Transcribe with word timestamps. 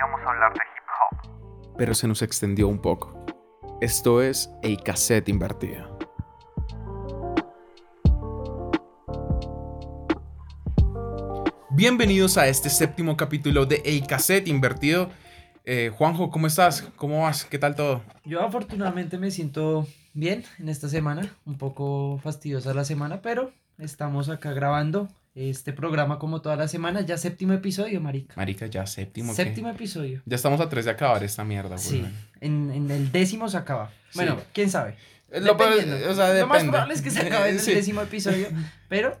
íbamos 0.00 0.20
a 0.22 0.30
hablar 0.30 0.52
de 0.54 0.58
hip 0.58 0.88
hop. 0.96 1.76
pero 1.76 1.94
se 1.94 2.08
nos 2.08 2.22
extendió 2.22 2.68
un 2.68 2.80
poco. 2.80 3.22
Esto 3.82 4.22
es 4.22 4.50
el 4.62 4.82
cassette 4.82 5.28
invertido. 5.28 5.98
Bienvenidos 11.70 12.38
a 12.38 12.48
este 12.48 12.70
séptimo 12.70 13.16
capítulo 13.16 13.66
de 13.66 13.82
El 13.84 14.06
Cassette 14.06 14.48
Invertido. 14.48 15.10
Eh, 15.64 15.90
Juanjo, 15.96 16.30
¿cómo 16.30 16.46
estás? 16.46 16.82
¿Cómo 16.96 17.22
vas? 17.22 17.44
¿Qué 17.44 17.58
tal 17.58 17.74
todo? 17.74 18.02
Yo 18.24 18.42
afortunadamente 18.42 19.18
me 19.18 19.30
siento 19.30 19.86
bien 20.14 20.44
en 20.58 20.68
esta 20.68 20.88
semana, 20.88 21.30
un 21.44 21.56
poco 21.58 22.18
fastidiosa 22.22 22.74
la 22.74 22.84
semana, 22.84 23.20
pero 23.22 23.52
estamos 23.78 24.28
acá 24.28 24.52
grabando 24.52 25.08
este 25.48 25.72
programa 25.72 26.18
como 26.18 26.42
toda 26.42 26.56
la 26.56 26.68
semana, 26.68 27.00
ya 27.00 27.16
séptimo 27.16 27.52
episodio, 27.54 28.00
marica. 28.00 28.34
Marica, 28.36 28.66
ya 28.66 28.86
séptimo. 28.86 29.32
¿qué? 29.34 29.36
Séptimo 29.44 29.70
episodio. 29.70 30.20
Ya 30.26 30.36
estamos 30.36 30.60
a 30.60 30.68
tres 30.68 30.84
de 30.84 30.90
acabar 30.90 31.24
esta 31.24 31.44
mierda, 31.44 31.78
Sí, 31.78 32.00
güey. 32.00 32.12
en, 32.40 32.70
en 32.70 32.90
el 32.90 33.10
décimo 33.12 33.48
se 33.48 33.56
acaba. 33.56 33.90
Bueno, 34.14 34.36
Sí. 34.38 34.46
quién 34.52 34.70
sabe. 34.70 34.96
Lo, 35.30 35.56
peor- 35.56 35.70
Dependiendo. 35.76 36.10
o 36.10 36.14
sea, 36.14 36.34
Lo 36.34 36.46
más 36.48 36.62
probable 36.64 36.92
es 36.94 37.02
que 37.02 37.10
se 37.10 37.20
acabe 37.20 37.48
en 37.50 37.54
el 37.56 37.60
Sí. 37.60 37.72
décimo 37.74 38.02
episodio, 38.02 38.48
pero 38.88 39.16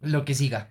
lo 0.00 0.24
que 0.24 0.34
siga. 0.34 0.68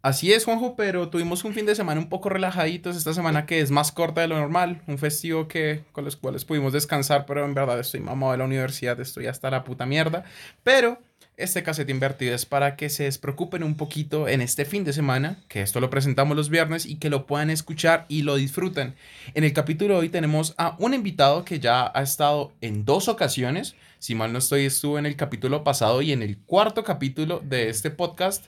Así 0.00 0.32
es, 0.32 0.44
Juanjo, 0.44 0.76
pero 0.76 1.08
tuvimos 1.10 1.42
un 1.44 1.52
fin 1.52 1.66
de 1.66 1.74
semana 1.74 2.00
un 2.00 2.08
poco 2.08 2.28
relajaditos 2.28 2.96
esta 2.96 3.12
semana 3.12 3.46
que 3.46 3.60
es 3.60 3.72
más 3.72 3.90
corta 3.90 4.20
de 4.20 4.28
lo 4.28 4.38
normal, 4.38 4.80
un 4.86 4.96
festivo 4.96 5.48
que 5.48 5.82
con 5.90 6.04
los 6.04 6.14
cuales 6.16 6.44
pudimos 6.44 6.72
descansar, 6.72 7.26
pero 7.26 7.44
en 7.44 7.52
verdad 7.52 7.80
estoy 7.80 7.98
mamado 8.00 8.30
de 8.32 8.38
la 8.38 8.44
universidad, 8.44 8.98
estoy 9.00 9.26
hasta 9.26 9.50
la 9.50 9.64
puta 9.64 9.86
mierda, 9.86 10.22
pero 10.62 11.02
este 11.38 11.62
cassette 11.62 11.90
invertido 11.90 12.34
es 12.34 12.44
para 12.44 12.74
que 12.74 12.90
se 12.90 13.04
despreocupen 13.04 13.62
un 13.62 13.76
poquito 13.76 14.28
en 14.28 14.40
este 14.40 14.64
fin 14.64 14.82
de 14.82 14.92
semana, 14.92 15.38
que 15.48 15.62
esto 15.62 15.78
lo 15.80 15.88
presentamos 15.88 16.36
los 16.36 16.50
viernes 16.50 16.84
y 16.84 16.96
que 16.96 17.10
lo 17.10 17.26
puedan 17.26 17.48
escuchar 17.48 18.06
y 18.08 18.22
lo 18.22 18.34
disfruten. 18.34 18.96
En 19.34 19.44
el 19.44 19.52
capítulo 19.52 19.94
de 19.94 20.00
hoy 20.00 20.08
tenemos 20.08 20.54
a 20.58 20.76
un 20.80 20.94
invitado 20.94 21.44
que 21.44 21.60
ya 21.60 21.92
ha 21.94 22.02
estado 22.02 22.52
en 22.60 22.84
dos 22.84 23.06
ocasiones, 23.06 23.76
si 24.00 24.16
mal 24.16 24.32
no 24.32 24.40
estoy, 24.40 24.64
estuvo 24.64 24.98
en 24.98 25.06
el 25.06 25.14
capítulo 25.14 25.62
pasado 25.62 26.02
y 26.02 26.10
en 26.10 26.22
el 26.22 26.38
cuarto 26.38 26.82
capítulo 26.82 27.40
de 27.44 27.68
este 27.68 27.90
podcast. 27.90 28.44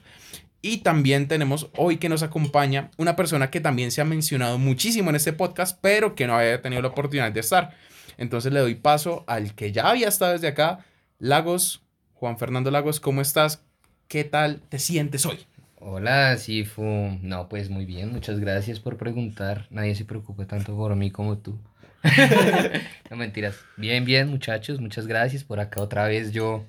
Y 0.61 0.79
también 0.79 1.29
tenemos 1.29 1.71
hoy 1.77 1.97
que 1.97 2.09
nos 2.09 2.25
acompaña 2.25 2.91
una 2.99 3.17
persona 3.17 3.51
que 3.51 3.61
también 3.61 3.93
se 3.93 4.01
ha 4.01 4.05
mencionado 4.05 4.59
muchísimo 4.59 5.11
en 5.11 5.17
este 5.17 5.33
podcast, 5.33 5.79
pero 5.81 6.15
que 6.17 6.27
no 6.27 6.37
había 6.37 6.61
tenido 6.61 6.83
la 6.83 6.89
oportunidad 6.89 7.31
de 7.31 7.41
estar. 7.41 7.71
Entonces 8.19 8.53
le 8.53 8.61
doy 8.61 8.75
paso 8.75 9.25
al 9.29 9.55
que 9.55 9.71
ya 9.71 9.89
había 9.89 10.09
estado 10.09 10.33
desde 10.33 10.49
acá, 10.49 10.85
Lagos. 11.19 11.83
Juan 12.21 12.37
Fernando 12.37 12.71
Lagos, 12.71 13.01
¿cómo 13.01 13.23
estás? 13.23 13.63
¿Qué 14.07 14.25
tal 14.25 14.61
te 14.69 14.79
sientes 14.79 15.25
hoy? 15.25 15.39
Hola, 15.79 16.37
Sifu. 16.37 16.83
No, 17.23 17.49
pues 17.49 17.71
muy 17.71 17.87
bien, 17.87 18.13
muchas 18.13 18.39
gracias 18.39 18.79
por 18.79 18.99
preguntar. 18.99 19.67
Nadie 19.71 19.95
se 19.95 20.05
preocupa 20.05 20.45
tanto 20.47 20.77
por 20.77 20.95
mí 20.97 21.11
como 21.11 21.39
tú. 21.39 21.59
no 23.11 23.17
mentiras. 23.17 23.57
Bien, 23.79 24.05
bien, 24.05 24.29
muchachos, 24.29 24.81
muchas 24.81 25.07
gracias 25.07 25.45
por 25.45 25.61
acá 25.61 25.81
otra 25.81 26.05
vez 26.05 26.33
yo 26.33 26.67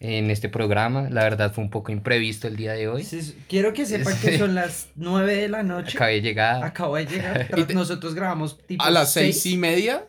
en 0.00 0.28
este 0.32 0.48
programa. 0.48 1.08
La 1.08 1.22
verdad 1.22 1.52
fue 1.52 1.62
un 1.62 1.70
poco 1.70 1.92
imprevisto 1.92 2.48
el 2.48 2.56
día 2.56 2.72
de 2.72 2.88
hoy. 2.88 3.04
Sí, 3.04 3.36
Quiero 3.48 3.72
que 3.74 3.86
sepan 3.86 4.18
que 4.20 4.38
son 4.38 4.56
las 4.56 4.88
nueve 4.96 5.36
de 5.36 5.48
la 5.48 5.62
noche. 5.62 5.96
Acabé 5.96 6.14
de 6.14 6.22
llegar. 6.22 6.64
Acabo 6.64 6.96
de 6.96 7.06
llegar, 7.06 7.46
te- 7.66 7.72
nosotros 7.74 8.12
grabamos 8.16 8.58
tipo 8.66 8.82
A 8.82 8.90
las 8.90 9.12
seis 9.12 9.46
y 9.46 9.56
media. 9.56 10.08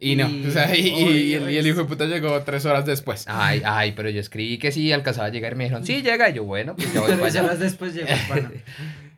Y 0.00 0.16
no, 0.16 0.28
Y- 0.30 0.46
o 0.48 0.50
sea, 0.50 0.74
y, 0.74 0.80
y- 0.88 0.88
y 1.30 1.34
el, 1.34 1.42
Oye, 1.44 1.52
y 1.52 1.56
el 1.58 1.66
hijo 1.66 1.80
de 1.80 1.84
puta 1.84 2.06
llegó 2.06 2.40
tres 2.42 2.64
horas 2.64 2.86
después. 2.86 3.24
Ay, 3.28 3.60
ay, 3.64 3.92
pero 3.92 4.08
yo 4.10 4.18
escribí 4.20 4.58
que 4.58 4.72
sí, 4.72 4.90
alcanzaba 4.92 5.26
a 5.26 5.30
llegar 5.30 5.52
y 5.52 5.56
me 5.56 5.64
dijeron, 5.64 5.84
sí, 5.86 6.00
llega. 6.02 6.30
Y 6.30 6.34
yo, 6.34 6.44
bueno, 6.44 6.74
pues 6.74 6.92
ya 6.92 7.00
voy 7.02 7.12
Tres 7.20 7.36
horas 7.36 7.58
después 7.58 7.94
llegó. 7.94 8.08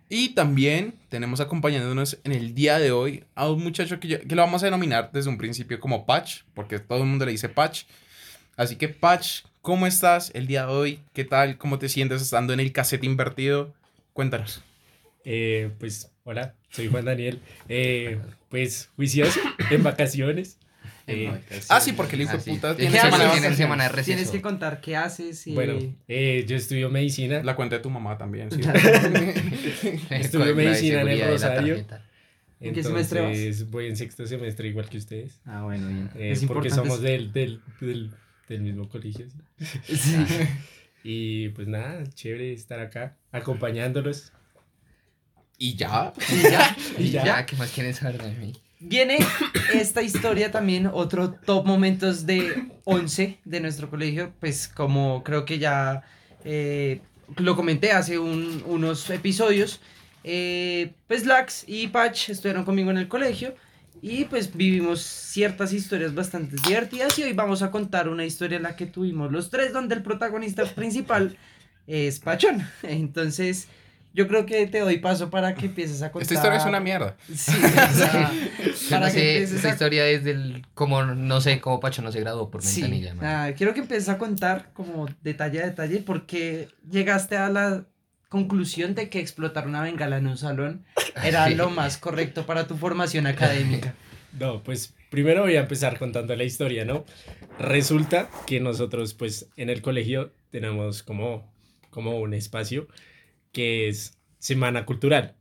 Y 0.08 0.30
también 0.34 0.92
tenemos 1.08 1.40
acompañándonos 1.40 2.18
en 2.24 2.32
el 2.32 2.54
día 2.54 2.78
de 2.78 2.90
hoy 2.92 3.24
a 3.34 3.48
un 3.48 3.62
muchacho 3.64 3.98
que, 3.98 4.08
yo- 4.08 4.20
que 4.20 4.34
lo 4.34 4.42
vamos 4.42 4.62
a 4.62 4.66
denominar 4.66 5.08
desde 5.10 5.30
un 5.30 5.38
principio 5.38 5.80
como 5.80 6.04
Patch, 6.04 6.40
porque 6.52 6.78
todo 6.78 6.98
el 6.98 7.06
mundo 7.06 7.24
le 7.24 7.32
dice 7.32 7.48
Patch. 7.48 7.84
Así 8.56 8.76
que 8.76 8.88
Patch, 8.90 9.44
¿cómo 9.62 9.86
estás 9.86 10.30
el 10.34 10.46
día 10.46 10.66
de 10.66 10.72
hoy? 10.72 11.00
¿Qué 11.14 11.24
tal? 11.24 11.56
¿Cómo 11.56 11.78
te 11.78 11.88
sientes 11.88 12.20
estando 12.20 12.52
en 12.52 12.60
el 12.60 12.72
cassette 12.72 13.04
invertido? 13.04 13.72
Cuéntanos. 14.12 14.62
Eh, 15.24 15.70
pues, 15.78 16.10
hola, 16.24 16.56
soy 16.68 16.88
Juan 16.88 17.06
Daniel. 17.06 17.40
Eh, 17.70 18.18
pues, 18.50 18.90
juicioso, 18.96 19.40
en 19.70 19.82
vacaciones. 19.82 20.58
Eh, 21.12 21.60
Ah, 21.68 21.80
sí, 21.80 21.92
porque 21.92 22.16
el 22.16 22.22
hijo 22.22 22.32
de 22.32 22.38
Ah, 22.38 22.42
puta 22.44 22.76
Tiene 22.76 22.90
tiene 22.90 22.92
¿Qué 22.92 22.98
semana 23.10 23.24
vacaciones. 23.24 23.56
semana 23.56 23.82
de 23.84 23.88
receso. 23.90 24.06
Tienes 24.16 24.30
que 24.30 24.40
contar 24.42 24.80
qué 24.80 24.96
haces 24.96 25.46
y... 25.46 25.54
bueno, 25.54 25.74
eh, 26.08 26.44
yo 26.48 26.56
estudio 26.56 26.90
medicina. 26.90 27.42
La 27.42 27.54
cuenta 27.56 27.76
de 27.76 27.82
tu 27.82 27.90
mamá 27.90 28.16
también, 28.18 28.50
sí. 28.50 28.60
Estudio 30.10 30.54
medicina 30.56 31.02
en 31.02 31.08
el 31.08 31.28
Rosario. 31.28 31.84
¿En 32.60 32.74
qué 32.74 32.82
semestre 32.82 33.20
vas? 33.20 33.36
entonces, 33.36 33.70
Voy 33.70 33.86
en 33.88 33.96
sexto 33.96 34.26
semestre 34.26 34.68
igual 34.68 34.88
que 34.88 34.98
ustedes. 34.98 35.40
Ah, 35.44 35.62
bueno, 35.62 35.88
bien. 35.88 36.10
eh, 36.14 36.30
es 36.32 36.44
porque 36.44 36.70
somos 36.70 37.00
del, 37.02 37.32
del, 37.32 37.60
del, 37.80 38.10
del 38.48 38.60
mismo 38.62 38.88
colegio. 38.88 39.26
¿sí? 39.58 39.66
Sí. 39.96 40.18
Y 41.04 41.48
pues 41.48 41.66
nada, 41.66 42.04
chévere 42.14 42.52
estar 42.52 42.78
acá 42.78 43.16
acompañándolos. 43.32 44.32
y 45.58 45.74
ya. 45.74 46.12
Y 46.30 46.42
ya. 46.42 46.76
Y 46.98 47.10
ya. 47.10 47.24
Ya, 47.24 47.46
¿qué 47.46 47.56
más 47.56 47.70
quieren 47.72 47.92
saber 47.92 48.22
de 48.22 48.30
mí? 48.36 48.52
Viene 48.84 49.18
esta 49.74 50.02
historia 50.02 50.50
también, 50.50 50.86
otro 50.92 51.32
top 51.32 51.64
momentos 51.66 52.26
de 52.26 52.68
11 52.84 53.38
de 53.44 53.60
nuestro 53.60 53.88
colegio, 53.88 54.32
pues 54.40 54.66
como 54.68 55.22
creo 55.22 55.44
que 55.44 55.58
ya 55.58 56.02
eh, 56.44 57.00
lo 57.36 57.54
comenté 57.54 57.92
hace 57.92 58.18
un- 58.18 58.62
unos 58.66 59.08
episodios, 59.10 59.80
eh, 60.24 60.92
pues 61.06 61.24
Lax 61.26 61.64
y 61.66 61.88
Patch 61.88 62.30
estuvieron 62.30 62.64
conmigo 62.64 62.90
en 62.90 62.98
el 62.98 63.08
colegio 63.08 63.54
y 64.00 64.24
pues 64.24 64.54
vivimos 64.54 65.00
ciertas 65.02 65.72
historias 65.72 66.14
bastante 66.14 66.56
divertidas 66.66 67.16
y 67.18 67.22
hoy 67.22 67.32
vamos 67.34 67.62
a 67.62 67.70
contar 67.70 68.08
una 68.08 68.24
historia 68.24 68.56
en 68.56 68.64
la 68.64 68.74
que 68.74 68.86
tuvimos 68.86 69.30
los 69.30 69.48
tres 69.50 69.72
donde 69.72 69.94
el 69.94 70.02
protagonista 70.02 70.64
principal 70.64 71.36
es 71.86 72.18
Pachón. 72.18 72.66
Entonces 72.82 73.68
yo 74.14 74.28
creo 74.28 74.46
que 74.46 74.66
te 74.66 74.80
doy 74.80 74.98
paso 74.98 75.30
para 75.30 75.54
que 75.54 75.66
empieces 75.66 76.02
a 76.02 76.12
contar. 76.12 76.22
Esta 76.22 76.34
historia 76.34 76.58
es 76.58 76.64
una 76.66 76.80
mierda. 76.80 77.16
Sí, 77.34 77.52
o 77.52 77.94
sea, 77.94 78.30
Yo 78.32 78.90
para 78.90 79.00
no 79.00 79.06
que 79.06 79.12
sé, 79.12 79.32
empieces 79.32 79.56
esta 79.56 79.68
a- 79.68 79.72
historia 79.72 80.06
es 80.08 80.24
del, 80.24 80.66
como, 80.74 81.02
no 81.04 81.40
sé, 81.40 81.60
cómo 81.60 81.80
Pacho 81.80 82.02
no 82.02 82.12
se 82.12 82.20
graduó 82.20 82.50
por 82.50 82.62
Sí, 82.62 82.82
ventanilla. 82.82 83.14
man. 83.14 83.24
ah, 83.26 83.52
quiero 83.56 83.74
que 83.74 83.80
empieces 83.80 84.08
a 84.08 84.18
contar 84.18 84.70
como 84.72 85.08
detalle 85.22 85.62
a 85.62 85.66
detalle 85.66 85.98
porque 85.98 86.68
llegaste 86.90 87.36
a 87.36 87.48
la 87.48 87.84
conclusión 88.28 88.94
de 88.94 89.08
que 89.10 89.18
explotar 89.20 89.66
una 89.68 89.82
bengala 89.82 90.16
en 90.16 90.26
un 90.26 90.38
salón 90.38 90.84
era 91.22 91.48
Sí. 91.48 91.54
lo 91.54 91.68
más 91.70 91.98
correcto 91.98 92.46
para 92.46 92.66
tu 92.66 92.76
formación 92.76 93.26
académica. 93.26 93.94
No, 94.40 94.62
pues 94.62 94.94
primero 95.10 95.42
voy 95.42 95.56
a 95.56 95.60
empezar 95.60 95.98
contando 95.98 96.34
la 96.34 96.44
historia, 96.44 96.86
¿no? 96.86 97.04
Resulta 97.58 98.30
que 98.46 98.60
nosotros, 98.60 99.12
pues, 99.12 99.50
en 99.56 99.68
el 99.68 99.82
colegio 99.82 100.32
tenemos 100.50 101.02
como, 101.02 101.52
como 101.90 102.18
un 102.18 102.32
espacio 102.32 102.88
que 103.52 103.88
es 103.88 104.18
Semana 104.38 104.84
Cultural. 104.84 105.36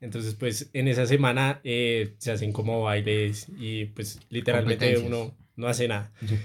Entonces, 0.00 0.34
pues, 0.34 0.70
en 0.74 0.88
esa 0.88 1.06
semana 1.06 1.60
eh, 1.64 2.14
se 2.18 2.30
hacen 2.30 2.52
como 2.52 2.82
bailes 2.82 3.46
y, 3.58 3.86
pues, 3.86 4.20
literalmente 4.28 4.98
uno 4.98 5.34
no 5.56 5.66
hace 5.66 5.88
nada. 5.88 6.12
Sí. 6.26 6.36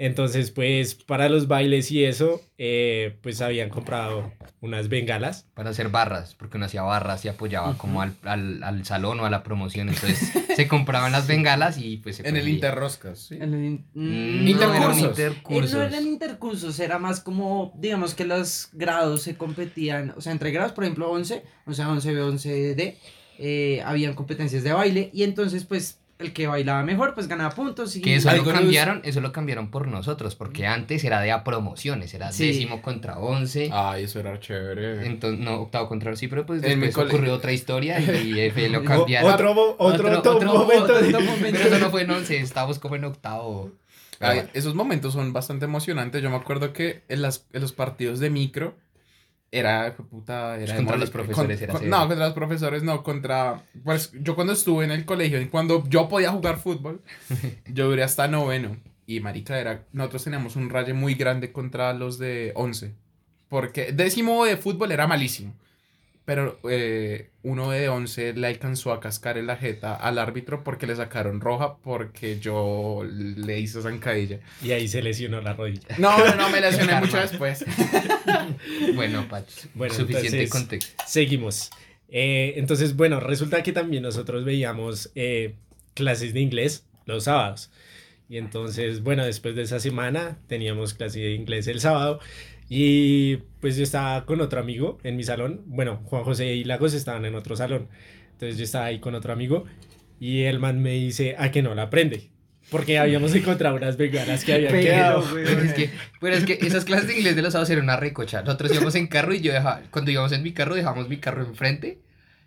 Entonces, 0.00 0.52
pues, 0.52 0.94
para 0.94 1.28
los 1.28 1.48
bailes 1.48 1.90
y 1.90 2.04
eso, 2.04 2.40
eh, 2.56 3.18
pues, 3.20 3.40
habían 3.40 3.68
comprado 3.68 4.32
unas 4.60 4.88
bengalas. 4.88 5.46
Para 5.54 5.70
hacer 5.70 5.88
barras, 5.88 6.36
porque 6.36 6.56
uno 6.56 6.66
hacía 6.66 6.82
barras 6.82 7.24
y 7.24 7.28
apoyaba 7.28 7.76
como 7.76 8.00
al, 8.00 8.14
al, 8.22 8.62
al 8.62 8.84
salón 8.84 9.18
o 9.18 9.26
a 9.26 9.30
la 9.30 9.42
promoción. 9.42 9.88
Entonces 9.88 10.30
se 10.56 10.68
compraban 10.68 11.10
las 11.10 11.26
bengalas 11.26 11.78
y 11.78 11.96
pues 11.96 12.16
se 12.16 12.28
En 12.28 12.36
el. 12.36 12.48
Interroscas, 12.48 13.18
¿sí? 13.18 13.36
En 13.40 13.54
el 13.54 13.64
in- 13.64 13.86
no, 13.94 14.72
eran 14.72 14.96
Intercursos. 14.98 15.18
Eh, 15.18 15.22
intercursos. 15.26 15.72
No 15.74 15.82
eran 15.82 16.06
intercursos, 16.06 16.80
era 16.80 16.98
más 17.00 17.18
como, 17.20 17.72
digamos 17.76 18.14
que 18.14 18.24
los 18.24 18.68
grados 18.72 19.22
se 19.22 19.36
competían, 19.36 20.14
o 20.16 20.20
sea, 20.20 20.30
entre 20.30 20.52
grados, 20.52 20.72
por 20.72 20.84
ejemplo, 20.84 21.10
11, 21.10 21.42
o 21.66 21.72
sea, 21.72 21.88
11B, 21.88 22.20
11D, 22.34 22.94
eh, 23.40 23.82
habían 23.84 24.14
competencias 24.14 24.62
de 24.62 24.72
baile 24.72 25.10
y 25.12 25.24
entonces, 25.24 25.64
pues, 25.64 25.98
el 26.18 26.32
que 26.32 26.46
bailaba 26.48 26.82
mejor, 26.82 27.14
pues 27.14 27.28
ganaba 27.28 27.50
puntos 27.54 27.94
y... 27.96 28.00
Que 28.00 28.16
eso 28.16 28.30
lo 28.34 28.44
cambiaron, 28.44 29.00
eso 29.04 29.20
lo 29.20 29.30
cambiaron 29.32 29.70
por 29.70 29.86
nosotros, 29.86 30.34
porque 30.34 30.66
antes 30.66 31.04
era 31.04 31.20
de 31.20 31.30
a 31.30 31.44
promociones, 31.44 32.12
era 32.14 32.32
Sí. 32.32 32.48
décimo 32.48 32.82
contra 32.82 33.18
once. 33.18 33.70
Ay, 33.72 34.04
eso 34.04 34.18
era 34.20 34.38
chévere. 34.40 35.06
Entonces, 35.06 35.38
no, 35.38 35.60
octavo 35.60 35.88
contra 35.88 36.14
sí, 36.16 36.26
pero 36.28 36.44
pues 36.44 36.60
después 36.60 36.94
cole- 36.94 37.08
ocurrió 37.08 37.34
otra 37.34 37.52
historia 37.52 38.00
y 38.00 38.32
lo 38.68 38.80
O- 38.80 38.84
cambiaron. 38.84 39.32
Otro, 39.32 39.52
otro, 39.78 40.18
Otro- 40.18 40.32
otro- 40.32 40.52
momento 40.54 40.94
otro 40.94 41.20
momento. 41.20 41.58
Pero 41.62 41.76
eso 41.76 41.78
no 41.78 41.90
fue 41.90 42.02
en 42.02 42.10
once, 42.10 42.36
estábamos 42.38 42.78
como 42.78 42.96
en 42.96 43.04
octavo. 43.04 43.70
Ay, 44.20 44.42
esos 44.54 44.74
momentos 44.74 45.12
son 45.12 45.32
bastante 45.32 45.66
emocionantes. 45.66 46.20
Yo 46.22 46.30
me 46.30 46.36
acuerdo 46.36 46.72
que 46.72 47.04
en, 47.08 47.22
las, 47.22 47.46
en 47.52 47.60
los 47.62 47.72
partidos 47.72 48.18
de 48.18 48.30
micro 48.30 48.74
era, 49.50 49.96
puta, 49.96 50.56
era 50.60 50.76
Contra 50.76 50.94
de 50.94 51.00
los 51.00 51.10
profesores 51.10 51.58
con- 51.58 51.64
era 51.64 51.72
con-. 51.72 51.88
No, 51.88 52.06
contra 52.06 52.26
los 52.26 52.34
profesores 52.34 52.82
no, 52.82 53.02
contra... 53.02 53.62
Pues 53.84 54.12
yo 54.20 54.34
cuando 54.34 54.52
estuve 54.52 54.84
en 54.84 54.90
el 54.90 55.04
colegio, 55.04 55.38
cuando 55.50 55.84
yo 55.88 56.08
podía 56.08 56.30
jugar 56.32 56.58
fútbol, 56.58 57.00
yo 57.66 57.88
duré 57.88 58.02
hasta 58.02 58.28
noveno. 58.28 58.76
Y 59.06 59.20
marica, 59.20 59.58
era, 59.58 59.86
nosotros 59.92 60.24
teníamos 60.24 60.56
un 60.56 60.68
raye 60.68 60.92
muy 60.92 61.14
grande 61.14 61.50
contra 61.50 61.94
los 61.94 62.18
de 62.18 62.52
once. 62.54 62.94
Porque 63.48 63.92
décimo 63.92 64.44
de 64.44 64.58
fútbol 64.58 64.92
era 64.92 65.06
malísimo. 65.06 65.54
Pero 66.28 66.60
eh, 66.68 67.30
uno 67.42 67.70
de 67.70 67.88
11 67.88 68.34
le 68.34 68.48
alcanzó 68.48 68.92
a 68.92 69.00
cascar 69.00 69.38
en 69.38 69.46
la 69.46 69.56
jeta 69.56 69.94
al 69.94 70.18
árbitro 70.18 70.62
porque 70.62 70.86
le 70.86 70.94
sacaron 70.94 71.40
roja 71.40 71.78
porque 71.78 72.38
yo 72.38 73.02
le 73.08 73.58
hice 73.58 73.80
zancadilla. 73.80 74.38
Y 74.62 74.72
ahí 74.72 74.88
se 74.88 75.00
lesionó 75.00 75.40
la 75.40 75.54
rodilla. 75.54 75.88
No, 75.96 76.18
no, 76.18 76.34
no, 76.34 76.50
me 76.50 76.60
lesioné 76.60 77.00
mucho 77.00 77.16
después. 77.16 77.64
Bueno, 78.94 79.26
Pacho, 79.26 79.68
Bueno, 79.72 79.94
suficiente 79.94 80.42
entonces- 80.42 80.50
contexto. 80.50 81.02
Seguimos. 81.06 81.70
Eh, 82.10 82.52
entonces, 82.56 82.94
bueno, 82.94 83.20
resulta 83.20 83.62
que 83.62 83.72
también 83.72 84.02
nosotros 84.02 84.44
veíamos 84.44 85.10
eh, 85.14 85.54
clases 85.94 86.34
de 86.34 86.40
inglés 86.40 86.84
los 87.06 87.24
sábados. 87.24 87.70
Y 88.28 88.36
entonces, 88.36 89.02
bueno, 89.02 89.24
después 89.24 89.56
de 89.56 89.62
esa 89.62 89.80
semana 89.80 90.36
teníamos 90.46 90.92
clase 90.92 91.20
de 91.20 91.32
inglés 91.32 91.68
el 91.68 91.80
sábado. 91.80 92.20
Y 92.68 93.36
pues 93.60 93.76
yo 93.76 93.82
estaba 93.82 94.24
con 94.26 94.40
otro 94.40 94.60
amigo 94.60 94.98
en 95.02 95.16
mi 95.16 95.24
salón. 95.24 95.62
Bueno, 95.66 96.00
Juan 96.04 96.24
José 96.24 96.54
y 96.54 96.64
Lagos 96.64 96.94
estaban 96.94 97.24
en 97.24 97.34
otro 97.34 97.56
salón. 97.56 97.88
Entonces 98.32 98.58
yo 98.58 98.64
estaba 98.64 98.86
ahí 98.86 99.00
con 99.00 99.14
otro 99.14 99.32
amigo. 99.32 99.64
Y 100.20 100.42
el 100.42 100.58
man 100.58 100.82
me 100.82 100.92
dice, 100.92 101.36
¿a 101.38 101.50
que 101.50 101.62
no 101.62 101.74
la 101.74 101.84
aprende? 101.84 102.30
Porque 102.70 102.98
habíamos 102.98 103.34
encontrado 103.36 103.76
unas 103.76 103.96
veganas 103.96 104.44
que 104.44 104.54
habían 104.54 104.72
quedado. 104.72 105.24
Pero 105.32 105.62
es, 105.62 105.72
que, 105.72 105.90
pero 106.20 106.36
es 106.36 106.44
que 106.44 106.58
esas 106.60 106.84
clases 106.84 107.08
de 107.08 107.16
inglés 107.16 107.36
de 107.36 107.42
los 107.42 107.52
sábados 107.52 107.70
eran 107.70 107.84
una 107.84 107.96
recocha. 107.96 108.42
Nosotros 108.42 108.72
íbamos 108.72 108.94
en 108.94 109.06
carro 109.06 109.32
y 109.32 109.40
yo 109.40 109.52
dejaba, 109.52 109.82
cuando 109.90 110.10
íbamos 110.10 110.32
en 110.32 110.42
mi 110.42 110.52
carro, 110.52 110.74
dejábamos 110.74 111.08
mi 111.08 111.16
carro 111.16 111.44
enfrente 111.44 112.00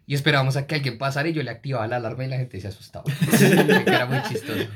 y 0.06 0.14
esperábamos 0.14 0.58
a 0.58 0.68
que 0.68 0.76
alguien 0.76 0.98
pasara 0.98 1.30
y 1.30 1.34
yo 1.34 1.42
le 1.42 1.52
activaba 1.52 1.88
la 1.88 1.96
alarma 1.96 2.26
y 2.26 2.28
la 2.28 2.38
gente 2.38 2.60
se 2.60 2.68
asustaba. 2.68 3.06
Era 3.86 4.06
muy 4.06 4.22
chistoso. 4.24 4.68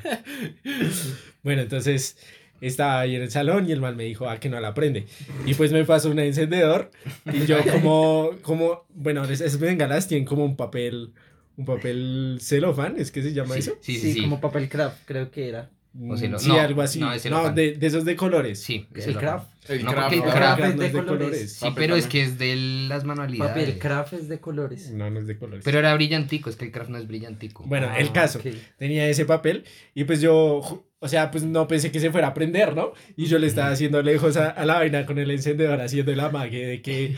Bueno, 1.44 1.62
entonces 1.62 2.18
estaba 2.62 3.00
ahí 3.02 3.16
en 3.16 3.22
el 3.22 3.31
salón 3.31 3.68
y 3.69 3.72
el 3.72 3.81
man 3.81 3.96
me 3.96 4.04
dijo, 4.04 4.30
ah, 4.30 4.40
que 4.40 4.50
no 4.50 4.60
la 4.60 4.74
prende. 4.74 5.06
Y 5.46 5.54
pues 5.54 5.72
me 5.72 5.84
pasó 5.86 6.10
un 6.10 6.19
encendedor 6.19 6.92
y 7.31 7.46
yo 7.46 7.57
como, 7.72 8.31
como, 8.42 8.86
bueno, 8.94 9.24
es- 9.25 9.42
esas 9.42 9.60
bengalas 9.60 10.07
tienen 10.07 10.25
como 10.25 10.46
un 10.46 10.56
papel, 10.56 11.13
un 11.57 11.66
papel 11.66 12.38
celofán, 12.42 12.96
¿es 12.98 13.12
que 13.12 13.22
se 13.22 13.34
llama 13.34 13.54
Sí, 13.56 13.60
eso? 13.60 13.74
sí, 13.81 13.98
sí. 13.98 14.13
sí. 14.13 14.22
como 14.22 14.40
papel 14.42 14.69
craft, 14.69 15.00
creo 15.06 15.31
que 15.31 15.50
era. 15.50 15.69
O 15.98 16.18
celo- 16.18 16.40
sí, 16.40 16.50
no, 16.50 16.60
algo 16.60 16.81
así. 16.81 17.00
no, 17.00 17.12
No, 17.30 17.52
de, 17.54 17.72
de 17.75 17.88
esos 17.88 18.04
de 18.04 18.18
colores. 18.18 18.62
Sí, 18.62 18.86
El 18.94 19.13
lo- 19.13 19.19
craft. 19.22 19.48
El 19.69 19.86
No, 19.86 19.92
craft, 19.94 20.13
porque 20.13 20.16
el 20.16 20.22
¿no? 20.25 20.42
craft- 20.42 20.60
no 20.60 20.66
es 20.66 20.78
de 20.78 20.86
es 20.88 20.94
de 20.94 21.00
colores. 21.00 21.18
colores. 21.28 21.54
Sí, 21.54 21.60
Papel 21.66 21.75
pero 21.84 21.96
es 21.96 22.08
que 22.08 22.22
es 22.22 22.38
de 22.38 22.56
las 22.90 23.04
manualidades. 23.06 23.54
Papel 23.54 23.80
craft 23.80 24.13
es 24.13 24.28
de 24.28 24.40
colores. 24.42 24.92
No, 24.92 25.10
no 25.10 25.22
es 25.22 25.28
de 25.28 25.38
colores. 25.38 25.63
Pero 25.63 25.80
era 25.80 25.96
brillantico, 25.96 26.50
es 26.50 26.58
que 26.58 26.66
el 26.66 26.72
craft 26.74 26.90
no 26.90 26.98
es 26.98 27.08
brillantico. 27.08 27.63
Bueno, 27.66 27.88
Ah, 27.90 27.98
el 27.98 28.12
caso. 28.12 28.40
ok. 28.40 28.46
tenía 28.78 29.08
ese 29.08 29.24
papel 29.25 29.63
y 29.94 30.04
pues 30.04 30.19
yo, 30.19 30.86
o 31.06 31.07
sea, 31.07 31.31
pues 31.31 31.44
no 31.44 31.68
pensé 31.68 31.92
que 31.92 32.00
se 32.00 32.12
fuera 32.12 32.28
a 32.28 32.34
prender, 32.34 32.75
¿no? 32.75 32.92
Y 33.16 33.28
yo 33.28 33.40
le 33.40 33.48
estaba 33.48 33.69
haciendo 33.69 34.02
lejos 34.02 34.36
a, 34.38 34.50
a 34.50 34.66
la 34.66 34.75
vaina 34.75 35.06
con 35.06 35.18
el 35.19 35.31
encendedor, 35.31 35.80
haciendo 35.80 36.12
el 36.12 36.19
amague 36.19 36.66
de 36.68 36.81
que, 36.81 37.16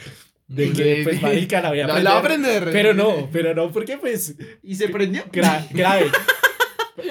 de 0.48 0.72
que 0.74 1.01
pues 1.04 1.22
marica 1.22 1.62
la 1.62 1.69
voy 1.69 1.80
a 1.80 1.88
La- 1.88 2.00
la 2.04 2.13
va 2.13 2.19
a 2.19 2.24
prender. 2.24 2.69
Pero 2.72 2.94
no, 2.94 3.30
pero 3.31 3.56
no, 3.56 3.72
porque 3.72 3.98
pues 3.98 4.36
¿Y 4.62 4.75
se 4.75 4.89
prendió? 4.89 5.24
gra- 5.31 5.66
grave. 5.72 6.07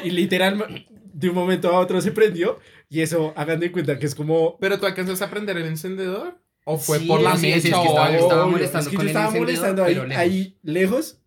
Y 0.05 0.11
literal, 0.11 0.87
de 1.13 1.29
un 1.29 1.35
momento 1.35 1.69
a 1.71 1.79
otro 1.81 2.01
se 2.01 2.13
prendió 2.13 2.59
y 2.89 3.01
eso, 3.01 3.33
hagan 3.37 3.59
de 3.61 3.73
cuenta 3.73 3.99
que 3.99 4.07
es 4.07 4.15
como... 4.15 4.59
¿Pero 4.61 4.79
tú 4.79 4.87
alcanzaste 4.87 5.25
a 5.25 5.31
prender 5.31 5.57
el 5.57 5.67
encendedor? 5.67 6.39
¿O 6.65 6.77
fue 6.79 6.99
Sí, 6.99 7.07
por 7.07 7.21
la 7.23 7.37
sí, 7.37 7.43
sí, 7.43 7.47
mecha 7.47 7.57
es 7.57 7.63
que 7.63 7.69
estaba- 7.89 8.07
algo? 8.07 8.23
estaba 8.23 8.47
molestando 8.47 8.81
es 8.87 8.89
que 8.91 8.97
con 8.97 9.05
yo 9.07 9.11
el 9.11 9.17
estaba 9.17 9.27
encendedor, 9.37 9.47
molestando 9.47 9.85
ahí, 9.85 9.95
lejos. 9.95 10.17
ahí 10.17 10.59
lejos 10.63 11.19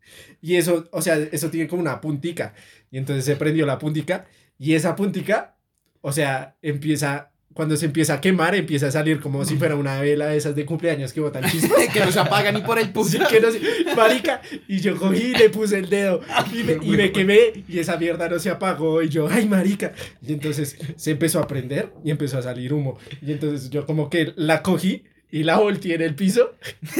y 0.41 0.55
eso, 0.55 0.87
o 0.91 1.01
sea, 1.01 1.17
eso 1.31 1.49
tiene 1.49 1.67
como 1.67 1.81
una 1.81 1.99
puntica 2.01 2.53
y 2.91 2.97
entonces 2.97 3.23
se 3.25 3.35
prendió 3.35 3.65
la 3.65 3.77
puntica 3.79 4.25
y 4.59 4.75
esa 4.75 4.95
puntica, 4.95 5.55
o 6.01 6.11
sea, 6.11 6.57
empieza, 6.61 7.31
cuando 7.53 7.77
se 7.77 7.85
empieza 7.85 8.15
a 8.15 8.21
quemar, 8.21 8.55
empieza 8.55 8.87
a 8.87 8.91
salir 8.91 9.21
como 9.21 9.43
si 9.45 9.55
fuera 9.55 9.75
una 9.75 9.99
vela 10.01 10.27
de 10.27 10.37
esas 10.37 10.53
de 10.55 10.65
cumpleaños 10.65 11.13
que 11.13 11.21
botan 11.21 11.49
chispas. 11.49 11.87
que 11.93 11.99
no 12.01 12.11
se 12.11 12.19
apaga 12.19 12.51
ni 12.51 12.61
por 12.61 12.77
el 12.77 12.87
Sí, 12.87 12.91
puto. 12.91 13.27
que 13.29 13.39
no 13.39 13.47
marica, 13.95 14.41
y 14.67 14.79
yo 14.81 14.97
cogí 14.97 15.23
y 15.23 15.35
le 15.35 15.49
puse 15.49 15.79
el 15.79 15.89
dedo 15.89 16.21
y 16.53 16.63
me, 16.63 16.73
y 16.73 16.89
me 16.97 17.11
quemé 17.11 17.63
y 17.67 17.79
esa 17.79 17.95
mierda 17.97 18.27
no 18.27 18.37
se 18.37 18.49
apagó 18.49 19.01
y 19.01 19.09
yo, 19.09 19.27
ay 19.31 19.47
marica, 19.47 19.93
y 20.21 20.33
entonces 20.33 20.77
se 20.97 21.11
empezó 21.11 21.39
a 21.39 21.47
prender 21.47 21.93
y 22.03 22.11
empezó 22.11 22.37
a 22.37 22.41
salir 22.41 22.73
humo 22.73 22.99
y 23.21 23.31
entonces 23.31 23.69
yo 23.69 23.85
como 23.85 24.09
que 24.09 24.33
la 24.35 24.61
cogí 24.61 25.05
y 25.31 25.43
la 25.43 25.57
volteé 25.57 25.95
en 25.95 26.01
el 26.01 26.15
piso, 26.15 26.55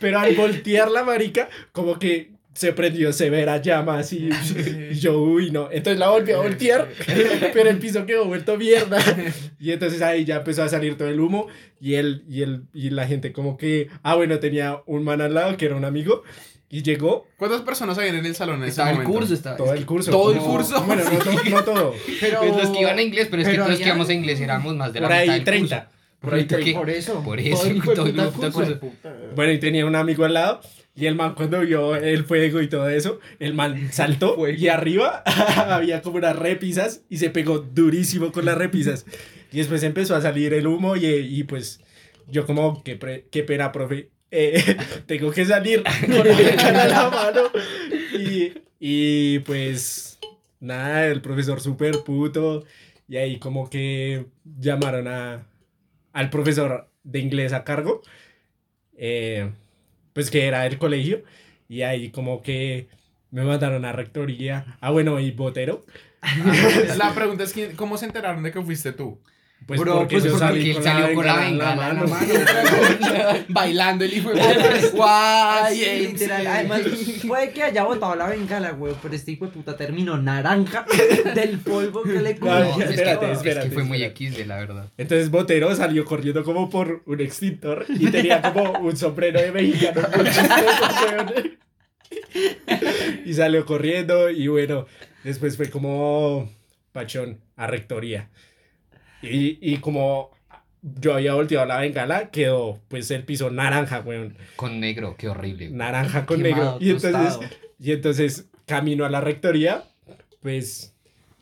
pero 0.00 0.18
al 0.18 0.34
voltear 0.34 0.90
la 0.90 1.04
marica 1.04 1.48
como 1.72 1.98
que 1.98 2.31
se 2.54 2.72
prendió 2.72 3.12
severa 3.12 3.56
llama 3.62 3.98
así 3.98 4.28
y 4.90 4.94
yo, 4.94 5.18
uy 5.22 5.50
no, 5.50 5.68
entonces 5.70 5.98
la 5.98 6.10
volví 6.10 6.32
a 6.32 6.36
voltear, 6.42 6.88
pero 7.52 7.70
el 7.70 7.78
piso 7.78 8.04
quedó 8.06 8.26
vuelto 8.26 8.56
mierda 8.56 8.98
y 9.58 9.72
entonces 9.72 10.02
ahí 10.02 10.24
ya 10.24 10.36
empezó 10.36 10.62
a 10.62 10.68
salir 10.68 10.96
todo 10.98 11.08
el 11.08 11.18
humo 11.20 11.46
y 11.80 11.94
él 11.94 12.24
y 12.28 12.42
él 12.42 12.64
y 12.74 12.90
la 12.90 13.06
gente 13.06 13.32
como 13.32 13.56
que 13.56 13.88
ah 14.02 14.14
bueno 14.16 14.38
tenía 14.38 14.82
un 14.86 15.02
man 15.04 15.20
al 15.20 15.34
lado 15.34 15.56
que 15.56 15.66
era 15.66 15.76
un 15.76 15.84
amigo 15.84 16.22
y 16.68 16.82
llegó 16.82 17.26
¿Cuántas 17.36 17.60
personas 17.62 17.98
habían 17.98 18.16
en 18.16 18.24
el 18.26 18.34
salón 18.34 18.62
en 18.62 18.68
Estaba 18.70 18.90
el 18.92 19.02
curso, 19.04 19.34
estaba. 19.34 19.56
todo 19.58 19.74
el 19.74 19.84
curso 19.84 20.10
¿Todo 20.10 20.32
el 20.32 20.38
curso? 20.38 20.82
bueno 20.84 21.02
no, 21.04 21.50
no 21.50 21.64
todo 21.64 21.94
Pero, 22.20 22.40
Pues 22.40 22.56
los 22.56 22.70
que 22.70 22.80
iban 22.80 22.98
a 22.98 23.02
inglés, 23.02 23.28
pero 23.30 23.42
es 23.42 23.48
que 23.48 23.54
pero 23.54 23.66
todos 23.66 23.78
que 23.78 23.84
íbamos 23.86 24.08
a 24.08 24.12
inglés 24.14 24.40
éramos 24.40 24.74
más 24.76 24.92
de 24.92 25.00
la 25.00 25.08
por 25.08 25.16
mitad 25.16 25.22
ahí 25.34 25.38
del 25.38 25.44
30 25.44 25.76
curso. 25.84 25.90
por 26.20 26.34
ahí 26.34 26.44
¿Por 26.44 26.60
qué? 26.64 26.72
Por 26.72 26.90
eso. 26.90 27.22
Por 27.22 27.40
eso, 27.40 27.56
Todo 27.94 28.06
el 28.06 28.16
todo 28.16 28.46
el 28.46 28.52
curso. 28.52 28.80
bueno 29.36 29.52
y 29.52 29.58
tenía 29.58 29.84
un 29.84 29.96
amigo 29.96 30.24
al 30.24 30.32
lado 30.34 30.60
y 30.94 31.06
el 31.06 31.14
man 31.14 31.34
cuando 31.34 31.60
vio 31.60 31.96
el 31.96 32.24
fuego 32.24 32.60
y 32.60 32.68
todo 32.68 32.88
eso 32.90 33.18
el 33.38 33.54
man 33.54 33.88
saltó 33.92 34.34
Fuego. 34.34 34.56
y 34.58 34.68
arriba 34.68 35.22
había 35.74 36.02
como 36.02 36.16
unas 36.18 36.36
repisas 36.36 37.02
y 37.08 37.16
se 37.18 37.30
pegó 37.30 37.58
durísimo 37.60 38.30
con 38.32 38.44
las 38.44 38.58
repisas. 38.58 39.06
Y 39.50 39.58
después 39.58 39.82
empezó 39.82 40.14
a 40.16 40.20
salir 40.22 40.52
el 40.54 40.66
humo 40.66 40.96
y, 40.96 41.06
y 41.06 41.44
pues 41.44 41.80
yo 42.28 42.46
como 42.46 42.82
qué, 42.82 42.96
pre- 42.96 43.26
qué 43.30 43.42
pena 43.42 43.72
profe 43.72 44.10
eh, 44.30 44.76
tengo 45.06 45.30
que 45.30 45.44
salir 45.44 45.82
con 45.82 46.26
el 46.26 46.40
en 46.40 46.56
la 46.88 47.10
mano 47.10 47.40
y, 48.18 48.52
y 48.80 49.38
pues 49.40 50.18
nada 50.60 51.06
el 51.06 51.20
profesor 51.20 51.60
súper 51.60 52.02
puto. 52.04 52.64
Y 53.08 53.16
ahí 53.18 53.38
como 53.38 53.68
que 53.68 54.24
llamaron 54.58 55.06
a 55.08 55.46
al 56.14 56.30
profesor 56.30 56.88
de 57.04 57.18
inglés 57.18 57.52
a 57.52 57.64
cargo. 57.64 58.00
Eh, 58.96 59.50
pues 60.12 60.30
que 60.30 60.46
era 60.46 60.62
del 60.62 60.78
colegio 60.78 61.22
y 61.68 61.82
ahí 61.82 62.10
como 62.10 62.42
que 62.42 62.88
me 63.30 63.42
mandaron 63.44 63.84
a 63.84 63.92
rectoría 63.92 64.76
ah 64.80 64.90
bueno 64.90 65.18
y 65.20 65.30
botero 65.30 65.84
La 66.96 67.14
pregunta 67.14 67.42
es, 67.44 67.52
¿quién- 67.52 67.74
¿cómo 67.76 67.96
se 67.98 68.06
enteraron 68.06 68.42
de 68.42 68.52
que 68.52 68.62
fuiste 68.62 68.92
tú? 68.92 69.18
Pues 69.66 69.80
Bro, 69.80 69.98
porque 69.98 70.16
pues 70.16 70.24
yo 70.24 70.30
porque 70.32 70.46
salí 70.46 70.70
él 70.70 70.74
con 70.74 70.82
salió 70.84 71.06
la 71.08 71.14
con 71.14 71.26
la 71.26 71.36
bengala 71.36 71.90
en 71.90 71.96
la 71.96 72.04
mano. 72.04 72.18
Bailando 73.48 74.04
el 74.04 74.12
hijo 74.12 74.30
de 74.30 74.40
puta. 74.90 75.70
Literal. 75.70 76.46
Además, 76.46 76.80
puede 77.26 77.50
que 77.50 77.62
haya 77.62 77.84
botado 77.84 78.16
la 78.16 78.28
bengala, 78.28 78.70
güey, 78.72 78.94
pero 79.00 79.14
este 79.14 79.32
hijo 79.32 79.46
de 79.46 79.52
puta 79.52 79.76
terminó 79.76 80.16
naranja 80.16 80.84
del 81.34 81.58
polvo 81.58 82.02
que 82.02 82.20
le 82.20 82.36
cubrió. 82.36 82.58
No, 82.58 82.70
es, 82.70 82.76
que, 82.76 82.94
espérate, 82.94 83.32
es 83.32 83.38
espérate, 83.38 83.68
que 83.68 83.74
fue 83.74 83.84
muy 83.84 84.02
espérate. 84.02 84.24
X 84.24 84.36
de 84.36 84.46
la 84.46 84.56
verdad. 84.56 84.90
Entonces 84.96 85.30
Botero 85.30 85.74
salió 85.74 86.04
corriendo 86.04 86.44
como 86.44 86.68
por 86.68 87.02
un 87.06 87.20
extintor 87.20 87.86
y 87.88 88.10
tenía 88.10 88.42
como 88.42 88.80
un 88.80 88.96
sombrero 88.96 89.40
de 89.40 89.52
mexicano 89.52 90.02
muy 90.16 90.26
chistoso, 90.26 91.06
weón. 91.16 91.58
Y 93.24 93.34
salió 93.34 93.64
corriendo 93.64 94.30
y 94.30 94.48
bueno, 94.48 94.86
después 95.24 95.56
fue 95.56 95.70
como 95.70 96.50
pachón 96.92 97.40
a 97.56 97.66
rectoría. 97.66 98.28
Y, 99.22 99.58
y 99.60 99.76
como 99.78 100.30
yo 100.82 101.14
había 101.14 101.34
volteado 101.34 101.64
la 101.66 101.78
bengala, 101.78 102.30
quedó 102.30 102.80
pues 102.88 103.10
el 103.12 103.24
piso 103.24 103.50
naranja, 103.50 104.00
weón. 104.00 104.36
Con 104.56 104.80
negro, 104.80 105.14
qué 105.16 105.28
horrible. 105.28 105.66
güey. 105.68 105.78
Naranja 105.78 106.26
con 106.26 106.42
Quemado, 106.42 106.78
negro. 106.78 106.78
Y 106.80 106.90
entonces, 106.90 107.12
tostado. 107.38 107.50
y 107.78 107.92
entonces 107.92 108.46
camino 108.66 109.04
a 109.04 109.10
la 109.10 109.20
rectoría, 109.20 109.84
pues 110.40 110.94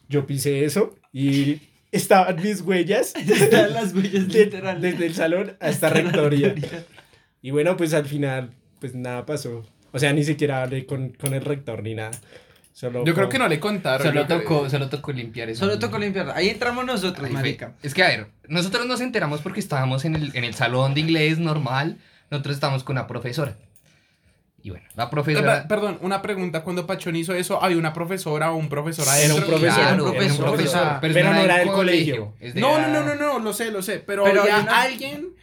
yo 0.08 0.26
pisé 0.26 0.64
eso 0.64 0.94
y 1.12 1.60
estaban 1.92 2.36
mis 2.42 2.60
huellas 2.60 3.14
Están 3.16 3.72
las 3.72 3.94
huellas 3.94 4.28
de- 4.28 4.44
literal. 4.44 4.80
desde 4.80 5.06
el 5.06 5.14
salón 5.14 5.56
hasta 5.60 5.88
rectoría. 5.88 6.54
Y 7.42 7.50
bueno, 7.52 7.76
pues 7.76 7.94
al 7.94 8.04
final, 8.04 8.50
pues 8.80 8.94
nada 8.94 9.24
pasó. 9.24 9.64
O 9.92 9.98
sea, 9.98 10.12
ni 10.12 10.22
siquiera 10.24 10.62
hablé 10.62 10.84
con, 10.86 11.10
con 11.10 11.32
el 11.34 11.42
rector 11.44 11.82
ni 11.82 11.94
nada. 11.94 12.10
Solo 12.80 13.04
Yo 13.04 13.14
creo 13.14 13.28
que 13.28 13.38
no 13.38 13.46
le 13.46 13.60
contaron. 13.60 14.06
Solo 14.06 14.26
tocó, 14.26 14.70
solo 14.70 14.88
tocó 14.88 15.12
limpiar 15.12 15.50
eso. 15.50 15.66
Solo 15.66 15.78
tocó 15.78 15.98
limpiar. 15.98 16.30
Ahí 16.34 16.48
entramos 16.48 16.86
nosotros, 16.86 17.26
fue. 17.28 17.30
marica. 17.30 17.74
Es 17.82 17.92
que, 17.92 18.02
a 18.02 18.08
ver, 18.08 18.28
nosotros 18.48 18.86
nos 18.86 19.02
enteramos 19.02 19.42
porque 19.42 19.60
estábamos 19.60 20.06
en 20.06 20.14
el, 20.16 20.34
en 20.34 20.44
el 20.44 20.54
salón 20.54 20.94
de 20.94 21.00
inglés 21.02 21.38
normal. 21.38 21.98
Nosotros 22.30 22.54
estábamos 22.54 22.82
con 22.82 22.94
una 22.96 23.06
profesora. 23.06 23.56
Y 24.62 24.70
bueno, 24.70 24.86
la 24.94 25.10
profesora. 25.10 25.58
per- 25.60 25.68
Perdón, 25.68 25.98
una 26.00 26.22
pregunta. 26.22 26.62
Cuando 26.62 26.86
Pachón 26.86 27.16
hizo 27.16 27.34
eso, 27.34 27.62
¿había 27.62 27.76
una 27.76 27.92
profesora 27.92 28.50
o 28.52 28.56
un 28.56 28.70
profesor 28.70 29.04
Era 29.04 29.12
adentro? 29.14 29.36
un 29.38 29.44
profesor. 29.44 29.74
Claro, 29.74 29.82
era 29.82 29.90
un 29.92 30.00
era 30.00 30.08
un 30.08 30.16
profesor, 30.16 30.46
profesor, 30.46 30.80
sea, 30.80 31.00
pero, 31.00 31.14
no 31.24 31.30
no 31.34 31.40
era 31.40 31.44
era 31.44 31.58
del 31.64 31.68
colegio. 31.72 32.34
es 32.40 32.54
de 32.54 32.60
No, 32.62 32.78
la- 32.78 32.88
no, 32.88 33.02
no, 33.04 33.14
no, 33.14 33.32
no, 33.34 33.38
lo 33.40 33.52
sé, 33.52 33.70
lo 33.70 33.82
sé. 33.82 33.98
Pero, 34.06 34.24
Pero 34.24 34.40
había 34.42 34.56
alguien. 34.60 35.34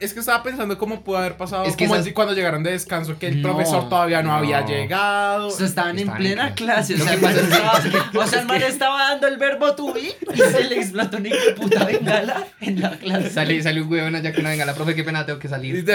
Es 0.00 0.12
que 0.12 0.20
estaba 0.20 0.42
pensando 0.42 0.76
cómo 0.76 1.02
pudo 1.04 1.18
haber 1.18 1.36
pasado. 1.36 1.64
Es 1.64 1.76
que 1.76 1.84
como 1.84 1.94
esas- 1.94 2.06
así 2.06 2.12
cuando 2.14 2.34
llegaron 2.34 2.62
de 2.64 2.72
descanso, 2.72 3.16
que 3.18 3.28
el 3.28 3.40
No, 3.42 3.52
profesor 3.54 3.88
todavía 3.88 4.22
no, 4.22 4.30
no. 4.30 4.34
había 4.36 4.66
llegado. 4.66 5.46
O 5.46 5.50
sea, 5.50 5.66
estaban 5.66 5.92
en 5.92 6.08
Estaban 6.08 6.20
en 6.22 6.28
plena 6.34 6.54
clase. 6.54 6.94
clase. 6.94 7.02
O 7.02 7.06
sea, 7.06 7.10
que 7.10 7.14
el 7.14 7.22
man 7.22 7.34
que- 7.34 7.40
estaba, 7.40 7.72
o 8.24 8.26
sea, 8.26 8.40
el 8.40 8.46
man 8.46 8.62
estaba 8.62 8.98
dando 9.10 9.26
el 9.28 9.36
verbo 9.38 9.74
to 9.74 9.94
be 9.94 10.00
y 10.34 10.36
se 10.36 10.64
le 10.64 10.76
explotó 10.80 11.16
una 11.18 11.30
puta 11.56 11.84
bengala 11.84 12.44
en 12.60 12.80
la 12.80 12.90
clase. 12.98 13.30
Sale, 13.30 13.62
sale 13.62 13.80
un 13.82 13.90
huevón 13.90 14.14
allá 14.16 14.32
que 14.32 14.42
no 14.42 14.48
venga 14.48 14.64
la 14.64 14.74
profe, 14.74 14.94
qué 14.96 15.04
pena, 15.04 15.24
tengo 15.24 15.38
que 15.38 15.48
salir. 15.48 15.84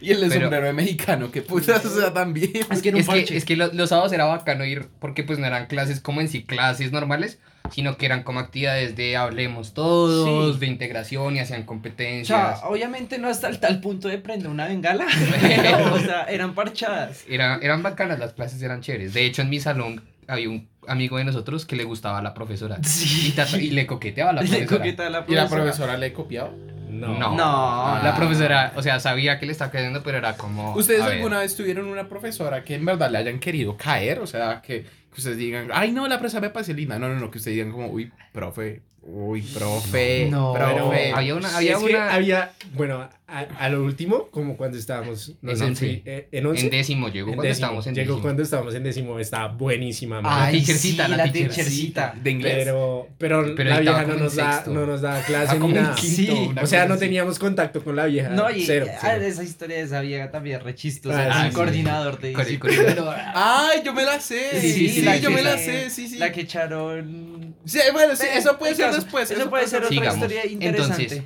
Y 0.00 0.10
el 0.12 0.20
de 0.20 0.28
Pero- 0.28 0.42
sombrero 0.42 0.66
de 0.66 0.72
mexicano, 0.74 1.30
qué 1.30 1.40
putas, 1.40 1.82
o 1.84 1.98
sea, 2.00 2.12
también. 2.12 2.50
Es 2.70 2.82
que 2.82 2.90
Es 2.90 3.08
que, 3.08 3.36
es 3.38 3.44
que 3.46 3.56
lo- 3.56 3.72
los 3.72 3.88
sábados 3.88 4.12
era 4.12 4.24
bacano 4.26 4.64
ir 4.66 4.88
porque 4.98 5.22
pues 5.24 5.38
no 5.38 5.46
eran 5.46 5.66
clases 5.66 6.00
como 6.00 6.20
en 6.20 6.28
sí 6.28 6.44
clases 6.44 6.92
normales, 6.92 7.38
sino 7.70 7.96
que 7.96 8.06
eran 8.06 8.22
como 8.22 8.40
actividades 8.40 8.94
de 8.96 9.16
hablemos 9.16 9.72
todos, 9.74 10.54
Sí. 10.54 10.60
de 10.60 10.66
integración 10.66 11.36
y 11.36 11.40
hacían 11.40 11.62
O 11.62 11.66
competencias. 11.66 12.58
sea, 12.60 12.68
obviamente 12.68 13.18
no 13.18 13.28
hasta 13.28 13.48
el 13.48 13.58
tal 13.58 13.80
punto 13.80 14.08
de 14.08 14.18
prender 14.18 14.48
una 14.48 14.66
bengala, 14.66 15.06
pero, 15.40 15.94
o 15.94 15.98
sea, 15.98 16.24
eran 16.24 16.54
parchadas. 16.54 17.24
Era- 17.28 17.58
eran 17.62 17.82
bacanas, 17.82 18.18
las 18.18 18.32
clases 18.34 18.60
eran 18.62 18.80
chéveres. 18.82 19.14
De 19.14 19.24
hecho, 19.24 19.42
en 19.42 19.50
mi 19.50 19.60
salón 19.60 20.02
había 20.28 20.48
un 20.50 20.68
amigo 20.86 21.16
de 21.18 21.24
nosotros 21.24 21.64
que 21.66 21.76
le 21.76 21.84
gustaba 21.84 22.18
a 22.18 22.22
la 22.22 22.34
profesora. 22.34 22.78
Y, 23.26 23.30
trata- 23.32 23.58
y 23.58 23.70
le 23.70 23.86
coqueteaba 23.86 24.30
a 24.30 24.34
la 24.34 24.42
Le 24.42 24.48
profesora. 24.48 24.78
coqueteaba 24.78 25.08
a 25.08 25.10
la 25.10 25.18
¿Y 25.26 25.34
la 25.34 25.48
profesora. 25.48 25.62
profesora 25.64 25.96
le 25.98 26.12
copiaba? 26.12 26.50
No. 26.90 27.18
No. 27.18 27.34
No. 27.34 28.00
La 28.04 28.14
profesora, 28.16 28.72
o 28.76 28.82
sea, 28.82 29.00
sabía 29.00 29.40
que 29.40 29.46
le 29.46 29.52
estaba 29.52 29.70
cayendo, 29.72 30.02
pero 30.04 30.18
era 30.18 30.36
como. 30.36 30.74
¿Ustedes 30.76 31.04
ver, 31.04 31.14
alguna 31.16 31.40
vez 31.40 31.56
tuvieron 31.56 31.86
una 31.86 32.08
profesora 32.08 32.62
que 32.62 32.76
en 32.76 32.84
verdad 32.84 33.10
le 33.10 33.18
hayan 33.18 33.40
querido 33.40 33.76
caer? 33.76 34.20
O 34.20 34.28
sea, 34.28 34.62
que, 34.64 34.86
que 35.14 35.20
ustedes 35.20 35.38
digan, 35.38 35.68
ay, 35.72 35.92
no, 35.92 36.06
la 36.08 36.18
profesora 36.18 36.48
me 36.48 36.50
parece 36.50 36.74
linda. 36.74 36.98
No, 36.98 37.08
no, 37.08 37.18
no, 37.18 37.30
que 37.30 37.38
ustedes 37.38 37.56
digan 37.56 37.72
como, 37.72 37.88
uy, 37.88 38.12
profe, 38.32 38.82
uy, 39.06 39.42
profe, 39.42 40.28
No. 40.30 40.52
Pero 40.54 40.74
profe. 40.76 41.12
Había 41.12 41.34
una- 41.34 41.56
había 41.56 41.78
una- 41.78 42.12
había, 42.14 42.52
bueno, 42.74 43.08
a, 43.26 43.38
a 43.58 43.68
lo 43.70 43.82
último, 43.82 44.28
como 44.30 44.56
cuando 44.56 44.76
estábamos, 44.78 45.32
no 45.40 45.52
En 45.52 45.56
sé, 45.58 45.64
once. 45.64 45.86
fui- 45.86 46.02
eh, 46.04 46.28
en 46.30 46.46
once. 46.46 46.62
En 46.64 46.70
décimo 46.70 47.08
llegó 47.08 47.30
en 47.30 47.36
cuando 47.36 47.42
décimo. 47.48 47.52
estábamos 47.54 47.86
en 47.86 47.94
Llegó 47.94 48.06
décimo. 48.12 48.22
cuando 48.22 48.42
estábamos 48.42 48.74
en 48.74 48.82
décimo, 48.84 49.18
estaba 49.18 49.48
buenísima. 49.48 50.20
man. 50.20 50.32
Ah, 50.32 50.44
Ay, 50.46 50.56
teachercita, 50.58 51.04
sí, 51.06 51.10
la 51.10 51.16
la 51.16 51.32
teachercita. 51.32 52.14
¿De 52.22 52.30
inglés? 52.30 52.54
Pero, 52.58 53.08
pero, 53.18 53.54
Pero 53.56 53.70
la 53.70 53.80
vieja 53.80 54.02
no 54.04 54.14
nos, 54.14 54.36
da, 54.36 54.64
no 54.66 54.86
nos 54.86 55.02
Ah, 55.04 55.22
clase 55.26 55.58
ni 55.58 55.68
nada. 55.72 55.94
quinto, 55.94 56.14
Sí. 56.16 56.50
O 56.62 56.66
sea, 56.66 56.86
no 56.86 56.96
teníamos 56.98 57.38
contacto 57.38 57.82
con 57.82 57.96
la 57.96 58.04
vieja. 58.06 58.28
No, 58.28 58.50
y 58.50 58.62
cero. 58.64 58.86
ah, 58.92 58.98
cero. 59.00 59.24
esa 59.24 59.42
historia 59.42 59.76
de 59.78 59.82
esa 59.82 60.00
vieja 60.02 60.30
también 60.30 60.60
re 60.60 60.74
chistosa. 60.74 61.26
Ah, 61.30 61.42
sí, 61.44 61.48
sí. 61.48 61.54
coordinador 61.54 62.18
el 62.22 62.34
disciplina. 62.36 62.58
coordinador. 62.84 63.16
Ay, 63.34 63.82
yo 63.84 63.94
me 63.94 64.04
la 64.04 64.20
sé. 64.20 64.60
Sí, 64.60 64.88
Sí, 64.90 65.02
la 65.02 65.16
yo 65.16 65.30
que- 65.30 65.34
me 65.34 65.42
la 65.42 65.56
sé, 65.58 65.88
sí, 65.90 66.08
sí. 66.08 66.18
La 66.18 66.30
que 66.30 66.42
echaron. 66.42 67.54
Sí, 67.64 67.78
bueno, 67.92 68.14
sí, 68.14 68.26
eso 68.34 68.58
puede 68.58 68.72
El 68.72 68.76
ser 68.76 68.86
después. 68.94 69.30
Eso 69.30 69.50
puede 69.50 69.66
ser 69.66 69.84
otra 69.84 69.94
historia 69.94 70.46
interesante. 70.46 71.02
Entonces, 71.02 71.22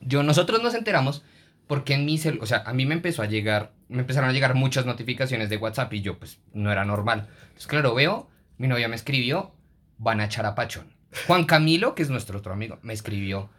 Yo, 0.00 0.22
nosotros 0.22 0.62
nos 0.62 0.74
enteramos 0.74 1.22
porque 1.66 1.94
en 1.94 2.04
mi 2.04 2.18
cel, 2.18 2.38
o 2.42 2.46
sea, 2.46 2.62
a 2.66 2.72
mí 2.74 2.86
me 2.86 2.94
empezó 2.94 3.22
a 3.22 3.26
llegar, 3.26 3.72
me 3.88 4.00
empezaron 4.00 4.28
a 4.28 4.32
llegar 4.32 4.54
muchas 4.54 4.84
notificaciones 4.84 5.48
de 5.48 5.56
WhatsApp 5.56 5.92
y 5.94 6.02
yo, 6.02 6.18
pues, 6.18 6.38
no 6.52 6.70
era 6.70 6.84
normal. 6.84 7.28
Entonces, 7.42 7.66
claro, 7.66 7.94
veo, 7.94 8.28
mi 8.58 8.68
novia 8.68 8.88
me 8.88 8.96
escribió, 8.96 9.54
van 9.98 10.20
a 10.20 10.26
echar 10.26 10.44
a 10.46 10.54
Pachón. 10.54 10.92
Juan 11.26 11.44
Camilo, 11.44 11.94
que 11.94 12.02
es 12.02 12.10
nuestro 12.10 12.38
otro 12.38 12.52
amigo, 12.52 12.78
me 12.82 12.92
escribió, 12.92 13.50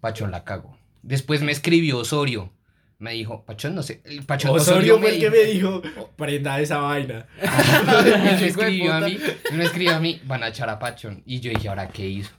Pachón 0.00 0.30
la 0.30 0.44
cago. 0.44 0.78
Después 1.02 1.42
me 1.42 1.52
escribió 1.52 1.98
Osorio, 1.98 2.52
me 2.98 3.12
dijo, 3.12 3.44
Pachón, 3.44 3.74
no 3.74 3.82
sé, 3.82 4.02
el 4.04 4.24
Pachón 4.24 4.50
Osorio 4.56 4.98
fue 4.98 5.08
me 5.08 5.14
el 5.16 5.20
que 5.20 5.30
me 5.30 5.44
dijo, 5.44 5.82
prenda 6.16 6.60
esa 6.60 6.78
vaina. 6.78 7.26
me 8.22 8.46
escribió 8.46 8.92
a 8.92 9.00
mí, 9.00 9.18
me 9.52 9.64
escribió 9.64 9.96
a 9.96 10.00
mí, 10.00 10.20
van 10.24 10.42
a 10.42 10.48
echar 10.48 10.68
a 10.68 10.78
Pachón. 10.78 11.22
Y 11.24 11.40
yo 11.40 11.50
dije, 11.50 11.68
¿ahora 11.68 11.88
qué 11.88 12.06
hizo? 12.06 12.30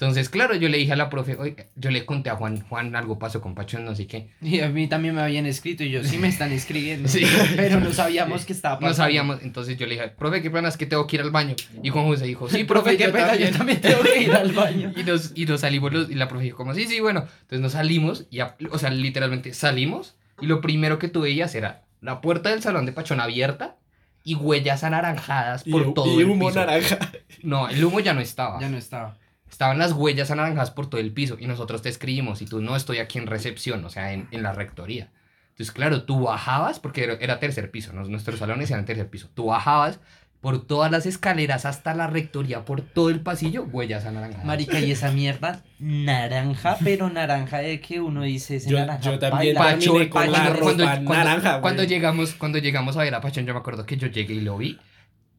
Entonces, 0.00 0.30
claro, 0.30 0.54
yo 0.54 0.70
le 0.70 0.78
dije 0.78 0.92
a 0.94 0.96
la 0.96 1.10
profe, 1.10 1.36
oye, 1.36 1.68
yo 1.76 1.90
le 1.90 2.06
conté 2.06 2.30
a 2.30 2.36
Juan, 2.36 2.62
Juan, 2.62 2.96
algo 2.96 3.18
pasó 3.18 3.42
con 3.42 3.54
Pachón, 3.54 3.84
no 3.84 3.94
sé 3.94 4.06
qué. 4.06 4.30
Y 4.40 4.60
a 4.60 4.70
mí 4.70 4.88
también 4.88 5.14
me 5.14 5.20
habían 5.20 5.44
escrito 5.44 5.84
y 5.84 5.90
yo 5.90 6.02
sí 6.02 6.16
me 6.16 6.28
están 6.28 6.52
escribiendo. 6.52 7.06
Sí. 7.10 7.26
Pero 7.54 7.80
no 7.80 7.92
sabíamos 7.92 8.46
que 8.46 8.54
estaba 8.54 8.76
pasando. 8.76 8.88
No 8.88 8.94
sabíamos, 8.96 9.42
entonces 9.42 9.76
yo 9.76 9.86
le 9.86 9.96
dije, 9.96 10.08
profe, 10.08 10.40
qué 10.40 10.50
pena 10.50 10.70
es 10.70 10.78
que 10.78 10.86
tengo 10.86 11.06
que 11.06 11.16
ir 11.16 11.22
al 11.22 11.30
baño. 11.30 11.54
Y 11.82 11.90
Juan 11.90 12.06
José 12.06 12.24
dijo, 12.24 12.48
sí, 12.48 12.64
profe, 12.72 12.96
qué 12.96 13.10
pena, 13.10 13.36
yo 13.36 13.50
también 13.50 13.78
tengo 13.82 14.00
que 14.02 14.22
ir 14.22 14.32
al 14.32 14.52
baño. 14.52 14.90
Y 14.96 15.02
nos, 15.04 15.32
y 15.34 15.44
nos 15.44 15.60
salimos 15.60 15.92
los- 15.92 16.10
y 16.10 16.14
la 16.14 16.28
profe 16.28 16.44
dijo 16.44 16.56
como, 16.56 16.72
sí, 16.72 16.86
sí, 16.86 17.00
bueno. 17.00 17.26
Entonces 17.42 17.60
nos 17.60 17.72
salimos 17.72 18.24
y, 18.30 18.40
a- 18.40 18.56
o 18.70 18.78
sea, 18.78 18.88
literalmente 18.88 19.52
salimos 19.52 20.16
y 20.40 20.46
lo 20.46 20.62
primero 20.62 20.98
que 20.98 21.08
tú 21.08 21.20
veías 21.20 21.54
era 21.54 21.82
la 22.00 22.22
puerta 22.22 22.48
del 22.48 22.62
salón 22.62 22.86
de 22.86 22.92
Pachón 22.92 23.20
abierta 23.20 23.76
y 24.24 24.34
huellas 24.34 24.82
anaranjadas 24.82 25.66
Y, 25.66 25.70
por 25.72 25.92
todo 25.92 26.18
y 26.18 26.22
el 26.22 26.30
humo 26.30 26.48
piso. 26.48 26.60
naranja. 26.60 26.98
No, 27.42 27.68
el 27.68 27.84
humo 27.84 28.00
ya 28.00 28.14
no 28.14 28.20
estaba. 28.22 28.58
Ya 28.60 28.70
no 28.70 28.78
estaba. 28.78 29.16
Estaban 29.50 29.78
las 29.78 29.92
huellas 29.92 30.30
anaranjadas 30.30 30.70
por 30.70 30.88
todo 30.88 31.00
el 31.00 31.12
piso 31.12 31.36
y 31.38 31.46
nosotros 31.46 31.82
te 31.82 31.88
escribimos 31.88 32.40
y 32.40 32.46
tú 32.46 32.60
no 32.62 32.76
estoy 32.76 32.98
aquí 32.98 33.18
en 33.18 33.26
recepción, 33.26 33.84
o 33.84 33.90
sea, 33.90 34.12
en, 34.12 34.28
en 34.30 34.42
la 34.42 34.52
rectoría. 34.52 35.10
Entonces, 35.50 35.72
claro, 35.72 36.04
tú 36.04 36.22
bajabas, 36.22 36.80
porque 36.80 37.18
era, 37.20 37.38
tercer 37.38 37.70
piso, 37.70 37.92
¿no? 37.92 38.02
nuestros 38.04 38.38
salones 38.38 38.70
eran 38.70 38.86
tercer 38.86 39.08
piso. 39.10 39.28
Tú 39.34 39.46
bajabas 39.46 40.00
por 40.40 40.66
todas 40.66 40.90
las 40.90 41.04
escaleras 41.04 41.66
hasta 41.66 41.94
la 41.94 42.06
rectoría, 42.06 42.64
por 42.64 42.80
todo 42.80 43.10
el 43.10 43.20
pasillo, 43.20 43.64
huellas 43.64 44.06
anaranjadas. 44.06 44.46
Marica, 44.46 44.80
y 44.80 44.90
esa 44.90 45.10
mierda 45.12 45.62
naranja, 45.78 46.78
pero 46.82 47.10
naranja 47.10 47.58
de 47.58 47.80
que 47.80 48.00
uno 48.00 48.22
dice 48.22 48.56
ese 48.56 48.70
Yo- 48.70 48.78
naranja. 48.78 49.02
yo 49.10 49.18
también 49.18 49.54
terminé 49.56 50.08
con 50.08 50.32
la 50.32 50.38
cuando, 50.38 50.52
ropa 50.54 50.74
cuando- 51.04 51.12
naranja, 51.12 51.50
güey. 51.50 51.60
cuando 51.60 51.84
llegamos, 51.84 52.32
cuando 52.34 52.58
llegamos 52.58 52.96
a 52.96 53.02
ver 53.02 53.14
a 53.14 53.20
Pachón, 53.20 53.44
yo 53.44 53.52
me 53.52 53.60
acuerdo 53.60 53.84
que 53.84 53.98
yo 53.98 54.06
llegué 54.06 54.34
y 54.34 54.40
lo 54.40 54.56
vi. 54.56 54.78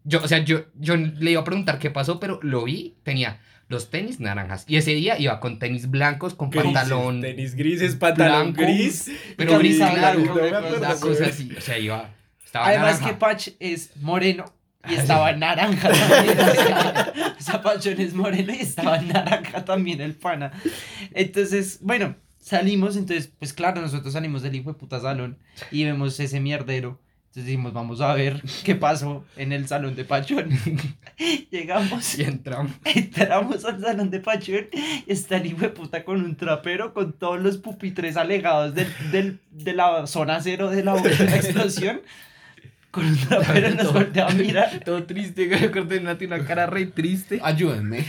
Yo, 0.04 0.22
o 0.24 0.28
sea, 0.28 0.40
yo, 0.40 0.66
yo 0.76 0.96
le 0.98 1.32
iba 1.32 1.42
a 1.42 1.46
preguntar 1.46 1.80
qué 1.80 1.90
pasó, 1.90 2.20
pero 2.20 2.40
lo 2.44 2.64
vi, 2.66 2.96
tenía 3.04 3.40
los 3.72 3.90
tenis 3.90 4.20
naranjas. 4.20 4.66
Y 4.68 4.76
ese 4.78 4.92
día 4.94 5.18
iba 5.18 5.40
con 5.40 5.58
tenis 5.58 5.90
blancos, 5.90 6.36
con 6.36 6.50
Grises, 6.52 6.72
pantalón 6.74 7.22
Tenis 7.22 7.56
grises, 7.56 7.96
pantalón 7.96 8.54
blanco, 8.54 8.62
gris. 8.72 9.12
pero 9.38 9.58
gris 9.58 9.78
claro, 9.78 10.22
una 10.78 10.96
cosa 10.96 11.26
así. 11.26 11.52
O 11.58 11.62
sea, 11.62 11.80
iba, 11.80 12.10
estaba 12.44 12.68
Además 12.68 13.00
naranja. 13.02 13.08
que 13.08 13.14
Patch 13.18 13.48
es 13.60 13.96
moreno 13.98 14.46
y 14.90 14.96
estaba 14.96 15.32
naranja 15.32 15.90
también. 15.90 16.40
O 16.40 16.54
sea, 16.54 17.36
Zapachón 17.40 18.00
es 18.02 18.14
moreno 18.14 18.54
y 18.54 18.58
estaba 18.62 19.00
naranja 19.02 19.64
también 19.66 20.02
el 20.02 20.16
pana. 20.16 20.52
Entonces, 21.14 21.80
bueno, 21.82 22.16
salimos, 22.40 22.98
entonces, 22.98 23.32
pues 23.40 23.54
claro, 23.54 23.82
nosotros 23.82 24.14
salimos 24.14 24.42
del 24.42 24.56
hijo 24.56 24.74
de 24.74 24.80
puta 24.80 25.00
salón 25.00 25.38
y 25.72 25.84
vemos 25.86 26.20
ese 26.20 26.40
mierdero. 26.40 27.00
Entonces 27.32 27.46
dijimos, 27.46 27.72
vamos 27.72 28.02
a 28.02 28.14
ver 28.14 28.42
qué 28.66 28.76
pasó 28.76 29.24
en 29.38 29.54
el 29.54 29.66
salón 29.66 29.96
de 29.96 30.04
Pachón. 30.04 30.50
Llegamos, 31.50 32.20
Y 32.20 32.24
entramos. 32.24 32.72
entramos 32.84 33.64
al 33.64 33.80
salón 33.80 34.10
de 34.10 34.20
Pachón 34.20 34.68
y 34.74 35.12
está 35.12 35.38
el 35.38 35.46
hijo 35.46 35.62
de 35.62 35.70
puta 35.70 36.04
con 36.04 36.22
un 36.24 36.36
trapero 36.36 36.94
con 36.94 37.14
todos 37.14 37.40
los 37.42 37.58
pupitres 37.58 38.18
alegados 38.18 38.76
del, 38.76 38.88
del- 39.12 39.40
de 39.52 39.74
la 39.74 40.08
zona 40.08 40.42
cero 40.42 40.70
de 40.70 40.84
la, 40.84 40.96
de 40.96 41.10
la 41.26 41.36
explosión. 41.38 42.02
Con 42.92 43.06
un 43.06 43.16
trapero 43.16 43.70
nos 43.76 43.94
volteó 43.94 44.28
a 44.28 44.32
mirar. 44.32 44.82
Todo 44.84 45.04
triste, 45.06 45.56
acuerdo 45.56 45.86
de 45.88 46.02
Nati, 46.02 46.26
una 46.26 46.44
cara 46.44 46.66
re 46.66 46.88
triste. 46.88 47.40
Ayúdenme. 47.42 48.04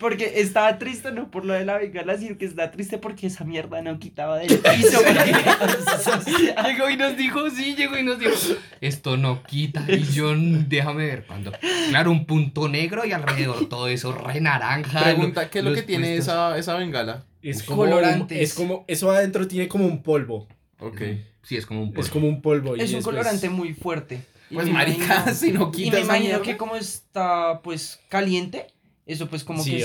Porque 0.00 0.40
estaba 0.40 0.78
triste 0.78 1.12
no 1.12 1.30
por 1.30 1.44
lo 1.44 1.52
de 1.52 1.64
la 1.64 1.76
bengala, 1.76 2.16
sino 2.18 2.36
que 2.38 2.46
está 2.46 2.70
triste 2.70 2.96
porque 2.98 3.26
esa 3.28 3.44
mierda 3.44 3.82
no 3.82 3.98
quitaba 3.98 4.38
del 4.38 4.48
piso. 4.58 4.98
porque- 5.06 6.52
Algo 6.56 6.90
y 6.90 6.96
nos 6.96 7.16
dijo, 7.16 7.48
sí, 7.50 7.74
llegó 7.76 7.98
y 7.98 8.02
nos 8.02 8.18
dijo, 8.18 8.32
esto 8.80 9.16
no 9.16 9.42
quita. 9.42 9.84
Y 9.88 10.02
yo, 10.04 10.32
déjame 10.36 11.06
ver 11.06 11.26
cuando. 11.26 11.52
Claro, 11.90 12.10
un 12.10 12.24
punto 12.26 12.68
negro 12.68 13.04
y 13.04 13.12
alrededor 13.12 13.68
todo 13.68 13.88
eso 13.88 14.12
re 14.12 14.40
naranja. 14.40 15.02
Pregunta, 15.04 15.50
¿qué 15.50 15.58
es 15.58 15.64
lo 15.64 15.74
que 15.74 15.82
tiene 15.82 16.14
puestos. 16.16 16.26
esa, 16.34 16.58
esa 16.58 16.74
bengala? 16.74 17.24
Es 17.42 17.62
como, 17.62 17.82
Colorantes. 17.82 18.40
es 18.40 18.54
como, 18.54 18.84
eso 18.88 19.10
adentro 19.10 19.46
tiene 19.46 19.68
como 19.68 19.86
un 19.86 20.02
polvo. 20.02 20.48
Ok. 20.78 21.00
Sí, 21.42 21.56
es 21.56 21.66
como 21.66 21.82
un 21.82 21.90
polvo. 21.92 22.02
Es 22.02 22.10
como 22.10 22.26
un 22.28 22.40
polvo. 22.42 22.76
y 22.76 22.80
es 22.80 22.90
un 22.90 22.96
después- 22.96 23.04
colorante 23.16 23.48
muy 23.50 23.74
fuerte. 23.74 24.20
Y 24.50 24.54
Pues 24.54 24.68
marica, 24.68 25.04
imagino- 25.04 25.34
si 25.34 25.52
no 25.52 25.68
Y 25.68 25.72
quita 25.72 25.90
me 25.92 25.96
esa 25.98 26.04
imagino 26.06 26.24
mierda, 26.28 26.42
que 26.44 26.56
como 26.56 26.76
está 26.76 27.60
pues 27.62 28.00
caliente, 28.08 28.66
eso 29.12 29.28
pues 29.28 29.44
como 29.44 29.62
Sí, 29.62 29.72
que 29.72 29.80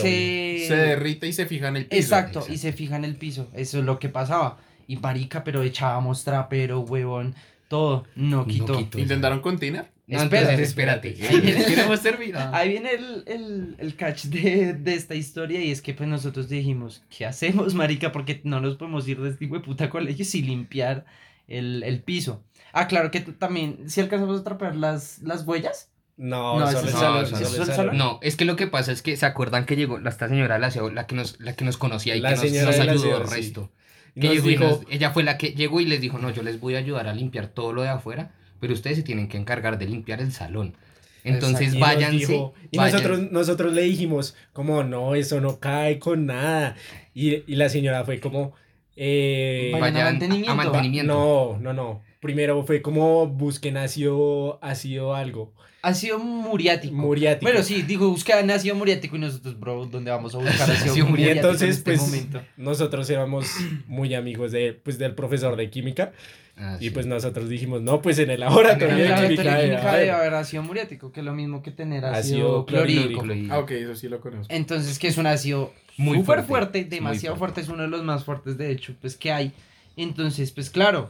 se... 0.62 0.68
se 0.68 0.76
derrite 0.76 1.28
y 1.28 1.34
se 1.34 1.46
fija 1.46 1.68
en 1.68 1.78
el 1.78 1.86
piso. 1.86 2.02
Exacto, 2.02 2.40
Exacto. 2.40 2.54
y 2.54 2.58
se 2.58 2.74
fija 2.74 2.96
en 2.96 3.06
el 3.06 3.16
piso. 3.16 3.48
Eso 3.54 3.80
es 3.80 3.86
lo 3.86 4.00
que 4.00 4.10
pasaba. 4.10 4.58
Y 4.88 4.98
marica, 4.98 5.44
pero 5.44 5.64
echábamos 5.64 6.24
trapero, 6.24 6.82
huevón, 6.82 7.36
todo. 7.68 8.06
No 8.16 8.38
No 8.38 8.48
quitó. 8.48 8.78
quitó. 8.78 9.00
¿Intentaron 9.00 9.40
continuar? 9.42 9.92
No, 10.08 10.18
Espérate, 10.22 10.52
entonces, 10.52 10.70
espérate. 10.70 11.16
Ahí 11.28 11.40
viene-. 11.42 11.66
Ahí 12.54 12.70
viene 12.70 12.92
el, 12.92 13.24
el, 13.26 13.76
el 13.80 13.96
catch 13.96 14.26
de, 14.26 14.74
de 14.74 14.94
esta 14.94 15.16
historia 15.16 15.64
y 15.64 15.72
es 15.72 15.82
que 15.82 15.94
pues 15.96 16.08
nosotros 16.08 16.48
dijimos, 16.48 17.04
¿qué 17.10 17.26
hacemos, 17.26 17.74
marica? 17.74 18.12
Porque 18.12 18.42
no 18.44 18.60
nos 18.62 18.76
podemos 18.76 19.08
ir 19.08 19.20
de 19.20 19.30
este 19.32 19.48
puta 19.48 19.90
colegio 19.90 20.24
sin 20.24 20.46
limpiar 20.46 21.06
el, 21.48 21.82
el 21.84 22.02
piso. 22.04 22.44
Ah, 22.72 22.88
claro 22.88 23.10
que 23.10 23.22
también, 23.22 23.90
si 23.90 24.02
alcanzamos 24.02 24.38
a 24.38 24.42
atrapear 24.42 24.76
las, 24.76 25.24
las 25.24 25.44
huellas. 25.48 25.90
No, 26.18 26.60
No, 26.60 26.70
el 26.70 26.76
es. 26.78 27.94
No, 27.94 28.20
es 28.22 28.36
que 28.38 28.46
lo 28.46 28.56
que 28.56 28.68
pasa 28.68 28.92
es 28.92 29.02
que 29.02 29.18
se 29.18 29.26
acuerdan 29.26 29.66
que 29.66 29.76
llegó 29.76 30.00
la, 30.00 30.10
esta 30.10 30.30
señora 30.30 30.58
la 30.60 30.70
que 31.08 31.16
nos, 31.16 31.40
la 31.40 31.56
que 31.56 31.66
nos 31.66 31.78
conocía 31.78 32.16
y 32.16 32.22
La 32.22 32.30
que 32.30 32.36
nos, 32.36 32.80
ayudó 32.80 33.18
el 33.18 33.28
resto. 33.30 33.72
Que 34.14 34.28
nos 34.28 34.36
llegó 34.36 34.48
y 34.48 34.50
dijo, 34.52 34.64
nos- 34.64 34.80
ella 34.90 35.12
fue 35.12 35.24
la 35.24 35.38
que 35.38 35.50
llegó 35.52 35.82
y 35.82 35.86
les 35.86 36.00
dijo, 36.00 36.18
no, 36.18 36.30
yo 36.30 36.42
les 36.42 36.60
voy 36.62 36.76
a 36.76 36.78
ayudar 36.80 37.08
a 37.08 37.14
limpiar 37.14 37.48
todo 37.48 37.74
lo 37.74 37.82
de 37.82 37.90
afuera, 37.90 38.32
pero 38.62 38.74
ustedes 38.74 38.96
se 38.98 39.04
tienen 39.04 39.28
que 39.28 39.38
encargar 39.38 39.78
de 39.78 39.88
limpiar 39.88 40.22
el 40.22 40.32
salón. 40.32 40.78
Entonces 41.26 41.74
y 41.74 41.80
váyanse. 41.80 42.18
dijo- 42.18 42.54
y 42.72 42.78
nosotros, 42.78 43.32
nosotros 43.32 43.74
le 43.74 43.82
dijimos, 43.82 44.36
como 44.54 44.84
no, 44.84 45.16
eso 45.16 45.42
no 45.42 45.60
cae 45.60 46.00
con 46.00 46.28
nada. 46.28 46.76
Y, 47.14 47.44
y 47.52 47.56
la 47.56 47.68
señora 47.68 48.06
fue 48.06 48.20
como, 48.22 48.54
eh, 48.96 49.72
Vayan 49.74 49.84
a 49.88 49.92
vayan 49.92 50.06
mantenimiento. 50.14 50.52
a 50.52 50.56
mantenimiento. 50.56 51.14
no, 51.14 51.60
no, 51.60 51.74
no. 51.74 52.05
Primero 52.26 52.64
fue 52.66 52.82
como 52.82 53.28
busquen 53.28 53.78
ácido, 53.78 54.60
ácido 54.62 55.14
algo, 55.16 55.54
Ácido 55.84 56.18
muriático. 56.18 56.96
muriático. 56.96 57.44
Bueno, 57.50 57.62
sí, 57.64 57.84
digo, 57.84 58.10
buscan 58.10 58.50
ácido 58.50 58.74
muriático 58.76 59.16
y 59.18 59.20
nosotros, 59.20 59.60
bro, 59.60 59.86
¿dónde 59.86 60.10
vamos 60.10 60.34
a 60.34 60.40
buscar 60.40 60.72
ácido 60.72 60.92
Ácido 60.94 61.06
Y 61.08 61.10
muriático 61.12 61.36
entonces, 61.48 61.62
en 61.62 61.70
este 61.70 61.84
pues, 61.92 62.02
momento? 62.02 62.42
nosotros 62.58 63.08
éramos 63.12 63.46
muy 63.88 64.16
amigos 64.16 64.52
de, 64.52 64.74
pues, 64.74 64.98
del 64.98 65.14
profesor 65.14 65.56
de 65.56 65.70
química 65.70 66.12
Ah, 66.58 66.78
y 66.80 66.86
sí. 66.86 66.90
pues 66.90 67.06
nosotros 67.06 67.50
dijimos, 67.50 67.82
no, 67.82 68.02
pues 68.02 68.18
en 68.18 68.30
el 68.32 68.40
laboratorio 68.40 68.96
de 68.96 69.04
laboratorio 69.10 69.36
química, 69.36 69.58
de 69.58 69.68
debe 70.00 70.12
haber". 70.12 70.34
ácido 70.34 70.64
muriático, 70.64 71.12
que 71.12 71.20
es 71.20 71.26
lo 71.26 71.34
mismo 71.36 71.62
que 71.62 71.70
tener 71.72 72.04
ácido, 72.06 72.18
Ácido 72.18 72.66
clorhídrico. 72.66 73.22
clorhídrico. 73.22 73.54
Ah, 73.54 73.60
ok, 73.60 73.72
eso 73.72 73.96
sí 73.96 74.08
lo 74.10 74.20
conozco. 74.22 74.48
Entonces, 74.52 74.98
que 74.98 75.10
es 75.10 75.18
un 75.18 75.28
ácido 75.28 75.72
Muy 75.98 76.18
súper 76.20 76.44
fuerte, 76.44 76.48
fuerte, 76.48 76.86
demasiado 76.86 77.36
fuerte. 77.36 77.56
fuerte. 77.56 77.62
es 77.62 77.68
uno 77.70 77.84
de 77.84 77.90
los 77.90 78.04
más 78.04 78.24
fuertes 78.24 78.58
de 78.58 78.72
hecho, 78.72 78.96
pues 79.02 79.16
que 79.18 79.32
hay. 79.34 79.52
Entonces, 79.98 80.52
pues 80.52 80.70
claro, 80.70 81.10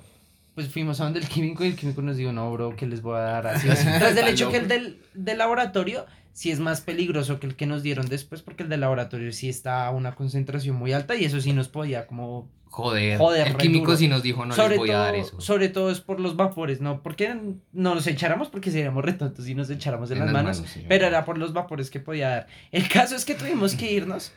pues 0.55 0.69
fuimos 0.69 1.01
a 1.01 1.03
donde 1.03 1.19
el 1.19 1.27
químico 1.27 1.65
y 1.65 1.67
el 1.67 1.75
químico 1.75 2.01
nos 2.01 2.15
dijo, 2.15 2.31
no, 2.31 2.49
bro, 2.51 2.75
que 2.77 2.87
les 2.87 3.01
voy 3.01 3.17
a 3.17 3.21
dar 3.21 3.47
ácido. 3.47 3.75
Tras 3.99 4.15
del 4.15 4.29
hecho 4.29 4.49
que 4.49 4.57
el 4.57 4.67
del, 4.69 5.01
del 5.13 5.37
laboratorio 5.37 6.05
sí 6.31 6.49
es 6.49 6.59
más 6.59 6.81
peligroso 6.81 7.39
que 7.39 7.47
el 7.47 7.55
que 7.55 7.65
nos 7.65 7.83
dieron 7.83 8.07
después, 8.07 8.41
porque 8.41 8.63
el 8.63 8.69
del 8.69 8.81
laboratorio 8.81 9.31
sí 9.33 9.49
está 9.49 9.85
a 9.85 9.91
una 9.91 10.15
concentración 10.15 10.77
muy 10.77 10.93
alta 10.93 11.15
y 11.15 11.25
eso 11.25 11.39
sí 11.41 11.53
nos 11.53 11.67
podía 11.67 12.07
como... 12.07 12.49
Joder, 12.65 13.17
Joder, 13.17 13.47
el 13.47 13.55
químico 13.57 13.85
duro. 13.85 13.97
sí 13.97 14.09
nos 14.09 14.21
dijo, 14.21 14.45
no 14.45 14.53
sobre, 14.53 14.71
les 14.71 14.77
voy 14.79 14.87
todo, 14.89 14.97
a 14.97 15.05
dar 15.05 15.15
eso. 15.15 15.39
sobre 15.39 15.69
todo 15.69 15.91
es 15.91 16.01
por 16.01 16.19
los 16.19 16.35
vapores, 16.35 16.81
¿no? 16.81 17.01
Porque 17.01 17.33
no 17.71 17.95
nos 17.95 18.05
echáramos 18.05 18.49
porque 18.49 18.69
seríamos 18.69 19.05
retontos 19.05 19.47
y 19.47 19.55
nos 19.55 19.69
echáramos 19.69 20.11
en, 20.11 20.19
las, 20.19 20.31
manos. 20.31 20.63
sí. 20.65 20.83
Pero 20.89 21.07
era 21.07 21.23
por 21.23 21.37
los 21.37 21.53
vapores 21.53 21.89
que 21.89 22.01
podía 22.01 22.29
dar. 22.29 22.47
El 22.71 22.89
caso 22.89 23.15
es 23.15 23.23
que 23.23 23.35
tuvimos 23.35 23.75
que 23.75 23.93
irnos 23.93 24.33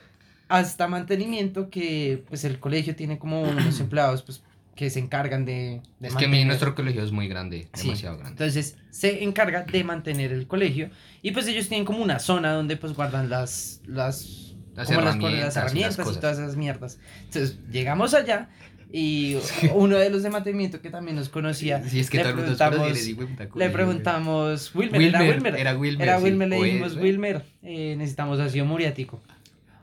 hasta 0.46 0.86
mantenimiento 0.86 1.68
que 1.68 2.24
pues 2.28 2.44
el 2.44 2.60
colegio 2.60 2.94
tiene 2.94 3.18
como 3.18 3.42
unos 3.42 3.80
empleados 3.80 4.22
pues 4.22 4.42
que 4.78 4.90
se 4.90 5.00
encargan 5.00 5.44
de, 5.44 5.82
de 5.98 6.06
Es 6.08 6.14
que 6.14 6.26
mantener. 6.28 6.46
nuestro 6.46 6.74
colegio 6.76 7.02
es 7.02 7.10
muy 7.10 7.26
grande, 7.26 7.66
Sí. 7.74 7.88
demasiado 7.88 8.16
grande. 8.16 8.30
Entonces 8.44 8.76
se 8.90 9.24
encarga 9.24 9.64
de 9.64 9.82
mantener 9.82 10.32
el 10.32 10.46
colegio 10.46 10.90
y 11.20 11.32
pues 11.32 11.48
ellos 11.48 11.68
tienen 11.68 11.84
como 11.84 11.98
una 12.00 12.20
zona 12.20 12.52
donde 12.52 12.76
pues 12.76 12.92
guardan 12.94 13.28
las 13.28 13.80
las 13.86 14.54
Las 14.76 14.86
como 14.86 15.00
las, 15.00 15.16
herramientas 15.16 15.32
y 15.34 15.44
las 15.44 15.56
herramientas 15.56 16.16
y, 16.16 16.20
todas 16.20 16.38
esas 16.38 16.54
mierdas. 16.56 16.98
Entonces 17.24 17.58
llegamos 17.72 18.14
allá 18.14 18.50
y 18.92 19.36
uno 19.74 19.96
de 19.98 20.10
los 20.10 20.22
de 20.22 20.30
mantenimiento 20.30 20.80
que 20.80 20.90
también 20.90 21.16
nos 21.16 21.28
conocía 21.28 21.82
Sí, 21.88 21.98
es 21.98 22.08
que 22.08 22.22
le 22.22 22.30
y 22.30 22.32
preguntamos- 22.32 23.56
le 23.56 23.70
preguntamos 23.70 24.74
Wilmer, 24.76 25.00
Wilmer, 25.00 25.20
era 25.22 25.28
Wilmer 25.34 25.56
era 25.56 25.76
Wilmer. 25.76 26.08
era 26.08 26.18
sí. 26.18 26.24
Wilmer, 26.24 26.48
le 26.48 26.56
Oye, 26.56 26.64
dijimos, 26.66 26.96
¿eh? 26.96 27.00
Wilmer, 27.02 27.44
eh, 27.62 27.94
necesitamos 27.98 28.38
ácido 28.38 28.64
muriático. 28.64 29.20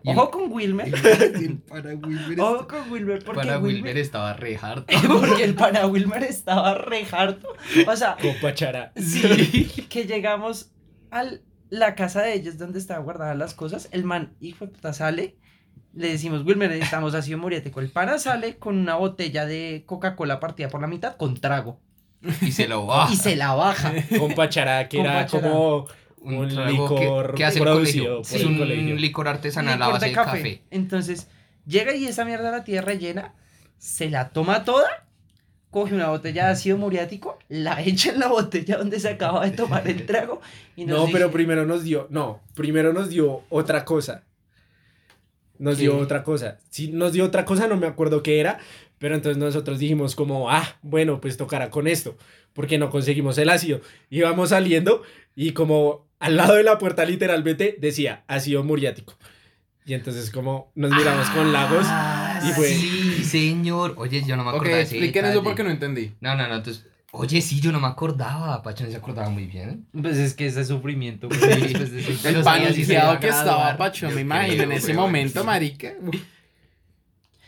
Y- 0.06 0.12
Ojo 0.12 0.30
con 0.30 0.52
Wilmer. 0.52 0.92
Para 1.68 1.96
Wilmer, 1.96 2.40
Ojo 2.40 2.68
con 2.68 2.92
Wilmer, 2.92 3.24
porque 3.24 3.40
para 3.42 3.58
Wilmer, 3.58 3.76
Wilmer 3.84 3.98
estaba 3.98 4.34
re 4.34 4.58
harto. 4.62 4.86
porque 5.08 5.44
el 5.44 5.56
pana 5.56 5.88
Wilmer 5.88 6.24
estaba 6.24 6.76
re 6.76 7.06
harto. 7.12 7.48
O 7.88 7.96
sea, 7.96 8.16
Copa 8.22 8.54
chara. 8.54 8.92
sí, 8.96 9.66
que 9.90 10.06
llegamos 10.06 10.72
a 11.12 11.24
la 11.70 11.96
casa 11.96 12.22
de 12.22 12.34
ellos 12.34 12.58
donde 12.58 12.78
estaban 12.78 13.04
guardadas 13.04 13.36
las 13.36 13.54
cosas. 13.56 13.90
El 13.92 14.04
man, 14.04 14.36
hijo 14.40 14.66
de 14.66 14.72
puta, 14.74 14.94
sale. 14.94 15.38
Le 15.94 16.10
decimos, 16.10 16.44
Wilmer, 16.46 16.70
necesitamos 16.70 17.16
ácido 17.16 17.38
muriático. 17.38 17.80
El 17.80 17.90
pana 17.90 18.20
sale 18.20 18.58
con 18.58 18.78
una 18.78 18.96
botella 18.96 19.46
de 19.46 19.84
Coca-Cola 19.86 20.40
partida 20.40 20.68
por 20.68 20.82
la 20.82 20.88
mitad 20.88 21.16
con 21.16 21.36
trago. 21.40 21.80
Y 22.42 22.52
se 22.52 22.68
lo 22.68 22.86
baja. 22.86 23.14
Y 23.14 23.16
se 23.16 23.36
la 23.36 23.54
baja. 23.54 23.94
Compa 24.20 24.50
chara, 24.50 24.88
que 24.90 25.00
era 25.00 25.26
como 25.28 25.88
un, 26.26 26.36
un 26.36 26.50
trago 26.50 26.72
licor 26.72 27.30
que, 27.32 27.36
que 27.38 27.46
hace 27.46 27.60
el 27.60 27.64
producido 27.64 28.16
colegio. 28.18 28.36
Es 28.36 28.42
el 28.42 28.48
un 28.48 28.58
colegio. 28.58 28.96
licor 28.96 29.28
artesanal 29.28 29.74
a 29.82 29.86
licor 29.86 29.94
base 29.94 30.06
de 30.08 30.12
café. 30.12 30.62
Entonces, 30.72 31.28
llega 31.66 31.96
y 31.96 32.06
esa 32.06 32.26
mierda 32.26 32.52
la 32.52 32.64
tierra 32.64 32.88
rellena, 32.88 33.34
se 33.78 34.10
la 34.10 34.30
toma 34.30 34.64
toda, 34.64 34.88
coge 35.72 35.94
una 35.94 36.10
botella 36.10 36.46
de 36.46 36.52
ácido 36.54 36.78
muriático, 36.78 37.38
la 37.50 37.82
echa 37.86 38.12
en 38.12 38.20
la 38.20 38.28
botella 38.28 38.78
donde 38.78 39.00
se 39.00 39.10
acaba 39.10 39.46
de 39.46 39.52
tomar 39.52 39.88
el 39.88 40.06
trago 40.06 40.42
y 40.76 40.86
nos 40.86 40.98
No, 40.98 41.06
dice- 41.06 41.14
pero 41.18 41.32
primero 41.32 41.66
nos 41.66 41.84
dio, 41.84 42.08
no, 42.10 42.42
primero 42.54 42.94
nos 42.94 43.10
dio 43.10 43.44
otra 43.50 43.84
cosa. 43.86 44.24
Nos 45.58 45.76
¿Qué? 45.78 45.84
dio 45.84 45.98
otra 45.98 46.24
cosa. 46.24 46.58
Sí, 46.70 46.90
nos 46.92 47.14
dio 47.14 47.24
otra 47.24 47.46
cosa, 47.46 47.68
no 47.68 47.78
me 47.78 47.88
acuerdo 47.88 48.22
qué 48.24 48.40
era, 48.42 48.60
pero 48.98 49.16
entonces 49.16 49.38
nosotros 49.38 49.80
dijimos 49.80 50.16
como, 50.16 50.50
ah, 50.52 50.78
bueno, 50.82 51.22
pues 51.22 51.38
tocará 51.38 51.70
con 51.70 51.88
esto, 51.88 52.18
porque 52.54 52.78
no 52.78 52.90
conseguimos 52.90 53.38
el 53.38 53.50
ácido. 53.50 53.80
Íbamos 54.10 54.50
saliendo 54.50 55.04
y 55.34 55.52
como 55.52 56.05
al 56.20 56.36
lado 56.38 56.56
de 56.56 56.64
la 56.64 56.78
puerta 56.78 57.06
literalmente 57.06 57.76
decía 57.80 58.24
ácido 58.28 58.64
muriático. 58.64 59.14
Y 59.86 59.94
entonces 59.94 60.32
como 60.32 60.72
nos 60.76 60.92
miramos 60.92 61.30
con 61.30 61.54
lagos 61.54 61.86
Ah, 61.88 62.42
y 62.44 62.52
fue- 62.54 62.70
Sí, 62.74 63.24
señor. 63.24 63.94
Oye, 63.98 64.24
yo 64.26 64.36
no 64.36 64.44
me 64.44 64.50
Ok, 64.50 64.56
acordaba 64.56 64.80
ese 64.80 64.96
expliquen 64.96 65.26
eso 65.26 65.44
porque 65.44 65.64
no 65.64 65.70
entendí. 65.70 66.14
No, 66.22 66.36
no, 66.36 66.48
no, 66.48 66.56
entonces... 66.56 66.86
Oye, 67.12 67.40
sí, 67.42 67.62
yo 67.62 67.72
no 67.72 67.80
me 67.80 67.88
acordaba. 67.88 68.62
Pacho 68.62 68.84
no 68.84 68.90
se 68.90 68.98
acordaba 68.98 69.30
muy 69.30 69.46
bien. 69.46 69.86
Pues 69.94 70.18
es 70.18 70.34
que 70.34 70.48
ese 70.48 70.66
sufrimiento. 70.66 71.30
güey, 71.30 71.40
después 71.40 71.92
de 71.92 72.02
ese- 72.02 72.30
El 72.30 72.46
a 72.98 73.20
que 73.20 73.28
estaba. 73.30 73.78
Pacho, 73.78 74.10
me 74.10 74.22
imagino, 74.22 74.64
en 74.64 74.72
ese 74.74 74.94
momento, 74.94 75.44
marica. 75.46 75.94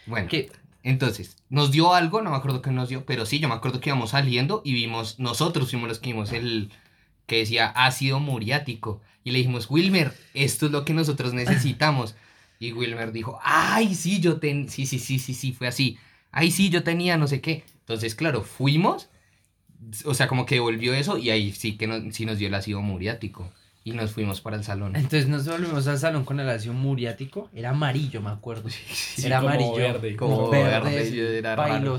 Bueno, 0.05 0.27
que 0.29 0.49
entonces, 0.83 1.35
nos 1.49 1.71
dio 1.71 1.93
algo, 1.93 2.21
no 2.21 2.29
me 2.31 2.37
acuerdo 2.37 2.61
qué 2.61 2.71
nos 2.71 2.87
dio, 2.87 3.05
pero 3.05 3.25
sí, 3.25 3.39
yo 3.39 3.49
me 3.49 3.55
acuerdo 3.55 3.81
que 3.81 3.89
íbamos 3.89 4.11
saliendo 4.11 4.61
y 4.63 4.73
vimos, 4.73 5.19
nosotros 5.19 5.69
fuimos 5.69 5.89
los 5.89 5.99
que 5.99 6.11
vimos 6.13 6.31
el 6.31 6.71
que 7.27 7.37
decía 7.37 7.67
ácido 7.67 8.19
muriático. 8.19 9.01
Y 9.23 9.31
le 9.31 9.39
dijimos, 9.39 9.69
Wilmer, 9.69 10.13
esto 10.33 10.65
es 10.65 10.71
lo 10.71 10.85
que 10.85 10.93
nosotros 10.93 11.33
necesitamos. 11.33 12.15
Y 12.59 12.71
Wilmer 12.71 13.11
dijo, 13.11 13.39
ay, 13.43 13.93
sí, 13.93 14.19
yo 14.19 14.39
ten, 14.39 14.67
sí, 14.67 14.87
sí, 14.87 14.97
sí, 14.97 15.19
sí, 15.19 15.35
sí, 15.35 15.51
fue 15.51 15.67
así. 15.67 15.99
Ay, 16.31 16.49
sí, 16.49 16.71
yo 16.71 16.81
tenía 16.81 17.15
no 17.15 17.27
sé 17.27 17.39
qué. 17.39 17.63
Entonces, 17.81 18.15
claro, 18.15 18.41
fuimos, 18.41 19.09
o 20.05 20.15
sea, 20.15 20.27
como 20.27 20.47
que 20.47 20.59
volvió 20.59 20.95
eso 20.95 21.19
y 21.19 21.29
ahí 21.29 21.51
sí 21.51 21.77
que 21.77 21.85
nos, 21.85 22.15
sí 22.15 22.25
nos 22.25 22.39
dio 22.39 22.47
el 22.47 22.55
ácido 22.55 22.81
muriático. 22.81 23.51
Y 23.83 23.91
nos 23.91 24.11
fuimos 24.11 24.41
para 24.41 24.57
el 24.57 24.63
salón. 24.63 24.95
Entonces 24.95 25.27
nos 25.27 25.47
volvimos 25.47 25.87
al 25.87 25.99
salón 25.99 26.25
con 26.25 26.39
el 26.39 26.49
ácido 26.49 26.73
muriático. 26.73 27.49
Era 27.53 27.69
amarillo, 27.69 28.21
me 28.21 28.31
acuerdo. 28.31 28.69
sí, 28.69 29.25
era 29.25 29.37
como 29.37 29.49
amarillo. 29.49 29.75
verde. 29.75 30.15
Como 30.15 30.49
verde, 30.49 30.89
verde, 30.89 31.37
era 31.37 31.55
raro. 31.55 31.97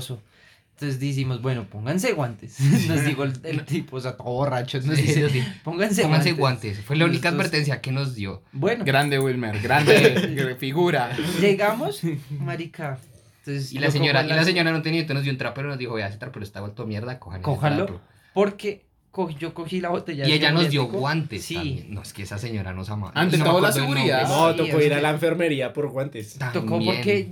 Entonces 0.81 0.99
decimos, 1.01 1.41
bueno, 1.41 1.65
pónganse 1.65 2.13
guantes. 2.13 2.57
Nos 2.87 3.03
dijo 3.03 3.23
el, 3.25 3.33
el 3.43 3.65
tipo, 3.65 3.97
o 3.97 3.99
sea, 3.99 4.15
todo 4.15 4.27
borracho. 4.29 4.79
Nos 4.81 4.95
Sí, 4.95 5.01
dice, 5.01 5.29
sí. 5.29 5.43
pónganse, 5.63 6.03
Pónganse 6.03 6.31
guantes. 6.31 6.37
guantes. 6.37 6.79
Fue 6.85 6.95
la 6.95 7.03
única 7.03 7.31
Nosotros- 7.31 7.47
advertencia 7.47 7.81
que 7.81 7.91
nos 7.91 8.15
dio. 8.15 8.43
Bueno, 8.53 8.85
Grande 8.85 9.19
Wilmer, 9.19 9.59
grande 9.61 10.55
figura. 10.59 11.11
llegamos, 11.41 12.01
marica. 12.39 12.97
Entonces, 13.39 13.73
Y 13.73 13.79
la 13.79 13.91
señora, 13.91 14.23
y 14.23 14.29
la 14.29 14.43
señora 14.45 14.71
no 14.71 14.81
tenía, 14.81 15.01
entonces 15.01 15.15
nos 15.15 15.23
dio 15.23 15.33
un 15.33 15.37
trapero 15.37 15.67
y 15.67 15.71
nos 15.71 15.79
dijo, 15.79 15.93
vea, 15.95 16.07
ese 16.07 16.17
trapero 16.17 16.45
está 16.45 16.61
vuelto 16.61 16.85
mierda, 16.85 17.19
cojan 17.19 17.41
trapo". 17.41 17.99
Porque 18.33 18.85
co- 19.11 19.29
yo 19.31 19.53
cogí 19.53 19.81
la 19.81 19.89
botella. 19.89 20.27
Y 20.27 20.31
ella 20.31 20.51
nos 20.53 20.69
dio 20.69 20.85
guantes 20.85 21.43
Sí. 21.43 21.55
también. 21.55 21.93
No, 21.93 22.01
es 22.03 22.13
que 22.13 22.23
esa 22.23 22.37
señora 22.37 22.71
nos 22.73 22.89
amaba. 22.89 23.11
Ante 23.15 23.37
No 23.37 23.43
todo, 23.45 23.59
la 23.61 23.71
seguridad. 23.73 24.27
No, 24.29 24.55
tocó 24.55 24.79
ir 24.81 24.93
a 24.93 25.01
la 25.01 25.09
enfermería 25.09 25.73
por 25.73 25.89
guantes. 25.89 26.37
Tocó 26.53 26.69
También. 26.69 26.95
porque 26.95 27.31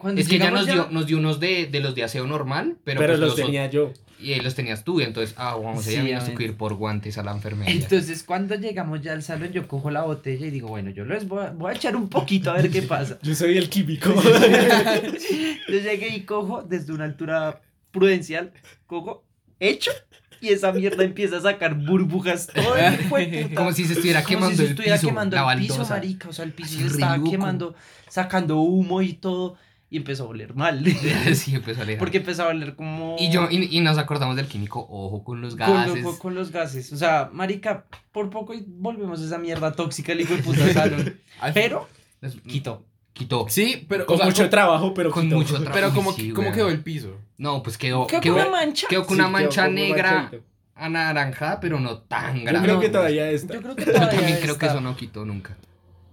cuando 0.00 0.20
Es 0.20 0.28
que 0.28 0.36
ella 0.36 0.50
nos 0.50 0.66
dio, 0.66 0.88
nos 0.90 1.06
dio 1.06 1.18
unos 1.18 1.40
de, 1.40 1.66
de 1.66 1.80
los 1.80 1.94
de 1.94 2.04
aseo 2.04 2.26
normal, 2.26 2.78
pero, 2.84 3.00
Pero, 3.00 3.12
pues 3.12 3.20
los 3.20 3.36
tenía 3.36 3.68
yo. 3.68 3.92
Y 4.18 4.32
ahí 4.32 4.40
los 4.40 4.54
tenías 4.54 4.82
tú, 4.82 5.00
y 5.00 5.04
entonces, 5.04 5.34
ah, 5.38 5.54
vamos, 5.54 5.84
Sí, 5.84 5.96
a 5.96 6.42
ir 6.42 6.56
por 6.56 6.74
guantes 6.74 7.16
a 7.18 7.22
la 7.22 7.32
enfermería. 7.32 7.74
Entonces, 7.74 8.22
cuando 8.22 8.54
llegamos 8.54 9.02
ya 9.02 9.12
al 9.12 9.22
salón, 9.22 9.52
yo 9.52 9.68
cojo 9.68 9.90
la 9.90 10.02
botella 10.02 10.46
y 10.46 10.50
digo, 10.50 10.68
bueno, 10.68 10.90
yo 10.90 11.04
les 11.04 11.28
voy 11.28 11.44
a, 11.44 11.50
voy 11.50 11.72
a 11.72 11.76
echar 11.76 11.96
un 11.96 12.08
poquito 12.08 12.50
a 12.50 12.54
ver 12.54 12.70
qué 12.70 12.82
pasa. 12.82 13.18
Yo 13.22 13.34
soy 13.34 13.56
el 13.56 13.68
químico. 13.70 14.10
Yo 15.68 15.78
llegué 15.78 16.08
y 16.14 16.22
cojo 16.22 16.62
desde 16.62 16.92
una 16.92 17.04
altura 17.04 17.60
prudencial, 17.90 18.52
cojo, 18.86 19.24
hecho, 19.58 19.90
y 20.40 20.48
esa 20.48 20.72
mierda 20.72 21.04
empieza 21.04 21.36
a 21.36 21.40
sacar 21.40 21.74
burbujas 21.74 22.46
todo 22.46 22.76
el 22.76 22.96
puta. 23.08 23.54
Como 23.54 23.72
si 23.72 23.84
se 23.84 23.92
estuviera 23.94 24.22
Como 24.22 24.36
quemando 24.36 24.50
si 24.50 24.56
se 24.56 24.62
el 24.64 24.70
estuviera 24.70 24.96
piso, 24.96 25.08
quemando 25.08 25.36
la 25.36 25.52
el 25.52 25.60
piso, 25.60 25.86
marica. 25.86 26.28
O 26.28 26.32
sea, 26.32 26.44
el 26.44 26.52
piso 26.52 26.68
Así 26.68 26.78
se 26.80 26.86
estaba 26.86 27.22
quemando, 27.22 27.74
sacando 28.08 28.60
humo 28.60 29.02
y 29.02 29.14
todo. 29.14 29.56
Y 29.92 29.96
empezó 29.96 30.24
a 30.24 30.26
oler 30.28 30.54
mal. 30.54 30.84
sí, 31.34 31.54
empezó 31.56 31.80
a 31.80 31.82
alejar. 31.82 31.98
Porque 31.98 32.18
empezó 32.18 32.44
a 32.44 32.48
oler 32.48 32.76
como. 32.76 33.16
Y 33.18 33.30
yo, 33.30 33.48
y, 33.50 33.76
y 33.76 33.80
nos 33.80 33.98
acordamos 33.98 34.36
del 34.36 34.46
químico, 34.46 34.86
ojo 34.88 35.24
con 35.24 35.40
los 35.40 35.56
con, 35.56 35.66
lo- 35.66 35.74
gases. 35.74 36.04
con- 36.04 36.18
con 36.18 36.34
los 36.36 36.52
gases. 36.52 36.92
O 36.92 36.96
sea, 36.96 37.28
marica, 37.32 37.86
por 38.12 38.30
poco 38.30 38.54
y 38.54 38.64
volvemos 38.68 39.20
a 39.20 39.24
esa 39.24 39.38
mierda 39.38 39.72
tóxica, 39.72 40.12
el 40.12 40.20
hijo 40.20 40.34
de 40.36 40.42
puta 40.44 40.72
salón. 40.72 41.18
Al- 41.40 41.52
Pero, 41.52 41.88
quitó. 42.46 42.84
Quitó. 43.12 43.46
Sí, 43.48 43.84
pero. 43.88 44.06
Con 44.06 44.14
o 44.14 44.18
sea, 44.18 44.26
mucho 44.26 44.44
co- 44.44 44.50
trabajo, 44.50 44.94
pero 44.94 45.10
Con 45.10 45.24
quitó. 45.24 45.34
mucho 45.36 45.54
trabajo. 45.54 45.72
Pero, 45.74 45.88
Uy, 45.88 45.94
¿cómo, 45.94 46.12
sí, 46.12 46.30
cómo 46.30 46.52
quedó 46.52 46.68
el 46.68 46.80
piso? 46.84 47.16
No, 47.36 47.60
pues 47.62 47.76
quedó, 47.76 48.06
¿Qué 48.06 48.20
quedó, 48.20 48.34
con 48.34 48.42
una 48.42 48.50
mancha? 48.52 48.86
quedó 48.88 49.04
con 49.06 49.16
Sí, 49.16 49.20
una 49.20 49.24
quedó 49.24 49.32
mancha 49.42 49.62
como 49.64 49.74
negra 49.74 50.30
anaranjada, 50.76 51.58
pero 51.60 51.80
no 51.80 51.98
tan 51.98 52.38
Yo 52.38 52.44
grande. 52.44 52.68
creo 52.68 52.80
que 52.80 52.88
todavía 52.90 53.28
está. 53.30 53.54
Yo 53.54 53.62
creo 53.62 53.74
que 53.76 53.84
Yo 53.86 53.92
todavía 53.92 54.16
también 54.18 54.38
creo 54.40 54.56
que 54.56 54.66
está. 54.66 54.78
eso 54.78 54.80
no 54.80 54.96
quitó 54.96 55.24
nunca. 55.24 55.56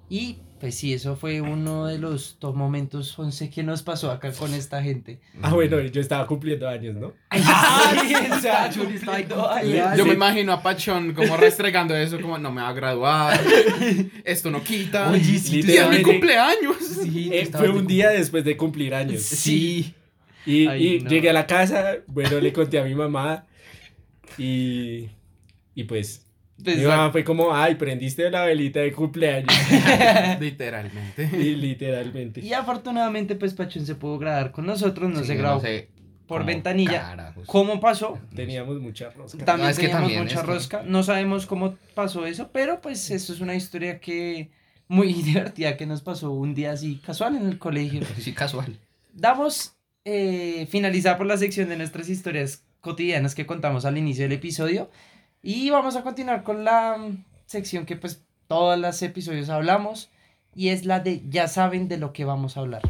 Y 0.10 0.40
pues 0.60 0.76
sí, 0.76 0.94
eso 0.94 1.16
fue 1.16 1.42
uno 1.42 1.86
de 1.86 2.00
los 2.00 2.38
dos 2.40 2.56
momentos 2.56 3.18
11 3.18 3.50
que 3.50 3.64
nos 3.64 3.84
pasó 3.84 4.12
acá 4.12 4.32
con 4.32 4.54
esta 4.54 4.82
gente. 4.82 5.20
Ah, 5.42 5.54
bueno, 5.54 5.80
yo 5.82 6.02
estaba 6.02 6.26
cumpliendo 6.26 6.68
años, 6.68 6.96
¿no? 6.96 7.14
Ay, 7.30 7.42
sí, 8.08 8.16
o 8.32 8.40
sea, 8.40 8.70
yo 8.70 8.84
estaba 8.84 9.22
Yo 9.96 10.06
me 10.06 10.14
imagino 10.14 10.52
a 10.54 10.62
Pachón 10.62 11.14
como 11.14 11.38
restregando 11.38 11.96
eso, 11.96 12.20
como 12.20 12.38
no 12.38 12.52
me 12.52 12.62
va 12.62 12.70
a 12.70 12.74
graduar, 12.74 13.40
esto 14.24 14.50
no 14.52 14.64
quita. 14.64 15.12
Oye, 15.12 15.40
sí, 15.40 15.62
y 15.66 15.72
es 15.72 15.90
mi 15.90 16.02
cumpleaños. 16.02 16.78
Sí, 16.80 17.30
Eh, 17.32 17.46
fue 17.52 17.70
un 17.70 17.86
día 17.88 18.10
después 18.10 18.44
de 18.44 18.58
cumplir 18.58 18.94
años. 18.96 19.22
Sí. 19.22 19.94
Y, 20.46 20.68
Ay, 20.68 20.88
y 20.88 21.00
no. 21.02 21.10
llegué 21.10 21.30
a 21.30 21.34
la 21.34 21.46
casa, 21.46 21.98
bueno, 22.08 22.40
le 22.40 22.54
conté 22.54 22.80
a 22.80 22.84
mi 22.84 22.96
mamá 22.96 23.46
y, 24.38 25.10
y 25.76 25.84
pues 25.84 26.26
Pues, 26.64 26.78
mi 26.78 26.86
mamá 26.86 27.12
fue 27.12 27.24
como, 27.24 27.54
ay, 27.56 27.76
prendiste 27.76 28.30
la 28.32 28.44
velita 28.46 28.80
de 28.80 28.92
cumpleaños. 28.92 29.54
Literalmente. 30.40 31.30
y 31.34 31.56
literalmente. 31.56 32.42
Y 32.42 32.54
afortunadamente, 32.54 33.36
pues 33.36 33.54
Pachón 33.54 33.86
se 33.86 33.96
pudo 33.96 34.18
grabar 34.18 34.52
con 34.52 34.66
nosotros, 34.66 35.10
no 35.10 35.20
Sí, 35.22 35.28
se 35.28 35.36
grabó 35.36 35.62
sé 35.62 35.90
por 36.28 36.44
ventanilla. 36.46 37.02
carajos. 37.02 37.48
¿Cómo 37.48 37.80
pasó? 37.80 38.20
Teníamos 38.36 38.80
mucha 38.82 39.10
rosca. 39.12 39.46
También 39.46 39.68
No, 39.68 39.72
es 39.72 39.78
que 39.78 39.84
teníamos 39.84 40.04
también 40.08 40.24
mucha 40.24 40.36
es 40.36 40.42
que- 40.42 40.48
rosca. 40.48 40.84
No 40.86 41.04
sabemos 41.04 41.46
cómo 41.46 41.78
pasó 41.96 42.26
eso, 42.26 42.50
pero 42.52 42.82
pues 42.82 43.10
esto 43.12 43.32
es 43.34 43.40
una 43.40 43.56
historia 43.56 44.00
que 44.00 44.50
muy 44.90 45.14
divertida 45.24 45.78
que 45.78 45.86
nos 45.86 46.02
pasó 46.02 46.32
un 46.32 46.54
día 46.54 46.72
así 46.72 46.98
casual 47.06 47.36
en 47.38 47.48
el 47.48 47.58
colegio. 47.60 48.02
Sí, 48.20 48.34
casual. 48.34 48.78
Damos 49.14 49.74
eh, 50.06 50.68
finalizar 50.70 51.18
por 51.18 51.28
la 51.28 51.38
sección 51.38 51.70
de 51.70 51.78
nuestras 51.78 52.10
historias 52.10 52.64
cotidianas 52.82 53.34
que 53.36 53.46
contamos 53.46 53.86
al 53.86 53.98
inicio 53.98 54.24
del 54.24 54.34
episodio 54.34 54.90
y 55.42 55.70
vamos 55.70 55.96
a 55.96 56.04
continuar 56.04 56.44
con 56.44 56.64
la 56.64 56.98
mm, 56.98 57.26
sección 57.46 57.86
que 57.86 57.96
pues 57.96 58.24
todos 58.48 58.78
los 58.80 59.02
episodios 59.02 59.50
hablamos 59.50 60.10
y 60.56 60.70
es 60.70 60.86
la 60.86 61.00
de 61.00 61.22
ya 61.30 61.48
saben 61.48 61.88
de 61.88 61.98
lo 61.98 62.14
que 62.14 62.26
vamos 62.26 62.58
a 62.58 62.62
hablar. 62.62 62.82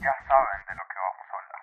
Ya 0.00 0.14
saben 0.28 0.64
de 0.68 0.74
lo 0.74 0.84
que 0.88 0.98
vamos 0.98 1.26
a 1.28 1.36
hablar. 1.36 1.62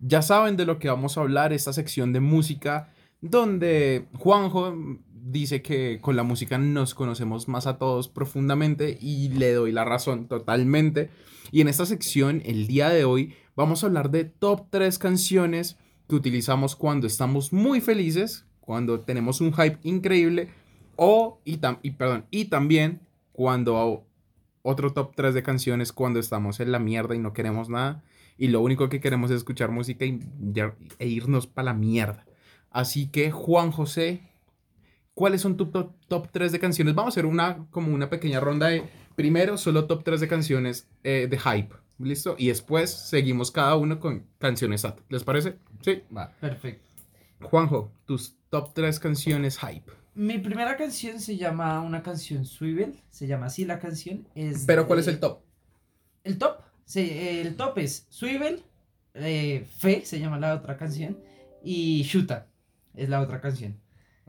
Ya 0.00 0.22
saben 0.22 0.56
de 0.56 0.66
lo 0.66 0.78
que 0.78 0.88
vamos 0.88 1.16
a 1.16 1.20
hablar, 1.22 1.52
esta 1.52 1.72
sección 1.72 2.12
de 2.12 2.20
música, 2.20 2.90
donde 3.20 4.06
Juanjo 4.18 4.74
dice 5.08 5.62
que 5.62 5.98
con 6.02 6.16
la 6.16 6.22
música 6.22 6.58
nos 6.58 6.94
conocemos 6.94 7.48
más 7.48 7.66
a 7.66 7.78
todos 7.78 8.08
profundamente 8.08 8.98
y 9.00 9.30
le 9.30 9.54
doy 9.54 9.72
la 9.72 9.84
razón 9.84 10.28
totalmente. 10.28 11.10
Y 11.52 11.60
en 11.60 11.68
esta 11.68 11.86
sección, 11.86 12.42
el 12.44 12.66
día 12.66 12.88
de 12.88 13.04
hoy, 13.04 13.34
vamos 13.56 13.82
a 13.82 13.86
hablar 13.86 14.10
de 14.10 14.24
top 14.24 14.66
3 14.70 14.98
canciones 14.98 15.76
que 16.08 16.14
utilizamos 16.16 16.76
cuando 16.76 17.06
estamos 17.06 17.52
muy 17.52 17.80
felices, 17.80 18.46
cuando 18.60 19.00
tenemos 19.00 19.40
un 19.40 19.52
hype 19.52 19.78
increíble, 19.82 20.48
o, 20.96 21.40
y, 21.44 21.58
tam- 21.58 21.78
y, 21.82 21.92
perdón, 21.92 22.26
y 22.30 22.46
también 22.46 23.00
cuando 23.32 24.04
otro 24.62 24.92
top 24.92 25.12
3 25.14 25.34
de 25.34 25.42
canciones 25.42 25.92
cuando 25.92 26.20
estamos 26.20 26.60
en 26.60 26.72
la 26.72 26.78
mierda 26.78 27.14
y 27.14 27.18
no 27.18 27.32
queremos 27.32 27.68
nada 27.68 28.02
y 28.38 28.48
lo 28.48 28.60
único 28.60 28.88
que 28.88 29.00
queremos 29.00 29.30
es 29.30 29.38
escuchar 29.38 29.70
música 29.70 30.04
y, 30.04 30.20
e 30.98 31.06
irnos 31.08 31.46
para 31.46 31.66
la 31.66 31.74
mierda. 31.74 32.24
Así 32.70 33.06
que, 33.08 33.30
Juan 33.30 33.70
José, 33.70 34.22
¿cuáles 35.14 35.40
son 35.40 35.56
tu 35.56 35.66
top, 35.66 35.92
top 36.08 36.28
3 36.32 36.50
de 36.52 36.58
canciones? 36.58 36.94
Vamos 36.94 37.12
a 37.12 37.14
hacer 37.14 37.26
una, 37.26 37.66
como 37.70 37.92
una 37.94 38.10
pequeña 38.10 38.40
ronda 38.40 38.68
de, 38.68 38.82
primero, 39.16 39.56
solo 39.58 39.86
top 39.86 40.04
3 40.04 40.20
de 40.20 40.28
canciones 40.28 40.88
eh, 41.02 41.26
de 41.30 41.38
hype, 41.38 41.74
¿listo? 41.98 42.34
Y 42.38 42.48
después 42.48 42.90
seguimos 42.90 43.50
cada 43.50 43.76
uno 43.76 44.00
con 44.00 44.26
canciones 44.38 44.82
SAT. 44.82 45.00
¿Les 45.08 45.24
parece? 45.24 45.58
Sí. 45.82 46.02
Va. 46.16 46.32
Perfecto. 46.40 46.88
Juanjo, 47.42 47.92
tus 48.06 48.36
top 48.50 48.72
3 48.74 48.98
canciones 49.00 49.58
hype. 49.58 49.90
Mi 50.14 50.38
primera 50.38 50.76
canción 50.76 51.20
se 51.20 51.36
llama 51.36 51.80
una 51.80 52.02
canción 52.02 52.44
Swivel, 52.44 53.00
se 53.10 53.26
llama 53.26 53.46
así 53.46 53.64
la 53.64 53.80
canción. 53.80 54.28
Es 54.34 54.64
Pero, 54.66 54.86
¿cuál 54.86 54.98
de- 54.98 55.02
es 55.02 55.08
el 55.08 55.18
top? 55.20 55.40
El 56.22 56.38
top, 56.38 56.60
se- 56.84 57.40
el 57.40 57.56
top 57.56 57.78
es 57.78 58.06
Swivel, 58.08 58.62
eh, 59.14 59.66
Fe 59.78 60.04
se 60.04 60.20
llama 60.20 60.38
la 60.38 60.54
otra 60.54 60.76
canción 60.76 61.18
y 61.62 62.02
Shuta 62.04 62.46
es 62.94 63.08
la 63.08 63.20
otra 63.20 63.40
canción. 63.40 63.76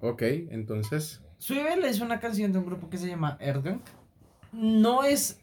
Ok, 0.02 0.24
entonces... 0.50 1.22
Swivel 1.38 1.86
es 1.86 2.00
una 2.02 2.20
canción 2.20 2.52
de 2.52 2.58
un 2.60 2.66
grupo 2.66 2.90
que 2.90 2.98
se 2.98 3.08
llama 3.08 3.38
Ergang. 3.40 3.82
No 4.56 5.04
es, 5.04 5.40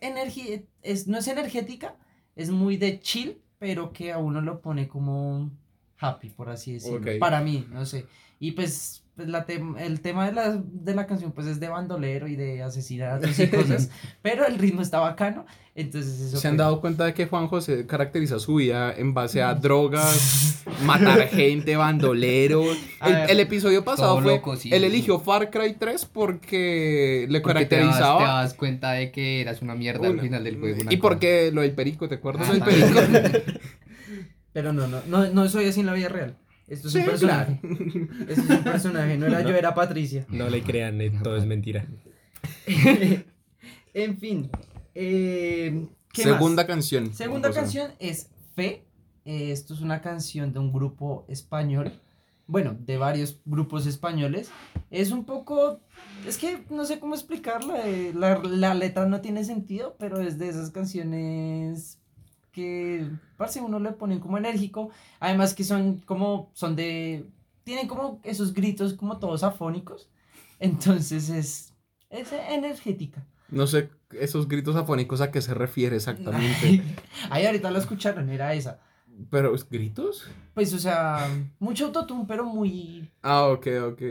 es, 0.83 1.07
no 1.07 1.19
es 1.19 1.29
energética, 1.29 1.97
es 2.35 2.51
muy 2.51 2.77
de 2.77 3.01
chill, 3.01 3.39
pero 3.59 3.93
que 3.93 4.13
a 4.13 4.19
uno 4.19 4.41
lo 4.41 4.61
pone 4.61 4.89
como 4.89 5.51
happy, 5.99 6.31
por 6.31 6.49
así 6.49 6.73
decirlo. 6.73 7.19
Para 7.19 7.41
mí, 7.41 7.67
no 7.71 7.85
sé. 7.87 8.07
Y 8.41 8.53
pues, 8.53 9.02
pues 9.15 9.29
la 9.29 9.47
tem- 9.47 9.79
el 9.79 10.01
tema 10.01 10.27
de 10.27 10.33
la, 10.33 10.59
de 10.65 10.95
la 10.95 11.07
canción 11.07 11.33
pues 11.33 11.47
es 11.47 11.61
de 11.61 11.69
bandolero 11.69 12.29
y 12.29 12.37
de 12.37 12.63
asesinatos 12.63 13.39
y 13.39 13.49
cosas, 13.49 13.91
pero 14.23 14.47
el 14.47 14.59
ritmo 14.59 14.81
está 14.81 15.01
bacano, 15.01 15.45
entonces 15.75 16.19
eso 16.21 16.39
¿Se 16.39 16.49
han 16.49 16.57
dado 16.57 16.81
cuenta 16.81 17.05
de 17.05 17.13
que 17.15 17.27
Juan 17.27 17.47
José 17.49 17.87
caracteriza 17.87 18.39
su 18.39 18.55
vida 18.55 18.91
en 18.95 19.13
base 19.13 19.43
a 19.43 19.55
drogas, 19.55 20.65
matar 20.85 21.29
gente, 21.29 21.77
bandolero? 21.77 22.63
El, 23.05 23.13
ver, 23.13 23.31
el 23.31 23.41
episodio 23.41 23.85
pasado 23.85 24.21
fue, 24.23 24.37
loco, 24.37 24.57
sí, 24.57 24.71
él 24.73 24.81
sí. 24.81 24.87
eligió 24.87 25.21
Far 25.21 25.51
Cry 25.51 25.75
3 25.79 26.07
porque 26.07 27.27
le 27.29 27.41
Porque 27.43 27.67
te 27.67 27.77
das, 27.77 27.85
te 27.95 27.97
caracterizaba. 27.99 28.43
das 28.43 28.55
cuenta 28.55 28.93
de 28.93 29.11
que 29.13 29.43
eras 29.43 29.61
una 29.61 29.75
mierda 29.75 30.09
al 30.09 30.21
final 30.21 30.43
del 30.45 30.59
juego. 30.59 30.79
y 30.81 30.85
cosa. 30.85 30.99
porque 31.03 31.51
lo 31.53 31.61
del 31.61 31.73
perico, 31.73 32.09
¿te 32.09 32.15
acuerdas 32.15 32.49
Ah, 32.49 32.53
del 32.55 32.63
perico? 32.63 33.51
Pero 34.55 34.73
no, 34.73 34.87
no, 34.87 35.01
no, 35.07 35.27
no 35.29 35.49
soy 35.49 35.67
así 35.67 35.81
en 35.81 35.87
la 35.87 35.95
vida 35.95 36.09
real. 36.09 36.37
Esto 36.73 36.89
es 36.89 36.93
Sí, 36.95 36.99
un 37.01 37.05
personaje. 37.05 37.61
Esto 38.29 38.43
es 38.45 38.51
un 38.59 38.65
personaje, 38.65 39.19
no 39.19 39.27
era 39.27 39.43
yo, 39.43 39.55
era 39.55 39.75
Patricia. 39.75 40.25
No 40.31 40.49
le 40.49 40.63
crean, 40.63 41.01
eh, 41.01 41.13
todo 41.23 41.37
es 41.37 41.45
mentira. 41.47 41.85
en 43.95 44.19
fin. 44.19 44.51
eh, 44.95 45.87
¿qué 46.13 46.25
más? 46.27 46.33
Segunda 46.35 46.67
canción. 46.67 47.15
Segunda 47.15 47.51
canción 47.53 47.91
es 47.99 48.31
Fe. 48.55 48.85
Eh, 49.25 49.53
esto 49.53 49.75
es 49.75 49.81
una 49.81 50.01
canción 50.01 50.53
de 50.53 50.59
un 50.59 50.73
grupo 50.73 51.25
español. 51.29 51.93
Bueno, 52.47 52.77
de 52.79 52.97
varios 52.97 53.41
grupos 53.45 53.87
españoles. 53.87 54.51
Es 54.91 55.11
un 55.11 55.25
poco. 55.25 55.81
Es 56.27 56.39
que 56.39 56.65
no 56.71 56.85
sé 56.85 56.99
cómo 56.99 57.15
explicarla. 57.15 57.87
eh, 57.89 58.13
la, 58.15 58.39
la 58.43 58.75
letra 58.75 59.07
no 59.07 59.21
tiene 59.21 59.45
sentido, 59.45 59.97
pero 59.99 60.21
es 60.21 60.39
de 60.39 60.49
esas 60.49 60.71
canciones 60.71 61.99
que. 62.53 63.09
Parece 63.37 63.61
uno 63.61 63.79
le 63.81 63.93
ponen 63.93 64.21
como 64.21 64.39
enérgico. 64.39 64.91
Además 65.19 65.55
que 65.55 65.65
son 65.65 65.99
como. 66.07 66.51
Son 66.55 66.77
de. 66.77 67.27
Tienen 67.65 67.89
como 67.89 68.21
esos 68.23 68.55
gritos 68.55 68.95
como 68.95 69.19
todos 69.19 69.43
afónicos. 69.43 70.09
Entonces 70.59 71.29
es. 71.29 71.75
Es 72.11 72.33
energética. 72.33 73.27
No 73.49 73.67
sé 73.67 73.91
esos 74.19 74.49
gritos 74.49 74.77
afónicos 74.77 75.21
a 75.21 75.31
qué 75.31 75.41
se 75.41 75.55
refiere 75.55 75.97
exactamente. 75.97 76.57
Ay, 76.63 76.97
ay, 77.31 77.47
ahorita 77.47 77.71
lo 77.71 77.79
escucharon, 77.79 78.29
era 78.31 78.55
esa. 78.55 78.81
Pero, 79.31 79.55
¿gritos? 79.71 80.29
Pues, 80.55 80.73
o 80.73 80.79
sea, 80.79 81.29
mucho 81.59 81.87
autotune, 81.87 82.25
pero 82.27 82.45
muy. 82.45 83.11
Ah, 83.23 83.47
ok, 83.49 83.67
ok. 83.93 84.03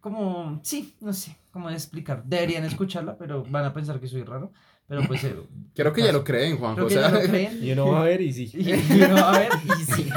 Como. 0.00 0.60
Sí, 0.62 0.94
no 1.00 1.12
sé 1.12 1.36
cómo 1.50 1.70
explicar. 1.70 2.24
Deberían 2.24 2.64
escucharla, 2.64 3.16
pero 3.16 3.44
van 3.44 3.64
a 3.64 3.72
pensar 3.72 4.00
que 4.00 4.08
soy 4.08 4.22
raro. 4.22 4.52
Pero 4.86 5.02
pues. 5.06 5.24
eh, 5.24 5.34
Creo 5.74 5.92
que 5.92 6.02
ya 6.02 6.12
lo 6.12 6.22
creen, 6.24 6.58
Juan 6.58 6.74
creo 6.74 6.88
que 6.88 6.94
José. 6.96 7.06
ya 7.06 7.10
lo 7.20 7.28
creen. 7.28 7.58
Y 7.64 7.72
uno 7.72 7.86
va 7.90 8.02
a 8.02 8.04
ver 8.04 8.20
y 8.20 8.32
sí. 8.32 8.50
Y, 8.54 8.70
y 8.72 9.02
uno 9.02 9.14
va 9.14 9.34
a 9.34 9.38
ver, 9.38 9.48
y 9.64 9.82
sí. 9.84 10.10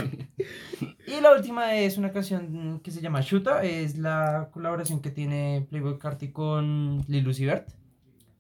Y 1.07 1.21
la 1.21 1.31
última 1.33 1.73
es 1.75 1.97
una 1.97 2.11
canción 2.11 2.79
que 2.83 2.91
se 2.91 3.01
llama 3.01 3.21
Shuta. 3.21 3.63
Es 3.63 3.97
la 3.97 4.49
colaboración 4.51 5.01
que 5.01 5.09
tiene 5.09 5.65
Playboy 5.69 5.97
Carti 5.97 6.31
con 6.31 7.03
Lil 7.07 7.27
Uzi 7.27 7.45
Vert. 7.45 7.69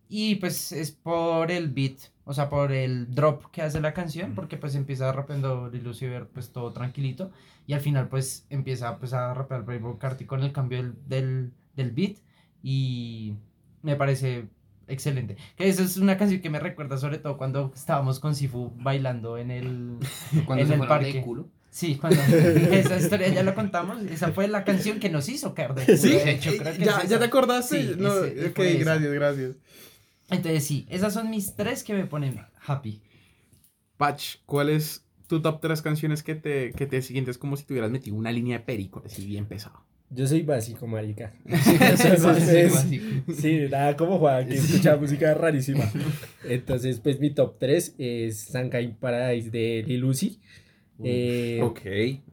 Y 0.09 0.35
pues 0.35 0.71
es 0.71 0.91
por 0.91 1.51
el 1.51 1.69
beat, 1.69 1.97
o 2.23 2.33
sea, 2.33 2.49
por 2.49 2.71
el 2.71 3.13
drop 3.13 3.51
que 3.51 3.61
hace 3.61 3.81
la 3.81 3.93
canción, 3.93 4.35
porque 4.35 4.55
pues 4.55 4.73
empieza 4.75 5.11
rapeando 5.11 5.69
Lil 5.69 5.85
Uzi 5.87 6.07
Vert 6.07 6.29
pues 6.33 6.51
todo 6.51 6.71
tranquilito. 6.71 7.31
Y 7.65 7.73
al 7.73 7.81
final 7.81 8.07
pues 8.09 8.45
empieza 8.49 8.97
pues 8.99 9.13
a 9.13 9.33
rapear 9.33 9.65
Playboy 9.65 9.97
Carti 9.97 10.25
con 10.25 10.43
el 10.43 10.51
cambio 10.53 10.83
del, 10.83 10.93
del, 11.07 11.51
del 11.75 11.91
beat. 11.91 12.17
Y 12.63 13.33
me 13.81 13.95
parece 13.95 14.47
excelente. 14.87 15.37
Que 15.55 15.67
eso 15.69 15.83
es 15.83 15.97
una 15.97 16.17
canción 16.17 16.41
que 16.41 16.49
me 16.49 16.59
recuerda 16.59 16.97
sobre 16.97 17.17
todo 17.17 17.37
cuando 17.37 17.71
estábamos 17.75 18.19
con 18.19 18.35
Sifu 18.35 18.71
bailando 18.77 19.37
en 19.37 19.51
el... 19.51 19.97
Cuando 20.45 20.61
en 20.63 20.67
se 20.67 20.73
el 20.75 20.79
de 20.81 20.87
parque. 20.87 21.21
culo. 21.21 21.47
Sí, 21.69 21.95
cuando 21.95 22.19
esa 22.71 22.97
historia 22.97 23.27
ya 23.27 23.43
la 23.43 23.53
contamos, 23.53 24.01
esa 24.05 24.31
fue 24.31 24.47
la 24.47 24.63
canción 24.63 24.99
que 24.99 25.09
nos 25.09 25.29
hizo 25.29 25.53
caer 25.53 25.73
de 25.75 25.85
culo, 25.85 25.97
¿Sí? 25.97 26.09
de 26.09 26.31
hecho, 26.31 26.51
creo 26.57 26.73
que 26.75 26.83
¿Ya, 26.85 26.97
es 27.03 27.09
¿Ya 27.09 27.19
te 27.19 27.25
acordaste? 27.25 27.83
Sí, 27.83 27.95
no, 27.99 28.23
ese- 28.23 28.47
ok, 28.49 28.59
esa. 28.59 28.79
gracias, 28.83 29.13
gracias. 29.13 29.55
Entonces 30.29 30.63
sí, 30.65 30.87
esas 30.89 31.13
son 31.13 31.29
mis 31.29 31.55
tres 31.55 31.83
que 31.83 31.93
me 31.93 32.05
ponen 32.05 32.41
happy. 32.65 33.01
Patch, 33.97 34.37
¿cuál 34.45 34.69
es 34.69 35.03
tu 35.27 35.41
top 35.41 35.59
3 35.61 35.81
canciones 35.81 36.23
que 36.23 36.35
te, 36.35 36.71
que 36.71 36.85
te 36.87 37.01
sientes 37.01 37.37
como 37.37 37.57
si 37.57 37.63
tuvieras 37.65 37.91
metido 37.91 38.15
una 38.15 38.31
línea 38.31 38.59
de 38.59 38.63
perico, 38.65 39.03
así 39.05 39.25
bien 39.25 39.45
pesado? 39.45 39.83
Yo 40.09 40.25
soy 40.25 40.41
básico, 40.43 40.87
marica. 40.87 41.33
Sí, 41.45 41.77
Entonces, 41.79 42.73
básico. 42.73 43.33
sí, 43.33 43.59
nada 43.69 43.97
como 43.97 44.17
Juan, 44.19 44.47
que 44.47 44.55
escucha 44.55 44.95
música 44.95 45.33
rarísima. 45.33 45.83
Entonces, 46.47 46.99
pues 46.99 47.19
mi 47.19 47.31
top 47.31 47.57
3 47.59 47.95
es 47.97 48.39
Sankai 48.39 48.97
Paradise 48.99 49.49
de 49.49 49.83
Lil 49.85 50.05
Uzi. 50.05 50.39
Eh, 51.03 51.59
ok, 51.61 51.79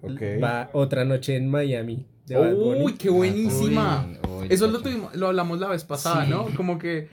ok. 0.03 0.23
Va 0.43 0.71
Otra 0.73 1.05
Noche 1.05 1.37
en 1.37 1.49
Miami 1.51 2.07
de 2.27 2.37
Bad 2.37 2.55
Bunny. 2.55 2.81
¡Uy, 2.83 2.95
qué 2.95 3.11
buenísima! 3.11 4.07
Uy, 4.27 4.43
uy, 4.43 4.47
Eso 4.49 4.69
lo, 4.69 4.81
tuvimos, 4.81 5.15
lo 5.17 5.27
hablamos 5.27 5.59
la 5.61 5.69
vez 5.69 5.85
pasada, 5.85 6.25
Sí. 6.25 6.31
¿no? 6.31 6.47
Como 6.57 6.79
que 6.79 7.09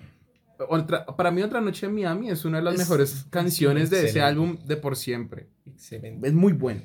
otra- 0.70 1.06
para 1.08 1.32
mí 1.32 1.42
Otra 1.42 1.60
Noche 1.60 1.88
en 1.88 1.96
Miami 1.96 2.30
es 2.30 2.46
una 2.46 2.60
de 2.60 2.64
las 2.64 2.76
Es- 2.76 2.80
mejores 2.80 3.26
canciones 3.30 3.90
de 3.90 4.06
ese 4.06 4.22
álbum 4.22 4.58
de 4.66 4.78
por 4.78 4.96
siempre. 4.96 5.48
Excelente. 5.66 6.26
Es 6.28 6.34
muy 6.34 6.54
bueno. 6.54 6.82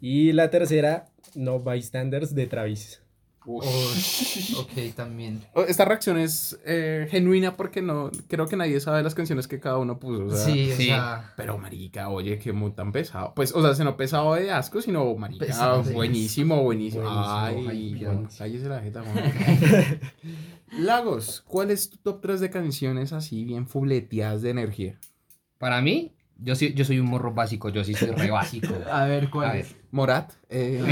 Y 0.00 0.32
la 0.32 0.50
tercera, 0.50 1.06
No 1.34 1.58
Bystanders 1.60 2.34
de 2.34 2.46
Travis. 2.46 3.02
Oh, 3.48 4.60
ok, 4.60 4.94
también. 4.94 5.42
Oh, 5.54 5.62
Esta 5.62 5.84
reacción 5.84 6.18
es 6.18 6.58
eh, 6.66 7.06
genuina 7.10 7.56
porque 7.56 7.80
no 7.82 8.10
creo 8.28 8.46
que 8.46 8.56
nadie 8.56 8.80
sabe 8.80 9.02
las 9.02 9.14
canciones 9.14 9.46
que 9.46 9.60
cada 9.60 9.78
uno 9.78 9.98
puso. 9.98 10.26
o 10.26 10.30
sea, 10.30 10.44
sí, 10.44 10.72
o 10.72 10.76
sí. 10.76 10.86
sea. 10.86 11.32
Pero 11.36 11.56
marica, 11.58 12.08
oye, 12.08 12.38
qué 12.38 12.52
muy 12.52 12.72
tan 12.72 12.92
pesado. 12.92 13.32
Pues, 13.34 13.54
o 13.54 13.62
sea, 13.62 13.74
se 13.74 13.84
no 13.84 13.96
pesado 13.96 14.34
de 14.34 14.50
asco, 14.50 14.82
sino 14.82 15.14
marica, 15.14 15.46
Pesado, 15.46 15.82
buenísimo, 15.84 16.62
buenísimo. 16.62 17.02
Buenísimo, 17.04 18.26
Ay, 18.28 18.28
cállese 18.36 18.68
la 18.68 18.80
jeta. 18.80 19.02
Lagos, 20.78 21.42
¿cuál 21.46 21.70
es 21.70 21.90
tu 21.90 21.96
top 21.98 22.20
3 22.20 22.40
de 22.40 22.50
canciones 22.50 23.12
así 23.12 23.44
bien 23.44 23.66
fuleteadas 23.66 24.42
de 24.42 24.50
energía? 24.50 24.98
Para 25.58 25.80
mí, 25.80 26.12
yo, 26.38 26.54
sí, 26.54 26.74
yo 26.74 26.84
soy 26.84 26.98
un 26.98 27.06
morro 27.06 27.32
básico, 27.32 27.68
yo 27.70 27.84
sí 27.84 27.94
soy 27.94 28.10
re 28.10 28.30
básico. 28.30 28.74
A 28.90 29.04
ver, 29.06 29.24
A 29.26 29.30
¿cuál 29.30 29.52
ver. 29.52 29.60
es? 29.62 29.76
Morat, 29.96 30.30
eh, 30.50 30.84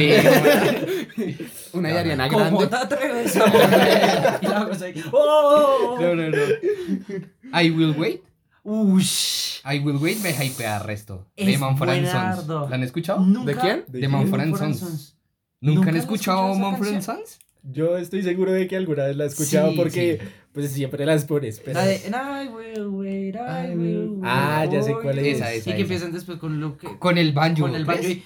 Eh, 1.16 1.36
una 1.74 1.90
de 1.90 1.98
Ariana 1.98 2.28
¿Cómo 2.28 2.58
Grande. 2.58 2.66
te 2.68 2.76
atreves 2.76 3.36
a? 3.36 4.88
Y 4.88 5.02
¡Oh! 5.12 5.96
no, 6.00 6.14
no, 6.14 6.30
no. 6.30 7.60
I 7.60 7.70
Will 7.70 7.94
Wait. 7.98 8.22
Ush. 8.64 9.60
I 9.70 9.78
Will 9.80 9.96
Wait 9.98 10.18
me 10.22 10.30
hypea 10.32 10.78
resto. 10.78 11.26
Es 11.36 11.46
de 11.46 11.58
Manfred 11.58 11.90
and 11.90 12.06
Sons. 12.38 12.48
¿La 12.70 12.74
han 12.76 12.82
escuchado? 12.82 13.20
Nunca- 13.20 13.52
¿De 13.52 13.58
quién? 13.60 13.84
¿De 13.88 14.00
De? 14.00 14.08
Manfred 14.08 14.54
Sons. 14.56 15.16
¿Nunca 15.60 15.76
¿Nunca 15.76 15.90
han 15.90 15.96
escuchado 15.96 16.54
Manfred? 16.54 17.00
Sons? 17.02 17.38
Yo 17.66 17.96
estoy 17.96 18.22
seguro 18.22 18.52
de 18.52 18.66
que 18.68 18.76
alguna 18.76 19.04
vez 19.04 19.16
la 19.16 19.24
he 19.24 19.26
escuchado 19.28 19.70
Sí, 19.70 19.76
porque 19.76 20.20
pues 20.52 20.70
siempre 20.70 21.06
las 21.06 21.24
pones. 21.24 21.60
Pero... 21.60 21.80
La 21.80 21.86
de 21.86 21.96
I 21.96 22.48
will 22.48 22.86
wait, 22.88 23.34
I 23.36 23.74
will 23.74 24.08
wait 24.16 24.22
Ah, 24.22 24.66
ya 24.70 24.82
sé 24.82 24.92
cuál 25.00 25.18
es. 25.18 25.36
Esa, 25.36 25.50
esa, 25.50 25.70
Y 25.70 25.72
que 25.72 25.78
esa. 25.78 25.80
empiezan 25.80 26.12
después 26.12 26.38
con 26.38 26.60
lo 26.60 26.76
que... 26.76 26.98
Con 26.98 27.16
el 27.16 27.32
banjo. 27.32 27.62
Con 27.62 27.74
el 27.74 27.86
banjo 27.86 28.02
¿ves? 28.02 28.18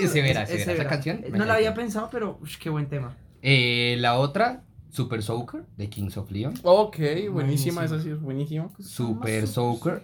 Y... 0.00 0.04
Ese 0.04 0.22
verá, 0.22 0.42
ese 0.44 0.56
Ese 0.56 0.66
verá. 0.72 0.80
Esa 0.82 0.88
canción. 0.88 1.24
me 1.30 1.38
No 1.38 1.44
la 1.44 1.54
había 1.54 1.74
pensado, 1.74 2.08
pero 2.10 2.38
qué 2.60 2.70
buen 2.70 2.86
tema. 2.86 3.16
Eh, 3.42 3.96
la 3.98 4.18
otra, 4.18 4.62
Super 4.90 5.22
Soaker, 5.22 5.62
de 5.76 5.88
Kings 5.88 6.16
of 6.16 6.30
Leon. 6.30 6.54
Ok, 6.62 6.96
buenísima, 6.98 7.32
Buenísima. 7.32 7.84
esa 7.84 8.00
sí 8.00 8.10
es 8.10 8.20
buenísima. 8.20 8.68
Super 8.78 9.46
Soaker. 9.46 10.02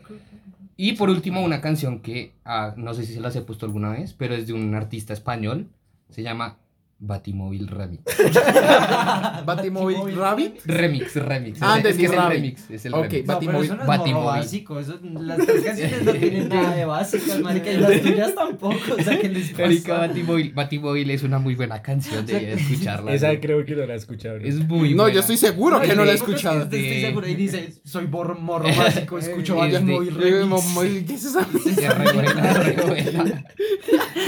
Y 0.76 0.92
por 0.92 1.09
último, 1.09 1.42
una 1.42 1.61
canción 1.61 2.00
que 2.00 2.35
ah, 2.44 2.74
no 2.76 2.92
sé 2.94 3.04
si 3.06 3.14
se 3.14 3.20
las 3.20 3.35
he 3.37 3.40
puesto 3.42 3.66
alguna 3.66 3.90
vez, 3.90 4.12
pero 4.12 4.35
es 4.35 4.46
de 4.46 4.52
un 4.52 4.74
artista 4.74 5.12
español. 5.12 5.68
Se 6.11 6.22
llama 6.22 6.59
Batimóvil 6.98 7.68
Remix. 7.68 8.02
Batimóvil 9.44 10.16
Rabbit. 10.16 10.61
Remix, 10.64 11.14
remix. 11.16 11.59
Ah, 11.61 11.78
es, 11.78 11.85
es 11.85 11.96
que 11.98 12.04
es 12.06 12.11
el 12.11 12.16
Rabbit. 12.16 12.35
remix. 12.37 12.70
Es 12.70 12.87
el 12.87 12.94
Ok, 12.94 13.02
remix. 13.12 13.26
No, 13.26 13.35
Batimóvil- 13.35 13.64
eso 13.64 13.74
no 13.76 13.82
es 13.82 13.87
Batimóvil. 13.88 14.26
básico, 14.26 14.80
eso, 14.80 14.98
las 15.20 15.37
tres 15.38 15.62
canciones 15.62 16.02
no 16.04 16.12
tienen 16.14 16.48
nada 16.56 16.74
de 16.74 16.85
básicas, 16.87 17.40
marica, 17.40 17.70
y 17.70 17.76
las 17.76 18.00
tuyas 18.00 18.35
tampoco, 18.35 18.76
o 18.98 19.02
sea, 19.02 19.18
¿qué 19.20 19.28
les 19.28 19.52
Marica, 19.59 19.94
pasa? 19.94 20.06
Batimóvil, 20.09 20.52
Batimóvil 20.54 21.11
es 21.11 21.22
una 21.22 21.38
muy 21.38 21.54
buena 21.54 21.82
canción, 21.82 22.24
debería 22.24 22.54
escucharla. 22.54 23.12
Esa 23.12 23.26
güey. 23.28 23.40
creo 23.40 23.64
que 23.66 23.76
no 23.76 23.85
la 23.87 23.92
he 23.92 23.96
escuchado. 23.96 24.38
¿no? 24.38 24.44
Es 24.46 24.56
muy 24.66 24.94
No, 24.94 25.02
buena. 25.02 25.14
yo 25.14 25.20
estoy 25.20 25.37
seguro 25.37 25.80
que 25.80 25.88
es 25.88 25.96
no 25.96 26.04
la 26.06 26.12
he 26.12 26.14
escuchado. 26.14 26.62
Estoy 26.62 26.80
de- 26.82 27.00
seguro, 27.02 27.28
y 27.28 27.35
dice, 27.35 27.74
soy 27.85 28.06
borro, 28.06 28.37
morro 28.38 28.68
básico, 28.74 29.18
escucho 29.20 29.52
Es 29.54 29.61
varios 29.61 29.85
de- 29.87 29.92
móvil 29.92 30.46
mo- 30.46 30.61
remix. 30.62 31.06
¿Qué 31.06 31.14
es 31.14 31.24
esa? 31.26 31.40
Es. 31.42 31.76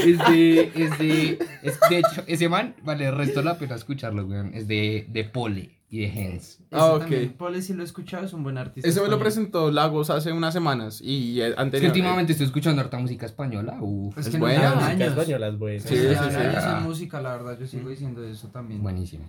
Es 0.05 0.17
de, 0.29 0.71
es 0.75 0.97
de, 0.99 1.39
es 1.63 1.79
de 1.89 1.97
hecho, 1.97 2.23
ese 2.27 2.47
man, 2.47 2.58
vale, 2.83 3.07
el 3.07 3.15
resto 3.15 3.41
la 3.41 3.57
pena 3.57 3.75
escucharlo, 3.75 4.25
weón. 4.25 4.51
Es 4.53 4.67
de, 4.67 5.05
de 5.09 5.23
Pole 5.25 5.71
y 5.89 5.99
de 6.01 6.05
Hens. 6.07 6.59
Ese 6.59 6.65
Ah, 6.71 6.93
ok. 6.93 6.99
también, 7.01 7.33
Pole, 7.33 7.61
si 7.61 7.73
lo 7.73 7.81
he 7.81 7.85
escuchado, 7.85 8.25
es 8.25 8.33
un 8.33 8.43
buen 8.43 8.57
artista. 8.57 8.87
Eso 8.87 9.01
me 9.03 9.09
lo 9.09 9.17
presentó 9.19 9.71
Lagos 9.71 10.09
hace 10.09 10.31
unas 10.31 10.53
semanas 10.53 11.01
y 11.01 11.41
eh, 11.41 11.47
Es 11.49 11.55
que 11.55 11.61
anterior. 11.61 11.89
últimamente 11.91 12.31
estoy 12.33 12.45
escuchando 12.47 12.81
harta 12.81 12.97
música 12.99 13.25
española. 13.25 13.77
Uf, 13.81 14.17
Es 14.17 14.27
Es 14.27 14.31
que 14.33 14.37
no 14.37 14.45
buena. 14.45 14.59
llevan 14.69 14.83
Música 14.85 15.05
española 15.05 15.47
es 15.47 15.57
buena. 15.57 15.79
Sí, 15.81 15.87
Sí, 15.87 15.95
sí, 15.95 16.15
sí, 16.15 16.29
sí. 16.29 16.37
Esa 16.57 16.79
música, 16.81 17.21
la 17.21 17.31
verdad, 17.37 17.57
yo 17.59 17.67
sigo 17.67 17.89
diciendo 17.89 18.23
eso 18.23 18.47
también. 18.49 18.81
buenísimo. 18.83 19.27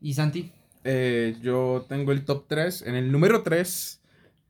¿Y 0.00 0.14
Santi? 0.14 0.50
Eh, 0.82 1.36
yo 1.42 1.84
tengo 1.88 2.10
el 2.12 2.24
top 2.24 2.44
3. 2.48 2.82
En 2.82 2.94
el 2.96 3.12
número 3.12 3.42
3 3.42 4.00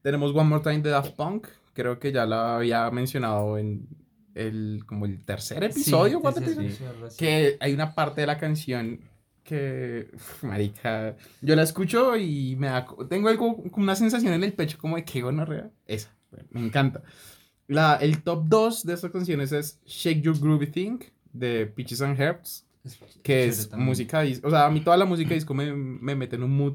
tenemos 0.03 0.31
One 0.35 0.45
More 0.45 0.62
Time 0.62 0.79
de 0.81 0.90
Daft 0.90 1.12
Punk. 1.14 1.47
Creo 1.75 1.99
que 1.99 2.11
ya 2.12 2.25
la 2.27 2.57
había 2.57 2.90
mencionado 2.90 3.59
en 3.59 3.87
el 4.35 4.83
como 4.87 5.07
el 5.07 5.25
tercer 5.25 5.62
episodio, 5.64 6.21
Sí. 6.35 7.16
Que 7.19 7.57
hay 7.61 7.73
una 7.73 7.95
parte 7.95 8.21
de 8.23 8.27
la 8.27 8.38
canción 8.38 9.01
que, 9.43 10.09
uf, 10.14 10.45
marica, 10.45 11.16
yo 11.40 11.57
la 11.57 11.62
escucho 11.62 12.16
y 12.16 12.57
me 12.57 12.69
da, 12.69 12.87
tengo 13.09 13.29
algo, 13.29 13.57
una 13.77 13.97
sensación 13.97 14.33
en 14.33 14.45
el 14.45 14.53
pecho 14.53 14.79
como 14.79 14.97
de 14.97 15.05
que 15.05 15.23
gonorrea. 15.23 15.71
Esa, 15.87 16.14
me 16.51 16.64
encanta. 16.64 17.03
La, 17.66 17.97
el 17.97 18.23
top 18.23 18.45
2 18.47 18.85
de 18.85 18.95
estas 18.95 19.11
canciones 19.11 19.53
es 19.53 19.81
Shake 19.85 20.23
Your 20.23 20.38
Groovy 20.38 20.66
Thing 20.66 20.99
de 21.33 21.66
Peaches 21.66 22.01
and 22.03 22.21
Herbs, 22.21 22.66
que 23.23 23.47
es 23.47 23.69
también. 23.69 23.88
música 23.88 24.21
disco. 24.23 24.49
O 24.49 24.51
sea, 24.51 24.66
a 24.66 24.71
mí 24.71 24.81
toda 24.81 24.97
la 24.97 25.05
música 25.05 25.35
disco 25.35 25.55
me, 25.55 25.73
me 25.75 26.14
mete 26.14 26.37
en 26.37 26.43
un 26.43 26.57
mood 26.57 26.75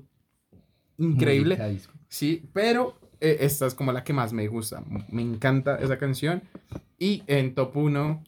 increíble. 0.97 1.79
Sí, 2.07 2.47
pero 2.53 2.97
eh, 3.19 3.37
esta 3.41 3.65
es 3.67 3.73
como 3.73 3.91
la 3.91 4.03
que 4.03 4.13
más 4.13 4.33
me 4.33 4.47
gusta. 4.47 4.83
Me 5.09 5.21
encanta 5.21 5.77
esa 5.77 5.97
canción. 5.97 6.43
Y 6.97 7.23
en 7.27 7.53
top 7.55 7.75
1 7.77 8.23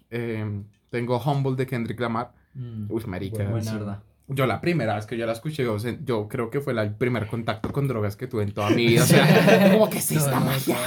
tengo 0.89 1.19
Humble 1.19 1.55
de 1.55 1.65
Kendrick 1.65 1.99
Lamar. 1.99 2.33
Mm, 2.53 2.85
Uy, 2.89 3.03
marica. 3.05 3.43
buena. 3.49 4.01
Yo 4.29 4.45
la 4.45 4.59
primera 4.59 4.95
vez 4.95 5.05
que 5.05 5.15
yo 5.17 5.25
la 5.25 5.31
escuché, 5.31 5.63
yo, 5.63 5.77
yo 6.03 6.27
creo 6.27 6.49
que 6.49 6.59
fue 6.59 6.73
la- 6.73 6.83
el 6.83 6.93
primer 6.93 7.27
contacto 7.27 7.71
con 7.71 7.87
drogas 7.87 8.17
que 8.17 8.27
tuve 8.27 8.43
en 8.43 8.51
toda 8.51 8.69
mi 8.71 8.87
vida. 8.87 9.03
O 9.03 9.05
sea, 9.07 9.71
como 9.71 9.89
que 9.89 9.99
es 9.99 10.11
esta 10.11 10.39
magia. 10.41 10.77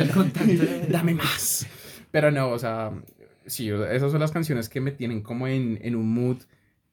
El 0.00 0.10
contacto 0.10 0.50
de- 0.52 0.86
Dame 0.88 1.14
más. 1.14 1.66
Pero 2.10 2.32
no, 2.32 2.48
o 2.50 2.58
sea, 2.58 2.90
sí, 3.46 3.68
esas 3.68 4.10
son 4.10 4.18
las 4.20 4.32
canciones 4.32 4.68
que 4.68 4.80
me 4.80 4.90
tienen 4.90 5.20
como 5.22 5.46
en, 5.46 5.78
en 5.82 5.94
un 5.94 6.12
mood 6.12 6.38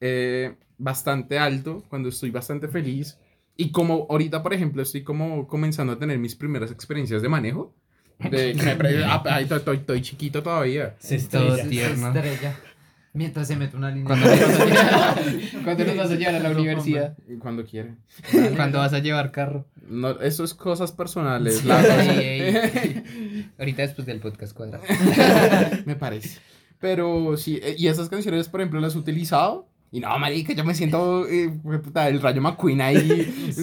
eh, 0.00 0.54
bastante 0.78 1.38
alto, 1.40 1.82
cuando 1.88 2.08
estoy 2.10 2.30
bastante 2.30 2.68
feliz. 2.68 3.18
Y 3.56 3.72
como 3.72 4.06
ahorita, 4.08 4.42
por 4.44 4.54
ejemplo, 4.54 4.82
estoy 4.82 5.02
como 5.02 5.48
comenzando 5.48 5.94
a 5.94 5.98
tener 5.98 6.18
mis 6.20 6.36
primeras 6.36 6.70
experiencias 6.70 7.20
de 7.22 7.28
manejo. 7.28 7.74
De 8.18 8.52
que 8.54 8.62
me 8.62 8.76
pre- 8.76 9.04
ah, 9.04 9.22
ay, 9.26 9.42
estoy, 9.44 9.58
estoy- 9.58 9.76
estoy 9.78 10.02
chiquito 10.02 10.42
todavía. 10.42 10.94
Se 10.98 11.18
Todo 11.18 11.56
estrella. 11.56 11.56
Se- 11.56 11.62
se 11.62 11.68
tierno. 11.68 12.06
estrella. 12.08 12.56
Mientras 13.12 13.48
se 13.48 13.56
mete 13.56 13.76
una 13.78 13.90
línea. 13.90 14.04
¿Cuándo 14.06 14.26
nos 14.26 14.36
vas 14.36 14.60
a 14.60 14.64
llevar, 14.66 15.20
¿cuándo 15.64 15.84
nos 15.86 15.96
vas 15.96 16.10
a 16.10 16.14
llevar 16.16 16.34
a 16.34 16.38
la 16.40 16.50
universidad? 16.50 17.16
Cuando 17.40 17.64
quieren. 17.64 17.98
¿Cuándo 18.56 18.78
vas 18.78 18.92
a 18.92 18.98
llevar 18.98 19.30
carro? 19.32 19.64
No, 19.88 20.20
eso 20.20 20.44
es 20.44 20.52
cosas 20.52 20.92
personales. 20.92 21.58
Sí, 21.60 21.70
ey. 21.70 23.04
Ahorita 23.58 23.82
después 23.82 24.06
del 24.06 24.20
podcast 24.20 24.52
cuadra. 24.54 24.80
me 25.86 25.96
parece. 25.96 26.40
Pero 26.78 27.38
sí, 27.38 27.58
eh, 27.62 27.74
y 27.78 27.86
esas 27.86 28.10
canciones, 28.10 28.48
por 28.50 28.60
ejemplo, 28.60 28.80
las 28.80 28.94
he 28.94 28.98
utilizado. 28.98 29.66
Y 29.92 30.00
no, 30.00 30.18
marica, 30.18 30.52
yo 30.52 30.64
me 30.64 30.74
siento 30.74 31.26
eh, 31.26 31.50
el 32.08 32.20
rayo 32.20 32.42
McQueen 32.42 32.82
ahí. 32.82 33.54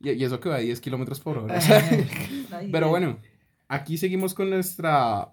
Y, 0.00 0.10
y, 0.12 0.24
eso 0.24 0.40
que 0.40 0.48
va 0.48 0.56
a 0.56 0.60
10 0.60 0.80
kilómetros 0.80 1.20
por 1.20 1.38
hora. 1.38 1.58
Pero 2.72 2.88
bueno, 2.88 3.18
aquí 3.68 3.98
seguimos 3.98 4.34
con 4.34 4.50
nuestra 4.50 5.32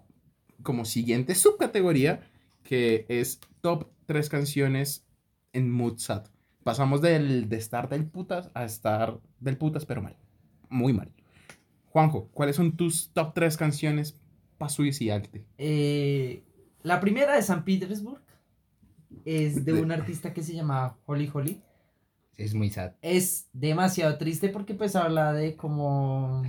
como 0.62 0.84
siguiente 0.84 1.34
subcategoría, 1.34 2.20
que 2.62 3.06
es 3.08 3.40
top 3.60 3.88
3 4.06 4.28
canciones 4.28 5.04
en 5.52 5.70
mood 5.70 5.98
sad. 5.98 6.26
Pasamos 6.64 7.00
del, 7.00 7.48
de 7.48 7.56
estar 7.56 7.88
del 7.88 8.06
putas 8.06 8.50
a 8.54 8.64
estar 8.64 9.20
del 9.38 9.56
putas, 9.56 9.86
pero 9.86 10.02
mal. 10.02 10.16
Muy 10.68 10.92
mal. 10.92 11.12
Juanjo, 11.90 12.28
¿cuáles 12.32 12.56
son 12.56 12.76
tus 12.76 13.10
top 13.12 13.32
3 13.34 13.56
canciones 13.56 14.16
para 14.58 14.68
suicidarte? 14.70 15.44
eh, 15.58 16.42
la 16.82 17.00
primera 17.00 17.34
de 17.36 17.42
San 17.42 17.64
Petersburg 17.64 18.20
es 19.24 19.64
de 19.64 19.72
De- 19.72 19.80
un 19.80 19.90
artista 19.92 20.32
que 20.32 20.42
se 20.42 20.54
llama 20.54 20.96
Holly 21.06 21.30
Holly. 21.32 21.60
Es 22.36 22.54
muy 22.54 22.70
sad. 22.70 22.92
Es 23.02 23.48
demasiado 23.52 24.18
triste 24.18 24.48
porque 24.48 24.74
pues 24.74 24.94
habla 24.96 25.32
de 25.32 25.56
cómo 25.56 26.42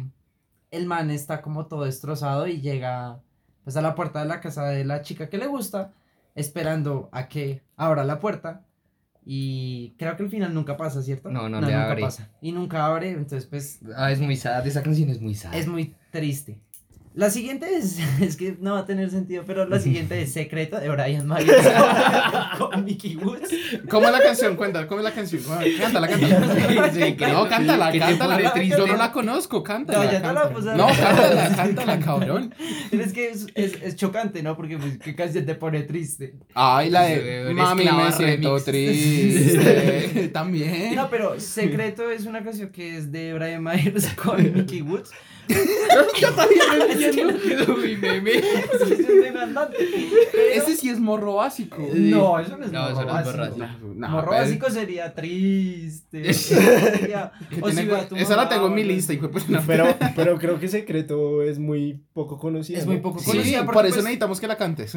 el 0.72 0.86
man 0.86 1.10
está 1.12 1.42
como 1.42 1.68
todo 1.68 1.86
destrozado 1.86 2.48
y 2.48 2.60
llega 2.62 3.22
pues 3.64 3.78
a 3.78 3.82
la 3.82 3.96
puerta 3.96 4.20
de 4.22 4.28
la 4.28 4.42
casa 4.42 4.66
de 4.66 4.84
la 4.86 5.02
chica 5.02 5.30
que 5.30 5.38
le 5.38 5.48
gusta 5.48 5.94
esperando 6.36 7.10
a 7.12 7.28
que 7.28 7.64
abra 7.76 8.04
la 8.04 8.20
puerta 8.20 8.66
y 9.26 9.94
creo 9.98 10.16
que 10.16 10.24
el 10.24 10.30
final 10.30 10.54
nunca 10.54 10.78
pasa, 10.78 11.02
¿cierto? 11.02 11.30
No, 11.30 11.50
no 11.50 11.60
le 11.60 11.68
nunca 11.68 11.86
abre. 11.92 12.02
pasa. 12.02 12.30
Y 12.42 12.52
nunca 12.54 12.86
abre, 12.86 13.10
entonces 13.10 13.46
pues 13.46 13.80
Ah, 13.96 14.12
es 14.12 14.20
muy 14.22 14.38
sad. 14.38 14.66
Esa 14.66 14.84
canción 14.84 15.10
es 15.10 15.20
muy 15.20 15.36
sad. 15.36 15.54
es 15.54 15.68
muy 15.68 15.96
triste. 16.12 16.60
La 17.18 17.32
siguiente 17.32 17.66
es, 17.76 17.98
es 18.22 18.38
que 18.38 18.56
no 18.62 18.74
va 18.74 18.80
a 18.82 18.86
tener 18.86 19.10
sentido, 19.10 19.44
pero 19.46 19.66
la 19.66 19.80
siguiente 19.80 20.22
es 20.22 20.32
Secreto 20.38 20.80
de 20.80 20.88
Brian 20.88 21.28
Myers 21.28 21.52
con 22.60 22.86
Mickey 22.86 23.16
Woods. 23.16 23.50
¿Cómo 23.90 24.06
es 24.06 24.12
la 24.14 24.22
canción? 24.22 24.56
Cuenta, 24.56 24.86
¿cómo 24.88 25.00
es 25.00 25.04
la 25.04 25.12
canción? 25.14 25.42
Cántala, 25.80 26.08
cántala. 26.08 26.92
Sí, 26.94 27.16
que- 27.16 27.28
No, 27.28 27.50
cántala, 27.50 27.92
que 27.92 27.98
cántala. 28.00 28.54
Yo 28.64 28.86
no 28.86 28.96
la 28.98 29.12
conozco, 29.12 29.64
cántala. 29.64 29.98
No, 30.00 30.06
ya 30.06 30.20
la 30.20 30.22
cántala. 30.22 30.50
puse. 30.54 30.76
No, 30.76 30.88
cántala, 30.88 31.56
cántala, 31.56 32.00
cabrón. 32.00 32.54
Es 32.92 33.14
que 33.14 33.30
es, 33.32 33.48
es, 33.56 33.82
es 33.82 33.96
chocante, 33.96 34.44
¿no? 34.44 34.56
Porque 34.56 34.78
pues, 34.78 35.00
¿qué 35.00 35.16
canción 35.16 35.46
te 35.46 35.56
pone 35.56 35.82
triste? 35.84 36.36
Ay, 36.54 36.92
la 36.92 37.08
Sí, 37.08 37.14
de 37.16 37.54
Mami, 37.56 37.84
me 37.86 38.12
siento 38.12 38.50
remix. 38.60 38.64
triste. 38.66 40.30
También. 40.32 40.94
No, 40.96 41.10
pero 41.10 41.40
Secreto 41.40 42.12
es 42.12 42.26
una 42.26 42.44
canción 42.44 42.70
que 42.70 42.96
es 42.98 43.12
de 43.12 43.34
Brian 43.34 43.64
Myers 43.64 44.08
con 44.14 44.42
Mickey 44.54 44.82
Woods. 44.84 45.10
Yo 46.20 46.32
también 46.34 46.60
me 47.68 47.74
Uy, 47.74 47.98
meme. 47.98 48.32
Ese 50.54 50.76
sí 50.76 50.90
es 50.90 51.00
morro 51.00 51.36
básico. 51.36 51.78
No, 51.94 52.40
eso 52.40 52.58
no 52.58 52.66
es 52.66 52.72
No, 52.72 52.82
morro 52.82 52.92
eso 52.92 53.04
no 53.04 53.08
es 53.10 53.14
básico. 53.14 53.38
morro 53.38 53.50
básico. 53.58 53.94
No, 53.96 54.10
morro 54.10 54.30
pero- 54.32 54.42
básico 54.44 54.70
sería 54.70 55.14
triste. 55.14 56.34
sería- 56.34 57.32
o 57.62 57.70
si 57.70 57.76
tiene- 57.76 58.22
esa 58.22 58.36
la 58.36 58.50
tengo 58.50 58.68
en 58.68 58.74
mi 58.76 58.84
lista, 58.84 59.14
hijo 59.14 59.30
no. 59.50 59.62
Pero, 59.66 59.96
pero 60.16 60.38
creo 60.38 60.60
que 60.60 60.68
Secreto 60.68 61.42
es 61.44 61.60
muy 61.60 62.02
poco 62.14 62.38
conocido. 62.38 62.80
Es 62.80 62.86
muy 62.86 62.98
poco 62.98 63.20
Sí, 63.20 63.32
conocida 63.32 63.66
por 63.66 63.86
eso 63.86 63.96
pues, 63.96 64.04
necesitamos 64.04 64.40
que 64.40 64.48
la 64.48 64.58
cantes. 64.58 64.94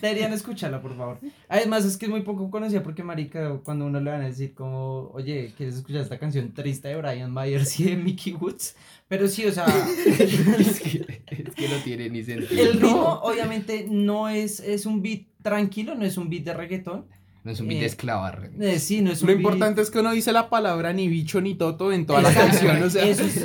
Deberían 0.00 0.32
escucharla, 0.32 0.80
por 0.82 0.96
favor. 0.96 1.18
Además, 1.48 1.84
es 1.84 1.96
que 1.96 2.06
es 2.06 2.10
muy 2.10 2.22
poco 2.22 2.50
conocida 2.50 2.82
porque, 2.82 3.02
marica, 3.02 3.58
cuando 3.64 3.86
uno 3.86 4.00
le 4.00 4.10
van 4.10 4.22
a 4.22 4.26
decir 4.26 4.54
como, 4.54 5.10
oye, 5.14 5.52
¿quieres 5.56 5.76
escuchar 5.76 6.02
esta 6.02 6.18
canción 6.18 6.52
triste 6.52 6.88
de 6.88 6.96
Brian 6.96 7.32
Myers 7.32 7.78
y 7.80 7.84
de 7.84 7.96
Mickey 7.96 8.34
Woods? 8.34 8.76
Pero 9.08 9.28
sí, 9.28 9.45
o 9.48 9.52
sea, 9.52 9.66
Es 10.06 10.80
que, 10.80 11.22
es 11.28 11.54
que 11.54 11.68
no 11.68 11.76
tiene 11.84 12.08
ni 12.10 12.22
sentido. 12.24 12.62
el 12.62 12.72
ritmo 12.74 13.20
obviamente 13.22 13.86
no 13.90 14.28
es, 14.28 14.60
es 14.60 14.86
un 14.86 15.02
beat 15.02 15.22
tranquilo, 15.42 15.94
no 15.94 16.04
es 16.04 16.16
un 16.16 16.28
beat 16.30 16.44
de 16.44 16.54
reggaetón. 16.54 17.06
No 17.44 17.52
es 17.52 17.60
un 17.60 17.68
beat 17.68 17.80
de 17.80 17.86
esclavar. 17.86 18.50
Eh, 18.60 18.78
sí, 18.80 19.02
no 19.02 19.12
es 19.12 19.22
un 19.22 19.28
Lo 19.28 19.34
beat- 19.34 19.38
importante 19.40 19.80
es 19.80 19.90
que 19.90 20.00
uno 20.00 20.10
dice 20.12 20.32
la 20.32 20.48
palabra 20.50 20.92
ni 20.92 21.06
bicho 21.08 21.40
ni 21.40 21.54
toto 21.54 21.92
en 21.92 22.04
toda 22.06 22.20
la 22.22 22.34
canción. 22.34 22.82
O 22.82 22.90
sea, 22.90 23.04
Eso 23.06 23.22
es, 23.24 23.44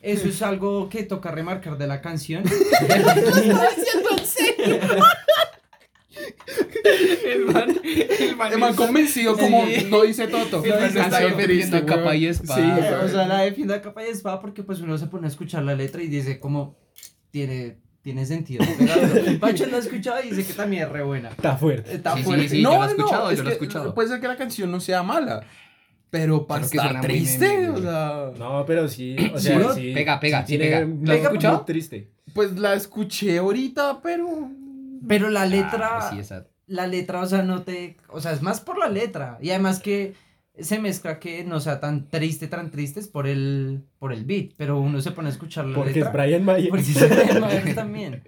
eso 0.00 0.28
es 0.28 0.40
algo 0.42 0.88
que 0.88 1.02
toca 1.02 1.30
remarcar 1.30 1.76
de 1.76 1.86
la 1.86 2.00
canción. 2.00 2.44
El 7.32 7.44
man, 7.46 7.76
el 7.84 8.36
man, 8.36 8.52
el 8.52 8.58
man 8.58 8.74
convencido 8.74 9.36
como 9.36 9.64
no 9.88 10.02
dice 10.02 10.26
toto. 10.28 10.62
El 10.64 10.70
man 10.70 10.82
está 10.84 11.08
Canción 11.10 11.36
defendiendo 11.36 11.76
a 11.76 11.86
capa 11.86 12.14
y 12.16 12.26
espada. 12.26 12.76
Sí, 12.76 13.04
o 13.04 13.08
sea, 13.08 13.26
la 13.26 13.38
defiende 13.42 13.74
a 13.74 13.82
capa 13.82 14.02
y 14.04 14.10
espada 14.10 14.40
porque 14.40 14.62
pues 14.62 14.80
uno 14.80 14.96
se 14.98 15.06
pone 15.06 15.26
a 15.26 15.30
escuchar 15.30 15.62
la 15.62 15.74
letra 15.74 16.02
y 16.02 16.08
dice 16.08 16.38
como 16.40 16.76
tiene, 17.30 17.78
tiene 18.02 18.26
sentido. 18.26 18.64
Pero 18.78 19.38
Pacho 19.40 19.66
lo 19.66 19.76
ha 19.76 19.80
escuchado 19.80 20.22
y 20.22 20.30
dice 20.30 20.44
que 20.46 20.52
también 20.54 20.82
es 20.84 20.88
re 20.90 21.02
buena. 21.02 21.30
Está 21.30 21.56
fuerte. 21.56 21.94
Está 21.94 22.16
Sí, 22.16 22.22
fuerte. 22.22 22.48
sí, 22.48 22.62
yo 22.62 22.70
lo 22.70 22.74
he 22.74 22.96
no, 22.96 23.30
es 23.30 23.36
yo 23.38 23.42
lo 23.44 23.50
he 23.50 23.52
que 23.52 23.64
escuchado. 23.64 23.94
Puede 23.94 24.08
ser 24.08 24.20
que 24.20 24.28
la 24.28 24.36
canción 24.36 24.70
no 24.70 24.80
sea 24.80 25.02
mala, 25.02 25.44
pero 26.10 26.46
para 26.46 26.60
Pero 26.66 26.70
que 26.70 26.76
estar 26.88 27.00
triste, 27.00 27.68
o 27.70 27.80
sea, 27.80 28.30
No, 28.38 28.64
pero 28.66 28.88
sí, 28.88 29.16
o 29.34 29.38
sea, 29.38 29.58
¿no? 29.58 29.72
sí. 29.74 29.92
Pega, 29.94 30.18
pega, 30.20 30.40
sí 30.42 30.58
tiene 30.58 30.64
pega. 30.64 30.88
¿La 31.04 31.14
has 31.14 31.20
escuchado? 31.20 31.64
triste. 31.64 32.10
pues 32.34 32.52
la 32.58 32.74
escuché 32.74 33.38
ahorita, 33.38 34.00
pero 34.02 34.50
Pero 35.08 35.30
la 35.30 35.46
letra, 35.46 35.98
Ah, 35.98 36.10
sí, 36.12 36.18
esa- 36.20 36.46
la 36.72 36.86
letra, 36.86 37.20
o 37.20 37.26
sea, 37.26 37.42
no 37.42 37.62
te, 37.62 37.96
o 38.08 38.20
sea, 38.20 38.32
es 38.32 38.42
más 38.42 38.60
por 38.60 38.78
la 38.78 38.88
letra 38.88 39.38
y 39.40 39.50
además 39.50 39.80
que 39.80 40.14
se 40.58 40.78
mezcla 40.78 41.18
que 41.18 41.44
no 41.44 41.60
sea 41.60 41.80
tan 41.80 42.08
triste, 42.08 42.46
tan 42.48 42.70
triste 42.70 43.00
es 43.00 43.08
por 43.08 43.26
el, 43.26 43.84
por 43.98 44.12
el 44.12 44.24
beat, 44.24 44.52
pero 44.56 44.80
uno 44.80 45.00
se 45.00 45.12
pone 45.12 45.28
a 45.28 45.32
escuchar 45.32 45.66
la 45.66 45.76
Porque 45.76 45.92
letra. 45.94 46.08
es 46.08 46.12
Brian 46.12 46.44
Mayer. 46.44 46.68
Porque 46.70 46.82
es 46.82 47.08
Brian 47.08 47.40
Myers 47.40 47.74
también. 47.74 48.22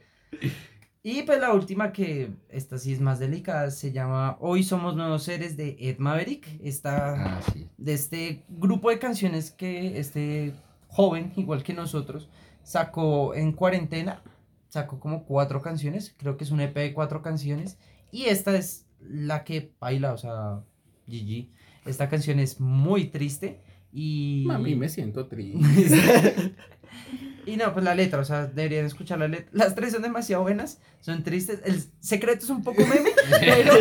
Y 1.03 1.23
pues 1.25 1.39
la 1.39 1.53
última 1.53 1.93
que 1.93 2.31
esta 2.49 2.79
sí 2.79 2.93
es 2.95 3.01
más 3.01 3.19
delicada 3.19 3.71
se 3.71 3.93
llama 3.93 4.39
Hoy 4.41 4.63
somos 4.63 4.97
nuevos 4.97 5.23
seres 5.25 5.55
de 5.57 5.77
Ed 5.79 5.99
Maverick. 5.99 6.49
Esta 6.63 7.37
Ah, 7.37 7.41
sí. 7.53 7.69
de 7.77 7.93
este 7.93 8.43
grupo 8.49 8.89
de 8.89 8.99
canciones 8.99 9.51
que 9.51 9.99
este 9.99 10.55
joven, 10.89 11.33
igual 11.37 11.63
que 11.63 11.75
nosotros, 11.75 12.31
sacó 12.63 13.35
en 13.35 13.53
cuarentena. 13.53 14.23
Sacó 14.71 14.99
como 14.99 15.25
cuatro 15.25 15.61
canciones, 15.63 16.15
creo 16.19 16.37
que 16.37 16.43
es 16.45 16.51
un 16.51 16.61
EP 16.61 16.75
de 16.75 16.95
cuatro 16.95 17.21
canciones. 17.23 17.79
Y 18.15 18.27
esta 18.27 18.57
es 18.57 18.87
la 19.01 19.43
que 19.43 19.73
baila, 19.81 20.13
o 20.13 20.17
sea, 20.17 20.63
GG. 21.09 21.49
Esta 21.85 22.09
canción 22.09 22.39
es 22.39 22.61
muy 22.61 23.07
triste 23.07 23.61
y... 23.93 24.49
a 24.53 24.57
mí 24.57 24.77
me 24.77 24.89
siento 24.89 25.27
triste. 25.27 26.55
y 27.45 27.57
no, 27.57 27.73
pues 27.73 27.85
la 27.85 27.97
letra, 27.97 28.21
o 28.21 28.25
sea, 28.25 28.47
deberían 28.47 28.87
escuchar 28.87 29.19
la 29.19 29.27
letra. 29.27 29.49
Las 29.51 29.75
tres 29.75 29.95
son 29.95 30.03
demasiado 30.03 30.45
buenas, 30.45 30.81
son 31.01 31.25
tristes. 31.25 31.61
El 31.65 31.83
secreto 31.99 32.45
es 32.45 32.51
un 32.51 32.63
poco 32.63 32.83
meme, 32.83 33.11
pero, 33.41 33.73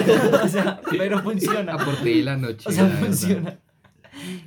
o 0.43 0.47
sea, 0.47 0.81
pero 0.89 1.21
funciona. 1.21 1.75
Aporte 1.75 2.09
de 2.09 2.23
la 2.23 2.35
noche. 2.35 2.67
O 2.67 2.71
sea, 2.71 2.89
funciona. 2.89 3.59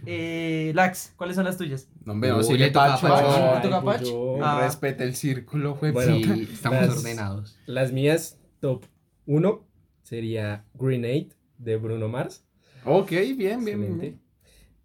Eh, 0.05 0.73
Lax, 0.75 1.13
¿cuáles 1.17 1.37
son 1.37 1.45
las 1.45 1.59
tuyas? 1.59 1.89
No, 2.05 2.15
hombre, 2.15 2.31
no, 2.31 2.43
sigue 2.43 2.59
le 2.59 2.71
toca 2.73 2.95
a 2.95 3.01
Pacho. 3.01 3.85
Pacho. 3.85 4.45
Ah. 4.45 4.63
Respeta 4.65 5.05
el 5.05 5.15
círculo, 5.15 5.77
güey. 5.77 5.93
Bueno. 5.93 6.17
Sí, 6.17 6.49
estamos 6.53 6.81
las- 6.89 6.99
ordenados. 6.99 7.57
Las 7.67 7.93
mías, 7.93 8.41
top 8.59 8.85
1 9.27 9.66
sería 10.07 10.65
Grenade 10.75 11.31
de 11.59 11.77
Bruno 11.77 12.09
Mars. 12.09 12.45
Ok, 12.85 13.11
bien, 13.37 13.65
bien, 13.65 13.99
bien. 13.99 14.21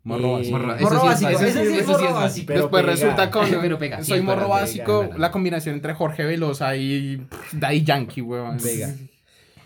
Morro 0.04 0.32
básico. 0.34 0.58
Morro- 0.58 0.78
sí 1.00 1.06
básico, 1.06 1.30
sí 1.40 1.46
es 1.46 1.56
Eso 1.56 2.00
sí 2.00 2.06
es 2.06 2.12
básico. 2.14 2.48
Pero 2.48 2.62
Después 2.62 2.82
pega. 2.84 2.92
resulta 2.94 3.30
con. 3.30 3.48
Pero 3.62 3.78
pega, 3.78 3.98
sí, 4.02 4.10
soy 4.10 4.22
morro 4.22 4.48
básico. 4.48 5.02
pega, 5.02 5.18
la 5.20 5.30
combinación 5.32 5.76
entre 5.76 5.94
Jorge 5.94 6.26
Velosa 6.26 6.76
y 6.76 7.22
Daddy 7.54 7.84
Yankee, 7.84 8.22
weón. 8.22 8.58
Vega. 8.64 8.96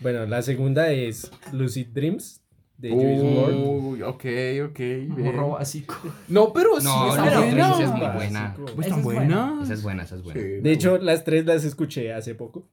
Bueno, 0.00 0.26
la 0.26 0.42
segunda 0.42 0.90
es 0.92 1.30
Lucid 1.52 1.86
Dreams 1.88 2.42
de 2.78 2.90
Juice. 2.90 3.22
Uy, 3.22 4.02
ok, 4.02 4.24
ok. 4.70 4.78
bien. 4.78 5.08
Morro 5.24 5.50
básico. 5.50 5.94
No, 6.28 6.52
pero 6.52 6.78
sí, 6.80 6.84
No, 6.86 7.06
buena. 7.08 7.82
Es 7.82 7.90
muy 7.90 8.06
buena. 8.14 8.54
Pues 8.74 8.86
Esa 8.86 8.88
tan 8.88 8.98
es 8.98 9.04
buena. 9.04 9.60
Esa 9.62 9.72
es 9.72 9.82
buena, 9.82 10.02
esa 10.02 10.14
es 10.16 10.22
buena. 10.22 10.40
Sí, 10.40 10.46
De 10.60 10.72
hecho, 10.72 10.98
las 10.98 11.24
tres 11.24 11.46
las 11.46 11.64
escuché 11.64 12.12
hace 12.12 12.34
poco. 12.34 12.68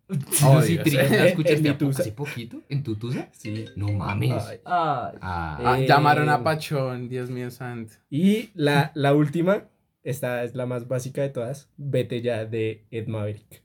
Oh, 0.45 0.55
Lucy 0.55 0.73
Dios. 0.73 0.85
Dreams, 0.85 1.11
¿la 1.11 1.17
En- 1.19 1.25
escuchaste 1.27 1.67
en 1.69 1.89
hace 1.89 2.11
poquito? 2.11 2.61
¿En 2.69 2.83
tu 2.83 2.95
tusa? 2.95 3.29
Sí. 3.31 3.65
No 3.75 3.87
mames. 3.91 4.31
Ay. 4.31 4.39
Ay. 4.49 4.59
Ah, 4.65 5.57
Ah, 5.63 5.79
Eh, 5.79 5.87
llamaron 5.87 6.29
a 6.29 6.43
Pachón, 6.43 7.07
Dios 7.09 7.29
mío 7.29 7.49
santo. 7.51 7.93
Y 8.09 8.49
la, 8.55 8.91
la 8.95 9.13
última, 9.13 9.63
esta 10.03 10.43
es 10.43 10.53
la 10.55 10.65
más 10.65 10.87
básica 10.87 11.21
de 11.21 11.29
todas, 11.29 11.69
Vete 11.77 12.21
ya 12.21 12.45
de 12.45 12.83
Ed 12.91 13.07
Maverick. 13.07 13.61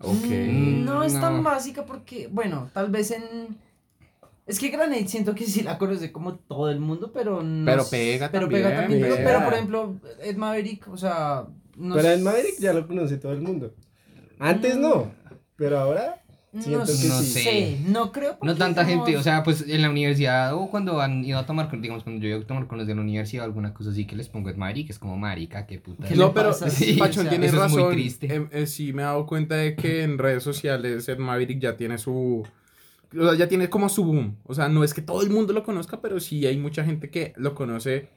Ok. 0.00 0.24
Mm, 0.30 0.84
No 0.84 1.02
es 1.02 1.12
tan 1.12 1.38
No. 1.38 1.42
básica 1.42 1.84
porque, 1.84 2.28
bueno, 2.32 2.70
tal 2.72 2.90
vez 2.90 3.10
en. 3.10 3.58
Es 4.48 4.58
que 4.58 4.70
Granate 4.70 5.06
siento 5.06 5.34
que 5.34 5.44
sí 5.44 5.62
la 5.62 5.76
conoce 5.78 6.10
como 6.10 6.36
todo 6.36 6.70
el 6.70 6.80
mundo, 6.80 7.12
pero 7.12 7.42
no. 7.42 7.64
Pero 7.66 7.84
pega 7.90 8.30
pero 8.30 8.46
también, 8.46 8.62
Pega 8.64 8.80
también. 8.80 9.00
Pero, 9.02 9.16
pega. 9.16 9.28
pero, 9.28 9.44
por 9.44 9.54
ejemplo, 9.54 9.96
Ed 10.22 10.36
Maverick, 10.36 10.88
o 10.88 10.96
sea. 10.96 11.44
No 11.76 11.94
Pero 11.94 12.08
Ed 12.08 12.20
Maverick 12.22 12.58
ya 12.58 12.72
lo 12.72 12.86
conoce 12.86 13.18
todo 13.18 13.32
el 13.32 13.40
mundo. 13.42 13.74
Antes 14.40 14.76
no, 14.76 15.10
pero 15.56 15.78
ahora 15.78 16.22
siento 16.52 16.78
No 16.78 16.84
que 16.86 16.92
No 17.08 17.20
sí. 17.20 17.24
sé. 17.42 17.78
no 17.86 18.10
creo. 18.12 18.38
No 18.42 18.56
tanta 18.56 18.84
digamos, 18.84 19.06
gente, 19.06 19.18
o 19.18 19.22
sea, 19.22 19.42
pues 19.42 19.64
en 19.68 19.82
la 19.82 19.90
universidad 19.90 20.54
o 20.54 20.70
cuando 20.70 21.00
han 21.00 21.24
ido 21.24 21.38
a 21.38 21.44
tomar 21.46 21.68
con, 21.68 21.82
digamos, 21.82 22.02
cuando 22.04 22.22
yo 22.22 22.28
iba 22.30 22.38
a 22.42 22.46
tomar 22.46 22.66
con 22.66 22.78
los 22.78 22.86
de 22.86 22.94
la 22.94 23.00
universidad 23.02 23.42
o 23.44 23.46
alguna 23.46 23.74
cosa 23.74 23.90
así 23.90 24.06
que 24.06 24.16
les 24.16 24.28
pongo 24.28 24.48
Ed 24.48 24.56
Maverick, 24.56 24.90
es 24.90 24.98
como 24.98 25.16
marica, 25.16 25.66
qué 25.66 25.78
puta. 25.78 26.08
¿Qué 26.08 26.14
No, 26.16 26.32
pero 26.32 26.52
sí, 26.52 26.70
Sí, 26.70 26.92
Pachón 26.94 27.20
o 27.20 27.22
sea, 27.22 27.30
tiene 27.30 27.46
eso 27.46 27.64
es 27.64 27.70
muy 27.70 27.80
razón. 27.82 27.92
triste. 27.94 28.34
Eh, 28.34 28.48
eh, 28.52 28.66
sí, 28.66 28.92
me 28.92 29.02
he 29.02 29.04
dado 29.04 29.26
cuenta 29.26 29.56
de 29.56 29.76
que 29.76 30.02
en 30.04 30.18
redes 30.18 30.42
sociales 30.42 31.06
Ed 31.08 31.18
Maverick 31.18 31.60
ya 31.60 31.76
tiene 31.76 31.98
su. 31.98 32.46
O 33.16 33.22
sea, 33.24 33.34
ya 33.34 33.48
tiene 33.48 33.70
como 33.70 33.88
su 33.88 34.04
boom. 34.04 34.36
O 34.44 34.54
sea, 34.54 34.68
no 34.68 34.84
es 34.84 34.92
que 34.94 35.02
todo 35.02 35.22
el 35.22 35.30
mundo 35.30 35.52
lo 35.52 35.62
conozca, 35.62 36.00
pero 36.00 36.20
sí 36.20 36.46
hay 36.46 36.56
mucha 36.56 36.84
gente 36.84 37.10
que 37.10 37.32
lo 37.36 37.54
conoce 37.54 38.08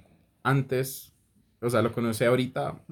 antes. 0.43 1.13
O 1.61 1.69
sea, 1.69 1.81
lo 1.81 1.91
conoce 1.93 2.25
ahorita. 2.25 2.83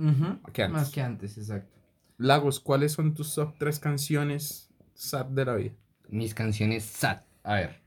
que 0.54 0.64
antes. 0.64 0.70
Más 0.82 0.90
que 0.92 1.02
antes, 1.02 1.38
exacto. 1.38 1.76
Lagos, 2.18 2.60
¿cuáles 2.60 2.92
son 2.92 3.14
tus 3.14 3.34
top 3.34 3.56
tres 3.58 3.80
canciones 3.80 4.70
sad 4.94 5.26
de 5.28 5.46
la 5.46 5.56
vida? 5.56 5.72
Mis 6.10 6.34
canciones 6.34 6.84
sad. 6.84 7.22
A 7.44 7.56
ver. 7.56 7.82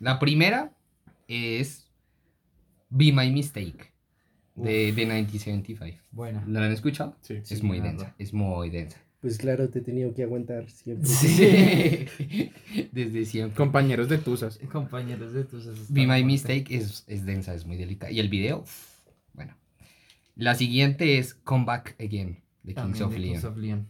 La 0.00 0.18
primera 0.18 0.72
es 1.28 1.90
Be 2.90 3.12
My 3.12 3.30
Mistake 3.30 3.92
de, 4.54 4.92
de 4.92 4.92
1975. 4.92 6.02
Buena. 6.10 6.42
¿No 6.46 6.60
la 6.60 6.66
han 6.66 6.72
escuchado? 6.72 7.16
Sí. 7.20 7.34
es 7.48 7.62
muy 7.62 7.80
densa, 7.80 8.14
es 8.18 8.32
muy 8.32 8.70
densa. 8.70 8.98
Pues 9.26 9.38
claro, 9.38 9.68
te 9.68 9.80
he 9.80 9.82
tenido 9.82 10.14
que 10.14 10.22
aguantar 10.22 10.70
siempre. 10.70 11.10
Desde 12.92 13.24
siempre. 13.24 13.56
Compañeros 13.56 14.08
de 14.08 14.18
Tusas. 14.18 14.60
Compañeros 14.70 15.32
de 15.32 15.40
esos 15.40 15.92
Be 15.92 16.06
My. 16.06 16.22
Mistake 16.22 16.66
es, 16.70 17.02
es 17.08 17.26
densa, 17.26 17.52
es 17.52 17.66
muy 17.66 17.76
delicada. 17.76 18.12
Y 18.12 18.20
el 18.20 18.28
video, 18.28 18.64
bueno. 19.32 19.56
La 20.36 20.54
siguiente 20.54 21.18
es 21.18 21.34
Come 21.34 21.64
Back 21.64 21.96
Again 22.00 22.38
de 22.62 22.74
Kings 22.74 23.00
of 23.00 23.14
de 23.14 23.18
Leon. 23.18 23.32
Kings 23.32 23.44
of 23.46 23.56
Leon. 23.56 23.88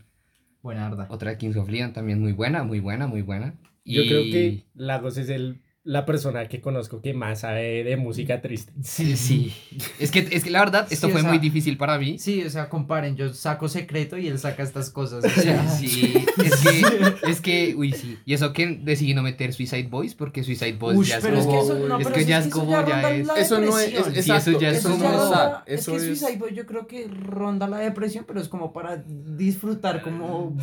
Buena 0.62 0.86
arda. 0.86 1.06
Otra 1.10 1.32
de 1.32 1.36
Kings 1.36 1.58
of 1.58 1.68
Leon 1.68 1.92
también 1.92 2.18
muy 2.18 2.32
buena, 2.32 2.64
muy 2.64 2.80
buena, 2.80 3.06
muy 3.06 3.20
buena. 3.20 3.52
Yo 3.84 4.06
creo 4.06 4.22
que 4.22 4.64
Lagos 4.74 5.18
es 5.18 5.28
el, 5.28 5.60
la 5.88 6.04
persona 6.04 6.46
que 6.48 6.60
conozco 6.60 7.00
que 7.00 7.14
más 7.14 7.40
sabe 7.40 7.84
de 7.84 7.96
música 7.96 8.40
triste. 8.42 8.72
Sí, 8.82 9.16
sí. 9.16 9.54
Es 10.00 10.10
que, 10.10 10.26
es 10.32 10.42
que 10.42 10.50
la 10.50 10.58
verdad, 10.58 10.88
esto 10.90 11.06
Sí, 11.06 11.12
o 11.12 11.14
fue 11.14 11.20
sea, 11.22 11.30
muy 11.30 11.38
difícil 11.38 11.76
para 11.76 11.96
mí. 11.96 12.18
Sí, 12.18 12.42
o 12.42 12.50
sea, 12.50 12.68
comparen, 12.68 13.14
yo 13.16 13.32
saco 13.32 13.68
secreto 13.68 14.18
y 14.18 14.26
él 14.26 14.36
saca 14.40 14.64
estas 14.64 14.90
cosas. 14.90 15.24
O 15.24 15.28
sea, 15.40 15.68
Sí, 15.68 16.12
es 16.44 16.56
que, 16.56 17.14
es 17.30 17.40
que, 17.40 17.74
uy, 17.76 17.92
sí. 17.92 18.18
Y 18.24 18.34
eso 18.34 18.52
que 18.52 18.80
decidí 18.82 19.14
no 19.14 19.22
meter 19.22 19.52
Suicide 19.54 19.86
Boys, 19.88 20.14
porque 20.16 20.42
Suicide 20.42 20.72
Boys 20.72 20.98
Ush, 20.98 21.08
ya 21.08 21.18
es 21.18 21.22
pero 21.24 21.38
es 21.38 21.46
como... 21.46 21.58
que 21.58 21.64
eso, 21.64 21.88
no, 21.88 22.00
es 22.00 22.06
que 22.08 22.20
eso 22.20 22.28
ya 22.28 22.38
es 22.40 22.48
como, 22.48 22.70
ya 22.86 23.10
es- 23.14 23.28
Eso 23.36 23.60
no 23.60 23.78
es. 23.78 23.92
es- 24.16 24.24
Sí, 24.24 24.32
eso 24.32 24.58
ya 24.58 24.70
es 24.70 24.78
eso 24.78 24.88
ya 24.90 24.94
como- 24.96 25.04
es 25.06 25.20
ronda- 25.20 25.64
que. 25.66 25.78
Suicide 25.78 26.36
Boy 26.38 26.52
yo 26.54 26.66
creo 26.66 26.86
que 26.88 27.06
ronda 27.08 27.68
la 27.68 27.78
depresión, 27.78 28.24
pero 28.26 28.40
es 28.40 28.48
como 28.48 28.72
para 28.72 29.04
disfrutar 29.06 30.02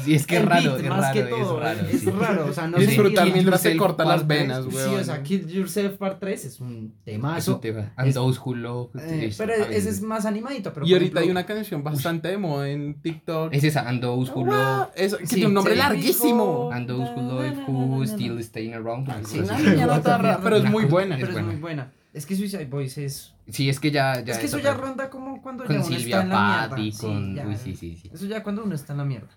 Sí, 0.03 0.13
es 0.15 0.27
que 0.27 0.37
es 0.37 0.45
raro, 0.45 0.71
beat, 0.73 0.83
es 0.83 0.89
más 0.89 0.99
raro, 1.01 1.13
que 1.13 1.19
es 1.21 1.29
todo. 1.29 1.59
raro, 1.59 1.79
Es 1.89 2.05
raro, 2.05 2.45
o 2.47 2.53
sea, 2.53 2.67
no 2.67 2.77
Disfrutar 2.77 3.31
mientras 3.31 3.61
se 3.61 3.71
el 3.71 3.77
corta 3.77 4.03
las 4.03 4.27
venas, 4.27 4.65
Sí, 4.69 4.75
weón. 4.75 4.99
o 4.99 5.03
sea, 5.13 5.23
Kill 5.23 5.47
Yourself 5.47 5.97
Part 5.97 6.19
3 6.19 6.45
es 6.45 6.59
un 6.59 6.93
Es 6.99 7.03
temazo. 7.05 7.55
un 7.55 7.61
tema. 7.61 7.93
And 7.95 8.07
Es- 8.09 8.15
those 8.15 8.39
who 8.43 8.55
love. 8.55 8.89
eh, 8.95 9.25
es- 9.27 9.37
pero 9.37 9.53
a 9.53 9.67
ese 9.67 9.89
es 9.89 10.01
más 10.01 10.25
animadito. 10.25 10.73
Pero 10.73 10.85
Y 10.85 10.93
ahorita 10.93 11.19
hay 11.19 11.25
ejemplo, 11.25 11.31
una 11.41 11.45
canción 11.45 11.83
bastante 11.83 12.27
de 12.29 12.37
moda 12.37 12.69
en 12.69 13.01
TikTok. 13.01 13.53
Es 13.53 13.63
esa, 13.63 13.87
and 13.87 14.01
those 14.01 14.31
who 14.33 14.45
love. 14.45 14.89
Eso, 14.95 15.17
que 15.17 15.27
Sí, 15.27 15.35
tiene 15.35 15.47
un 15.47 15.53
nombre 15.55 15.73
sí. 15.73 15.79
larguísimo. 15.79 16.69
And 16.71 16.87
those 16.87 17.11
who 17.15 17.21
love 17.21 17.57
who 17.67 18.03
still 18.05 18.43
staying 18.43 18.73
around. 18.73 19.07
Sí, 19.25 19.39
sí, 19.39 19.45
sí. 19.45 19.53
pero 20.43 20.55
es 20.57 20.63
muy 20.65 20.85
buena. 20.85 21.15
Pero 21.15 21.27
es 21.27 21.33
buena. 21.33 21.47
muy 21.47 21.55
buena. 21.57 21.91
Es 22.13 22.25
que 22.27 22.35
Suicide 22.35 22.65
Boys 22.65 22.97
es. 22.99 23.33
Sí, 23.49 23.69
es 23.69 23.79
que 23.79 23.89
ya. 23.89 24.23
ya 24.23 24.33
es 24.33 24.39
que 24.39 24.45
eso 24.45 24.59
ya 24.59 24.73
ronda 24.75 25.09
como 25.09 25.41
cuando 25.41 25.65
ya 25.67 25.75
uno 25.75 25.83
Silvia 25.83 26.03
está 26.05 26.21
en 26.21 26.29
la 26.29 26.67
mierda. 26.69 26.77
Sí, 26.77 26.97
con. 27.01 27.35
ya. 27.35 27.47
Uy, 27.47 27.55
sí, 27.55 27.75
sí, 27.75 27.97
sí. 27.99 28.09
Eso 28.13 28.25
ya 28.27 28.43
cuando 28.43 28.63
uno 28.63 28.75
está 28.75 28.93
en 28.93 28.97
la 28.99 29.05
mierda. 29.05 29.29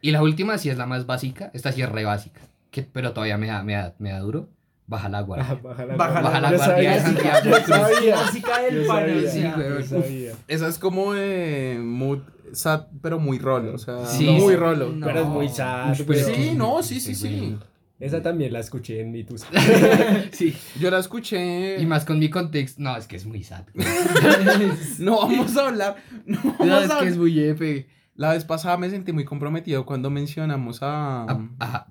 Y 0.00 0.10
la 0.12 0.22
última 0.22 0.56
sí 0.58 0.70
es 0.70 0.78
la 0.78 0.86
más 0.86 1.04
básica. 1.06 1.50
Esta 1.52 1.72
sí 1.72 1.82
es 1.82 1.88
re 1.90 2.04
básica. 2.04 2.40
Que, 2.70 2.82
pero 2.82 3.12
todavía 3.12 3.36
me 3.36 3.48
da, 3.48 3.62
me 3.62 3.74
da, 3.74 3.94
me 3.98 4.10
da 4.12 4.20
duro. 4.20 4.48
Baja 4.92 5.08
la 5.08 5.20
guardia. 5.22 5.58
Baja 5.62 5.84
la 5.86 5.96
Baja 5.96 6.20
guardia. 6.20 6.40
la 6.40 6.50
Yo 6.50 6.56
guardia 6.58 6.90
de 6.90 7.00
sabía, 7.00 7.02
Santiago 7.02 7.38
Yo 7.44 7.50
Cruz. 7.50 7.66
sabía. 7.66 8.16
Básica 8.16 8.60
del 8.62 8.82
Yo 8.82 8.86
pan, 8.88 8.96
o 9.04 9.06
sabía, 9.08 9.30
sea. 9.32 9.54
güey. 9.54 9.68
yo 9.68 9.82
sabía. 9.84 10.32
Esa 10.48 10.68
es 10.68 10.78
como 10.78 11.14
eh, 11.16 11.78
mood 11.82 12.18
sad, 12.52 12.86
pero 13.00 13.18
muy 13.18 13.38
rolo. 13.38 13.74
O 13.74 13.78
sea, 13.78 14.04
Sí, 14.06 14.26
muy 14.28 14.52
sí. 14.52 14.56
rolo. 14.56 14.92
No. 14.92 15.06
Pero 15.06 15.20
es 15.20 15.26
muy 15.26 15.48
sad. 15.48 15.94
Pero 15.96 16.04
pero- 16.06 16.26
Sí, 16.34 16.52
no, 16.54 16.82
sí, 16.82 17.00
sí, 17.00 17.14
sí. 17.14 17.56
Esa 17.98 18.20
también 18.20 18.52
la 18.52 18.58
escuché 18.58 19.00
en 19.00 19.12
mi 19.12 19.22
tus. 19.24 19.44
Sí. 20.32 20.54
Yo 20.80 20.90
la 20.90 20.98
escuché. 20.98 21.80
Y 21.80 21.86
más 21.86 22.04
con 22.04 22.18
mi 22.18 22.28
contexto. 22.30 22.82
No, 22.82 22.96
es 22.96 23.06
que 23.06 23.16
es 23.16 23.24
muy 23.26 23.42
sad. 23.44 23.62
No 24.98 25.18
vamos 25.20 25.56
a 25.56 25.68
hablar. 25.68 25.96
No 26.26 26.38
No, 26.42 26.54
vamos 26.58 26.84
es 26.84 26.90
a 26.90 26.98
que 27.00 27.08
es 27.08 27.16
muy 27.16 27.38
F. 27.40 27.86
La 28.22 28.30
vez 28.34 28.44
pasada 28.44 28.76
me 28.76 28.88
sentí 28.88 29.10
muy 29.12 29.24
comprometido 29.24 29.84
cuando 29.84 30.08
mencionamos 30.08 30.78
a, 30.80 31.26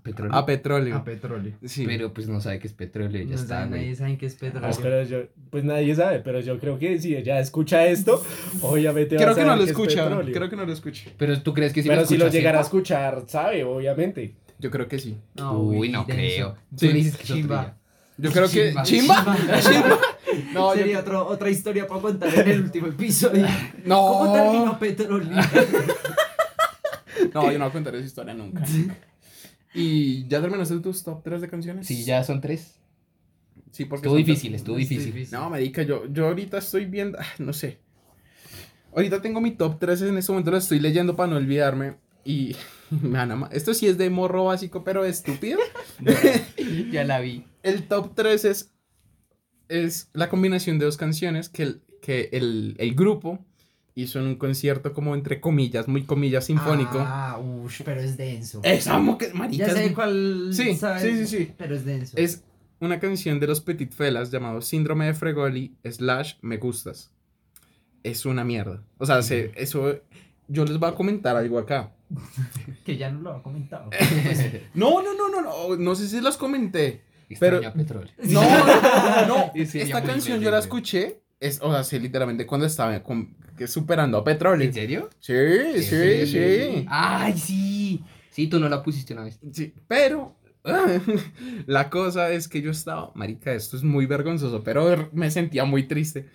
petróleo. 0.02 0.34
a 0.34 0.46
petróleo. 0.46 0.96
A 0.96 1.04
petróleo. 1.04 1.54
Sí. 1.66 1.84
Pero 1.86 2.14
pues 2.14 2.30
no 2.30 2.40
sabe 2.40 2.58
que 2.60 2.68
es 2.68 2.74
petróleo. 2.74 3.22
Ya 3.24 3.36
No 3.36 3.36
está, 3.36 3.66
nadie 3.66 3.94
sabe 3.98 4.18
qué 4.18 4.28
es 4.28 4.36
petróleo. 4.36 4.70
Ah, 4.72 4.78
pero 4.82 5.04
yo, 5.04 5.24
pues 5.50 5.66
nadie 5.66 5.94
sabe, 5.94 6.20
pero 6.20 6.40
yo 6.40 6.58
creo 6.58 6.80
que 6.80 6.98
si 7.02 7.18
ella 7.18 7.38
escucha 7.42 7.86
esto, 7.86 8.24
obviamente 8.62 9.18
va 9.18 9.22
Creo 9.24 9.34
a 9.34 9.36
que 9.36 9.42
no 9.42 9.48
saber 9.48 9.58
lo 9.58 9.64
es 9.66 9.70
escucha. 9.72 10.04
petróleo. 10.06 10.34
Creo 10.34 10.50
que 10.50 10.56
no 10.56 10.66
lo 10.66 10.72
escucha. 10.72 11.10
Pero 11.18 11.42
tú 11.42 11.54
crees 11.54 11.74
que 11.74 11.84
si 11.84 11.90
pero 11.90 12.02
lo 12.02 12.08
si 12.08 12.18
lo 12.18 12.30
llegara 12.30 12.60
a 12.60 12.62
escuchar, 12.62 13.26
sabe, 13.28 13.66
obviamente. 13.66 14.34
Yo 14.58 14.72
creo 14.72 14.88
que 14.88 15.00
sí. 15.00 15.18
No, 15.36 15.60
Uy, 15.60 15.90
no 15.90 16.06
creo. 16.06 16.56
Sí. 16.78 16.88
Tú 16.88 16.94
dices 16.94 17.18
que 17.18 17.26
Chimba. 17.26 17.76
Yo 18.18 18.32
creo 18.32 18.48
que. 18.50 18.70
Chimba. 18.70 18.84
¿Chimba? 18.84 19.38
¿Chimba? 19.62 20.00
No, 20.54 20.74
yo- 20.74 20.80
Sería 20.80 21.00
otro- 21.00 21.28
otra 21.28 21.50
historia 21.50 21.86
para 21.86 22.00
contar 22.00 22.34
en 22.34 22.48
el 22.52 22.62
último 22.62 22.88
episodio. 22.88 23.46
No. 23.84 23.98
¿Cómo 23.98 24.32
terminó 24.34 24.80
petróleo? 24.80 25.28
No, 27.34 27.52
yo 27.52 27.58
no 27.58 27.66
voy 27.66 27.70
a 27.70 27.74
contar 27.74 27.96
esa 27.96 28.06
historia 28.06 28.34
nunca. 28.34 28.66
¿Y 29.74 30.28
ya 30.28 30.42
terminaste 30.42 30.80
tus 30.80 31.04
top 31.04 31.24
3 31.24 31.42
de 31.42 31.48
canciones? 31.50 31.88
Sí, 31.88 32.04
ya 32.04 32.24
son 32.24 32.42
tres. 32.42 32.76
Sí, 33.72 33.86
porque 33.86 34.08
Estuvo 34.08 34.18
difícil, 34.18 34.54
estuvo 34.54 34.76
difícil. 34.76 35.28
No, 35.32 35.50
marica, 35.50 35.84
yo, 35.84 36.06
yo 36.12 36.28
ahorita 36.28 36.58
estoy 36.58 36.86
viendo, 36.86 37.18
ah, 37.20 37.26
no 37.40 37.54
sé. 37.54 37.80
Ahorita 38.94 39.22
tengo 39.22 39.40
mi 39.40 39.52
top 39.52 39.80
3 39.80 40.02
en 40.04 40.18
este 40.18 40.32
momento, 40.32 40.52
lo 40.52 40.58
estoy 40.58 40.80
leyendo 40.80 41.16
para 41.16 41.32
no 41.32 41.38
olvidarme. 41.38 41.96
Y 42.26 42.56
me 42.90 43.18
van 43.18 43.32
a 43.32 43.50
Esto 43.52 43.74
sí 43.74 43.88
es 43.88 43.98
de 43.98 44.10
morro 44.10 44.46
básico, 44.46 44.84
pero 44.84 45.06
estúpido. 45.06 45.60
ya 46.92 47.06
la 47.06 47.20
vi. 47.22 47.46
El 47.64 47.88
top 47.88 48.14
3 48.14 48.46
es, 48.46 48.74
es 49.70 50.10
la 50.14 50.28
combinación 50.28 50.80
de 50.80 50.86
dos 50.86 50.98
canciones 50.98 51.48
que 51.48 51.64
el, 51.64 51.82
que 52.02 52.30
el, 52.34 52.76
el 52.78 52.94
grupo 52.94 53.40
hizo 53.96 54.20
en 54.20 54.26
un 54.26 54.36
concierto 54.36 54.94
como 54.94 55.16
entre 55.16 55.42
comillas, 55.42 55.88
muy 55.88 56.04
comillas 56.04 56.46
sinfónico. 56.46 56.98
Ah, 57.00 57.39
uff, 57.39 57.82
pero 57.84 58.02
es 58.02 58.18
denso. 58.18 58.62
Esa 58.64 58.98
mo- 59.00 59.18
que- 59.18 59.34
marica, 59.34 59.68
ya 59.68 59.74
es- 59.74 59.78
sé 59.88 59.94
cuál. 59.94 60.50
Sí, 60.54 60.76
¿sabes? 60.76 61.02
sí, 61.02 61.18
sí, 61.26 61.38
sí. 61.46 61.54
Pero 61.58 61.76
es 61.76 61.86
denso. 61.86 62.16
Es 62.18 62.44
una 62.80 63.00
canción 63.00 63.39
de 63.39 63.48
los 63.48 63.62
Petit 63.62 63.92
Felas 63.94 64.32
llamado 64.32 64.62
Síndrome 64.62 65.06
de 65.08 65.14
Fregoli 65.14 65.76
slash 65.84 66.36
Me 66.42 66.58
Gustas. 66.58 67.12
Es 68.04 68.26
una 68.26 68.44
mierda. 68.44 68.82
O 68.98 69.06
sea, 69.06 69.22
se- 69.22 69.52
eso... 69.56 70.00
Yo 70.48 70.66
les 70.66 70.78
voy 70.80 70.89
a 70.89 70.96
comentar 70.96 71.36
algo 71.36 71.60
acá. 71.60 71.92
Que 72.86 72.98
ya 72.98 73.10
no 73.12 73.22
lo 73.22 73.32
ha 73.36 73.44
comentado. 73.44 73.89
No, 74.74 75.02
no, 75.02 75.14
no, 75.14 75.30
no, 75.30 75.42
no. 75.42 75.76
No 75.78 75.96
sé 75.96 76.08
si 76.08 76.20
los 76.22 76.36
comenté. 76.38 77.02
Extraño 77.30 77.60
Pero- 77.62 77.74
petróleo. 77.74 78.12
No, 78.24 78.42
no, 78.42 79.28
no. 79.28 79.52
Sería 79.66 79.84
Esta 79.84 80.04
canción 80.04 80.42
yo 80.42 80.52
la 80.52 80.60
escuché. 80.60 81.20
Es, 81.42 81.60
o 81.62 81.72
sea, 81.72 81.84
sí, 81.84 82.00
literalmente 82.00 82.46
cuando 82.46 82.66
estaba 82.68 83.02
con- 83.04 83.36
que 83.58 83.68
superando 83.68 84.18
a 84.20 84.24
petróleo. 84.24 84.66
¿En 84.66 84.74
serio? 84.74 85.10
Sí, 85.20 85.34
sí, 85.84 86.28
sí. 86.28 86.86
Ay, 86.88 87.38
sí. 87.38 88.04
Sí, 88.30 88.48
tú 88.48 88.60
no 88.60 88.70
la 88.70 88.82
pusiste 88.82 89.14
una 89.14 89.24
vez. 89.24 89.39
Sí, 89.52 89.74
pero 89.88 90.36
la 91.66 91.89
cosa 91.89 92.32
es 92.32 92.48
que 92.48 92.62
yo 92.62 92.72
estaba, 92.72 93.12
marica, 93.16 93.52
esto 93.54 93.76
es 93.76 93.84
muy 93.84 94.06
vergonzoso, 94.06 94.64
pero 94.64 95.10
me 95.12 95.30
sentía 95.32 95.66
muy 95.66 95.84
triste. 95.88 96.30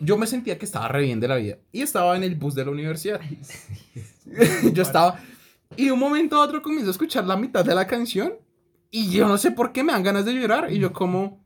Yo 0.00 0.16
me 0.16 0.26
sentía 0.26 0.58
que 0.58 0.64
estaba 0.64 0.88
re 0.88 1.02
bien 1.02 1.20
de 1.20 1.28
la 1.28 1.36
vida 1.36 1.58
y 1.70 1.82
estaba 1.82 2.16
en 2.16 2.22
el 2.22 2.34
bus 2.34 2.54
de 2.54 2.64
la 2.64 2.70
universidad. 2.70 3.20
yo 4.72 4.82
estaba 4.82 5.20
y 5.76 5.86
de 5.86 5.92
un 5.92 5.98
momento 5.98 6.36
a 6.36 6.44
otro 6.44 6.62
comienzo 6.62 6.88
a 6.88 6.92
escuchar 6.92 7.24
la 7.26 7.36
mitad 7.36 7.64
de 7.64 7.74
la 7.74 7.86
canción 7.86 8.32
y 8.90 9.10
yo 9.10 9.28
no 9.28 9.36
sé 9.36 9.50
por 9.50 9.72
qué 9.72 9.84
me 9.84 9.92
dan 9.92 10.02
ganas 10.02 10.24
de 10.24 10.32
llorar 10.32 10.72
y 10.72 10.78
yo 10.78 10.92
como, 10.92 11.44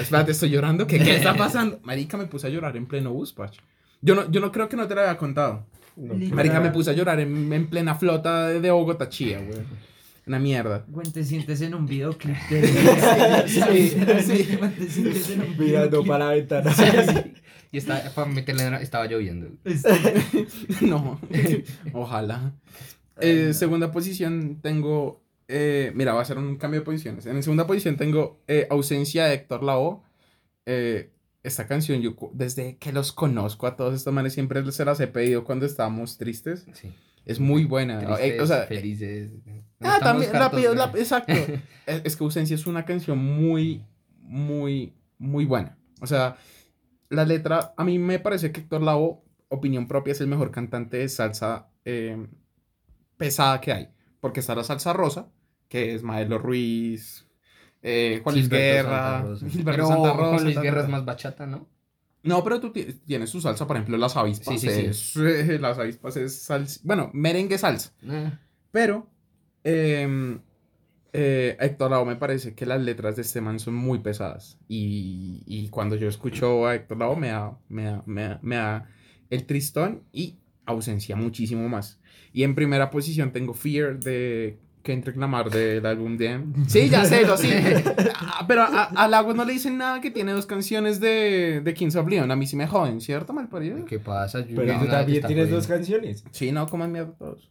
espérate, 0.00 0.32
estoy 0.32 0.50
llorando, 0.50 0.86
¿qué, 0.86 0.98
qué 0.98 1.16
está 1.16 1.34
pasando? 1.36 1.80
Marica, 1.82 2.16
me 2.16 2.26
puse 2.26 2.46
a 2.46 2.50
llorar 2.50 2.76
en 2.76 2.86
pleno 2.86 3.12
bus, 3.12 3.32
Pach. 3.32 3.56
Yo 4.02 4.14
no, 4.14 4.30
yo 4.30 4.40
no 4.40 4.52
creo 4.52 4.68
que 4.68 4.76
no 4.76 4.86
te 4.86 4.94
lo 4.94 5.00
había 5.00 5.16
contado. 5.16 5.66
No. 5.96 6.14
Marica, 6.34 6.60
me 6.60 6.70
puse 6.70 6.90
a 6.90 6.92
llorar 6.92 7.20
en, 7.20 7.52
en 7.52 7.66
plena 7.68 7.94
flota 7.94 8.48
de, 8.48 8.60
de 8.60 8.70
Bogotá, 8.70 9.08
chía, 9.08 9.38
güey. 9.40 9.58
Una 10.26 10.38
mierda. 10.40 10.84
Gwen, 10.88 11.12
te 11.12 11.22
sientes 11.24 11.60
en 11.60 11.74
un 11.74 11.86
videoclip 11.86 12.36
de. 12.50 12.62
Sí, 13.46 13.90
sí. 14.22 14.56
Gwen, 14.58 14.72
te 14.74 14.88
sientes 14.88 15.30
en 15.30 15.40
un 15.42 15.56
Mirando 15.56 16.02
videoclip. 16.02 16.06
para 16.08 16.24
la 16.26 16.30
ventana. 16.32 16.74
Y 17.72 17.78
estaba, 17.78 18.00
para 18.14 18.28
meterle, 18.28 18.82
estaba 18.82 19.06
lloviendo. 19.06 19.48
No, 20.80 21.20
ojalá. 21.92 22.52
Eh, 23.20 23.52
segunda 23.54 23.90
posición 23.92 24.58
tengo. 24.60 25.22
Eh, 25.48 25.92
mira, 25.94 26.12
va 26.14 26.22
a 26.22 26.24
ser 26.24 26.38
un 26.38 26.56
cambio 26.56 26.80
de 26.80 26.84
posiciones. 26.86 27.26
En 27.26 27.42
segunda 27.42 27.66
posición 27.66 27.96
tengo 27.96 28.40
eh, 28.48 28.66
Ausencia 28.70 29.26
de 29.26 29.34
Héctor 29.34 29.62
Lavoe. 29.62 30.00
Eh, 30.66 31.12
esta 31.42 31.66
canción, 31.68 32.00
yo 32.02 32.14
desde 32.32 32.76
que 32.78 32.92
los 32.92 33.12
conozco 33.12 33.66
a 33.68 33.76
todos 33.76 33.94
estos 33.94 34.12
manes, 34.12 34.32
siempre 34.34 34.70
se 34.72 34.84
las 34.84 34.98
he 35.00 35.06
pedido 35.06 35.44
cuando 35.44 35.64
estábamos 35.66 36.18
tristes. 36.18 36.66
Sí. 36.72 36.92
Es 37.24 37.38
muy 37.40 37.64
buena. 37.64 37.98
Tristes, 38.00 38.20
Eh, 38.32 38.40
o 38.40 38.46
sea, 38.46 38.62
felices. 38.66 39.30
Ah, 39.80 39.94
Estamos 39.98 40.00
también, 40.00 40.32
la 40.32 40.44
hartos, 40.46 40.60
pido, 40.60 40.74
güey. 40.74 40.86
la- 40.92 40.98
exacto. 40.98 41.32
es, 41.86 42.00
es 42.04 42.16
que 42.16 42.24
Ausencia 42.24 42.54
es 42.54 42.66
una 42.66 42.84
canción 42.84 43.18
muy, 43.18 43.84
muy, 44.20 44.92
muy 45.18 45.44
buena. 45.44 45.76
O 46.00 46.06
sea, 46.08 46.36
la 47.08 47.24
letra, 47.24 47.72
a 47.76 47.84
mí 47.84 47.98
me 48.00 48.18
parece 48.18 48.50
que 48.50 48.60
Héctor 48.62 48.82
Lavoe, 48.82 49.18
opinión 49.48 49.86
propia, 49.86 50.12
es 50.12 50.20
el 50.20 50.26
mejor 50.26 50.50
cantante 50.50 50.96
de 50.96 51.08
salsa 51.08 51.68
eh, 51.84 52.26
pesada 53.16 53.60
que 53.60 53.72
hay. 53.72 53.88
Porque 54.20 54.40
está 54.40 54.54
la 54.56 54.64
salsa 54.64 54.92
rosa, 54.92 55.28
que 55.68 55.94
es 55.94 56.02
Maelo 56.02 56.38
Ruiz, 56.38 57.26
eh, 57.82 58.20
Juan 58.22 58.34
Luis 58.36 58.48
Guerra, 58.48 58.90
Santa 58.90 59.22
Rosa. 59.22 59.48
Gilberto 59.48 59.70
Pero 59.72 59.86
Santa 59.88 60.12
Rosa. 60.12 60.28
Juan 60.30 60.44
Luis 60.44 60.60
Guerra 60.60 60.82
es 60.82 60.88
más 60.88 61.04
bachata, 61.04 61.46
¿no? 61.46 61.68
No, 62.22 62.42
pero 62.42 62.60
tú 62.60 62.72
ti- 62.72 62.92
tienes 63.06 63.30
su 63.30 63.40
salsa, 63.40 63.66
por 63.66 63.76
ejemplo, 63.76 63.96
las 63.96 64.16
avispas. 64.16 64.60
Sí, 64.60 64.68
sí, 64.68 64.74
sí. 64.74 64.86
es, 64.86 65.16
eh, 65.16 65.58
las 65.60 65.78
avispas 65.78 66.16
es 66.16 66.42
salsa. 66.42 66.80
Bueno, 66.82 67.10
merengue 67.12 67.56
salsa. 67.58 67.92
Ah, 68.08 68.38
Pero 68.72 69.08
eh, 69.62 70.38
eh, 71.12 71.56
Héctor 71.60 71.90
Lavoe 71.90 72.06
me 72.06 72.16
parece 72.16 72.54
que 72.54 72.66
las 72.66 72.80
letras 72.82 73.16
de 73.16 73.22
este 73.22 73.40
man 73.40 73.58
son 73.60 73.74
muy 73.74 74.00
pesadas. 74.00 74.58
Y, 74.68 75.42
y 75.46 75.68
cuando 75.68 75.96
yo 75.96 76.08
escucho 76.08 76.66
a 76.66 76.74
Héctor 76.74 76.98
Lavoe 76.98 77.16
me 77.20 77.28
da, 77.28 77.58
me, 77.68 77.84
da, 77.84 78.02
me, 78.06 78.22
da, 78.22 78.38
me 78.42 78.56
da 78.56 78.88
el 79.30 79.46
tristón 79.46 80.02
y 80.12 80.36
ausencia 80.66 81.16
muchísimo 81.16 81.68
más. 81.68 82.00
Y 82.32 82.42
en 82.42 82.54
primera 82.54 82.90
posición 82.90 83.32
tengo 83.32 83.54
Fear 83.54 84.00
de 84.00 84.58
Kendrick 84.86 85.16
Lamar 85.16 85.50
del 85.50 85.84
álbum 85.84 86.16
de... 86.16 86.40
Sí, 86.68 86.88
ya 86.88 87.04
sé, 87.04 87.26
lo 87.26 87.36
sí. 87.36 87.50
Ah, 88.20 88.44
Pero 88.46 88.62
a, 88.62 88.84
a 88.84 89.08
Lagos 89.08 89.34
no 89.34 89.44
le 89.44 89.52
dicen 89.52 89.76
nada 89.78 90.00
que 90.00 90.10
tiene 90.12 90.30
dos 90.32 90.46
canciones 90.46 91.00
de, 91.00 91.60
de 91.62 91.74
Kings 91.74 91.96
of 91.96 92.06
Leon. 92.08 92.30
A 92.30 92.36
mí 92.36 92.46
sí 92.46 92.54
me 92.56 92.66
joden, 92.68 93.00
¿cierto, 93.00 93.32
malparido? 93.32 93.84
¿Qué 93.84 93.98
pasa? 93.98 94.40
Yo- 94.46 94.54
Pero 94.56 94.78
tú 94.78 94.86
también 94.86 95.16
está 95.16 95.26
tienes 95.28 95.50
dos 95.50 95.66
canciones. 95.66 96.22
Sí, 96.30 96.52
no, 96.52 96.68
coman 96.68 96.92
mierda 96.92 97.12
todos. 97.18 97.50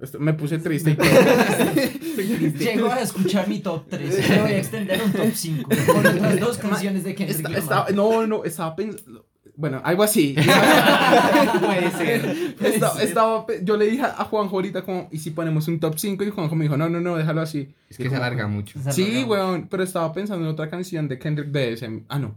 Estoy 0.00 0.20
me 0.20 0.32
puse 0.32 0.58
triste 0.58 0.92
y. 0.92 0.96
Llego 2.58 2.90
a 2.90 3.00
escuchar 3.00 3.46
mi 3.46 3.58
top 3.60 3.84
3. 3.90 4.30
Me 4.30 4.40
voy 4.40 4.52
a 4.52 4.58
extender 4.58 5.02
un 5.02 5.12
top 5.12 5.30
5. 5.34 5.68
Con 5.86 6.06
otras 6.06 6.40
dos 6.40 6.56
canciones 6.56 7.04
de 7.04 7.14
Kendrick 7.14 7.42
Lamar. 7.42 7.58
estaba- 7.58 7.90
no, 7.90 8.26
no, 8.26 8.44
estaba 8.44 8.74
pensando. 8.74 9.26
Bueno, 9.60 9.80
algo 9.84 10.02
así. 10.02 10.34
Puede 11.60 11.90
ser. 11.90 12.56
Estaba- 12.60 13.02
estaba 13.02 13.46
pe- 13.46 13.60
yo 13.62 13.76
le 13.76 13.86
dije 13.90 14.02
a 14.02 14.24
Juanjo 14.24 14.56
ahorita 14.56 14.82
como, 14.82 15.08
¿y 15.12 15.18
si 15.18 15.30
ponemos 15.32 15.68
un 15.68 15.78
top 15.78 15.98
5? 15.98 16.24
Y 16.24 16.30
Juanjo 16.30 16.54
me 16.56 16.64
dijo, 16.64 16.76
no, 16.78 16.88
no, 16.88 16.98
no, 17.00 17.16
déjalo 17.16 17.42
así. 17.42 17.74
Es 17.88 17.98
que 17.98 18.08
se 18.08 18.16
alarga 18.16 18.46
mucho. 18.46 18.78
Sí, 18.90 19.24
weón, 19.24 19.68
pero 19.68 19.82
estaba 19.82 20.12
pensando 20.12 20.44
en 20.46 20.50
otra 20.52 20.70
canción 20.70 21.08
de 21.08 21.18
Kendrick 21.18 21.50
BSM. 21.52 22.04
Ah, 22.08 22.18
no. 22.18 22.36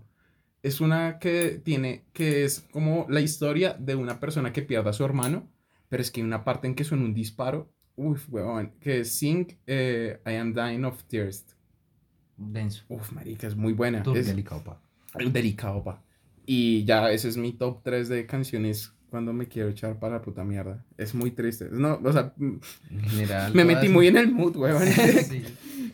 Es 0.62 0.82
una 0.82 1.18
que 1.20 1.62
tiene, 1.64 2.04
que 2.14 2.44
es 2.44 2.66
como 2.72 3.06
la 3.10 3.22
historia 3.22 3.76
de 3.80 3.96
una 3.96 4.20
persona 4.20 4.52
que 4.54 4.62
pierde 4.62 4.90
a 4.90 4.94
su 4.94 5.04
hermano, 5.06 5.48
pero 5.90 6.02
es 6.02 6.12
que 6.12 6.20
hay 6.22 6.28
una 6.28 6.44
parte 6.44 6.68
en 6.68 6.76
que 6.76 6.84
suena 6.84 7.04
un 7.06 7.14
disparo. 7.14 7.70
Uf, 7.96 8.28
weón, 8.30 8.74
que 8.82 9.02
es 9.02 9.12
Sing 9.14 9.48
eh, 9.68 10.20
I 10.26 10.36
Am 10.36 10.54
Dying 10.54 10.84
of 10.86 11.04
Thirst. 11.04 11.52
Denso. 12.36 12.84
Uf, 12.90 13.12
marica, 13.12 13.48
es 13.48 13.56
muy 13.56 13.74
buena. 13.74 14.04
Tú, 14.04 14.14
es 14.16 14.26
delicado, 14.28 14.62
pa. 14.64 14.82
delicado, 15.32 15.84
pa. 15.84 16.02
Y 16.46 16.84
ya, 16.86 17.12
ese 17.12 17.30
es 17.30 17.38
mi 17.38 17.54
top 17.54 17.82
3 17.84 18.10
de 18.10 18.26
canciones 18.26 18.92
cuando 19.10 19.32
me 19.32 19.48
quiero 19.48 19.70
echar 19.70 20.00
para 20.00 20.16
la 20.16 20.22
puta 20.22 20.44
mierda. 20.44 20.84
Es 20.98 21.14
muy 21.14 21.32
triste. 21.32 21.70
No, 21.72 22.00
o 22.04 22.12
sea, 22.12 22.34
m- 22.40 22.60
En 22.90 23.02
general. 23.10 23.54
me 23.54 23.64
metí 23.64 23.88
muy 23.90 24.08
en 24.08 24.18
el 24.18 24.32
mood, 24.32 24.56
weón. 24.58 24.84
Sí. 25.30 25.44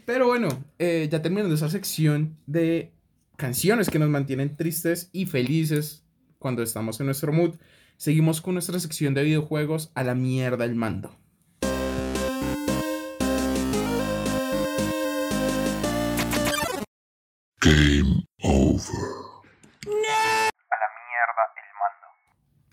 Pero 0.05 0.27
bueno, 0.27 0.47
eh, 0.79 1.07
ya 1.11 1.21
terminando 1.21 1.53
esa 1.53 1.69
sección 1.69 2.37
de 2.47 2.91
canciones 3.35 3.89
que 3.89 3.99
nos 3.99 4.09
mantienen 4.09 4.55
tristes 4.57 5.09
y 5.11 5.25
felices 5.27 6.03
cuando 6.39 6.63
estamos 6.63 6.99
en 6.99 7.05
nuestro 7.07 7.31
mood, 7.31 7.55
seguimos 7.97 8.41
con 8.41 8.55
nuestra 8.55 8.79
sección 8.79 9.13
de 9.13 9.23
videojuegos 9.23 9.91
a 9.93 10.03
la 10.03 10.15
mierda 10.15 10.65
el 10.65 10.75
mando. 10.75 11.11
A 19.89 20.75
la 20.81 20.89
mierda 21.07 21.43
el 21.55 21.69
mando. 21.81 22.07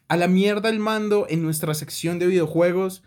A 0.08 0.16
la 0.16 0.28
mierda 0.28 0.68
el 0.68 0.78
mando 0.78 1.26
en 1.28 1.42
nuestra 1.42 1.74
sección 1.74 2.18
de 2.18 2.26
videojuegos. 2.26 3.02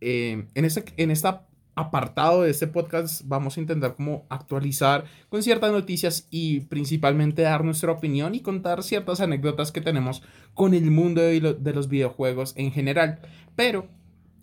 Eh, 0.00 0.46
en, 0.54 0.64
este, 0.64 0.84
en 0.96 1.10
este 1.10 1.28
apartado 1.76 2.42
de 2.42 2.50
este 2.50 2.66
podcast 2.68 3.22
vamos 3.24 3.56
a 3.56 3.60
intentar 3.60 3.96
como 3.96 4.26
actualizar 4.28 5.04
con 5.28 5.42
ciertas 5.42 5.72
noticias 5.72 6.28
y 6.30 6.60
principalmente 6.60 7.42
dar 7.42 7.64
nuestra 7.64 7.90
opinión 7.90 8.34
y 8.34 8.40
contar 8.40 8.82
ciertas 8.84 9.20
anécdotas 9.20 9.72
que 9.72 9.80
tenemos 9.80 10.22
con 10.52 10.74
el 10.74 10.90
mundo 10.90 11.20
de, 11.22 11.40
lo- 11.40 11.54
de 11.54 11.72
los 11.72 11.88
videojuegos 11.88 12.52
en 12.56 12.70
general. 12.70 13.18
Pero 13.56 13.88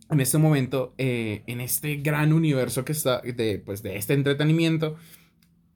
en 0.09 0.20
este 0.20 0.38
momento, 0.39 0.93
eh, 0.97 1.43
en 1.47 1.62
este 1.62 1.95
gran 1.97 2.34
universo 2.34 2.84
que 2.84 2.91
está 2.91 3.22
de, 3.22 3.62
pues, 3.66 3.82
de 3.82 3.95
este 3.95 4.14
entretenimiento, 4.14 4.97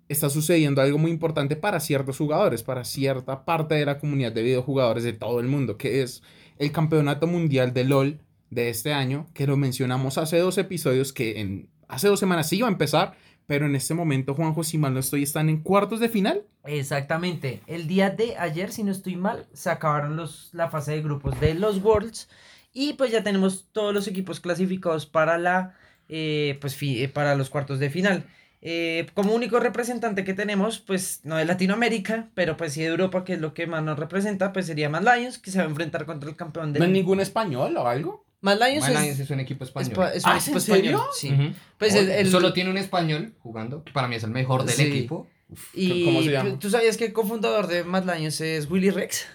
está 0.10 0.30
sucediendo 0.30 0.82
algo 0.82 0.97
muy 0.97 1.12
importante 1.12 1.56
para 1.56 1.80
ciertos 1.80 2.18
jugadores, 2.18 2.64
para 2.64 2.84
cierta 2.84 3.45
parte 3.45 3.76
de 3.76 3.86
la 3.86 3.99
comunidad 3.99 4.32
de 4.32 4.43
videojugadores 4.43 5.03
de 5.03 5.14
todo 5.14 5.39
el 5.39 5.47
mundo, 5.47 5.78
que 5.78 6.01
es 6.01 6.24
el 6.58 6.72
Campeonato 6.72 7.28
Mundial 7.28 7.74
de 7.74 7.84
LOL 7.84 8.20
de 8.49 8.70
este 8.70 8.93
año, 8.93 9.28
que 9.34 9.47
lo 9.47 9.58
mencionamos 9.58 10.18
hace 10.18 10.38
dos 10.38 10.58
episodios, 10.58 11.12
que 11.12 11.39
en, 11.39 11.70
hace 11.88 12.08
dos 12.08 12.20
semanas 12.20 12.49
sí 12.49 12.58
iba 12.58 12.68
a 12.68 12.72
empezar, 12.72 13.16
pero 13.47 13.66
en 13.66 13.76
este 13.76 13.93
momento, 13.93 14.34
Juanjo, 14.34 14.64
si 14.64 14.78
mal 14.78 14.93
no 14.93 14.99
estoy, 14.99 15.24
están 15.24 15.49
en 15.49 15.62
cuartos 15.62 15.99
de 15.99 16.10
final. 16.10 16.43
Exactamente. 16.64 17.62
El 17.68 17.88
día 17.88 18.10
de 18.10 18.38
ayer, 18.38 18.72
si 18.72 18.84
no 18.84 18.91
estoy 18.91 19.16
mal, 19.16 19.47
se 19.53 19.70
acabaron 19.70 20.16
los, 20.16 20.49
la 20.53 20.70
fase 20.70 20.93
de 20.93 21.01
grupos 21.01 21.39
de 21.39 21.53
los 21.53 21.84
Worlds. 21.84 22.28
Y 22.74 22.93
pues 22.93 23.12
ya 23.12 23.24
tenemos 23.24 23.68
todos 23.72 23.93
los 23.93 24.08
equipos 24.08 24.39
clasificados 24.39 25.06
para 25.06 25.38
la 25.38 25.76
eh, 26.08 26.58
pues 26.62 26.78
eh, 26.82 27.08
para 27.08 27.36
los 27.36 27.49
cuartos 27.49 27.80
de 27.80 27.89
final. 27.89 28.26
Eh, 28.68 29.05
como 29.13 29.34
único 29.36 29.59
representante 29.59 30.24
que 30.24 30.34
tenemos, 30.34 30.80
pues 30.80 31.20
no 31.24 31.36
de 31.38 31.45
Latinoamérica, 31.45 32.30
pero 32.34 32.57
pues 32.57 32.74
sí 32.74 32.82
de 32.82 32.88
Europa, 32.88 33.24
que 33.24 33.34
es 33.34 33.39
lo 33.39 33.53
que 33.53 33.68
más 33.68 33.84
nos 33.84 33.99
representa, 33.99 34.51
pues 34.53 34.66
sería 34.66 34.89
Mad 34.89 35.03
Lions, 35.03 35.38
que 35.38 35.51
se 35.51 35.59
va 35.59 35.66
a 35.66 35.68
enfrentar 35.68 36.05
contra 36.07 36.30
el 36.30 36.36
campeón 36.36 36.74
del 36.74 36.80
¿No 36.80 36.86
hay 36.88 36.91
ningún 36.91 37.20
español 37.20 37.78
o 37.78 37.88
algo? 37.88 38.26
Mad 38.41 38.57
Lions 38.59 38.82
Mad 38.89 38.91
es, 38.95 39.01
Lions 39.03 39.20
es 39.20 39.30
un 39.30 39.39
equipo 39.39 39.63
es 39.66 39.70
español. 39.70 39.93
pa- 39.93 40.13
es 40.13 40.24
un 40.24 40.32
Ah, 40.32 40.38
equipo 40.39 40.55
¿en 40.57 40.61
serio? 40.61 40.91
español, 41.16 41.51
sí. 41.53 41.55
Pues 41.78 41.93
el- 41.93 42.09
el- 42.09 42.32
Solo 42.32 42.53
tiene 42.53 42.72
un 42.72 42.78
español 42.78 43.34
jugando, 43.39 43.84
que 43.84 43.91
para 43.91 44.07
mí 44.07 44.16
es 44.16 44.24
el 44.24 44.32
mejor 44.32 44.66
del 44.66 44.76
Sí. 44.76 44.82
equipo. 44.84 45.28
Y 45.76 46.05
¿Cómo 46.05 46.24
se 46.24 46.32
llama? 46.32 46.49
¿tú- 46.51 46.57
¿tú 46.57 46.70
sabías 46.72 46.97
que 46.97 47.05
el 47.05 47.13
cofundador 47.13 47.68
de 47.68 47.84
Mad 47.84 48.03
Lions 48.16 48.41
es 48.41 48.68
Willy 48.70 48.89
Rex? 48.89 49.28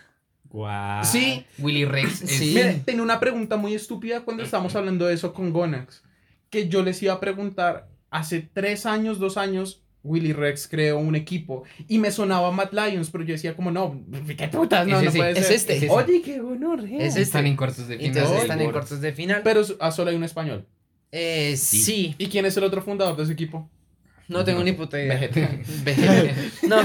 Guau. 0.48 1.04
Sí. 1.04 1.46
Willy 1.58 1.84
Rex 1.84 2.22
es... 2.22 2.30
Sí. 2.30 2.56
Tenía 2.84 3.02
una 3.02 3.20
pregunta 3.20 3.56
muy 3.56 3.74
estúpida 3.74 4.22
cuando 4.22 4.42
estábamos 4.42 4.74
hablando 4.74 5.06
de 5.06 5.14
eso 5.14 5.32
con 5.32 5.52
Gonax. 5.52 6.02
Que 6.50 6.68
yo 6.68 6.82
les 6.82 7.00
iba 7.02 7.12
a 7.14 7.20
preguntar, 7.20 7.86
hace 8.10 8.40
tres 8.40 8.86
años, 8.86 9.18
dos 9.18 9.36
años, 9.36 9.82
Willy 10.02 10.32
Rex 10.32 10.66
creó 10.66 10.98
un 10.98 11.14
equipo 11.14 11.64
y 11.86 11.98
me 11.98 12.10
sonaba 12.10 12.50
Mad 12.52 12.70
Lions, 12.72 13.10
pero 13.10 13.24
yo 13.24 13.32
decía 13.32 13.54
como, 13.54 13.70
no, 13.70 14.00
qué 14.36 14.48
putas, 14.48 14.86
no, 14.86 15.00
no 15.02 15.10
puede 15.10 15.38
es 15.38 15.46
ser. 15.46 15.56
este. 15.56 15.76
Es 15.76 15.82
ese. 15.84 15.90
Oye, 15.92 16.22
qué 16.22 16.40
honor. 16.40 16.84
Es 16.84 17.08
este. 17.08 17.22
Están 17.22 17.46
en 17.46 17.56
cuartos 17.56 17.86
de 17.88 17.96
final. 17.98 18.16
Entonces 18.16 18.42
están 18.42 18.60
en 18.60 18.70
cuartos 18.70 19.00
de 19.00 19.12
final. 19.12 19.42
Pero 19.44 19.62
ah, 19.78 19.90
solo 19.90 20.10
hay 20.10 20.16
un 20.16 20.24
español. 20.24 20.66
Eh, 21.12 21.56
sí. 21.56 22.14
¿Y 22.18 22.28
quién 22.28 22.46
es 22.46 22.56
el 22.56 22.64
otro 22.64 22.82
fundador 22.82 23.16
de 23.16 23.24
ese 23.24 23.32
equipo? 23.32 23.68
No 24.28 24.44
tengo 24.44 24.62
ni 24.62 24.72
puta 24.72 24.98
idea. 24.98 25.14
Vegeta. 25.14 25.50
Vegeta. 25.84 26.34
no, 26.66 26.76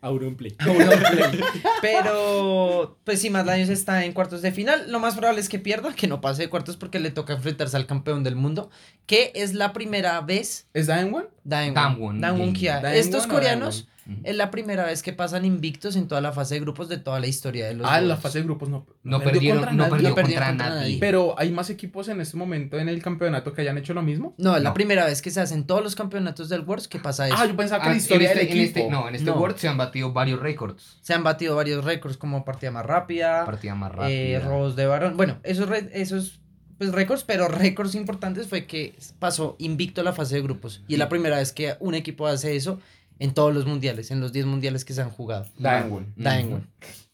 Auronplay. 0.00 0.56
pero 1.82 2.98
pues 3.04 3.20
sí, 3.20 3.30
Mad 3.30 3.46
Lions 3.46 3.68
está 3.68 4.04
en 4.04 4.12
cuartos 4.12 4.42
de 4.42 4.52
final. 4.52 4.90
Lo 4.90 4.98
más 4.98 5.14
probable 5.14 5.40
es 5.40 5.48
que 5.48 5.58
pierda, 5.58 5.94
que 5.94 6.06
no 6.06 6.20
pase 6.20 6.42
de 6.42 6.50
cuartos 6.50 6.76
porque 6.76 7.00
le 7.00 7.10
toca 7.10 7.34
enfrentarse 7.34 7.76
al 7.76 7.86
campeón 7.86 8.24
del 8.24 8.36
mundo, 8.36 8.70
que 9.06 9.32
es 9.34 9.54
la 9.54 9.72
primera 9.72 10.20
vez. 10.20 10.68
¿Es 10.72 10.86
Daewon? 10.86 11.28
Daewon. 11.44 11.74
Daewon, 11.74 12.20
Daewon 12.20 12.46
sí. 12.48 12.52
Kia. 12.54 12.94
Estos 12.94 13.26
coreanos 13.26 13.86
es 14.24 14.34
la 14.34 14.50
primera 14.50 14.84
vez 14.86 15.02
que 15.04 15.12
pasan 15.12 15.44
invictos 15.44 15.94
en 15.94 16.08
toda 16.08 16.20
la 16.20 16.32
fase 16.32 16.54
de 16.54 16.60
grupos 16.60 16.88
de 16.88 16.98
toda 16.98 17.20
la 17.20 17.28
historia 17.28 17.66
de 17.66 17.74
los 17.74 17.86
Ah, 17.88 17.98
en 18.00 18.08
la 18.08 18.16
fase 18.16 18.38
de 18.38 18.44
grupos 18.44 18.68
no. 18.68 18.84
No 19.04 19.20
perdieron, 19.20 19.58
contra 19.58 19.72
no 19.72 19.84
nadie. 19.84 19.90
perdió 19.92 20.08
No 20.08 20.14
perdió 20.16 20.32
contra, 20.34 20.48
contra 20.48 20.68
nadie. 20.68 20.80
nadie. 20.80 20.96
Pero 20.98 21.34
hay 21.38 21.52
más 21.52 21.70
equipos 21.70 22.08
en 22.08 22.20
este 22.20 22.36
momento 22.36 22.76
en 22.78 22.88
el 22.88 23.00
campeonato 23.02 23.52
que 23.52 23.60
hayan 23.60 23.78
hecho 23.78 23.94
lo 23.94 24.02
mismo. 24.02 24.34
No, 24.36 24.56
es 24.56 24.62
la 24.64 24.74
primera 24.74 25.04
vez 25.04 25.22
que 25.22 25.30
se 25.30 25.40
hacen 25.40 25.64
todos 25.64 25.84
los 25.84 25.94
campeonatos 25.94 26.48
del 26.48 26.62
Worlds 26.62 26.88
que 26.88 26.98
pasa 26.98 27.28
eso. 27.28 27.36
Ah, 27.38 27.46
yo 27.46 27.54
pensaba 27.56 27.82
que 27.84 27.88
Ah, 27.88 27.92
la 27.92 27.98
historia 27.98 28.32
en 28.32 28.38
este, 28.38 28.46
del 28.48 28.58
en 28.58 28.64
equipo. 28.64 28.78
este- 28.80 28.90
no, 28.90 29.08
en 29.08 29.14
este 29.14 29.30
No. 29.30 29.36
World 29.36 29.56
se 29.58 29.68
han 29.68 29.76
batido 29.76 30.12
varios 30.12 30.40
récords. 30.40 30.98
Se 31.02 31.14
han 31.14 31.22
batido 31.22 31.54
varios 31.54 31.84
récords 31.84 32.16
como 32.16 32.44
partida 32.44 32.72
más 32.72 32.84
rápida, 32.86 33.44
Partida 33.46 33.74
más 33.76 33.92
eh, 33.92 33.94
rápida. 34.38 34.40
robos 34.40 34.74
de 34.74 34.86
varón. 34.86 35.16
Bueno, 35.16 35.38
esos, 35.44 35.68
re- 35.68 35.88
esos 35.92 36.39
pues, 36.80 36.92
récords, 36.92 37.24
pero 37.24 37.46
récords 37.46 37.94
importantes 37.94 38.48
fue 38.48 38.64
que 38.64 38.94
pasó 39.18 39.54
invicto 39.58 40.02
la 40.02 40.14
fase 40.14 40.36
de 40.36 40.40
grupos. 40.42 40.82
Y 40.88 40.94
es 40.94 40.98
la 40.98 41.10
primera 41.10 41.36
vez 41.36 41.52
que 41.52 41.76
un 41.78 41.94
equipo 41.94 42.26
hace 42.26 42.56
eso 42.56 42.80
en 43.18 43.34
todos 43.34 43.52
los 43.54 43.66
mundiales, 43.66 44.10
en 44.10 44.18
los 44.20 44.32
10 44.32 44.46
mundiales 44.46 44.86
que 44.86 44.94
se 44.94 45.02
han 45.02 45.10
jugado. 45.10 45.42
Ujú. 45.42 46.04
Daewon. 46.16 46.66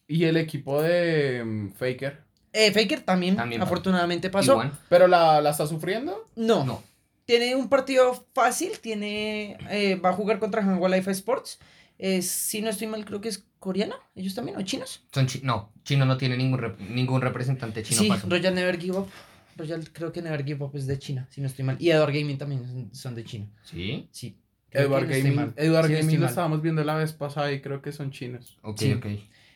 Y 0.07 0.23
el 0.25 0.37
equipo 0.37 0.81
de 0.81 1.43
mm, 1.45 1.73
Faker. 1.73 2.23
Eh, 2.53 2.71
Faker 2.73 3.01
también, 3.01 3.35
También 3.35 3.61
afortunadamente 3.61 4.31
pasó. 4.31 4.53
Igual. 4.53 4.73
¿Pero 4.89 5.09
la, 5.09 5.41
la 5.41 5.51
está 5.51 5.67
sufriendo? 5.67 6.29
No, 6.37 6.65
No. 6.65 6.83
tiene 7.25 7.57
un 7.57 7.69
partido 7.69 8.25
fácil, 8.35 8.79
tiene 8.81 9.59
eh, 9.69 9.97
va 9.97 10.11
a 10.11 10.13
jugar 10.13 10.39
contra 10.39 10.63
Hanwha 10.63 10.89
Life 10.89 11.11
Sports. 11.11 11.59
Eh, 11.99 12.23
si 12.23 12.63
no 12.63 12.71
estoy 12.71 12.87
mal, 12.87 13.05
creo 13.05 13.21
que 13.21 13.29
es 13.31 13.45
coreana, 13.59 13.97
ellos 14.15 14.35
también, 14.37 14.57
o 14.59 14.63
chinos. 14.63 15.03
Son 15.13 15.27
chi- 15.27 15.41
no, 15.43 15.73
Chino 15.83 16.05
no 16.05 16.17
tiene 16.19 16.37
ningún, 16.37 16.61
rep- 16.61 16.79
ningún 16.79 17.21
representante 17.21 17.83
chino 17.83 18.01
sí, 18.03 18.09
pasó. 18.09 18.29
Royal 18.29 18.55
Never 18.55 18.79
Give 18.81 18.99
Up. 18.99 19.09
Royal 19.57 19.91
creo 19.93 20.13
que 20.13 20.23
Never 20.23 20.45
Give 20.45 20.63
Up 20.65 20.73
es 20.75 20.87
de 20.87 20.99
China, 20.99 21.27
si 21.31 21.41
no 21.41 21.47
estoy 21.47 21.65
mal. 21.65 21.77
Y 21.81 21.91
Edward 21.91 22.13
Gaming 22.13 22.39
también 22.39 22.91
son- 22.93 23.15
de 23.15 23.25
China. 23.25 23.47
Sí, 23.65 24.09
Sí. 24.11 24.37
Edward 24.71 25.05
no 25.05 25.09
Gaming. 25.09 25.53
Edward 25.57 25.87
Sí, 25.87 25.93
no 25.93 25.99
Gaming 26.01 26.21
lo 26.21 26.27
estábamos 26.27 26.61
viendo 26.63 26.85
la 26.85 26.97
vez 26.97 27.13
pasada 27.13 27.51
y 27.53 27.61
creo 27.63 27.81
que 27.81 27.93
son 27.93 28.11
chinos. 28.11 28.59
ok, 28.63 28.79
Sí. 28.79 28.93
ok. 28.93 29.07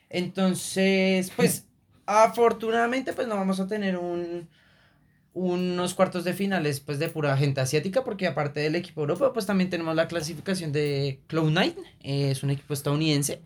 Entonces, 0.09 1.30
pues, 1.36 1.66
afortunadamente, 2.07 3.12
pues 3.12 3.26
no 3.28 3.36
vamos 3.36 3.61
a 3.61 3.66
tener 3.66 3.96
un 3.96 4.48
unos 5.32 5.94
cuartos 5.94 6.24
de 6.24 6.32
finales 6.32 6.80
pues 6.80 6.98
de 6.98 7.09
pura 7.09 7.36
gente 7.36 7.61
asiática 7.61 8.03
porque 8.03 8.26
aparte 8.26 8.59
del 8.59 8.74
equipo 8.74 9.03
europeo 9.03 9.32
pues 9.32 9.46
también 9.46 9.70
tenemos 9.70 9.94
la 9.94 10.09
clasificación 10.09 10.72
de 10.72 11.20
Cloud9 11.28 11.76
eh, 12.03 12.32
es 12.32 12.42
un 12.42 12.51
equipo 12.51 12.74
estadounidense 12.74 13.40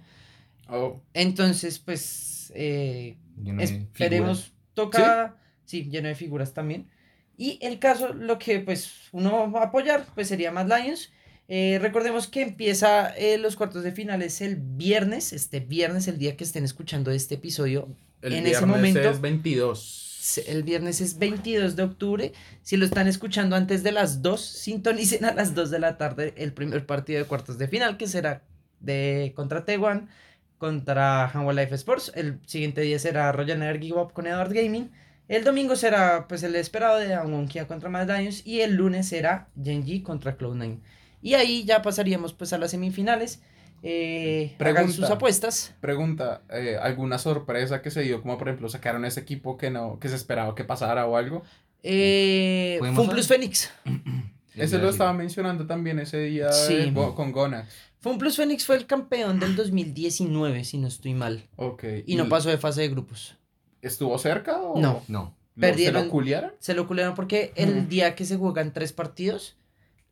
Oh. 0.71 1.03
entonces 1.13 1.79
pues 1.79 2.51
eh, 2.55 3.19
de 3.37 3.63
esperemos 3.63 4.55
toca 4.73 5.35
sí 5.37 5.44
lleno 5.67 6.09
de 6.09 6.15
figuras 6.15 6.53
también 6.55 6.89
y 7.37 7.59
el 7.63 7.79
caso 7.79 8.13
lo 8.15 8.39
que 8.39 8.61
pues 8.61 8.93
uno 9.13 9.51
va 9.51 9.61
a 9.63 9.65
apoyar 9.67 10.07
pues 10.15 10.29
sería 10.29 10.51
Mad 10.53 10.69
Lions 10.69 11.11
Eh, 11.47 11.79
recordemos 11.83 12.27
que 12.27 12.41
empieza 12.41 13.15
eh, 13.19 13.37
los 13.37 13.55
cuartos 13.57 13.83
de 13.85 13.93
finales 13.93 14.41
el 14.41 14.57
viernes 14.57 15.33
este 15.35 15.61
viernes 15.61 16.09
el 16.09 16.17
día 16.17 16.37
que 16.39 16.45
estén 16.45 16.65
escuchando 16.65 17.11
este 17.11 17.35
episodio 17.35 17.89
El 18.23 18.33
En 18.33 18.47
ese 18.47 18.51
viernes 18.65 18.77
momento- 18.77 19.11
es 19.11 19.21
22. 19.21 19.79
se- 20.23 20.51
el 20.51 20.63
viernes 20.63 21.03
es 21.03 21.19
22 21.19 21.77
de 21.77 21.83
octubre 21.83 22.33
si 22.63 22.79
lo 22.79 22.87
están 22.87 23.09
escuchando 23.09 23.57
antes 23.57 23.83
de 23.83 23.93
las 23.93 24.23
2 24.23 24.41
sintonicen 24.41 25.27
a 25.27 25.35
las 25.35 25.55
2 25.55 25.71
de 25.71 25.81
la 25.81 25.99
tarde 25.99 26.33
el 26.39 26.55
primer 26.55 26.87
partido 26.87 27.19
de 27.19 27.27
cuartos 27.27 27.59
de 27.59 27.69
final 27.69 27.99
que 27.99 28.07
será 28.09 28.41
de 28.81 29.33
contra 29.37 29.67
Taiwan 29.67 30.09
contra 30.57 31.29
Hanwha 31.29 31.53
Life 31.53 31.75
Sports. 31.75 32.13
El 32.15 32.39
siguiente 32.47 32.81
día 32.81 32.99
será 32.99 33.33
Royal 33.33 33.79
Give 33.79 33.99
Up 34.01 34.13
con 34.15 34.27
Edward 34.27 34.55
Gaming. 34.55 34.91
El 35.29 35.45
domingo 35.45 35.75
será 35.77 36.27
pues 36.29 36.43
el 36.43 36.55
esperado 36.57 36.99
de 36.99 37.15
Angwon 37.15 37.49
Kia 37.49 37.67
contra 37.67 37.89
Mad 37.89 38.11
Lions 38.11 38.47
y 38.47 38.61
el 38.61 38.75
lunes 38.75 39.09
será 39.09 39.49
Genji 39.63 40.03
contra 40.03 40.37
Cloud9. 40.37 40.79
Y 41.23 41.35
ahí 41.35 41.65
ya 41.65 41.81
pasaríamos 41.83 42.35
pues 42.35 42.53
a 42.53 42.59
las 42.59 42.73
semifinales. 42.73 43.41
Eh, 43.83 44.55
hagan 44.59 44.87
sus 44.87 44.97
Pregunta. 44.97 45.15
apuestas. 45.15 45.75
Pregunta, 45.81 46.43
eh, 46.51 46.77
¿alguna 46.81 47.19
sorpresa 47.19 47.83
que 47.83 47.91
se 47.91 48.03
dio? 48.03 48.21
Como 48.23 48.37
por 48.39 48.49
ejemplo 48.49 48.69
sacaron 48.69 49.05
ese 49.05 49.21
equipo 49.21 49.57
que 49.57 49.71
no, 49.71 49.99
que 49.99 50.09
se 50.09 50.17
esperaba 50.17 50.55
que 50.55 50.65
pasara 50.65 51.07
o 51.07 51.17
algo. 51.17 51.43
Eh, 51.83 52.77
¿Podemos 52.79 52.97
Fun 52.99 53.07
ver? 53.09 53.15
Plus 53.17 53.29
Phoenix. 53.29 53.71
Ese 54.55 54.79
lo 54.79 54.89
estaba 54.89 55.13
mencionando 55.13 55.67
también 55.67 55.99
ese 55.99 56.19
día 56.21 56.53
Sí. 56.53 56.75
eh, 56.75 56.93
con 57.17 57.33
Gonax. 57.33 57.69
Fun 57.99 58.19
Plus 58.19 58.37
Phoenix 58.37 58.65
fue 58.65 58.77
el 58.77 58.87
campeón 58.87 59.41
del 59.41 59.57
2019, 59.57 60.63
si 60.63 60.79
no 60.79 60.87
estoy 60.87 61.13
mal. 61.13 61.49
Ok. 61.57 61.83
Y 62.07 62.15
no 62.15 62.29
pasó 62.29 62.51
de 62.51 62.59
fase 62.59 62.83
de 62.83 62.89
grupos. 62.91 63.37
¿Estuvo 63.85 64.19
cerca 64.19 64.61
o 64.61 64.81
No. 64.81 65.03
No. 65.09 65.35
Perdieron. 65.59 66.01
¿Se 66.03 66.07
lo 66.07 66.11
culiaron? 66.11 66.53
Se 66.59 66.75
lo 66.75 66.87
culearon 66.89 67.15
porque 67.15 67.53
el 67.55 67.89
día 67.89 68.15
que 68.17 68.25
se 68.25 68.37
juegan 68.37 68.73
tres 68.73 68.93
partidos, 68.93 69.57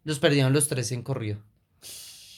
los 0.05 0.20
perdieron 0.20 0.53
los 0.53 0.68
tres 0.68 0.93
en 0.93 1.03
corrido. 1.03 1.39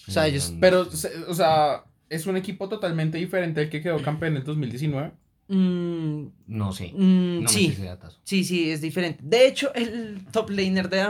O 0.08 0.10
sea, 0.10 0.26
ellos... 0.26 0.52
Mm, 0.52 0.60
Pero, 0.60 0.88
o 1.28 1.34
sea, 1.34 1.84
es 2.08 2.26
un 2.26 2.36
equipo 2.36 2.68
totalmente 2.68 3.18
diferente 3.18 3.60
al 3.62 3.68
que 3.70 3.82
quedó 3.82 4.00
campeón 4.02 4.32
en 4.32 4.38
el 4.38 4.44
2019. 4.44 5.12
mm, 5.48 6.24
No 6.46 6.72
sé. 6.72 6.92
mm, 6.94 7.36
No 7.36 7.40
me 7.42 7.48
sé 7.48 7.54
sí, 7.54 7.66
ese 7.66 7.96
sí, 8.24 8.44
sí, 8.44 8.70
es 8.70 8.80
diferente. 8.80 9.20
De 9.22 9.46
hecho, 9.46 9.72
el 9.74 10.24
top 10.32 10.50
laner 10.50 10.88
de 10.88 11.00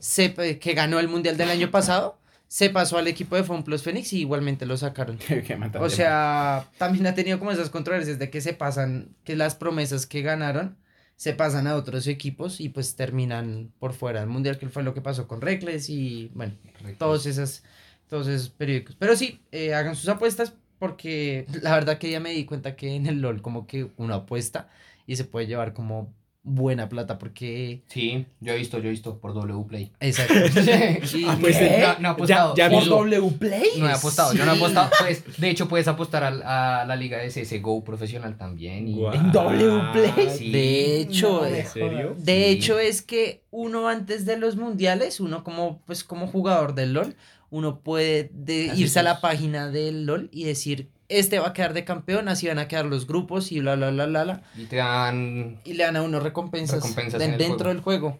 se, 0.00 0.34
que 0.58 0.74
ganó 0.74 0.98
el 0.98 1.08
mundial 1.08 1.36
del 1.36 1.50
año 1.50 1.70
pasado, 1.70 2.18
se 2.54 2.70
pasó 2.70 2.98
al 2.98 3.08
equipo 3.08 3.34
de 3.34 3.42
FunPlus 3.42 3.82
Phoenix 3.82 4.12
y 4.12 4.20
igualmente 4.20 4.64
lo 4.64 4.76
sacaron. 4.76 5.18
O 5.80 5.90
sea, 5.90 6.70
también 6.78 7.04
ha 7.08 7.14
tenido 7.16 7.40
como 7.40 7.50
esas 7.50 7.68
controversias 7.68 8.20
de 8.20 8.30
que 8.30 8.40
se 8.40 8.52
pasan, 8.52 9.08
que 9.24 9.34
las 9.34 9.56
promesas 9.56 10.06
que 10.06 10.22
ganaron 10.22 10.78
se 11.16 11.32
pasan 11.32 11.66
a 11.66 11.74
otros 11.74 12.06
equipos 12.06 12.60
y 12.60 12.68
pues 12.68 12.94
terminan 12.94 13.72
por 13.80 13.92
fuera 13.92 14.20
del 14.20 14.28
mundial, 14.28 14.56
que 14.56 14.68
fue 14.68 14.84
lo 14.84 14.94
que 14.94 15.00
pasó 15.00 15.26
con 15.26 15.40
Reckless 15.40 15.90
y 15.90 16.30
bueno, 16.32 16.54
todos 16.96 17.26
esos, 17.26 17.64
todos 18.08 18.28
esos 18.28 18.50
periódicos. 18.50 18.94
Pero 19.00 19.16
sí, 19.16 19.40
eh, 19.50 19.74
hagan 19.74 19.96
sus 19.96 20.08
apuestas 20.08 20.54
porque 20.78 21.46
la 21.60 21.74
verdad 21.74 21.98
que 21.98 22.12
ya 22.12 22.20
me 22.20 22.30
di 22.30 22.44
cuenta 22.44 22.76
que 22.76 22.94
en 22.94 23.06
el 23.06 23.20
LOL 23.20 23.42
como 23.42 23.66
que 23.66 23.90
uno 23.96 24.14
apuesta 24.14 24.68
y 25.08 25.16
se 25.16 25.24
puede 25.24 25.48
llevar 25.48 25.72
como 25.72 26.14
buena 26.46 26.88
plata 26.90 27.18
porque... 27.18 27.82
Sí, 27.88 28.26
yo 28.40 28.52
he 28.52 28.56
visto, 28.58 28.78
yo 28.78 28.88
he 28.88 28.90
visto 28.90 29.18
por 29.18 29.32
W 29.34 29.64
Play. 29.66 29.90
Exacto. 29.98 30.34
Y- 31.16 31.24
Ah, 31.26 31.38
pues, 31.40 31.56
¿Qué? 31.56 31.78
No, 31.80 31.98
no 32.00 32.08
he 32.08 32.12
apostado. 32.12 32.54
Ya- 32.54 32.64
ya 32.68 32.70
Sí, 32.70 32.76
mismo. 32.76 32.96
W 32.96 33.30
Play? 33.38 33.68
No 33.78 33.88
he 33.88 33.92
apostado, 33.92 34.34
yo 34.34 34.44
no 34.44 34.52
he 34.52 34.54
Sí. 34.56 34.60
apostado. 34.62 34.90
Pues, 35.00 35.24
de 35.38 35.50
hecho, 35.50 35.68
puedes 35.68 35.88
apostar 35.88 36.22
a, 36.22 36.84
la 36.84 36.96
liga 36.96 37.18
de 37.18 37.28
CSGO 37.28 37.82
profesional 37.82 38.36
también. 38.36 38.86
Y... 38.88 39.04
¿En 39.06 39.32
W 39.32 39.80
Play? 39.92 40.30
Sí. 40.36 40.50
De 40.52 41.00
hecho, 41.00 41.40
No, 41.40 41.46
eh, 41.46 41.60
¿En 41.60 41.66
serio? 41.66 42.14
De 42.18 42.34
Sí. 42.36 42.44
hecho 42.52 42.78
es 42.78 43.00
que 43.02 43.42
uno 43.50 43.88
antes 43.88 44.26
de 44.26 44.36
los 44.36 44.56
mundiales, 44.56 45.20
uno 45.20 45.44
como 45.44 45.80
pues 45.86 46.04
como 46.04 46.26
jugador 46.26 46.74
del 46.74 46.92
LOL, 46.92 47.16
uno 47.50 47.80
puede 47.80 48.30
de- 48.34 48.72
irse 48.76 48.98
a 48.98 49.02
la 49.02 49.20
página 49.20 49.70
del 49.70 50.04
LOL 50.06 50.28
y 50.32 50.44
decir, 50.44 50.90
este 51.08 51.38
va 51.38 51.48
a 51.48 51.52
quedar 51.52 51.74
de 51.74 51.84
campeón, 51.84 52.28
así 52.28 52.46
van 52.48 52.58
a 52.58 52.68
quedar 52.68 52.86
los 52.86 53.06
grupos 53.06 53.52
y 53.52 53.60
bla 53.60 53.76
bla 53.76 53.90
bla 53.90 54.06
bla 54.06 54.24
bla 54.24 54.42
Y 54.56 54.64
te 54.64 54.76
dan. 54.76 55.60
y 55.64 55.74
le 55.74 55.84
dan 55.84 55.96
a 55.96 56.02
uno 56.02 56.20
recompensas, 56.20 56.76
Recompensas 56.76 57.20
de- 57.20 57.26
dentro 57.28 57.46
juego. 57.56 57.68
del 57.68 57.80
juego. 57.80 58.18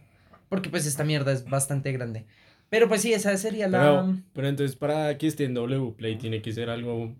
Porque 0.48 0.68
pues 0.70 0.86
esta 0.86 1.04
mierda 1.04 1.32
es 1.32 1.44
bastante 1.48 1.90
grande. 1.92 2.24
Pero 2.68 2.88
pues 2.88 3.02
sí, 3.02 3.12
esa 3.12 3.36
sería 3.36 3.68
la 3.68 3.78
Pero, 3.78 4.16
pero 4.32 4.48
entonces 4.48 4.76
para 4.76 5.16
que 5.18 5.26
esté 5.26 5.44
en 5.44 5.54
W 5.54 5.92
Play 5.96 6.16
tiene 6.16 6.42
que 6.42 6.52
ser 6.52 6.70
algo 6.70 7.14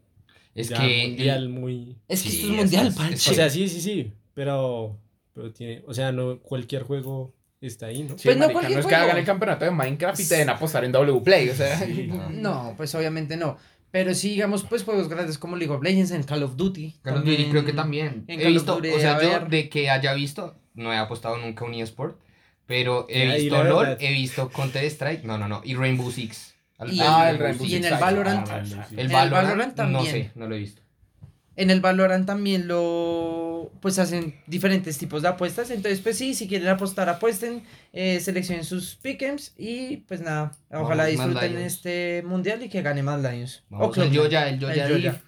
Es 0.54 0.68
ya 0.68 0.78
que. 0.80 1.08
mundial 1.08 1.48
muy... 1.48 1.96
Es 2.08 2.22
que 2.22 2.28
Sí, 2.30 2.36
esto 2.40 2.50
es 2.52 2.56
mundial, 2.58 2.86
es- 2.88 2.94
Pancho. 2.94 3.14
es- 3.14 3.28
O 3.28 3.34
sea, 3.34 3.50
sí, 3.50 3.68
sí, 3.68 3.80
sí, 3.80 4.12
pero, 4.34 4.98
pero 5.32 5.52
tiene, 5.52 5.82
o 5.86 5.94
sea, 5.94 6.12
no 6.12 6.38
cualquier 6.40 6.82
juego 6.82 7.32
está 7.60 7.86
ahí, 7.86 8.02
¿no? 8.02 8.10
Sí, 8.18 8.24
Pues 8.24 8.36
no 8.36 8.46
marica, 8.50 8.68
no 8.68 8.78
es 8.80 8.86
que 8.86 8.94
hagan 8.94 9.16
el 9.16 9.24
campeonato 9.24 9.64
de 9.64 9.70
Minecraft 9.70 10.20
y 10.20 10.28
te 10.28 10.36
den 10.36 10.50
a 10.50 10.52
apostar 10.52 10.84
en 10.84 10.92
W 10.92 11.20
Play, 11.22 11.48
o 11.48 11.54
sea. 11.54 11.78
Sí. 11.78 12.10
No, 12.32 12.74
pues 12.76 12.94
obviamente 12.94 13.36
no. 13.36 13.56
Pero 13.94 14.12
sí, 14.12 14.30
digamos, 14.30 14.64
pues 14.64 14.82
juegos 14.82 15.08
grandes 15.08 15.38
como 15.38 15.54
League 15.54 15.72
of 15.72 15.80
Legends, 15.80 16.10
en 16.10 16.24
Call 16.24 16.42
of 16.42 16.56
Duty. 16.56 16.96
Call 17.02 17.18
of 17.18 17.24
Duty 17.24 17.44
creo 17.48 17.64
que 17.64 17.72
también. 17.72 18.24
en 18.26 18.40
He 18.40 18.42
Call 18.42 18.56
of 18.56 18.62
visto, 18.64 18.74
Duty 18.74 18.88
o 18.88 18.98
sea, 18.98 19.22
yo 19.22 19.28
ver. 19.28 19.48
de 19.48 19.68
que 19.68 19.88
haya 19.88 20.12
visto, 20.14 20.56
no 20.74 20.92
he 20.92 20.96
apostado 20.96 21.36
nunca 21.38 21.64
a 21.64 21.68
un 21.68 21.74
eSport, 21.74 22.18
pero 22.66 23.06
he 23.08 23.30
Ahí 23.30 23.42
visto 23.42 23.62
LOL, 23.62 23.86
verdad. 23.86 23.98
he 24.00 24.12
visto 24.12 24.48
Counter 24.50 24.84
Strike, 24.86 25.22
no, 25.22 25.38
no, 25.38 25.46
no, 25.46 25.60
y 25.64 25.76
Rainbow 25.76 26.10
Six. 26.10 26.56
Y, 26.90 26.98
Ah, 27.00 27.30
el, 27.30 27.36
el 27.36 27.40
Rainbow 27.40 27.66
y 27.68 27.74
en 27.76 27.84
el. 27.84 27.94
Valorant. 28.00 28.48
Ah, 28.50 28.58
El 28.58 28.98
En 28.98 28.98
el 28.98 29.08
Valorant, 29.12 29.32
Valorant 29.48 29.68
no 29.70 29.74
también. 29.76 30.06
sé, 30.12 30.30
no 30.34 30.48
lo 30.48 30.56
he 30.56 30.58
visto. 30.58 30.82
En 31.54 31.70
el 31.70 31.80
Valorant 31.80 32.26
también 32.26 32.66
lo 32.66 33.43
pues 33.80 33.98
hacen 33.98 34.34
diferentes 34.46 34.98
tipos 34.98 35.22
de 35.22 35.28
apuestas. 35.28 35.70
Entonces, 35.70 36.00
pues 36.00 36.16
sí, 36.18 36.34
si 36.34 36.48
quieren 36.48 36.68
apostar, 36.68 37.08
apuesten, 37.08 37.62
eh, 37.92 38.20
seleccionen 38.20 38.64
sus 38.64 38.96
pick'ems 38.96 39.52
y 39.58 39.98
pues 39.98 40.20
nada, 40.20 40.52
ojalá 40.70 41.04
Vamos, 41.04 41.10
disfruten 41.10 41.58
este 41.58 42.22
mundial 42.26 42.62
y 42.62 42.68
que 42.68 42.82
gane 42.82 43.02
más 43.02 43.20
Lions. 43.22 43.62
Vamos, 43.70 43.96
el 43.98 44.04
Cloud9. 44.04 44.12
Yoya, 44.12 44.48
el 44.48 44.58
Yoya 44.58 44.74
El 44.74 44.80
ahí. 44.92 45.02
Yoya. 45.02 45.22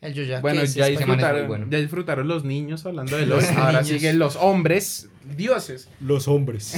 El 0.00 0.14
Yoya. 0.14 0.40
Bueno, 0.40 0.64
ya 0.64 0.86
disfrutaron, 0.86 1.46
bueno. 1.46 1.66
ya 1.68 1.78
disfrutaron 1.78 2.26
los 2.26 2.44
niños 2.44 2.86
hablando 2.86 3.16
de 3.16 3.26
Los. 3.26 3.44
Ahora 3.50 3.82
niños. 3.82 3.88
siguen 3.88 4.18
los 4.18 4.36
hombres, 4.36 5.08
dioses. 5.36 5.88
Los 6.00 6.26
hombres. 6.26 6.74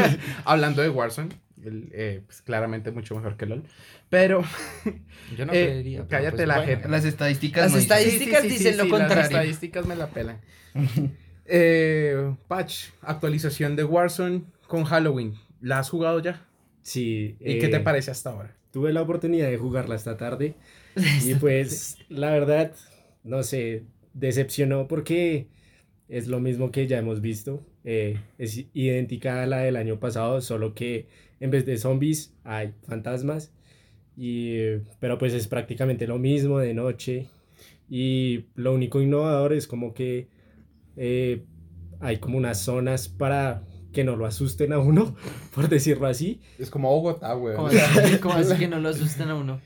Hablando 0.44 0.82
de 0.82 0.88
Warzone, 0.88 1.28
eh, 1.66 2.22
pues, 2.26 2.42
claramente 2.42 2.90
mucho 2.92 3.14
mejor 3.16 3.36
que 3.36 3.46
LOL. 3.46 3.64
Pero 4.10 4.42
Yo 5.36 5.46
no 5.46 5.52
Eh, 5.58 5.64
creería. 5.64 6.06
pero, 6.08 6.08
cállate 6.08 6.36
pues, 6.36 6.48
la 6.48 6.58
bueno. 6.58 6.64
jeta. 6.64 6.88
Las 6.88 7.04
estadísticas 7.04 7.64
Las 7.64 7.72
no 7.72 7.78
estadísticas 7.78 8.48
dicen 8.48 8.76
lo 8.76 8.86
Las 8.86 8.88
contrario. 8.88 9.22
estadísticas 9.22 9.86
me 9.86 9.96
la 9.96 10.08
pelan. 10.12 10.40
eh, 11.46 12.34
patch, 12.48 12.90
actualización 13.02 13.76
de 13.76 13.84
Warzone 13.84 14.44
con 14.66 14.84
Halloween. 14.84 15.34
¿La 15.60 15.78
has 15.80 15.90
jugado 15.90 16.20
ya? 16.20 16.46
Sí. 16.82 17.36
¿Y 17.40 17.58
qué 17.58 17.68
te 17.68 17.78
eh, 17.78 17.80
parece 17.80 18.10
hasta 18.10 18.30
ahora? 18.30 18.56
Tuve 18.70 18.92
la 18.92 19.02
oportunidad 19.02 19.48
de 19.50 19.56
jugarla 19.58 19.94
esta 19.94 20.16
tarde 20.16 20.56
y 21.24 21.34
pues 21.36 21.98
la 22.08 22.30
verdad, 22.30 22.72
no 23.22 23.42
sé, 23.42 23.84
decepcionó 24.12 24.88
porque 24.88 25.48
es 26.08 26.28
lo 26.28 26.40
mismo 26.40 26.70
que 26.70 26.86
ya 26.86 26.98
hemos 26.98 27.20
visto. 27.20 27.66
eh, 27.84 28.20
es 28.38 28.66
idéntica 28.74 29.42
a 29.42 29.46
la 29.46 29.58
del 29.58 29.76
año 29.76 30.00
pasado, 30.00 30.40
solo 30.40 30.74
que 30.74 31.08
en 31.44 31.50
vez 31.50 31.66
de 31.66 31.76
zombies 31.76 32.32
hay 32.42 32.72
fantasmas. 32.88 33.52
Y, 34.16 34.78
pero 34.98 35.18
pues 35.18 35.34
es 35.34 35.46
prácticamente 35.46 36.06
lo 36.06 36.18
mismo 36.18 36.58
de 36.58 36.72
noche. 36.72 37.28
Y 37.90 38.46
lo 38.54 38.72
único 38.72 39.02
innovador 39.02 39.52
es 39.52 39.66
como 39.66 39.92
que 39.92 40.30
eh, 40.96 41.44
hay 42.00 42.16
como 42.16 42.38
unas 42.38 42.60
zonas 42.60 43.08
para 43.10 43.62
que 43.92 44.04
no 44.04 44.16
lo 44.16 44.24
asusten 44.24 44.72
a 44.72 44.78
uno, 44.78 45.16
por 45.54 45.68
decirlo 45.68 46.06
así. 46.06 46.40
Es 46.58 46.70
como 46.70 46.88
Bogotá, 46.88 47.34
güey. 47.34 47.56
¿Cómo 47.56 47.68
así, 47.68 48.18
cómo 48.22 48.34
así 48.36 48.56
que 48.56 48.66
no 48.66 48.80
lo 48.80 48.88
asusten 48.88 49.28
a 49.28 49.34
uno? 49.34 49.60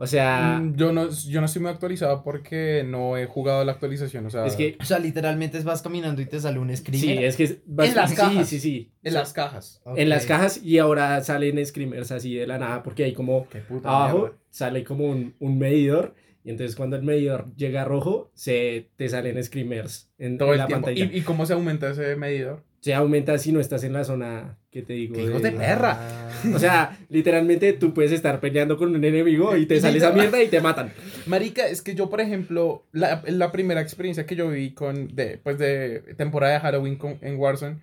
O 0.00 0.06
sea, 0.06 0.60
Mm, 0.62 0.76
Yo 0.76 0.92
no, 0.92 1.10
yo 1.10 1.40
no 1.40 1.46
estoy 1.46 1.60
muy 1.60 1.70
actualizado 1.72 2.22
porque 2.22 2.84
no 2.86 3.16
he 3.16 3.26
jugado 3.26 3.64
la 3.64 3.72
actualización. 3.72 4.24
O 4.26 4.30
sea, 4.30 4.46
es 4.46 4.54
que 4.54 4.76
O 4.80 4.84
sea, 4.84 4.98
literalmente 5.00 5.58
vas 5.60 5.82
caminando 5.82 6.22
y 6.22 6.26
te 6.26 6.38
sale 6.40 6.58
un 6.60 6.74
screamer. 6.76 7.00
Sí, 7.18 7.24
es 7.24 7.36
que 7.36 7.44
es 7.44 7.56
En 7.66 7.94
las 7.96 8.10
sí, 8.10 8.16
cajas. 8.16 8.48
Sí, 8.48 8.60
sí, 8.60 8.92
en 9.02 9.14
las 9.14 9.32
cajas. 9.32 9.82
En 9.96 10.08
las 10.08 10.24
cajas 10.26 10.62
y 10.62 10.78
ahora 10.78 11.20
salen 11.24 11.64
screamers 11.66 12.12
así 12.12 12.34
de 12.34 12.46
la 12.46 12.58
nada 12.58 12.82
porque 12.82 13.04
hay 13.04 13.12
como 13.12 13.48
Qué 13.48 13.58
puta 13.58 13.88
abajo 13.88 14.18
mierda. 14.18 14.36
sale 14.50 14.84
como 14.84 15.06
un, 15.06 15.34
un 15.40 15.58
medidor 15.58 16.14
y 16.44 16.50
entonces 16.50 16.76
cuando 16.76 16.94
el 16.96 17.02
medidor 17.02 17.52
llega 17.56 17.82
a 17.82 17.84
rojo 17.84 18.30
se 18.34 18.90
te 18.96 19.08
salen 19.08 19.42
screamers 19.42 20.10
en, 20.18 20.38
Todo 20.38 20.50
en 20.50 20.52
el 20.54 20.58
la 20.60 20.66
tiempo. 20.68 20.86
pantalla. 20.86 21.10
¿Y, 21.12 21.18
¿Y 21.18 21.22
cómo 21.22 21.44
se 21.44 21.54
aumenta 21.54 21.90
ese 21.90 22.14
medidor? 22.14 22.64
Se 22.88 22.94
aumenta 22.94 23.36
si 23.36 23.52
no 23.52 23.60
estás 23.60 23.84
en 23.84 23.92
la 23.92 24.02
zona 24.02 24.56
que 24.70 24.80
te 24.80 24.94
digo. 24.94 25.14
¡Qué 25.14 25.24
hijos 25.24 25.42
de 25.42 25.52
perra! 25.52 26.00
O 26.54 26.58
sea, 26.58 26.96
literalmente 27.10 27.74
tú 27.74 27.92
puedes 27.92 28.12
estar 28.12 28.40
peleando 28.40 28.78
con 28.78 28.88
un 28.94 29.04
enemigo 29.04 29.54
y 29.58 29.66
te 29.66 29.78
sale 29.78 29.98
esa 29.98 30.10
mierda 30.10 30.42
y 30.42 30.48
te 30.48 30.62
matan. 30.62 30.90
Marica, 31.26 31.66
es 31.68 31.82
que 31.82 31.94
yo, 31.94 32.08
por 32.08 32.22
ejemplo, 32.22 32.86
la, 32.92 33.22
la 33.26 33.52
primera 33.52 33.82
experiencia 33.82 34.24
que 34.24 34.36
yo 34.36 34.48
vi 34.48 34.70
con, 34.72 35.14
de, 35.14 35.36
pues, 35.36 35.58
de 35.58 36.00
temporada 36.16 36.54
de 36.54 36.60
Halloween 36.60 36.96
con- 36.96 37.18
en 37.20 37.36
Warzone, 37.36 37.76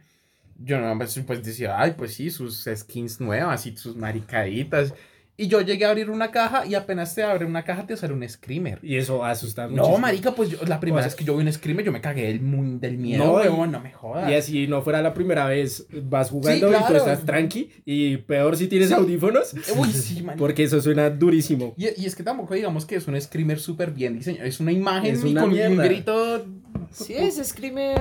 yo 0.63 0.79
no, 0.81 0.97
pues, 0.97 1.21
pues, 1.27 1.43
decía, 1.43 1.79
ay, 1.79 1.93
pues 1.95 2.15
sí, 2.15 2.31
sus 2.31 2.67
skins 2.75 3.21
nuevas 3.21 3.67
y 3.67 3.77
sus 3.77 3.95
maricaditas. 3.95 4.95
Y 5.37 5.47
yo 5.47 5.59
llegué 5.59 5.83
a 5.85 5.89
abrir 5.89 6.09
una 6.09 6.31
caja 6.31 6.65
y 6.65 6.75
apenas 6.75 7.13
te 7.13 7.21
abre 7.21 7.45
una 7.45 7.63
caja 7.65 7.85
te 7.85 7.97
sale 7.97 8.13
un 8.13 8.27
screamer. 8.27 8.79
Y 8.81 8.95
eso 8.95 9.25
asusta 9.25 9.67
No, 9.67 9.87
mucho. 9.89 9.97
marica, 9.97 10.31
pues 10.33 10.49
yo, 10.49 10.57
la 10.65 10.79
primera 10.79 10.99
O 10.99 11.03
sea, 11.03 11.07
vez 11.09 11.15
que 11.15 11.25
yo 11.25 11.35
vi 11.35 11.43
un 11.45 11.51
screamer 11.51 11.83
yo 11.85 11.91
me 11.91 11.99
cagué 11.99 12.27
del, 12.27 12.79
del 12.79 12.97
miedo, 12.97 13.43
No, 13.43 13.67
no 13.67 13.79
me 13.81 13.91
jodas. 13.91 14.31
Y 14.31 14.33
así 14.33 14.67
no 14.67 14.81
fuera 14.81 15.01
la 15.01 15.13
primera 15.13 15.45
vez, 15.47 15.87
vas 16.03 16.29
jugando 16.29 16.67
y 16.67 16.69
claro. 16.69 16.87
tú 16.87 16.93
estás 16.95 17.25
tranqui 17.25 17.69
y 17.83 18.15
peor 18.17 18.55
si 18.55 18.67
tienes 18.67 18.91
audífonos 18.93 19.53
Uy, 19.77 19.91
sí, 19.91 20.21
man. 20.23 20.37
porque 20.37 20.63
eso 20.63 20.79
suena 20.79 21.09
durísimo. 21.09 21.73
Y, 21.75 21.87
y 22.01 22.05
es 22.05 22.15
que 22.15 22.23
tampoco 22.23 22.53
digamos 22.53 22.85
que 22.85 22.95
es 22.95 23.07
un 23.07 23.19
screamer 23.19 23.59
súper 23.59 23.91
bien 23.91 24.17
diseñado. 24.17 24.45
Es 24.47 24.61
una 24.61 24.71
imagen 24.71 25.15
Es 25.15 25.23
y 25.25 25.31
una 25.31 25.41
con 25.41 25.51
un 25.51 25.77
grito. 25.77 26.45
Sí, 26.91 27.13
es 27.13 27.35
screamer. 27.45 27.97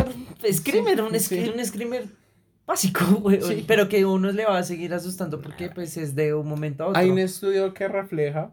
Screamer, 0.52 1.02
un, 1.02 1.18
Sí. 1.18 1.36
scre- 1.36 1.52
un 1.52 1.64
screamer 1.64 2.04
básico, 2.66 3.04
güey. 3.20 3.40
Sí. 3.40 3.64
Pero 3.66 3.88
que 3.88 4.04
uno 4.04 4.32
le 4.32 4.44
va 4.44 4.58
a 4.58 4.62
seguir 4.62 4.94
asustando 4.94 5.40
porque 5.40 5.70
pues 5.70 5.96
es 5.96 6.14
de 6.14 6.34
un 6.34 6.48
momento 6.48 6.84
a 6.84 6.88
otro. 6.88 7.00
Hay 7.00 7.10
un 7.10 7.18
estudio 7.18 7.74
que 7.74 7.88
refleja 7.88 8.52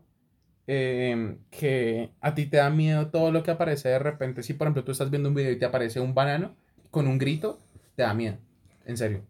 eh, 0.67 1.37
que 1.49 2.11
a 2.21 2.33
ti 2.33 2.45
te 2.45 2.57
da 2.57 2.69
miedo 2.69 3.07
todo 3.07 3.31
lo 3.31 3.43
que 3.43 3.51
aparece 3.51 3.89
de 3.89 3.99
repente. 3.99 4.43
Si, 4.43 4.53
por 4.53 4.67
ejemplo, 4.67 4.83
tú 4.83 4.91
estás 4.91 5.09
viendo 5.09 5.29
un 5.29 5.35
video 5.35 5.51
y 5.51 5.59
te 5.59 5.65
aparece 5.65 5.99
un 5.99 6.13
banano 6.13 6.55
con 6.91 7.07
un 7.07 7.17
grito, 7.17 7.59
te 7.95 8.03
da 8.03 8.13
miedo. 8.13 8.37
En 8.85 8.97
serio. 8.97 9.23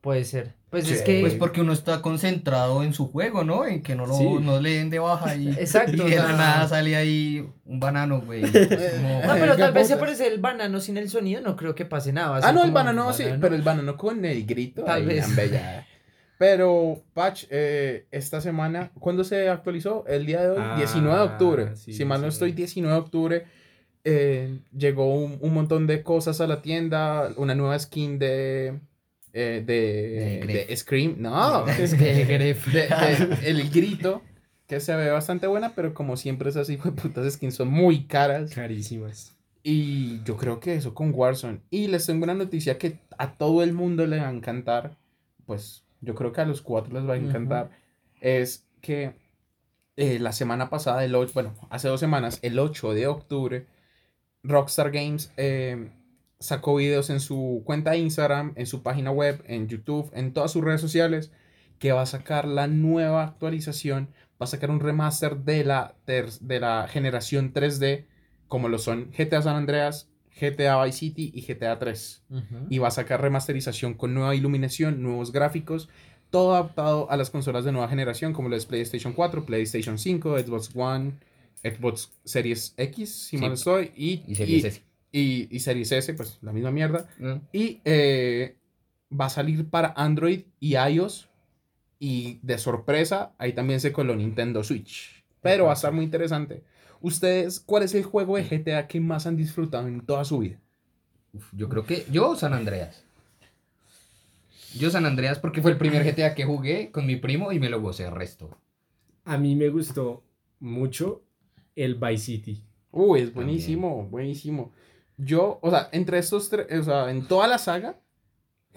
Puede 0.00 0.24
ser. 0.24 0.57
Pues 0.70 0.86
Sí, 0.86 0.92
es 0.94 1.02
que. 1.02 1.20
Pues 1.20 1.34
porque 1.34 1.62
uno 1.62 1.72
está 1.72 2.02
concentrado 2.02 2.82
en 2.82 2.92
su 2.92 3.10
juego, 3.10 3.42
¿no? 3.42 3.64
En 3.66 3.82
que 3.82 3.94
no 3.94 4.04
lo 4.06 4.14
Sí. 4.14 4.24
no 4.42 4.60
le 4.60 4.74
den 4.74 4.90
de 4.90 4.98
baja 4.98 5.34
y, 5.34 5.48
Exacto, 5.48 6.06
y 6.06 6.10
de 6.10 6.16
la 6.16 6.32
nada 6.32 6.68
sale 6.68 6.94
ahí 6.94 7.48
un 7.64 7.80
banano, 7.80 8.20
güey. 8.20 8.42
No, 8.42 8.50
pero 8.52 9.56
Qué 9.56 9.62
tal 9.62 9.72
vez 9.72 9.86
se 9.88 9.94
pocas. 9.94 9.98
parece 10.10 10.26
el 10.26 10.40
banano 10.40 10.78
sin 10.80 10.98
el 10.98 11.08
sonido, 11.08 11.40
no 11.40 11.56
creo 11.56 11.74
que 11.74 11.86
pase 11.86 12.12
nada. 12.12 12.40
Ah, 12.42 12.52
no, 12.52 12.64
el 12.64 12.70
banano 12.72 13.12
sí, 13.14 13.24
pero 13.40 13.54
el 13.54 13.62
banano 13.62 13.96
con 13.96 14.24
el 14.24 14.44
grito. 14.44 14.84
Tal 14.84 15.00
ahí, 15.00 15.06
vez. 15.06 15.24
hombre, 15.26 15.50
ya. 15.50 15.86
Pero, 16.38 17.02
Patch, 17.14 17.46
eh, 17.50 18.06
esta 18.12 18.40
semana, 18.40 18.92
¿cuándo 19.00 19.24
se 19.24 19.48
actualizó? 19.48 20.04
El 20.06 20.24
día 20.26 20.42
de 20.42 20.50
hoy, 20.50 20.58
Ah, 20.60 20.74
19 20.76 21.16
de 21.16 21.22
octubre. 21.24 21.76
sí, 21.76 21.92
si 21.92 22.04
mal 22.04 22.20
no 22.20 22.26
19. 22.28 22.28
estoy, 22.28 22.52
19 22.52 22.94
de 22.94 23.00
octubre. 23.00 23.46
eh, 24.04 24.60
llegó 24.76 25.12
un, 25.16 25.38
un 25.40 25.52
montón 25.52 25.86
de 25.88 26.02
cosas 26.04 26.40
a 26.40 26.46
la 26.46 26.62
tienda. 26.62 27.30
Una 27.36 27.54
nueva 27.54 27.78
skin 27.78 28.18
de. 28.18 28.78
Eh, 29.32 29.62
De 29.64 29.74
de, 29.74 30.40
Gref. 30.46 30.68
de 30.68 30.76
Scream. 30.76 31.14
No, 31.18 31.64
de- 31.66 33.38
el 33.44 33.70
grito. 33.70 34.22
que 34.66 34.80
se 34.80 34.94
ve 34.96 35.10
bastante 35.10 35.46
buena, 35.46 35.74
pero 35.74 35.94
como 35.94 36.16
siempre 36.16 36.50
esas 36.50 36.68
hijo 36.70 36.90
de 36.90 37.00
putas 37.00 37.32
skins 37.32 37.54
son 37.54 37.68
muy 37.68 38.04
caras. 38.04 38.54
Carísimas. 38.54 39.34
Y 39.62 40.22
yo 40.24 40.36
creo 40.36 40.60
que 40.60 40.74
eso 40.74 40.94
con 40.94 41.12
Warzone. 41.14 41.60
Y 41.70 41.88
les 41.88 42.06
tengo 42.06 42.24
una 42.24 42.34
noticia 42.34 42.78
que 42.78 42.98
a 43.18 43.32
todo 43.36 43.62
el 43.62 43.72
mundo 43.72 44.06
le 44.06 44.18
va 44.18 44.28
a 44.28 44.32
encantar. 44.32 44.96
Pues 45.46 45.84
yo 46.00 46.14
creo 46.14 46.32
que 46.32 46.40
a 46.40 46.44
los 46.46 46.62
cuatro 46.62 46.94
les 46.94 47.08
va 47.08 47.14
a 47.14 47.18
encantar. 47.18 47.70
Es 48.20 48.66
que 48.80 49.12
eh, 49.96 50.18
la 50.20 50.32
semana 50.32 50.70
pasada, 50.70 51.04
el 51.04 51.14
8, 51.14 51.32
bueno, 51.34 51.54
hace 51.70 51.88
dos 51.88 51.98
semanas, 52.00 52.38
el 52.42 52.58
8 52.58 52.94
de 52.94 53.06
octubre, 53.08 53.66
Rockstar 54.44 54.90
Games 54.92 55.32
eh, 55.36 55.90
sacó 56.40 56.76
videos 56.76 57.10
en 57.10 57.20
su 57.20 57.62
cuenta 57.64 57.92
de 57.92 57.98
Instagram, 57.98 58.52
en 58.56 58.66
su 58.66 58.82
página 58.82 59.10
web, 59.10 59.42
en 59.46 59.68
YouTube, 59.68 60.10
en 60.14 60.32
todas 60.32 60.52
sus 60.52 60.62
redes 60.64 60.80
sociales, 60.80 61.30
que 61.78 61.92
va 61.92 62.02
a 62.02 62.06
sacar 62.06 62.46
la 62.46 62.66
nueva 62.66 63.22
actualización, 63.24 64.08
va 64.40 64.44
a 64.44 64.46
sacar 64.46 64.70
un 64.70 64.80
remaster 64.80 65.38
de 65.38 65.64
la, 65.64 65.94
de 66.06 66.60
la 66.60 66.86
generación 66.88 67.52
3D, 67.52 68.04
como 68.46 68.68
lo 68.68 68.78
son 68.78 69.10
GTA 69.16 69.42
San 69.42 69.56
Andreas, 69.56 70.08
GTA 70.40 70.82
Vice 70.84 70.98
City 70.98 71.32
y 71.34 71.42
GTA 71.42 71.78
3. 71.78 72.22
Y 72.70 72.78
va 72.78 72.88
a 72.88 72.92
sacar 72.92 73.20
remasterización 73.20 73.94
con 73.94 74.14
nueva 74.14 74.34
iluminación, 74.36 75.02
nuevos 75.02 75.32
gráficos, 75.32 75.88
todo 76.30 76.52
adaptado 76.54 77.10
a 77.10 77.16
las 77.16 77.30
consolas 77.30 77.64
de 77.64 77.72
nueva 77.72 77.88
generación, 77.88 78.32
como 78.32 78.48
lo 78.48 78.54
es 78.56 78.66
PlayStation 78.66 79.12
4, 79.12 79.44
PlayStation 79.44 79.98
5, 79.98 80.38
Xbox 80.38 80.70
One, 80.74 81.14
Xbox 81.64 82.12
Series 82.24 82.74
X, 82.76 83.12
si 83.12 83.36
Sí. 83.36 83.42
mal 83.42 83.52
estoy, 83.54 83.90
y, 83.96 84.22
Y 84.28 84.34
series 84.36 84.64
y- 84.64 84.66
S. 84.68 84.82
y, 85.12 85.54
y 85.54 85.60
Series 85.60 85.92
S, 85.92 86.14
pues 86.14 86.38
la 86.42 86.52
misma 86.52 86.70
mierda. 86.70 87.08
¿no? 87.18 87.40
Y 87.52 87.80
eh, 87.84 88.56
va 89.12 89.26
a 89.26 89.30
salir 89.30 89.68
para 89.68 89.92
Android 89.96 90.42
y 90.60 90.76
iOS. 90.76 91.28
Y 92.00 92.38
de 92.42 92.58
sorpresa, 92.58 93.32
ahí 93.38 93.52
también 93.54 93.80
se 93.80 93.92
coló 93.92 94.14
Nintendo 94.14 94.62
Switch. 94.62 95.24
Pero 95.40 95.64
va 95.64 95.72
a 95.72 95.74
estar 95.74 95.92
muy 95.92 96.04
interesante. 96.04 96.62
¿Ustedes 97.00 97.60
cuál 97.60 97.82
es 97.82 97.94
el 97.94 98.04
juego 98.04 98.36
de 98.36 98.44
GTA 98.44 98.86
que 98.86 99.00
más 99.00 99.26
han 99.26 99.36
disfrutado 99.36 99.88
en 99.88 100.00
toda 100.02 100.24
su 100.24 100.38
vida? 100.38 100.60
Uf, 101.32 101.50
yo 101.52 101.68
creo 101.68 101.84
que 101.84 102.06
yo 102.10 102.36
San 102.36 102.52
Andreas. 102.52 103.04
Yo 104.76 104.90
San 104.90 105.06
Andreas 105.06 105.38
porque 105.38 105.62
fue 105.62 105.72
el 105.72 105.78
primer 105.78 106.04
GTA 106.16 106.34
que 106.34 106.44
jugué 106.44 106.90
con 106.92 107.06
mi 107.06 107.16
primo 107.16 107.50
y 107.52 107.58
me 107.58 107.68
lo 107.68 107.80
gocé 107.80 108.04
el 108.04 108.12
resto. 108.12 108.50
A 109.24 109.38
mí 109.38 109.56
me 109.56 109.68
gustó 109.68 110.22
mucho 110.60 111.22
el 111.74 111.96
Vice 111.96 112.24
City. 112.24 112.64
Uy, 112.90 113.20
es 113.20 113.34
buenísimo, 113.34 114.06
buenísimo. 114.06 114.72
Yo, 115.18 115.58
o 115.62 115.70
sea, 115.70 115.88
entre 115.92 116.18
estos 116.18 116.48
tres, 116.48 116.66
o 116.80 116.84
sea, 116.84 117.10
en 117.10 117.26
toda 117.26 117.46
la 117.48 117.58
saga, 117.58 117.98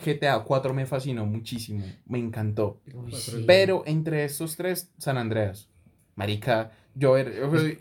GTA 0.04 0.40
4 0.44 0.74
me 0.74 0.86
fascinó 0.86 1.26
muchísimo. 1.26 1.86
Me 2.06 2.20
encantó. 2.20 2.82
Uy, 2.88 3.12
Cuatro 3.12 3.20
sí. 3.20 3.44
Pero 3.46 3.84
entre 3.86 4.26
estos 4.26 4.58
tres, 4.58 4.92
San 4.98 5.18
Andreas. 5.18 5.70
Marica, 6.16 6.72
yo, 6.94 7.16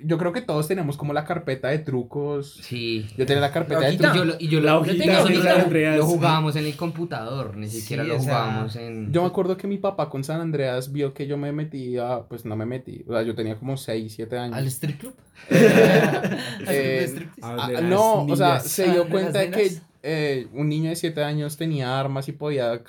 yo 0.04 0.18
creo 0.18 0.32
que 0.32 0.40
todos 0.40 0.68
tenemos 0.68 0.96
como 0.96 1.12
la 1.12 1.24
carpeta 1.24 1.68
de 1.68 1.78
trucos. 1.80 2.58
Sí. 2.62 3.08
Yo 3.16 3.26
tenía 3.26 3.40
la 3.40 3.50
carpeta 3.52 3.80
La 3.80 3.88
de 3.90 3.96
trucos. 3.96 4.16
Yo 4.16 4.24
lo, 4.24 4.34
y 4.38 4.48
yo 4.48 4.60
La 4.60 4.72
lo, 4.74 4.80
hojita 4.80 5.06
lo- 5.22 5.42
San 5.42 5.60
Andreas. 5.62 5.96
lo 5.98 6.06
jugábamos 6.06 6.56
en 6.56 6.66
el 6.66 6.76
computador, 6.76 7.56
ni 7.56 7.68
Sí, 7.68 7.80
siquiera 7.80 8.04
lo 8.04 8.16
o 8.16 8.20
sea, 8.20 8.24
jugábamos 8.44 8.76
en... 8.76 9.12
Yo 9.12 9.22
me 9.22 9.26
acuerdo 9.28 9.56
que 9.56 9.66
mi 9.66 9.78
papá 9.78 10.08
con 10.08 10.22
San 10.22 10.40
Andreas 10.40 10.92
vio 10.92 11.12
que 11.12 11.26
yo 11.26 11.36
me 11.36 11.50
metía, 11.52 12.20
pues 12.28 12.44
no 12.44 12.54
me 12.56 12.66
metí, 12.66 13.04
o 13.08 13.12
sea, 13.12 13.22
yo 13.22 13.34
tenía 13.34 13.56
como 13.56 13.76
6, 13.76 14.12
7 14.14 14.38
años. 14.38 14.56
¿Al 14.56 14.66
strip 14.68 15.00
club? 15.00 15.14
Eh, 15.50 17.04
striptease? 17.08 17.28
Ah, 17.42 17.80
no, 17.82 18.24
o 18.24 18.36
sea, 18.36 18.60
se 18.60 18.90
dio 18.90 19.08
cuenta 19.08 19.40
de 19.40 19.50
que. 19.50 19.70
Eh, 20.02 20.48
un 20.54 20.68
niño 20.68 20.88
de 20.90 20.96
7 20.96 21.22
años 21.24 21.56
tenía 21.56 21.98
armas 22.00 22.28
y 22.28 22.32
podía... 22.32 22.82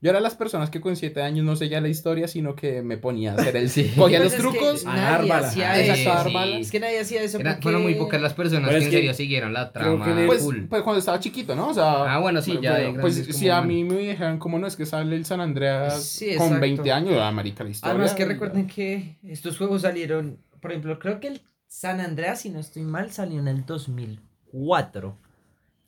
Yo 0.00 0.10
era 0.10 0.20
las 0.20 0.34
personas 0.34 0.70
que 0.70 0.80
con 0.80 0.96
7 0.96 1.22
años 1.22 1.44
no 1.44 1.54
seguía 1.56 1.80
la 1.80 1.88
historia, 1.88 2.26
sino 2.28 2.54
que 2.56 2.82
me 2.82 2.96
ponía 2.98 3.32
a 3.32 3.34
hacer 3.36 3.56
el... 3.56 3.68
Sí. 3.78 3.92
Cogía 3.96 4.18
Pues 4.18 4.20
los 4.20 4.32
es 4.32 4.34
que 4.34 4.58
trucos. 4.58 4.84
Ah, 4.86 5.20
eso. 5.22 5.92
Exacto, 5.92 5.94
sí. 5.94 6.04
dármala. 6.04 6.58
Es 6.58 6.70
que 6.70 6.80
nadie 6.80 7.00
hacía 7.00 7.22
eso 7.22 7.38
Era- 7.38 7.50
porque... 7.52 7.62
fueron 7.62 7.82
muy 7.82 7.94
pocas 7.94 8.20
las 8.20 8.34
personas 8.34 8.70
que 8.70 8.76
es 8.78 8.84
en 8.84 8.90
serio 8.90 9.14
siguieron 9.14 9.52
la 9.52 9.68
que 9.68 9.78
trama 9.78 10.26
Pues, 10.26 10.42
full. 10.42 10.62
pues 10.68 10.82
cuando 10.82 10.98
estaba 10.98 11.20
chiquito, 11.20 11.54
¿no? 11.54 11.68
O 11.68 11.74
sea... 11.74 12.14
Ah, 12.14 12.18
bueno, 12.18 12.42
sí, 12.42 12.58
ya 12.60 12.76
de 12.76 12.86
bueno, 12.86 13.00
pues 13.02 13.14
si 13.36 13.48
a 13.48 13.60
mí 13.62 13.84
me 13.84 13.96
dijeran, 13.98 14.38
¿cómo 14.38 14.58
no 14.58 14.66
es 14.66 14.76
que 14.76 14.86
sale 14.86 15.14
el 15.16 15.24
San 15.24 15.40
Andreas 15.40 16.02
Sí, 16.02 16.26
con 16.36 16.46
exacto. 16.46 16.60
20 16.60 16.92
años? 16.92 17.14
Ah, 17.20 17.30
marica, 17.30 17.62
la 17.64 17.70
historia. 17.70 17.94
Además 17.94 18.14
que 18.14 18.24
recuerden 18.24 18.66
que 18.66 19.16
estos 19.22 19.56
juegos 19.58 19.82
salieron, 19.82 20.38
por 20.60 20.72
ejemplo, 20.72 20.98
creo 20.98 21.20
que 21.20 21.28
el 21.28 21.40
San 21.68 22.00
Andreas, 22.00 22.40
si 22.40 22.50
no 22.50 22.58
estoy 22.60 22.82
mal, 22.82 23.10
salió 23.12 23.38
en 23.40 23.48
el 23.48 23.64
2004. 23.66 25.16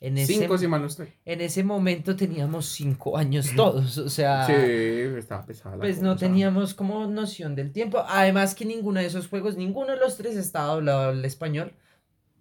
En 0.03 0.17
ese, 0.17 0.33
Cinco, 0.33 0.57
si 0.57 0.67
mal 0.67 0.81
no 0.81 0.87
estoy. 0.87 1.09
en 1.27 1.43
ese 1.43 1.63
momento 1.63 2.17
teníamos 2.17 2.67
cinco 2.67 3.19
años 3.19 3.51
todos, 3.57 3.99
o 3.99 4.09
sea, 4.09 4.47
Sí, 4.47 4.53
estaba 4.53 5.45
pesada 5.45 5.77
la 5.77 5.83
pues 5.83 6.01
no 6.01 6.17
teníamos 6.17 6.73
como 6.73 7.07
noción 7.07 7.55
del 7.55 7.71
tiempo. 7.71 8.03
Además 8.09 8.55
que 8.55 8.65
ninguno 8.65 9.01
de 9.01 9.07
esos 9.07 9.29
juegos, 9.29 9.57
ninguno 9.59 9.93
de 9.93 9.99
los 9.99 10.17
tres 10.17 10.37
estaba 10.37 10.73
hablado 10.73 11.11
al 11.11 11.25
español, 11.25 11.75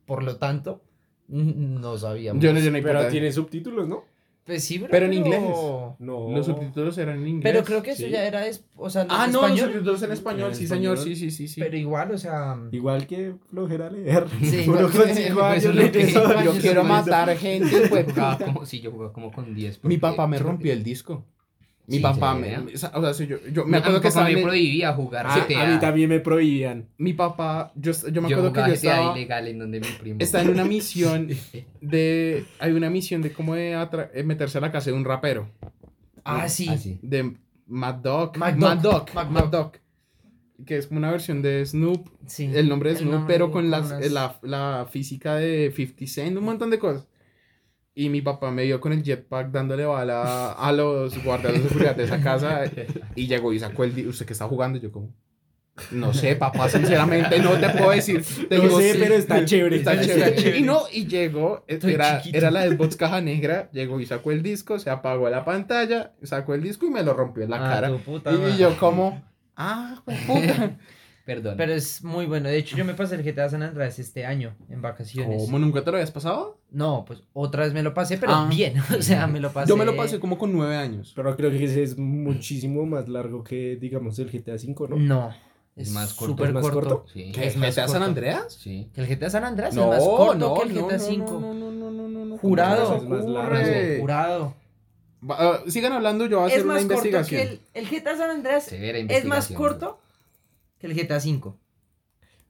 por 0.06 0.24
lo 0.24 0.38
tanto, 0.38 0.82
no 1.28 1.98
sabíamos. 1.98 2.42
Yo 2.42 2.54
no, 2.54 2.60
yo 2.60 2.72
no 2.72 2.80
Pero 2.82 3.08
tiene 3.10 3.32
subtítulos, 3.32 3.90
¿no? 3.90 4.06
Pues 4.50 4.64
sí, 4.64 4.84
Pero 4.90 5.06
en 5.06 5.14
inglés. 5.14 5.42
No. 6.00 6.28
Los 6.32 6.46
subtítulos 6.48 6.98
eran 6.98 7.20
en 7.22 7.28
inglés. 7.28 7.54
Pero 7.54 7.64
creo 7.64 7.84
que 7.84 7.92
eso 7.92 8.04
sí. 8.04 8.10
ya 8.10 8.26
era, 8.26 8.48
es- 8.48 8.64
o 8.76 8.90
sea, 8.90 9.04
los 9.04 9.14
Ah, 9.14 9.28
no, 9.28 9.42
los 9.42 9.44
español, 9.52 9.70
subtítulos 9.74 10.02
en 10.04 10.12
español, 10.12 10.50
En 10.50 10.56
sí, 10.56 10.68
señor, 10.68 10.98
sí, 10.98 11.16
sí, 11.16 11.30
sí, 11.30 11.48
sí. 11.48 11.62
pero 11.62 11.78
igual, 11.78 12.12
o 12.12 12.18
sea, 12.18 12.58
Igual 12.72 13.06
que 13.06 13.36
flojera 13.52 13.90
leer. 13.92 14.26
Sí, 14.42 14.64
Uno 14.68 14.80
igual 14.80 14.92
con 14.92 15.02
que- 15.04 15.14
cinco 15.16 15.42
años 15.44 15.66
uno 15.66 15.74
lee 15.74 15.92
que- 15.92 16.02
eso. 16.02 16.34
Yo 16.44 16.54
Yo 16.54 16.62
quiero 16.62 16.84
matar 16.84 17.38
gente, 17.38 17.88
pues. 17.90 18.06
jugaba 18.12 18.38
como, 18.40 18.66
sí, 18.66 18.80
yo 18.82 18.92
jugaba 18.92 19.14
como 19.14 19.32
con 19.32 19.54
10. 19.54 19.84
Mi 19.84 19.98
papá 19.98 20.26
me 20.26 20.40
rompió 20.40 20.74
el 20.74 20.84
disco. 20.84 21.24
Mi 21.90 21.96
Sí, 21.98 22.02
papá 22.04 22.36
¿sí? 22.36 22.42
me, 22.42 22.58
o 22.74 22.78
sea, 22.78 22.92
o 22.94 23.02
sea, 23.02 23.14
si 23.16 23.26
yo, 23.28 23.38
yo 23.52 23.66
Me 23.66 23.78
acuerdo 23.78 24.00
que 24.00 24.10
estaba 24.10 24.30
me 24.30 24.42
prohibía 24.44 24.94
jugar 24.94 25.26
Ah, 25.28 25.46
GTA. 25.48 25.64
a 25.64 25.74
mí 25.74 25.80
también 25.80 26.08
me 26.10 26.20
prohibían. 26.20 26.88
mi 27.00 27.14
papá, 27.14 27.72
yo, 27.76 27.92
yo 28.12 28.22
me 28.22 28.30
Yo 28.30 28.38
acuerdo 28.38 28.54
que 28.54 28.60
yo 28.60 28.66
GTA 28.68 28.74
estaba, 28.74 29.18
ilegal 29.18 29.48
en 29.48 29.60
donde 29.60 29.80
mi 29.80 29.88
primo. 30.00 30.18
estaba 30.20 30.44
en 30.44 30.52
una 30.52 30.66
misión 30.66 31.28
de, 31.82 32.46
hay 32.60 32.72
una 32.74 32.90
misión 32.90 33.22
de 33.22 33.34
cómo 33.34 33.56
de 33.56 33.76
atra- 33.76 34.10
eh, 34.14 34.24
meterse 34.24 34.58
a 34.60 34.62
la 34.62 34.72
casa 34.72 34.92
de 34.92 34.96
un 34.98 35.04
rapero, 35.04 35.50
ah, 36.24 36.48
sí. 36.48 36.70
Así. 36.70 37.00
de 37.02 37.34
Mad 37.68 37.96
Dog, 37.96 38.38
Mad 38.38 38.56
Mad 38.56 38.78
Dog, 38.78 39.12
Dog, 39.14 39.32
Mad 39.32 39.46
Dog. 39.46 39.72
Que 40.66 40.78
es 40.78 40.88
como 40.88 40.98
una 41.00 41.10
versión 41.10 41.42
de 41.42 41.66
Snoop, 41.66 42.08
sí. 42.28 42.52
el 42.54 42.68
nombre 42.70 42.92
de 42.92 42.98
Snoop, 42.98 43.14
nombre 43.14 43.34
pero 43.34 43.48
de- 43.48 43.52
con 43.54 43.72
las- 43.72 43.88
unas- 43.92 44.12
la, 44.12 44.38
la 44.44 44.88
física 44.92 45.36
de 45.38 45.72
50 45.76 46.06
Cent, 46.06 46.38
un 46.38 46.44
montón 46.44 46.70
de 46.70 46.78
cosas. 46.78 47.08
Y 47.96 48.10
mi 48.10 48.22
papá 48.22 48.50
me 48.52 48.64
vio 48.64 48.80
con 48.80 48.94
el 48.94 49.04
jetpack 49.04 49.52
dándole 49.52 49.86
bala 49.86 50.54
a 50.54 50.72
los 50.72 51.22
guardias 51.24 51.54
de 51.54 51.68
seguridad 51.68 51.96
de 51.96 52.04
esa 52.06 52.22
casa 52.22 52.64
y 53.16 53.28
llegó 53.28 53.52
y 53.52 53.60
sacó 53.60 53.84
el... 53.84 54.08
¿Usted 54.08 54.26
que 54.26 54.34
está 54.34 54.46
jugando? 54.48 54.80
Yo 54.80 54.92
como... 54.92 55.14
No 55.92 56.14
sé, 56.14 56.36
papá, 56.36 56.68
sinceramente 56.68 57.40
no 57.40 57.52
te 57.58 57.70
puedo 57.70 57.92
decir. 57.92 58.22
Te 58.50 58.58
No 58.58 58.64
digo, 58.64 58.80
sé, 58.82 58.94
sí, 58.94 59.00
pero 59.02 59.16
está 59.16 59.46
chévere. 59.46 59.78
Está 59.78 60.00
chévere. 60.00 60.36
chévere. 60.36 60.58
Y 60.60 60.62
no, 60.62 60.82
y 60.92 61.08
llegó, 61.08 61.64
Estoy 61.68 61.94
era, 61.94 62.18
chiquito. 62.18 62.38
era 62.38 62.52
la 62.52 62.68
Xbox 62.68 62.98
caja 62.98 63.22
negra, 63.22 63.70
llegó 63.72 64.00
y 64.02 64.06
sacó 64.06 64.32
el 64.32 64.44
disco, 64.44 64.78
se 64.78 64.90
apagó 64.90 65.30
la 65.30 65.46
pantalla, 65.46 66.12
sacó 66.22 66.54
el 66.54 66.64
disco 66.64 66.86
y 66.86 66.90
me 66.90 67.02
lo 67.02 67.14
rompió 67.14 67.44
en 67.44 67.52
la 67.52 67.66
Ah, 67.66 67.74
cara. 67.74 67.98
puta 67.98 68.32
Y 68.34 68.58
yo 68.58 68.78
como, 68.78 69.24
ah, 69.56 70.02
pues, 70.04 70.20
puta. 70.28 70.78
Perdón. 71.30 71.54
Pero 71.58 71.74
es 71.74 72.04
muy 72.04 72.26
bueno. 72.26 72.50
De 72.50 72.58
hecho, 72.58 72.76
yo 72.76 72.84
me 72.84 72.96
pasé 72.96 73.14
el 73.14 73.22
GTA 73.24 73.48
San 73.50 73.62
Andreas 73.62 74.00
este 74.00 74.26
año, 74.26 74.56
en 74.68 74.82
vacaciones. 74.82 75.44
¿Cómo 75.46 75.60
nunca 75.60 75.84
te 75.84 75.92
lo 75.92 75.98
habías 75.98 76.10
pasado? 76.10 76.58
No, 76.72 77.06
pues 77.06 77.22
otra 77.34 77.66
vez 77.66 77.74
me 77.74 77.84
lo 77.84 77.94
pasé, 77.94 78.18
pero 78.18 78.34
Ah. 78.34 78.48
bien. 78.50 78.74
O 78.98 79.02
sea, 79.04 79.28
me 79.28 79.40
lo 79.40 79.52
pasé. 79.52 79.70
Yo 79.70 79.78
me 79.78 79.86
lo 79.86 79.96
pasé 79.96 80.20
como 80.20 80.40
con 80.40 80.52
nueve 80.52 80.76
años. 80.76 81.14
Pero 81.16 81.36
creo 81.36 81.52
que 81.52 81.64
ese 81.66 81.84
es 81.84 82.00
muchísimo 82.00 82.84
más 82.88 83.08
largo 83.08 83.44
que, 83.44 83.76
digamos, 83.76 84.18
el 84.18 84.32
GTA 84.32 84.54
V, 84.56 84.88
¿no? 84.90 84.96
No. 84.98 85.34
Es 85.76 85.92
más 85.92 86.16
corto. 86.16 86.34
súper 86.34 86.48
¿Es 86.48 86.54
más 86.56 86.64
corto. 86.64 86.80
corto? 86.80 87.06
Sí. 87.14 87.32
¿Qué 87.32 87.42
Es 87.46 87.54
es 87.54 87.58
más 87.58 87.76
GTA 87.76 87.88
San. 87.88 88.02
Andreas? 88.02 88.52
Sí. 88.60 88.90
Que 88.96 89.02
el 89.02 89.08
GTA 89.08 89.30
San 89.30 89.44
Andreas 89.44 89.76
No, 89.76 89.84
es 89.94 90.00
más 90.00 90.10
corto 90.10 90.36
no, 90.36 90.54
que 90.56 90.64
el 90.64 90.74
no, 90.76 90.88
GTA 90.88 90.98
no, 90.98 91.04
V. 91.06 91.18
no, 91.18 91.40
no, 91.40 91.54
no, 91.54 91.72
no, 91.72 91.92
no, 91.92 92.08
no, 92.10 92.26
no. 92.26 92.38
Jurado. 92.40 92.98
¿Cómo 92.98 93.16
se 93.16 93.22
Es 93.22 93.28
más 93.28 93.52
largo. 93.52 94.00
Jurado. 94.02 94.54
Ah, 95.30 95.60
sigan 95.68 95.94
hablando, 95.94 96.26
yo 96.26 96.38
voy 96.40 96.46
a 96.46 96.48
hacer 96.48 96.60
Es 96.60 96.66
una 96.66 96.74
más 96.76 96.84
corto 96.86 97.02
que 97.04 97.08
investigación. 97.10 97.60
el, 97.74 97.84
el 97.86 97.88
GTA 98.02 98.18
San 98.18 98.30
Andreas. 98.32 98.72
Es 98.72 99.26
más 99.26 99.48
corto 99.50 100.00
que 100.80 100.88
el 100.88 100.94
GTA 100.96 101.18
V. 101.18 101.54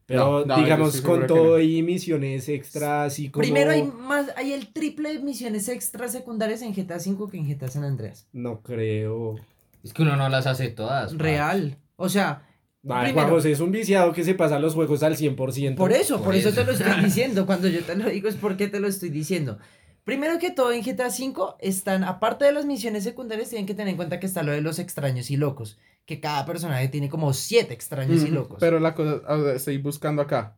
Pero 0.05 0.39
No, 0.41 0.45
no, 0.45 0.57
yo 0.57 0.63
digamos, 0.63 1.01
con 1.01 1.27
todo 1.27 1.57
no. 1.57 1.59
y 1.59 1.83
misiones 1.83 2.49
extras 2.49 3.19
y 3.19 3.29
como... 3.29 3.41
Primero 3.43 3.69
hay 3.71 3.83
más, 3.83 4.27
hay 4.35 4.53
el 4.53 4.73
triple 4.73 5.13
de 5.13 5.19
misiones 5.19 5.69
extras 5.69 6.11
secundarias 6.11 6.61
en 6.63 6.73
GTA 6.73 6.97
V 6.97 7.29
que 7.29 7.37
en 7.37 7.47
GTA 7.47 7.67
San 7.67 7.83
Andreas. 7.83 8.27
No 8.33 8.61
creo. 8.61 9.35
Es 9.83 9.93
que 9.93 10.01
uno 10.01 10.15
no 10.15 10.27
las 10.29 10.47
hace 10.47 10.69
todas. 10.69 11.15
Real. 11.17 11.77
O 11.95 12.09
sea, 12.09 12.43
Ay, 12.87 13.07
Primero- 13.11 13.13
Juan 13.27 13.29
José 13.29 13.51
es 13.51 13.59
un 13.59 13.71
viciado 13.71 14.13
que 14.13 14.23
se 14.23 14.33
pasa 14.33 14.57
los 14.57 14.73
juegos 14.73 15.03
al 15.03 15.15
100%. 15.15 15.75
Por 15.75 15.91
eso, 15.91 16.15
por, 16.17 16.27
Por 16.27 16.35
eso. 16.35 16.49
eso. 16.49 16.57
te 16.59 16.65
lo 16.65 16.71
estoy 16.71 17.03
diciendo. 17.03 17.45
Cuando 17.45 17.67
yo 17.67 17.83
te 17.83 17.95
lo 17.95 18.09
digo 18.09 18.29
es 18.29 18.35
porque 18.35 18.67
te 18.67 18.79
lo 18.79 18.87
estoy 18.87 19.09
diciendo. 19.09 19.59
Primero 20.05 20.39
que 20.39 20.49
todo, 20.49 20.71
en 20.71 20.81
GTA 20.81 21.09
V 21.09 21.55
están, 21.59 22.03
aparte 22.03 22.45
de 22.45 22.51
las 22.53 22.65
misiones 22.65 23.03
secundarias, 23.03 23.49
tienen 23.49 23.67
que 23.67 23.75
tener 23.75 23.89
en 23.89 23.95
cuenta 23.97 24.19
que 24.19 24.25
está 24.25 24.41
lo 24.41 24.53
de 24.53 24.61
los 24.61 24.79
extraños 24.79 25.29
y 25.29 25.37
locos. 25.37 25.77
Que 26.09 26.19
cada 26.19 26.43
personaje 26.43 26.87
tiene 26.87 27.07
como 27.07 27.31
siete 27.33 27.71
extraños 27.75 28.23
y 28.23 28.25
Ujú, 28.25 28.33
locos. 28.35 28.59
Pero 28.59 28.79
la 28.79 28.95
cosa, 28.95 29.21
a 29.27 29.35
ver, 29.35 29.55
estoy 29.57 29.77
buscando 29.77 30.23
acá. 30.23 30.57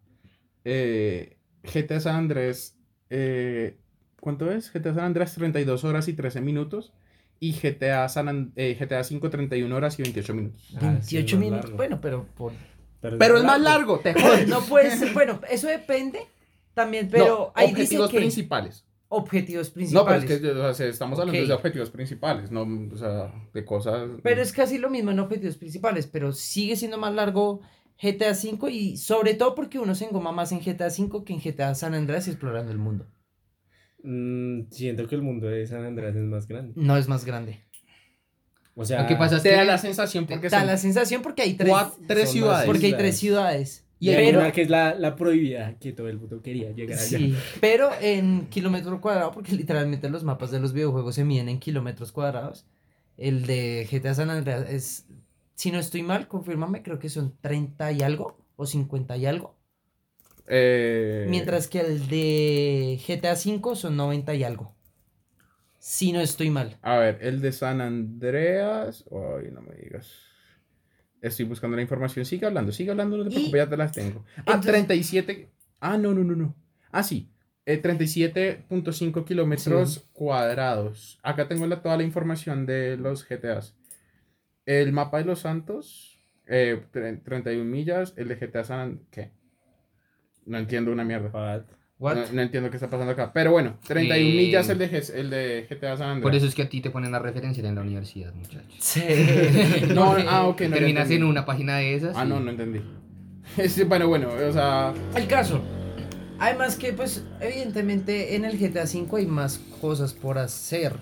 Eh, 0.64 1.36
GTA 1.64 2.00
San 2.00 2.16
Andrés, 2.16 2.78
eh, 3.10 3.76
¿cuánto 4.22 4.50
es? 4.50 4.72
GTA 4.72 4.94
San 4.94 5.04
Andrés 5.04 5.34
32 5.34 5.84
horas 5.84 6.08
y 6.08 6.14
13 6.14 6.40
minutos. 6.40 6.94
Y 7.42 7.52
GTA, 7.52 8.08
San 8.08 8.30
An- 8.30 8.54
eh, 8.56 8.78
GTA 8.80 9.04
5 9.04 9.30
31 9.30 9.76
horas 9.76 10.00
y 10.00 10.04
28 10.04 10.34
minutos. 10.34 10.62
Ah, 10.76 10.80
sí, 11.02 11.16
28 11.18 11.36
más 11.36 11.46
minutos. 11.46 11.64
largo. 11.64 11.78
Bueno, 11.78 12.00
pero 12.02 12.26
por 12.38 12.54
Pero 13.02 13.38
es 13.38 13.44
más 13.44 13.60
largo, 13.60 14.00
te 14.00 14.14
jodes. 14.14 14.48
No 14.48 14.62
puede 14.62 14.90
ser, 14.96 15.14
bueno, 15.14 15.42
eso 15.50 15.68
depende 15.68 16.22
también, 16.76 17.10
pero 17.12 17.26
No, 17.26 17.52
ahí 17.56 17.68
dice 17.68 17.82
objetivos 17.82 18.10
que 18.10 18.18
principales. 18.20 18.86
Objetivos 19.12 19.68
No, 19.70 19.74
principales. 19.74 20.24
pero 20.26 20.36
es 20.36 20.42
que 20.42 20.50
o 20.60 20.74
sea, 20.74 20.88
estamos 20.88 21.20
hablando 21.20 21.46
de 21.46 21.54
objetivos 21.54 21.90
principales, 21.92 22.50
no, 22.52 22.62
o 22.92 22.98
sea, 22.98 23.32
de 23.54 23.64
cosas. 23.66 24.10
Pero 24.24 24.42
es 24.42 24.52
casi 24.52 24.78
lo 24.78 24.90
mismo 24.90 25.12
en 25.12 25.20
objetivos 25.20 25.58
principales, 25.58 26.08
pero 26.08 26.32
sigue 26.32 26.76
siendo 26.76 26.98
más 26.98 27.14
largo 27.14 27.62
GTA 28.02 28.32
V 28.32 28.72
y 28.72 28.98
sobre 28.98 29.34
todo 29.36 29.54
porque 29.54 29.78
uno 29.80 29.94
se 29.96 30.06
engoma 30.06 30.32
más 30.32 30.52
en 30.52 30.60
GTA 30.60 30.88
V 30.88 31.24
que 31.24 31.34
en 31.34 31.40
GTA 31.42 31.76
San 31.76 31.94
Andreas 31.94 32.28
explorando 32.28 32.72
el 32.72 32.78
mundo. 32.80 33.06
Mm, 34.04 34.72
siento 34.72 35.08
que 35.08 35.16
el 35.16 35.22
mundo 35.22 35.48
de 35.48 35.68
San 35.68 35.84
Andrés 35.86 36.16
es 36.16 36.24
más 36.24 36.48
grande. 36.48 36.74
No 36.76 36.98
es 36.98 37.08
más 37.08 37.24
grande. 37.26 37.62
O 38.74 38.86
sea, 38.86 39.02
Lo 39.04 39.08
que 39.08 39.16
pasa 39.18 39.36
es 39.38 39.44
te 39.44 39.50
que 39.50 39.56
da 39.56 39.66
la 39.66 39.78
sensación 39.78 40.26
porque 40.26 40.50
Da 40.50 40.60
son 40.60 40.68
la 40.68 40.78
sensación 40.78 41.22
porque 41.22 41.42
hay 41.44 41.54
tres, 41.56 41.70
ciudades. 42.32 42.66
porque 42.66 42.86
hay 42.88 42.92
ciudades. 42.92 42.98
tres 42.98 43.18
ciudades. 43.18 43.86
Y 44.02 44.16
hay 44.16 44.26
pero, 44.26 44.40
una 44.40 44.52
que 44.52 44.64
es 44.64 44.70
la, 44.70 44.96
la 44.96 45.16
prohibida, 45.16 45.78
que 45.80 45.94
todo 45.94 46.10
el 46.10 46.18
mundo 46.20 46.42
quería 46.42 46.72
llegar 46.72 47.00
allá. 47.00 47.20
sí, 47.20 47.38
pero 47.60 47.92
en 48.02 48.48
kilómetro 48.50 49.00
cuadrado, 49.00 49.32
porque 49.32 49.54
literalmente 49.56 50.10
los 50.10 50.24
mapas 50.24 50.52
de 50.52 50.60
los 50.60 50.74
videojuegos 50.74 51.16
se 51.16 51.24
miden 51.24 51.50
en 51.50 51.60
kilómetros 51.60 52.12
cuadrados. 52.12 52.66
El 53.18 53.46
de 53.46 53.88
GTA 53.92 54.16
San 54.16 54.32
Andreas 54.32 54.68
es, 54.70 55.08
si 55.56 55.72
no 55.72 55.80
estoy 55.80 56.04
mal, 56.04 56.28
confírmame, 56.28 56.82
creo 56.84 57.00
que 57.00 57.10
son 57.10 57.38
30 57.42 57.92
y 57.92 58.02
algo 58.02 58.38
o 58.56 58.66
50 58.66 59.18
y 59.18 59.28
algo. 59.28 59.56
Eh, 60.48 61.26
Mientras 61.30 61.68
que 61.68 61.82
el 61.82 62.08
de 62.08 63.00
GTA 63.08 63.34
V 63.34 63.76
son 63.76 63.96
90 63.98 64.34
y 64.36 64.44
algo. 64.44 64.76
Si 65.80 66.12
no 66.12 66.22
estoy 66.22 66.50
mal. 66.50 66.78
A 66.82 66.98
ver, 66.98 67.20
el 67.22 67.42
de 67.42 67.52
San 67.52 67.82
Andreas. 67.82 69.06
Ay, 69.12 69.52
no 69.52 69.62
me 69.62 69.76
digas. 69.76 70.31
Estoy 71.22 71.46
buscando 71.46 71.76
la 71.76 71.84
información. 71.84 72.26
Sigue 72.26 72.46
hablando, 72.48 72.72
sigue 72.72 72.92
hablando, 72.92 73.16
no 73.18 73.24
te 73.26 73.30
preocupes, 73.30 73.58
ya 73.60 73.70
te 73.70 73.78
las 73.78 73.92
tengo. 73.92 74.26
Ah, 74.38 74.40
Entonces- 74.56 74.72
37. 74.72 75.50
Ah, 75.80 75.98
no, 75.98 76.14
no, 76.14 76.24
no, 76.24 76.36
no. 76.36 76.56
Ah, 76.92 77.04
sí. 77.04 77.30
Eh, 77.66 77.78
37.5 77.82 79.24
kilómetros 79.24 80.10
cuadrados. 80.14 81.20
Acá 81.24 81.48
tengo 81.48 81.68
la- 81.68 81.82
toda 81.82 81.96
la 81.98 82.04
información 82.04 82.66
de 82.66 82.98
los 82.98 83.24
GTAs. 83.28 83.76
El 84.66 84.92
mapa 84.94 85.20
de 85.20 85.26
los 85.26 85.40
Santos, 85.42 86.20
eh, 86.48 86.84
tre- 86.92 87.22
31 87.24 87.70
millas. 87.70 88.14
El 88.18 88.28
de 88.30 88.36
GTA 88.38 88.64
San. 88.64 89.02
¿Qué? 89.12 89.32
No 90.46 90.58
entiendo 90.58 90.92
una 90.92 91.04
mierda. 91.04 91.30
What? 91.30 91.64
What? 92.02 92.16
No, 92.16 92.22
no 92.34 92.42
entiendo 92.42 92.70
qué 92.72 92.78
está 92.78 92.90
pasando 92.90 93.12
acá. 93.14 93.32
Pero 93.32 93.52
bueno, 93.52 93.78
31 93.88 94.16
Eh, 94.16 94.36
millas 94.36 94.68
el 94.70 94.80
de, 94.80 94.86
el 95.16 95.30
de 95.30 95.68
GTA 95.70 95.96
San 95.98 96.08
Andreas. 96.10 96.24
Por 96.24 96.36
eso 96.36 96.48
es 96.48 96.56
que 96.56 96.64
a 96.64 96.68
ti 96.70 96.82
te 96.82 96.90
ponen 96.90 97.12
la 97.12 97.20
referencia 97.20 97.64
en 97.66 97.76
la 97.76 97.82
universidad, 97.82 98.34
muchachos. 98.34 98.74
Sí. 98.80 99.02
No, 99.94 100.16
ah, 100.28 100.48
ok, 100.48 100.62
no 100.62 100.76
Terminas 100.76 101.10
en 101.12 101.24
una 101.24 101.46
página 101.46 101.78
de 101.78 101.94
esas. 101.96 102.18
Ah, 102.18 102.26
y- 102.26 102.30
no, 102.30 102.40
no 102.40 102.50
entendí. 102.52 102.82
Bueno, 103.88 104.08
bueno, 104.08 104.30
o 104.30 104.52
sea, 104.52 104.94
El 105.16 105.28
caso. 105.28 105.62
Además 106.40 106.76
que, 106.76 106.92
pues, 106.92 107.24
evidentemente 107.40 108.36
en 108.36 108.46
el 108.46 108.58
GTA 108.58 108.86
V 108.86 109.20
hay 109.20 109.28
más 109.28 109.60
cosas 109.80 110.14
por 110.14 110.40
hacer. 110.40 110.94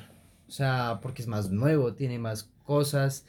O 0.50 0.52
sea, 0.52 1.00
porque 1.02 1.22
es 1.22 1.28
más 1.30 1.50
nuevo, 1.50 1.93
tiene 1.93 2.20
más 2.20 2.50
cosas. 2.66 3.26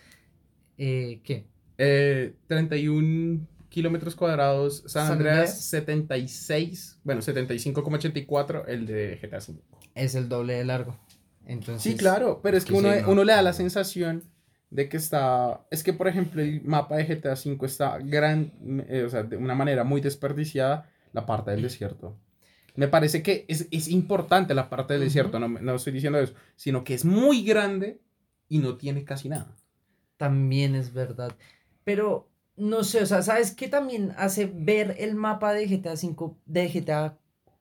Eh, 0.77 1.21
¿Qué? 1.23 1.45
eh, 1.79 2.35
31 2.49 3.47
kilómetros 3.71 4.15
cuadrados, 4.15 4.83
San 4.87 5.11
Andreas 5.13 5.51
Andreas. 5.51 5.65
76, 5.65 7.01
bueno, 7.03 7.23
75,84 7.23 8.65
el 8.69 8.87
de 8.87 9.19
GTA 9.23 9.39
V. 9.39 9.61
Es 9.95 10.15
el 10.15 10.29
doble 10.29 10.55
de 10.55 10.65
largo. 10.65 10.99
Entonces. 11.47 11.83
Sí, 11.83 11.97
claro, 11.97 12.41
pero 12.43 12.57
es 12.57 12.65
que 12.65 12.75
uno, 12.75 12.93
sí, 12.93 13.01
no. 13.03 13.11
uno 13.13 13.25
le 13.25 13.33
da 13.33 13.43
la 13.43 13.53
sensación 13.53 14.25
de 14.71 14.89
que 14.89 14.97
está, 14.97 15.67
es 15.71 15.83
que 15.83 15.93
por 15.93 16.07
ejemplo 16.07 16.43
el 16.43 16.63
mapa 16.63 16.97
de 16.97 17.05
GTA 17.05 17.33
V 17.33 17.67
está 17.67 17.99
gran, 17.99 18.53
eh, 18.89 19.05
o 19.05 19.11
sea, 19.11 19.23
de 19.23 19.37
una 19.37 19.55
manera 19.55 19.83
muy 19.85 20.01
desperdiciada 20.01 20.91
la 21.13 21.27
parte 21.27 21.51
del 21.51 21.63
desierto. 21.63 22.17
Me 22.77 22.87
parece 22.87 23.23
que 23.23 23.47
es, 23.49 23.67
es 23.73 23.89
importante 23.89 24.55
la 24.55 24.71
parte 24.71 24.93
del 24.93 25.03
Ujú. 25.03 25.07
desierto, 25.09 25.39
no, 25.41 25.49
no 25.49 25.75
estoy 25.75 25.93
diciendo 25.93 26.19
eso, 26.19 26.35
sino 26.55 26.85
que 26.85 26.95
es 26.95 27.05
muy 27.05 27.43
grande 27.45 28.01
y 28.49 28.59
no 28.59 28.77
tiene 28.77 29.05
casi 29.05 29.29
nada. 29.29 29.57
También 30.17 30.75
es 30.75 30.93
verdad. 30.93 31.35
Pero 31.83 32.30
no 32.57 32.85
sé, 32.85 33.03
o 33.03 33.07
sea, 33.07 33.23
¿sabes 33.23 33.53
qué 33.55 33.69
también 33.69 34.13
hace 34.17 34.47
ver 34.53 34.97
el 34.99 35.15
mapa 35.15 35.53
de 35.53 35.67
GTA 35.69 35.95
V, 35.95 36.35
de 36.47 36.69
GTA 36.69 37.19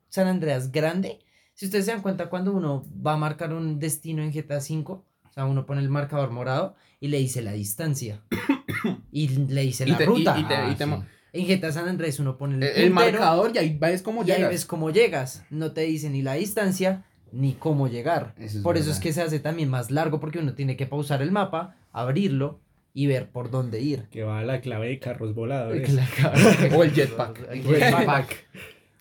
San 0.10 0.28
Andreas 0.28 0.72
grande? 0.72 1.20
Si 1.54 1.66
ustedes 1.66 1.86
se 1.86 1.92
dan 1.92 2.02
cuenta, 2.02 2.30
cuando 2.30 2.54
uno 2.54 2.86
va 3.06 3.14
a 3.14 3.18
marcar 3.18 3.54
un 3.54 3.80
destino 3.80 4.24
en 4.24 4.32
GTA 4.32 4.58
V, 4.60 4.84
o 4.92 5.06
sea, 5.34 5.46
uno 5.46 5.66
pone 5.66 5.82
el 5.82 5.90
marcador 5.90 6.32
morado 6.32 6.76
y 7.00 7.08
le 7.10 7.18
dice 7.20 7.42
la 7.42 7.52
distancia. 7.54 8.22
y 9.12 9.28
le 9.28 9.62
dice 9.62 9.86
Y 9.86 9.92
la 9.92 9.98
te- 9.98 10.06
ruta. 10.06 10.38
y 10.40 10.48
te- 10.48 10.56
Ah, 10.56 10.70
y 10.72 10.76
te 10.76 10.84
sí. 10.86 10.90
mo- 10.90 11.06
En 11.32 11.46
GTA 11.46 11.72
San 11.72 11.88
Andreas 11.88 12.20
uno 12.20 12.38
pone 12.38 12.56
el, 12.56 12.64
El, 12.64 12.70
el 12.70 12.92
puntero 12.92 13.20
marcador 13.20 13.52
y 13.54 13.58
ahí 13.60 13.78
ves 13.78 14.02
cómo 14.02 14.24
y 14.24 14.32
ahí 14.32 14.38
llegas. 14.38 14.50
ves 14.52 14.66
cómo 14.66 14.90
llegas. 14.90 15.44
No 15.52 15.72
te 15.74 15.82
dice 15.82 16.10
ni 16.10 16.22
la 16.24 16.34
distancia 16.34 17.06
ni 17.32 17.54
cómo 17.54 17.88
llegar. 17.88 18.34
Eso 18.38 18.58
es 18.58 18.64
Por 18.64 18.78
eso 18.78 18.90
es 18.90 19.00
que 19.00 19.14
se 19.14 19.22
hace 19.22 19.40
también 19.40 19.70
más 19.70 19.92
largo 19.92 20.20
porque 20.20 20.40
uno 20.40 20.56
tiene 20.56 20.76
que 20.76 20.88
pausar 20.88 21.22
el 21.22 21.32
mapa, 21.32 21.76
abrirlo 21.92 22.62
y 22.94 23.08
ver 23.08 23.30
por 23.30 23.50
dónde 23.52 23.82
ir. 23.82 24.04
Que 24.12 24.24
va 24.24 24.40
a 24.40 24.44
la 24.44 24.62
clave 24.62 24.88
de 24.88 25.00
carros 25.00 25.34
voladores. 25.36 25.90
O 26.76 26.84
el 26.84 26.92
jetpack. 26.94 27.50
El 27.52 27.68
O 27.68 27.76
el 27.76 27.82
jetpack. 27.84 28.48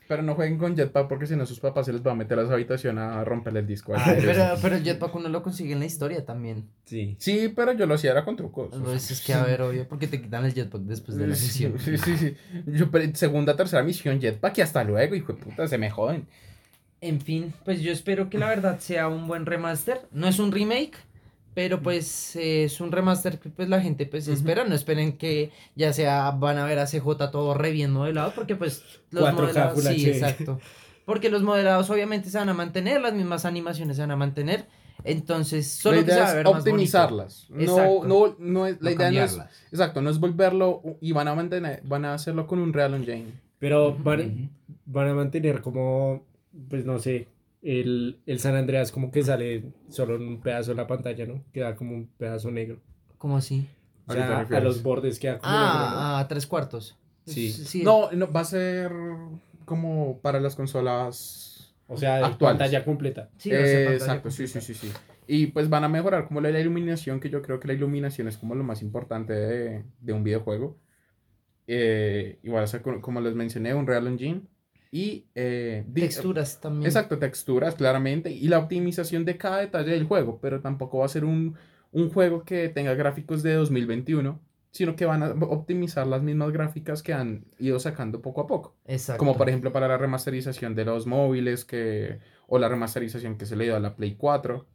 Pero 0.09 0.22
no 0.22 0.34
jueguen 0.34 0.57
con 0.57 0.74
jetpack 0.74 1.07
porque 1.07 1.26
si 1.26 1.36
no 1.36 1.45
sus 1.45 1.61
papás 1.61 1.84
se 1.84 1.93
les 1.93 2.01
va 2.01 2.12
a 2.12 2.14
meter 2.14 2.39
a 2.39 2.47
su 2.47 2.53
habitación 2.53 2.99
a 2.99 3.22
romperle 3.24 3.61
el 3.61 3.66
disco. 3.66 3.95
aire. 3.95 4.22
pero, 4.24 4.55
pero 4.62 4.76
el 4.76 4.82
jetpack 4.82 5.14
uno 5.14 5.28
lo 5.28 5.43
consigue 5.43 5.74
en 5.74 5.80
la 5.80 5.84
historia 5.84 6.24
también. 6.24 6.64
Sí. 6.86 7.14
Sí, 7.18 7.53
pero 7.55 7.72
yo 7.72 7.84
lo 7.84 7.95
hacía 7.95 8.12
era 8.12 8.24
con 8.24 8.34
trucos. 8.34 8.74
Pues 8.82 9.11
es 9.11 9.20
que, 9.20 9.34
a 9.34 9.45
ver, 9.45 9.61
obvio, 9.61 9.86
porque 9.86 10.07
te 10.07 10.22
quitan 10.22 10.47
el 10.47 10.55
jetpack 10.55 10.80
después 10.82 11.18
de 11.18 11.26
la 11.26 11.34
misión. 11.34 11.78
sí, 11.78 11.99
sí, 11.99 12.16
sí. 12.16 12.34
Yo, 12.66 12.91
pero 12.91 13.14
segunda, 13.14 13.55
tercera 13.55 13.82
misión, 13.82 14.18
jetpack 14.18 14.57
y 14.57 14.61
hasta 14.62 14.82
luego, 14.82 15.14
hijo 15.14 15.34
de 15.34 15.43
puta, 15.43 15.68
se 15.68 15.76
me 15.76 15.91
joden. 15.91 16.26
En 17.01 17.20
fin, 17.20 17.53
pues 17.64 17.80
yo 17.80 17.93
espero 17.93 18.28
que 18.28 18.39
la 18.39 18.49
verdad 18.49 18.80
sea 18.80 19.09
un 19.09 19.28
buen 19.28 19.47
remaster. 19.47 20.01
No 20.11 20.26
es 20.26 20.39
un 20.39 20.51
remake, 20.51 20.97
pero 21.59 21.83
pues 21.83 22.37
eh, 22.37 22.63
es 22.63 22.81
un 22.81 22.93
remaster 22.93 23.41
que 23.41 23.51
pues 23.51 23.69
la 23.69 23.81
gente 23.81 24.07
pues 24.07 24.29
espera. 24.29 24.63
No 24.63 24.77
esperen 24.77 25.19
que 25.19 25.51
ya 25.75 25.93
sea, 25.93 26.31
van 26.31 26.57
a 26.57 26.65
ver 26.65 26.79
a 26.79 26.87
CJ 26.87 27.33
todo 27.33 27.53
re 27.53 27.73
bien 27.73 27.91
modelado, 27.91 28.33
porque 28.33 28.55
pues 28.55 28.85
los 29.11 29.25
4K 29.25 29.35
modelados... 29.35 29.75
Full 29.75 29.93
Sí, 29.93 30.09
exacto. 30.09 30.61
Porque 31.05 31.29
los 31.29 31.43
modelados 31.43 31.91
obviamente 31.91 32.31
se 32.31 32.39
van 32.39 32.49
a 32.49 32.55
mantener, 32.55 33.01
las 33.01 33.13
mismas 33.13 33.45
animaciones 33.45 33.97
se 33.97 34.03
van 34.03 34.13
a 34.13 34.17
mantener. 34.17 34.67
Entonces, 35.03 35.69
solo 35.69 35.97
la 35.97 36.07
que 36.07 36.13
se 36.13 36.21
va 36.21 36.27
a 36.27 36.29
es 36.29 36.35
ver 36.37 36.45
bonito. 36.45 36.61
optimizarlas. 36.61 37.47
No, 37.51 38.05
no, 38.05 38.37
no 38.39 38.67
es, 38.69 38.81
la 38.81 38.91
No 38.91 38.97
idea 38.97 39.11
no 39.11 39.25
es, 39.25 39.39
exacto, 39.73 40.01
no 40.01 40.11
es 40.11 40.21
volverlo 40.21 40.81
y 41.01 41.11
van 41.11 41.27
a 41.27 41.35
mantener, 41.35 41.83
van 41.83 42.05
a 42.05 42.15
hacerlo 42.15 42.47
con 42.47 42.61
un 42.61 42.73
Real 42.73 42.95
Engine. 42.95 43.33
Pero 43.59 43.97
van, 43.99 44.49
van 44.87 45.09
a 45.09 45.15
mantener 45.15 45.61
como, 45.61 46.25
pues 46.71 46.85
no 46.85 47.01
sé, 47.01 47.27
el, 47.63 48.19
el 48.27 48.39
San 48.41 48.55
Andreas 48.57 48.93
como 48.93 49.11
que 49.11 49.23
sale 49.23 49.65
solo 49.89 50.17
en 50.17 50.23
un 50.23 50.41
pedazo 50.41 50.71
de 50.71 50.77
la 50.77 50.87
pantalla, 50.87 51.27
¿no? 51.27 51.43
Queda 51.53 51.75
como 51.77 51.95
un 51.95 52.07
pedazo 52.07 52.51
negro. 52.51 52.81
¿Cómo 53.19 53.37
así? 53.37 53.69
O 54.07 54.13
¿A 54.13 54.15
qué 54.15 54.21
te 54.21 54.47
sea, 54.49 54.59
a 54.59 54.61
los 54.61 54.83
bordes 54.83 55.19
queda 55.19 55.39
como 55.39 55.53
negro, 55.53 55.67
¿no? 55.69 55.97
Ah, 55.97 56.19
a 56.21 56.29
tres 56.29 56.47
cuartos. 56.47 56.97
Sí. 57.27 57.83
No, 57.85 58.11
no, 58.13 58.31
va 58.33 58.41
a 58.41 58.45
ser 58.45 58.91
como 59.67 60.19
para 60.21 60.41
las 60.41 60.55
consolas 60.57 61.75
O 61.87 61.97
sea, 61.99 62.17
de 62.19 62.25
actuales. 62.25 62.59
pantalla 62.59 62.85
completa. 62.85 63.29
Sí, 63.37 63.51
Eh, 63.53 63.55
pantalla 63.57 63.93
exacto, 63.95 64.31
sí, 64.31 64.47
sí, 64.47 64.61
sí, 64.63 64.75
sí. 64.75 64.91
Y 65.27 65.49
pues 65.49 65.69
van 65.69 65.85
a 65.85 65.89
mejorar 65.91 66.27
como 66.27 66.41
la, 66.41 66.51
la 66.51 66.59
iluminación, 66.61 67.21
que 67.21 67.29
yo 67.29 67.43
creo 67.43 67.61
que 67.61 67.69
la 67.69 67.75
iluminación 67.75 68.29
es 68.29 68.39
como 68.39 68.55
lo 68.55 68.65
más 68.65 68.81
importante 68.81 69.35
de, 69.35 69.85
de 70.01 70.13
un 70.15 70.25
videojuego. 70.25 70.79
Eh, 71.67 72.39
igual, 72.43 72.65
o 72.65 72.67
sea, 72.67 72.81
como, 72.83 73.03
como 73.03 73.21
les 73.21 73.35
mencioné, 73.35 73.75
un 73.75 73.87
Real 73.87 74.07
Engine. 74.07 74.43
Y 74.91 75.26
eh, 75.34 75.84
Texturas 75.95 76.61
también. 76.61 76.86
Exacto, 76.86 77.18
texturas, 77.18 77.74
claramente. 77.74 78.30
Y 78.30 78.49
la 78.49 78.59
optimización 78.59 79.24
de 79.24 79.36
cada 79.36 79.59
detalle 79.59 79.93
del 79.93 80.05
juego. 80.05 80.39
Pero 80.41 80.61
tampoco 80.61 80.99
va 80.99 81.07
a 81.07 81.09
ser 81.09 81.24
un, 81.24 81.57
un 81.93 82.11
juego 82.11 82.45
que 82.45 82.68
tenga 82.68 82.95
gráficos 82.95 83.43
de 83.43 83.55
2021, 83.55 84.41
sino 84.70 84.97
que 84.97 85.05
van 85.07 85.22
a 85.22 85.30
optimizar 85.32 86.07
las 86.07 86.22
mismas 86.22 86.53
gráficas 86.53 87.03
que 87.03 87.12
han 87.12 87.45
ido 87.59 87.78
sacando 87.80 88.22
poco 88.22 88.41
a 88.43 88.47
poco. 88.47 88.76
Exacto. 88.86 89.18
Como 89.18 89.36
por 89.36 89.49
ejemplo 89.49 89.72
para 89.72 89.89
la 89.89 89.99
remasterización 89.99 90.74
de 90.74 90.84
los 90.86 91.07
móviles 91.07 91.64
que, 91.64 92.20
o 92.47 92.59
la 92.59 92.68
remasterización 92.68 93.36
que 93.36 93.47
se 93.47 93.57
le 93.57 93.64
dio 93.64 93.76
a 93.76 93.80
la 93.80 93.95
Play 93.97 94.14
4. 94.16 94.66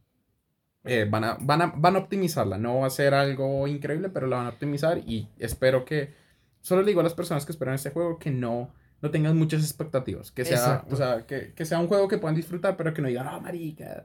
eh, 0.84 1.06
van, 1.10 1.24
a, 1.24 1.38
van, 1.40 1.62
a, 1.62 1.66
van 1.76 1.96
a 1.96 2.00
optimizarla. 2.00 2.58
No 2.58 2.80
va 2.80 2.86
a 2.86 2.90
ser 2.90 3.14
algo 3.14 3.66
increíble, 3.66 4.10
pero 4.10 4.26
la 4.26 4.36
van 4.36 4.46
a 4.46 4.50
optimizar. 4.50 4.98
Y 4.98 5.28
espero 5.38 5.84
que. 5.84 6.14
Solo 6.60 6.82
le 6.82 6.88
digo 6.88 7.00
a 7.00 7.02
las 7.04 7.14
personas 7.14 7.44
que 7.44 7.52
esperan 7.52 7.74
este 7.74 7.90
juego 7.90 8.18
que 8.18 8.30
no, 8.30 8.72
no 9.04 9.10
tengan 9.10 9.36
muchas 9.36 9.62
expectativas. 9.62 10.32
Que 10.32 10.44
sea, 10.46 10.56
Exacto. 10.56 10.94
o 10.94 10.96
sea, 10.96 11.26
que, 11.26 11.52
que 11.54 11.64
sea 11.66 11.78
un 11.78 11.86
juego 11.88 12.08
que 12.08 12.16
puedan 12.18 12.34
disfrutar, 12.34 12.76
pero 12.76 12.94
que 12.94 13.02
no 13.02 13.08
digan, 13.08 13.28
ah, 13.28 13.38
marica. 13.38 14.04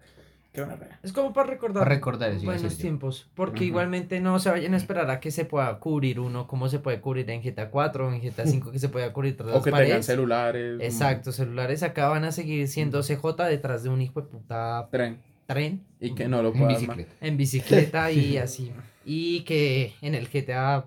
Qué 0.51 0.61
buena 0.61 0.75
rea". 0.75 0.99
Es 1.03 1.13
como 1.13 1.31
para 1.31 1.47
recordar, 1.49 1.83
Para 1.83 1.95
recordar, 1.95 2.37
sí, 2.37 2.43
buenos 2.45 2.73
sí, 2.73 2.81
tiempos. 2.81 3.29
Porque 3.35 3.63
igualmente 3.63 4.19
no 4.19 4.39
se 4.39 4.49
vayan 4.49 4.73
a 4.73 4.77
esperar 4.77 5.09
a 5.09 5.19
que 5.19 5.31
se 5.31 5.45
pueda 5.45 5.79
cubrir 5.79 6.19
uno 6.19 6.47
como 6.47 6.67
se 6.69 6.79
puede 6.79 6.99
cubrir 6.99 7.29
en 7.29 7.41
GTA 7.41 7.69
4 7.69 8.07
o 8.07 8.11
en 8.13 8.19
GTA 8.19 8.45
5 8.45 8.71
que 8.71 8.79
se 8.79 8.89
pueda 8.89 9.13
cubrir 9.13 9.37
tras 9.37 9.49
O 9.51 9.53
las 9.53 9.59
que 9.63 9.69
tengan 9.71 9.85
paredes. 9.87 10.05
celulares. 10.05 10.81
Exacto, 10.81 11.31
celulares 11.31 11.81
acá 11.83 12.09
van 12.09 12.25
a 12.25 12.31
seguir 12.31 12.67
siendo 12.67 13.01
CJ 13.03 13.25
detrás 13.47 13.83
de 13.83 13.89
un 13.89 14.01
hijo 14.01 14.21
de 14.21 14.27
puta 14.27 14.87
Tren. 14.91 15.19
tren 15.45 15.81
Y 15.99 16.13
que 16.15 16.27
no 16.27 16.41
lo 16.43 16.49
En 16.49 16.57
puedan. 16.59 16.73
ma- 16.87 16.95
bicicleta. 16.95 17.13
en 17.25 17.37
bicicleta 17.37 18.11
y 18.11 18.37
así. 18.45 18.71
Y 19.05 19.41
que 19.41 19.93
en 20.01 20.15
el 20.15 20.27
GTA 20.27 20.85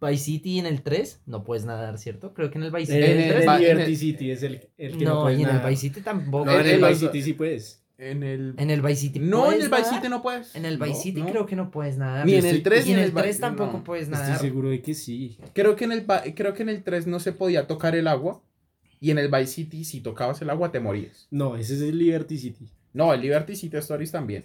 Vice 0.00 0.24
City 0.24 0.50
y 0.52 0.58
en 0.60 0.66
el 0.66 0.82
3 0.82 1.22
no 1.26 1.42
puedes 1.44 1.64
nadar, 1.64 1.98
¿cierto? 1.98 2.32
Creo 2.34 2.50
que 2.50 2.58
en 2.58 2.64
el 2.64 2.70
Vice 2.70 2.92
City. 2.92 2.98
En 3.04 3.04
el, 3.04 3.42
en 3.42 3.58
Liberty 3.60 3.90
el- 3.92 3.96
City 3.96 4.30
es 4.30 4.42
el, 4.42 4.68
el 4.78 4.96
que 4.98 5.04
no, 5.04 5.14
no, 5.14 5.22
puedes 5.22 5.38
y 5.40 5.42
en 5.42 5.48
el. 5.50 5.58
Vice 5.60 5.76
City 5.80 6.00
tampoco. 6.02 6.44
No, 6.46 6.52
en 6.52 6.60
En 6.66 6.66
el 6.66 6.80
Vice. 6.84 6.94
City 7.06 7.22
sí 7.22 7.32
puedes. 7.34 7.82
En 7.98 8.22
el... 8.22 8.54
En 8.58 8.70
el 8.70 8.80
Vice 8.80 8.94
City 9.00 9.18
No, 9.18 9.50
en 9.50 9.60
el 9.60 9.68
Vice. 9.68 9.84
City 9.86 10.08
no 10.08 10.22
puedes. 10.22 10.54
En 10.54 10.64
el 10.64 10.78
Vice 10.78 10.90
No, 10.92 10.96
City 11.00 11.20
no. 11.22 11.26
creo 11.30 11.46
que 11.46 11.56
no 11.56 11.70
puedes 11.72 11.96
nadar. 11.98 12.26
Ni 12.26 12.34
en 12.34 12.46
el 12.46 12.56
estoy- 12.58 12.62
3 12.62 12.86
y 12.86 12.92
en 12.92 12.98
el 13.00 13.10
Vi- 13.10 13.20
3 13.22 13.40
tampoco 13.40 13.78
no. 13.78 13.84
puedes 13.84 14.04
Estoy 14.04 14.20
nadar. 14.20 14.38
seguro 14.40 14.68
de 14.70 14.80
que 14.82 14.94
sí. 14.94 15.36
Creo 15.52 15.74
que, 15.74 15.84
en 15.84 15.90
el, 15.92 16.02
ba- 16.02 16.22
creo 16.36 16.54
que 16.54 16.62
en 16.62 16.68
el 16.68 16.84
3 16.84 17.08
no 17.08 17.18
se 17.18 17.32
podía 17.32 17.66
tocar 17.66 17.96
el 17.96 18.06
agua. 18.06 18.40
Y 19.00 19.10
en 19.10 19.18
el 19.18 19.28
Vice 19.28 19.46
City, 19.46 19.84
si 19.84 20.00
tocabas 20.00 20.40
el 20.42 20.50
agua, 20.50 20.70
te 20.70 20.78
morías. 20.78 21.26
No, 21.32 21.56
ese 21.56 21.74
es 21.74 21.80
el 21.82 21.98
Liberty 21.98 22.38
City. 22.38 22.68
No, 22.92 23.12
el 23.12 23.20
Liberty 23.20 23.56
City 23.56 23.76
Stories 23.78 24.12
también. 24.12 24.44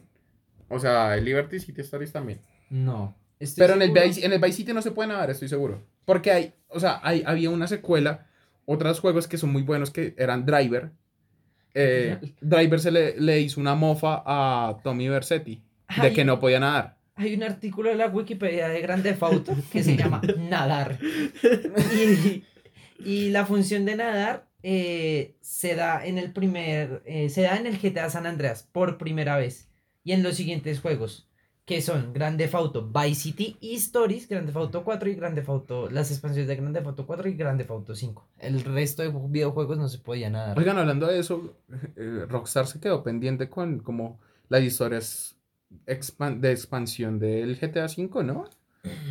O 0.70 0.80
sea, 0.80 1.16
el 1.16 1.24
Liberty 1.26 1.60
City 1.60 1.82
Stories 1.82 2.12
también. 2.12 2.40
No. 2.72 3.16
Estoy 3.44 3.62
Pero 3.62 3.74
en 3.74 3.82
el, 3.82 3.88
seguro. 3.90 4.08
Vice, 4.08 4.26
en 4.26 4.34
el 4.34 4.40
Vice 4.40 4.54
City 4.54 4.74
no 4.74 4.82
se 4.82 4.92
puede 4.92 5.10
nadar, 5.10 5.30
estoy 5.30 5.50
seguro. 5.50 5.84
Porque 6.06 6.32
hay, 6.32 6.54
o 6.68 6.80
sea, 6.80 7.00
hay, 7.04 7.24
había 7.26 7.50
una 7.50 7.68
secuela, 7.68 8.28
otros 8.66 9.00
juegos 9.00 9.28
que 9.28 9.38
son 9.38 9.52
muy 9.52 9.64
buenos 9.64 9.92
que 9.92 10.16
eran 10.18 10.46
Driver. 10.46 10.92
Eh, 11.74 12.18
Driver 12.40 12.80
se 12.80 12.92
le, 12.92 13.20
le 13.20 13.42
hizo 13.42 13.60
una 13.60 13.76
mofa 13.76 14.24
a 14.26 14.78
Tommy 14.84 15.10
Versetti 15.10 15.62
de 16.02 16.08
Ay. 16.08 16.14
que 16.14 16.24
no 16.24 16.40
podía 16.40 16.60
nadar. 16.60 16.98
Hay 17.16 17.34
un 17.36 17.44
artículo 17.44 17.92
en 17.92 17.98
la 18.00 18.08
Wikipedia 18.08 18.68
de 18.70 18.82
Grande 18.82 19.12
Theft 19.12 19.24
Auto 19.24 19.56
que 19.72 19.84
se 19.84 19.96
llama 19.96 20.22
Nadar. 20.38 20.98
Y, 21.96 22.44
y 23.04 23.30
la 23.30 23.46
función 23.46 23.86
de 23.86 23.96
nadar 23.96 24.48
eh, 24.64 25.36
se 25.42 25.76
da 25.76 26.06
en 26.06 26.18
el 26.18 26.32
primer, 26.32 27.04
eh, 27.06 27.30
se 27.30 27.42
da 27.42 27.58
en 27.58 27.68
el 27.68 27.78
GTA 27.78 28.10
San 28.10 28.26
Andreas 28.26 28.64
por 28.64 28.98
primera 28.98 29.38
vez 29.38 29.70
y 30.04 30.14
en 30.14 30.24
los 30.24 30.36
siguientes 30.36 30.80
juegos 30.80 31.28
que 31.66 31.82
son 31.82 32.12
Grande 32.14 32.44
Theft 32.44 32.56
Auto 32.56 32.90
Vice 32.92 33.16
City 33.22 33.58
y 33.62 33.76
Stories, 33.76 34.28
Grande 34.28 34.48
Theft 34.48 34.58
Auto 34.58 34.84
4 34.84 35.10
y 35.10 35.16
Grande 35.16 35.42
Theft 35.42 35.50
Auto, 35.50 35.90
las 35.90 36.12
expansiones 36.12 36.48
de 36.48 36.56
Grande 36.58 36.80
Theft 36.80 36.88
Auto 36.90 37.06
4 37.08 37.30
y 37.30 37.34
Grande 37.36 37.64
Theft 37.64 37.72
Auto 37.72 37.96
5. 37.96 38.28
El 38.40 38.64
resto 38.64 39.02
de 39.02 39.12
ju- 39.12 39.30
videojuegos 39.32 39.78
no 39.78 39.88
se 39.88 40.00
podía 40.00 40.30
nadar. 40.30 40.58
Oigan, 40.60 40.78
hablando 40.78 41.08
de 41.08 41.20
eso, 41.20 41.56
eh, 41.96 42.26
Rockstar 42.28 42.68
se 42.68 42.80
quedó 42.82 43.02
pendiente 43.04 43.50
con 43.50 43.80
como 43.80 44.20
las 44.50 44.62
historias 44.64 45.38
expan- 45.88 46.40
de 46.42 46.52
expansión 46.52 47.18
del 47.20 47.58
GTA 47.58 47.86
V, 47.86 48.24
¿no? 48.24 48.46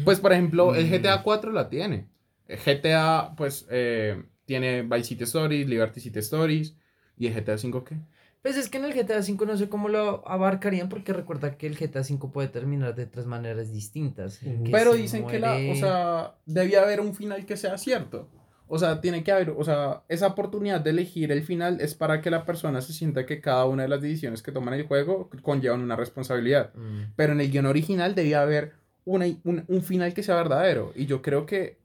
Pues, 0.04 0.20
por 0.20 0.32
ejemplo, 0.32 0.74
el 0.74 0.86
Mm. 0.86 0.90
GTA 0.90 1.22
4 1.22 1.52
la 1.52 1.70
tiene. 1.70 2.06
El 2.46 2.58
GTA, 2.58 3.34
pues, 3.34 3.66
eh, 3.70 4.22
tiene 4.44 4.82
Vice 4.82 5.04
City 5.04 5.24
Stories, 5.24 5.66
Liberty 5.66 6.00
City 6.00 6.18
Stories. 6.18 6.74
¿Y 7.16 7.28
el 7.28 7.34
GTA 7.34 7.54
V 7.54 7.82
qué? 7.84 7.96
Pues 8.42 8.56
es 8.56 8.68
que 8.68 8.78
en 8.78 8.86
el 8.86 8.92
GTA 8.92 9.20
V 9.20 9.46
no 9.46 9.56
sé 9.56 9.68
cómo 9.68 9.88
lo 9.88 10.28
abarcarían 10.28 10.88
porque 10.88 11.12
recuerda 11.12 11.56
que 11.56 11.68
el 11.68 11.76
GTA 11.78 12.00
V 12.00 12.28
puede 12.32 12.48
terminar 12.48 12.94
de 12.96 13.06
tres 13.06 13.24
maneras 13.24 13.72
distintas. 13.72 14.40
Pero 14.70 14.94
dicen 14.94 15.26
que 15.28 15.38
la, 15.38 15.56
o 15.70 15.76
sea, 15.76 16.34
debía 16.44 16.82
haber 16.82 17.00
un 17.00 17.14
final 17.14 17.46
que 17.46 17.56
sea 17.56 17.78
cierto. 17.78 18.28
O 18.66 18.78
sea, 18.78 19.00
tiene 19.00 19.22
que 19.22 19.30
haber, 19.30 19.50
o 19.50 19.62
sea, 19.62 20.02
esa 20.08 20.28
oportunidad 20.28 20.80
de 20.80 20.90
elegir 20.90 21.30
el 21.30 21.42
final 21.44 21.80
es 21.80 21.94
para 21.94 22.20
que 22.20 22.30
la 22.30 22.44
persona 22.44 22.80
se 22.80 22.92
sienta 22.92 23.26
que 23.26 23.40
cada 23.40 23.66
una 23.66 23.82
de 23.82 23.88
las 23.88 24.00
decisiones 24.00 24.42
que 24.42 24.50
toma 24.50 24.74
en 24.74 24.80
el 24.80 24.86
juego 24.86 25.30
conllevan 25.42 25.82
una 25.82 25.94
responsabilidad. 25.94 26.74
Mm. 26.74 27.12
Pero 27.14 27.34
en 27.34 27.42
el 27.42 27.50
guion 27.50 27.66
original 27.66 28.14
debía 28.14 28.42
haber 28.42 28.72
una, 29.04 29.26
un, 29.44 29.64
un 29.68 29.82
final 29.82 30.14
que 30.14 30.22
sea 30.22 30.36
verdadero. 30.36 30.92
Y 30.96 31.06
yo 31.06 31.22
creo 31.22 31.46
que 31.46 31.78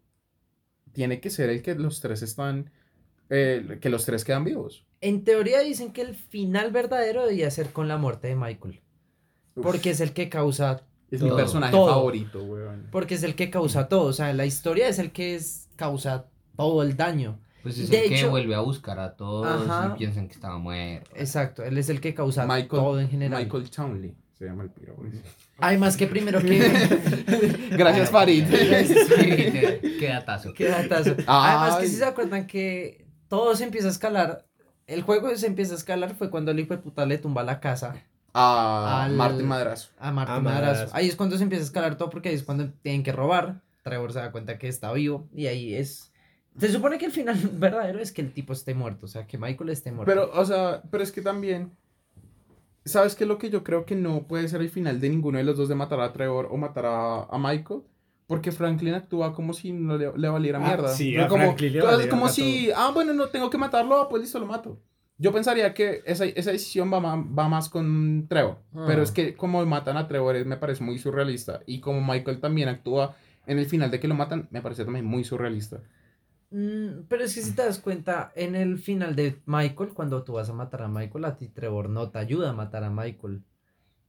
tiene 0.93 1.19
que 1.19 1.29
ser 1.29 1.49
el 1.49 1.61
que 1.61 1.75
los 1.75 2.01
tres 2.01 2.23
están, 2.23 2.71
eh, 3.29 3.77
que 3.81 3.89
los 3.89 4.05
tres 4.05 4.23
quedan 4.23 4.43
vivos. 4.43 4.85
En 5.01 5.23
teoría 5.23 5.59
dicen 5.61 5.91
que 5.91 6.01
el 6.01 6.15
final 6.15 6.71
verdadero 6.71 7.25
debía 7.25 7.51
ser 7.51 7.69
con 7.71 7.87
la 7.87 7.97
muerte 7.97 8.27
de 8.27 8.35
Michael. 8.35 8.81
Uf, 9.55 9.63
Porque 9.63 9.91
es 9.91 9.99
el 10.01 10.13
que 10.13 10.29
causa. 10.29 10.83
es 11.11 11.21
mi 11.21 11.29
todo, 11.29 11.37
personaje 11.37 11.71
todo. 11.71 11.89
favorito, 11.89 12.43
weón. 12.43 12.87
Porque 12.91 13.15
es 13.15 13.23
el 13.23 13.35
que 13.35 13.49
causa 13.49 13.87
todo. 13.89 14.03
O 14.05 14.13
sea, 14.13 14.33
la 14.33 14.45
historia 14.45 14.87
es 14.87 14.99
el 14.99 15.11
que 15.11 15.35
es, 15.35 15.69
causa 15.75 16.25
todo 16.55 16.81
el 16.83 16.95
daño. 16.97 17.39
Pues 17.63 17.77
es 17.79 17.89
De 17.89 18.03
el 18.03 18.09
que 18.09 18.15
hecho- 18.19 18.29
vuelve 18.29 18.55
a 18.55 18.59
buscar 18.61 18.99
a 18.99 19.15
todos 19.15 19.45
Ajá. 19.69 19.93
y 19.95 19.97
piensan 19.97 20.27
que 20.27 20.33
estaba 20.35 20.57
muerto. 20.57 21.09
Exacto. 21.15 21.63
Él 21.63 21.77
es 21.77 21.89
el 21.89 21.99
que 22.01 22.13
causa 22.13 22.45
Michael- 22.45 22.67
todo 22.69 22.99
en 22.99 23.09
general. 23.09 23.43
Michael 23.43 23.69
Townley 23.69 24.15
se 24.37 24.45
llama 24.45 24.63
el 24.63 24.69
piro. 24.69 24.95
güey. 24.95 25.11
Además 25.59 25.97
que 25.97 26.07
primero 26.07 26.39
que. 26.39 26.59
Gracias, 27.71 28.09
Farid. 28.11 28.45
Qué 29.99 30.07
datazo. 30.09 30.53
Qué 30.53 30.69
datazo. 30.69 31.15
Además 31.25 31.77
que 31.77 31.87
si 31.87 31.95
se 31.95 32.05
acuerdan 32.05 32.45
que 32.47 33.06
todo 33.27 33.55
se 33.55 33.63
empieza 33.63 33.87
a 33.87 33.91
escalar. 33.91 34.45
El 34.85 35.01
juego 35.01 35.35
se 35.35 35.47
empieza 35.47 35.73
a 35.73 35.77
escalar 35.77 36.15
fue 36.15 36.29
cuando 36.29 36.51
el 36.51 36.59
hijo 36.59 36.73
de 36.73 36.81
puta 36.81 37.05
le 37.05 37.17
tumba 37.17 37.43
la 37.43 37.59
casa 37.59 37.95
A 38.33 39.03
Al- 39.03 39.15
Martín 39.15 39.47
Madrazo. 39.47 39.89
a 39.99 40.11
Martín 40.11 40.35
A 40.35 40.39
Madrazo. 40.39 40.73
Madrazo. 40.73 40.95
Ahí 40.95 41.07
es 41.07 41.15
cuando 41.15 41.37
se 41.37 41.43
empieza 41.43 41.63
a 41.63 41.65
escalar 41.67 41.97
todo 41.97 42.09
porque 42.09 42.29
ahí 42.29 42.35
es 42.35 42.43
cuando 42.43 42.69
tienen 42.81 43.03
que 43.03 43.11
robar. 43.11 43.61
Trevor 43.83 44.11
se 44.13 44.19
da 44.19 44.31
cuenta 44.31 44.57
que 44.57 44.67
está 44.67 44.91
vivo 44.93 45.27
y 45.33 45.47
ahí 45.47 45.73
es... 45.75 46.11
Se 46.57 46.71
supone 46.71 46.97
que 46.97 47.05
el 47.05 47.11
final 47.11 47.37
verdadero 47.53 47.99
es 47.99 48.11
que 48.11 48.21
el 48.21 48.31
tipo 48.33 48.51
esté 48.53 48.73
muerto, 48.73 49.05
o 49.05 49.09
sea, 49.09 49.27
que 49.27 49.37
Michael 49.37 49.69
esté 49.69 49.91
muerto. 49.91 50.11
Pero, 50.11 50.31
o 50.33 50.45
sea, 50.45 50.81
pero 50.89 51.03
es 51.03 51.11
que 51.11 51.21
también. 51.21 51.71
¿Sabes 52.85 53.15
qué 53.15 53.25
es 53.25 53.27
lo 53.27 53.37
que 53.37 53.49
yo 53.49 53.63
creo 53.63 53.85
que 53.85 53.95
no 53.95 54.23
puede 54.23 54.47
ser 54.47 54.61
el 54.61 54.69
final 54.69 54.99
de 55.01 55.09
ninguno 55.09 55.37
de 55.37 55.43
los 55.43 55.57
dos 55.57 55.67
de 55.69 55.75
matar 55.75 55.99
a 55.99 56.13
Trevor 56.13 56.47
o 56.49 56.55
matar 56.57 56.85
a, 56.85 57.23
a 57.25 57.37
Michael? 57.37 57.81
Porque 58.27 58.51
Franklin 58.51 58.93
actúa 58.93 59.33
como 59.33 59.53
si 59.53 59.71
no 59.71 59.97
le, 59.97 60.11
le 60.15 60.29
valiera 60.29 60.59
Ah, 60.59 60.67
mierda. 60.67 60.89
sí, 60.89 61.15
a 61.17 61.27
como, 61.27 61.43
Franklin 61.45 61.73
le 61.73 62.29
si, 62.29 62.69
ah, 62.75 62.91
bueno, 62.93 63.13
no 63.13 63.29
tengo 63.29 63.49
que 63.49 63.57
matarlo, 63.57 63.95
ah, 63.99 64.09
pues 64.09 64.21
listo, 64.21 64.37
lo 64.39 64.45
mato. 64.45 64.79
Yo 65.17 65.31
pensaría 65.31 65.73
que 65.73 66.03
esa, 66.05 66.25
esa 66.25 66.51
decisión 66.51 66.93
va, 66.93 66.99
va 66.99 67.47
más 67.49 67.69
con 67.69 68.27
Trevor. 68.27 68.57
Ah. 68.75 68.83
Pero 68.85 69.01
es 69.01 69.11
que 69.11 69.35
como 69.35 69.65
matan 69.65 69.97
a 69.97 70.07
Trevor 70.07 70.35
es- 70.35 70.45
me 70.45 70.57
parece 70.57 70.83
muy 70.83 70.99
surrealista. 70.99 71.61
Y 71.65 71.79
como 71.79 72.01
Michael 72.01 72.39
también 72.39 72.69
actúa 72.69 73.15
en 73.47 73.57
el 73.59 73.65
final 73.65 73.89
de 73.89 73.99
que 73.99 74.07
lo 74.07 74.13
matan, 74.15 74.47
me 74.51 74.61
parece 74.61 74.83
también 74.83 75.05
muy 75.05 75.23
surrealista. 75.23 75.81
Mm, 76.51 77.03
pero 77.09 77.23
es 77.23 77.33
que 77.33 77.41
si 77.41 77.53
te 77.53 77.63
das 77.63 77.79
cuenta, 77.79 78.31
en 78.35 78.55
el 78.55 78.77
final 78.77 79.15
de 79.15 79.41
Michael, 79.45 79.89
cuando 79.93 80.23
tú 80.23 80.33
vas 80.33 80.49
a 80.49 80.53
matar 80.53 80.83
a 80.83 80.87
Michael, 80.87 81.25
a 81.25 81.35
ti 81.37 81.47
Trevor 81.47 81.89
no 81.89 82.09
te 82.09 82.19
ayuda 82.19 82.49
a 82.51 82.53
matar 82.53 82.83
a 82.83 82.89
Michael. 82.89 83.43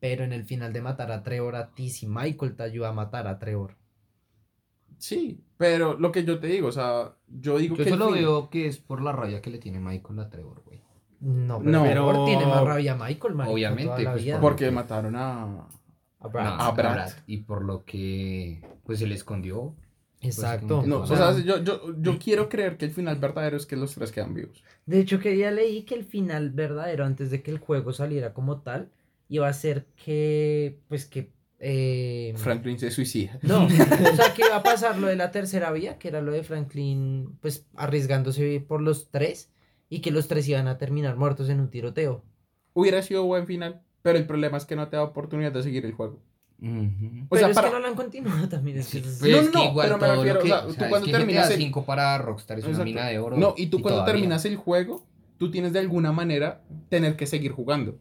Pero 0.01 0.25
en 0.25 0.33
el 0.33 0.45
final 0.45 0.73
de 0.73 0.81
matar 0.83 1.11
a 1.11 1.23
Trevor, 1.23 1.57
a 1.57 1.71
ti 1.75 1.89
sí 1.91 2.07
Michael 2.07 2.55
te 2.55 2.63
ayuda 2.65 2.91
a 2.91 2.93
matar 2.93 3.27
a 3.27 3.39
Trevor. 3.39 3.77
Sí, 4.99 5.41
pero 5.57 5.95
lo 5.99 6.11
que 6.13 6.25
yo 6.25 6.39
te 6.39 6.49
digo, 6.49 6.69
o 6.69 6.73
sea, 6.73 7.15
yo 7.29 7.59
digo 7.59 7.77
Yo 7.77 7.85
que... 7.85 7.91
el 7.91 7.99
solo 7.99 8.07
fin- 8.13 8.15
veo 8.23 8.51
que 8.51 8.67
es 8.67 8.79
por 8.79 9.01
la 9.03 9.13
rabia 9.13 9.41
que 9.41 9.51
le 9.51 9.59
tiene 9.59 9.81
Michael 9.81 10.19
a 10.21 10.29
Trevor, 10.29 10.63
güey. 10.65 10.81
No, 11.21 11.59
pero 11.59 11.71
No. 11.71 11.83
Trevor 11.85 12.25
tiene 12.27 12.47
más 12.47 12.65
rabia 12.65 12.93
a 12.93 12.97
Michael, 12.97 13.35
Obviamente, 13.47 14.05
pues, 14.05 14.25
vida. 14.25 14.41
Porque 14.41 14.71
mataron 14.71 15.17
a... 15.17 15.69
A 16.21 16.29
Brad. 16.29 16.45
No, 16.57 16.63
a 16.63 16.71
Brad. 16.73 17.11
Y 17.27 17.39
por 17.39 17.65
lo 17.65 17.85
que 17.85 18.61
pues 18.85 18.99
se 18.99 19.07
le 19.07 19.15
escondió. 19.15 19.75
Exacto. 20.21 20.79
Pues, 20.79 20.89
No, 20.89 21.01
O 21.03 21.07
sea, 21.07 21.37
yo, 21.39 21.63
yo, 21.63 21.95
yo 22.01 22.19
quiero 22.19 22.49
creer 22.49 22.77
que 22.77 22.87
el 22.87 22.91
final 22.91 23.17
verdadero 23.19 23.57
es 23.57 23.67
que 23.67 23.77
los 23.77 23.95
tres 23.95 24.11
quedan 24.11 24.35
vivos. 24.35 24.65
De 24.87 24.99
hecho, 25.01 25.21
que 25.21 25.37
ya 25.37 25.51
leí 25.53 25.83
que 25.85 25.95
el 25.95 26.05
final 26.05 26.51
verdadero, 26.51 27.05
antes 27.05 27.31
de 27.31 27.43
que 27.43 27.51
el 27.53 27.59
juego 27.59 27.93
saliera 27.93 28.33
como 28.33 28.61
tal, 28.63 28.91
iba 29.29 29.49
a 29.49 29.53
ser 29.53 29.87
que, 30.05 30.81
pues 30.89 31.05
que... 31.07 31.31
eh, 31.61 32.33
Franklin 32.37 32.79
se 32.79 32.91
suicida. 32.91 33.39
No, 33.43 33.65
o 33.67 33.69
sea, 34.17 34.33
que 34.35 34.43
iba 34.47 34.57
a 34.57 34.63
pasar 34.63 34.99
lo 34.99 35.07
de 35.09 35.17
la 35.17 35.31
tercera 35.31 35.71
vía, 35.73 35.99
que 35.99 36.09
era 36.09 36.21
lo 36.21 36.33
de 36.33 36.43
Franklin, 36.45 37.37
pues 37.41 37.67
arriesgándose 37.77 38.61
por 38.67 38.81
los 38.81 39.11
tres, 39.11 39.51
y 39.89 40.01
que 40.01 40.11
los 40.11 40.29
tres 40.29 40.47
iban 40.49 40.69
a 40.69 40.79
terminar 40.79 41.17
muertos 41.17 41.49
en 41.49 41.61
un 41.61 41.71
tiroteo. 41.71 42.25
Hubiera 42.75 43.03
sido 43.03 43.25
buen 43.25 43.47
final, 43.47 43.83
pero 44.03 44.19
el 44.19 44.27
problema 44.27 44.57
es 44.59 44.65
que 44.67 44.77
no 44.77 44.89
te 44.89 44.97
da 44.97 45.03
oportunidad 45.03 45.51
de 45.53 45.63
seguir 45.63 45.85
el 45.85 45.93
juego. 45.93 46.21
O 46.61 47.29
Pero 47.31 47.39
sea, 47.41 47.49
es 47.51 47.55
para- 47.55 47.69
que 47.69 47.75
no 47.75 47.81
lo 47.81 47.87
han 47.87 47.95
continuado 47.95 48.49
también. 48.49 48.79
Es 48.79 48.89
que 48.89 48.99
pues 49.01 49.21
No, 49.23 49.27
es 49.29 49.45
no, 49.47 49.51
que 49.53 49.59
no, 49.59 49.65
igual 49.71 49.87
pero 49.89 49.99
me 49.99 50.09
refiero, 50.17 50.41
que, 50.41 50.45
o 50.45 50.49
sea, 50.49 50.59
o 50.67 50.75
tú 50.75 50.85
es 50.85 50.91
cuando 50.91 51.11
terminas 51.11 51.47
GTA 51.49 51.55
el- 51.55 51.61
5 51.61 51.85
para 51.85 52.19
Rockstar 52.19 52.59
es 52.59 52.65
una 52.65 52.85
mina 52.85 53.07
de 53.07 53.19
oro. 53.21 53.37
No, 53.37 53.55
y 53.57 53.67
tú 53.69 53.81
cuando 53.81 54.01
todavía. 54.01 54.15
terminas 54.15 54.45
el 54.45 54.57
juego, 54.57 55.07
tú 55.39 55.51
tienes 55.53 55.73
de 55.73 55.79
alguna 55.79 56.11
manera 56.13 56.63
tener 56.89 57.17
que 57.17 57.27
seguir 57.27 57.53
jugando. 57.53 57.99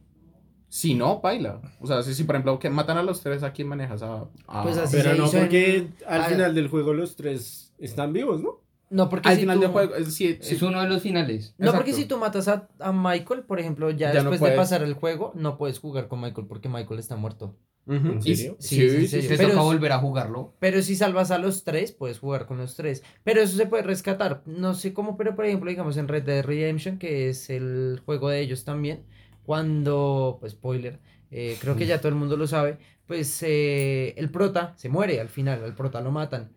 Si 0.70 0.94
no, 0.96 1.22
baila. 1.22 1.62
O 1.80 1.88
sea, 1.88 2.04
si, 2.04 2.14
si 2.14 2.24
por 2.26 2.36
ejemplo 2.36 2.60
que 2.60 2.70
matan 2.70 2.98
a 2.98 3.04
los 3.04 3.22
tres, 3.22 3.44
¿a 3.44 3.54
quién 3.54 3.68
manejas? 3.68 4.02
A, 4.04 4.26
a- 4.48 4.64
Pues 4.64 4.78
así 4.78 4.98
Pero 4.98 5.12
se 5.12 5.18
no, 5.18 5.26
hizo 5.28 5.38
en- 5.38 5.44
porque 5.44 5.88
al 6.06 6.24
final 6.26 6.54
del 6.56 6.68
juego 6.68 6.94
los 6.94 7.16
tres 7.16 7.74
están 7.80 8.12
vivos, 8.14 8.42
¿no? 8.42 8.62
No, 8.90 9.10
porque 9.10 9.28
Al 9.30 9.36
si 9.36 9.42
final 9.42 9.58
tú- 9.58 9.62
del 9.64 9.72
juego, 9.72 9.96
es, 9.96 10.14
si, 10.14 10.38
si- 10.42 10.56
Es 10.56 10.62
uno 10.62 10.82
de 10.82 10.88
los 10.88 11.02
finales. 11.02 11.54
No, 11.58 11.74
porque 11.74 11.94
si 11.94 12.06
tú 12.06 12.18
matas 12.18 12.48
a, 12.48 12.70
a 12.80 12.92
Michael, 12.94 13.42
por 13.44 13.60
ejemplo, 13.60 13.90
ya, 13.92 14.14
Ya 14.14 14.24
no 14.24 14.30
después 14.32 14.52
de 14.52 14.58
pasar 14.58 14.82
el 14.84 14.94
juego, 14.94 15.32
no 15.36 15.58
puedes 15.58 15.80
jugar 15.80 16.08
con 16.08 16.22
Michael 16.22 16.48
porque 16.48 16.70
Michael 16.70 17.00
está 17.00 17.16
muerto. 17.18 17.56
¿En 17.90 18.22
serio? 18.22 18.58
Sí, 18.60 18.76
Sí, 18.90 19.08
sí, 19.08 19.22
sí. 19.22 19.28
Te 19.30 19.38
Pero 19.38 19.50
toca 19.50 19.62
volver 19.62 19.94
a 19.94 20.00
jugarlo. 20.00 20.54
Pero 20.60 20.82
si 20.82 20.96
salvas 20.98 21.32
a 21.32 21.38
los 21.38 21.64
tres, 21.64 21.94
puedes 21.94 22.20
jugar 22.20 22.46
con 22.46 22.58
los 22.58 22.76
tres. 22.76 23.02
Pero 23.24 23.40
eso 23.42 23.56
se 23.56 23.66
puede 23.66 23.84
rescatar. 23.84 24.42
No 24.46 24.74
sé 24.74 24.94
cómo, 24.94 25.16
pero 25.16 25.36
por 25.38 25.46
ejemplo, 25.46 25.70
digamos 25.70 25.96
en 25.96 26.10
Red 26.10 26.24
Dead 26.24 26.44
Redemption, 26.46 26.98
que 26.98 27.30
es 27.30 27.50
el 27.50 28.02
juego 28.06 28.28
de 28.30 28.42
ellos 28.42 28.66
también, 28.66 29.06
cuando, 29.48 30.36
pues 30.42 30.52
spoiler, 30.52 31.00
eh, 31.32 31.58
creo 31.62 31.78
que 31.78 31.86
ya 31.86 32.00
todo 32.00 32.10
el 32.10 32.16
mundo 32.16 32.36
lo 32.36 32.48
sabe, 32.48 32.80
pues 33.06 33.42
eh, 33.44 34.14
el 34.18 34.30
prota 34.30 34.74
se 34.76 34.90
muere 34.90 35.22
al 35.22 35.30
final, 35.30 35.64
al 35.64 35.74
prota 35.74 36.02
lo 36.02 36.12
matan. 36.12 36.52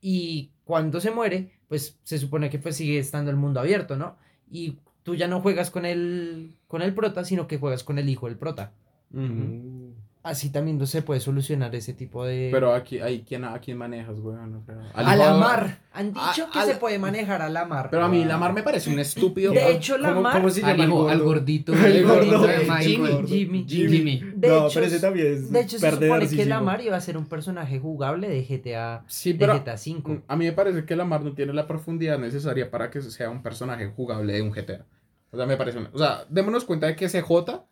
Y 0.00 0.52
cuando 0.64 0.98
se 0.98 1.10
muere, 1.10 1.60
pues 1.68 1.98
se 2.04 2.18
supone 2.18 2.48
que 2.48 2.58
pues 2.58 2.76
sigue 2.76 2.98
estando 2.98 3.30
el 3.30 3.36
mundo 3.36 3.60
abierto, 3.60 3.96
¿no? 3.96 4.16
Y 4.50 4.78
tú 5.02 5.14
ya 5.14 5.28
no 5.28 5.42
juegas 5.42 5.70
con 5.70 5.84
el, 5.84 6.56
con 6.68 6.80
el 6.80 6.94
prota, 6.94 7.22
sino 7.22 7.46
que 7.46 7.58
juegas 7.58 7.84
con 7.84 7.98
el 7.98 8.08
hijo 8.08 8.28
del 8.28 8.38
prota. 8.38 8.72
Mm. 9.10 9.85
Así 10.26 10.50
también 10.50 10.76
no 10.78 10.86
se 10.86 11.02
puede 11.02 11.20
solucionar 11.20 11.74
ese 11.74 11.94
tipo 11.94 12.24
de... 12.24 12.48
Pero 12.52 12.74
aquí, 12.74 13.00
ahí, 13.00 13.24
¿quién, 13.26 13.44
¿a 13.44 13.58
quién 13.60 13.78
manejas, 13.78 14.18
weón? 14.18 14.54
O 14.56 14.62
sea, 14.64 14.76
al 14.94 15.06
a 15.06 15.16
la 15.16 15.34
mar. 15.36 15.78
Han 15.92 16.12
dicho 16.12 16.44
A- 16.46 16.50
que 16.52 16.58
a 16.58 16.64
se 16.64 16.72
la- 16.74 16.78
puede 16.78 16.98
manejar 16.98 17.40
a 17.42 17.48
la 17.48 17.64
mar. 17.64 17.88
Pero 17.90 18.04
a 18.04 18.08
mí 18.08 18.24
la 18.24 18.36
mar 18.36 18.52
me 18.52 18.62
parece 18.62 18.90
un 18.90 18.98
estúpido. 18.98 19.52
De 19.52 19.70
hecho, 19.72 19.96
la 19.98 20.08
¿Cómo- 20.10 20.20
mar... 20.22 20.32
cómo 20.34 20.50
se 20.50 20.62
Al, 20.64 20.72
llama 20.76 20.84
hijo- 20.84 21.08
al 21.08 21.18
gordo? 21.18 21.24
gordito. 21.30 21.72
El 21.86 22.02
gordo. 22.04 22.16
gordito 22.16 22.46
de 22.46 22.58
Michael. 22.58 23.26
Jimmy, 23.26 23.64
Jimmy. 23.68 23.88
Jimmy. 23.96 24.22
De 24.36 24.48
no, 24.48 24.66
hecho, 24.66 24.74
pero 24.74 24.86
ese 24.86 25.00
también 25.00 25.26
es 25.32 25.50
De 25.50 25.60
hecho, 25.60 25.78
se 25.78 25.90
supone 25.90 26.28
que 26.28 26.44
la 26.46 26.60
mar 26.60 26.80
iba 26.82 26.96
a 26.96 27.00
ser 27.00 27.16
un 27.16 27.26
personaje 27.26 27.78
jugable 27.78 28.28
de 28.28 28.42
GTA, 28.44 29.04
Sí, 29.06 29.32
de 29.32 29.38
pero 29.38 29.54
GTA 29.58 29.76
5. 29.76 30.22
a 30.26 30.36
mí 30.36 30.44
me 30.44 30.52
parece 30.52 30.84
que 30.84 30.96
la 30.96 31.04
mar 31.04 31.22
no 31.22 31.32
tiene 31.34 31.52
la 31.52 31.66
profundidad 31.66 32.18
necesaria 32.18 32.70
para 32.70 32.90
que 32.90 33.00
sea 33.00 33.30
un 33.30 33.42
personaje 33.42 33.86
jugable 33.94 34.32
de 34.34 34.42
un 34.42 34.50
GTA. 34.50 34.84
O 35.30 35.36
sea, 35.36 35.46
me 35.46 35.56
parece. 35.56 35.78
una- 35.78 35.90
O 35.92 35.98
sea, 35.98 36.24
démonos 36.28 36.64
cuenta 36.64 36.86
de 36.86 36.96
que 36.96 37.08
CJ 37.08 37.64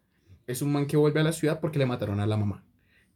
es 0.47 0.63
un 0.63 0.73
man 0.73 0.87
que 0.87 0.97
vuelve 0.97 1.21
a 1.21 1.25
la 1.25 1.33
ciudad 1.33 1.61
porque 1.61 1.79
le 1.79 1.87
mataron 1.87 2.21
a 2.21 2.27
la 2.27 2.37
mamá. 2.37 2.65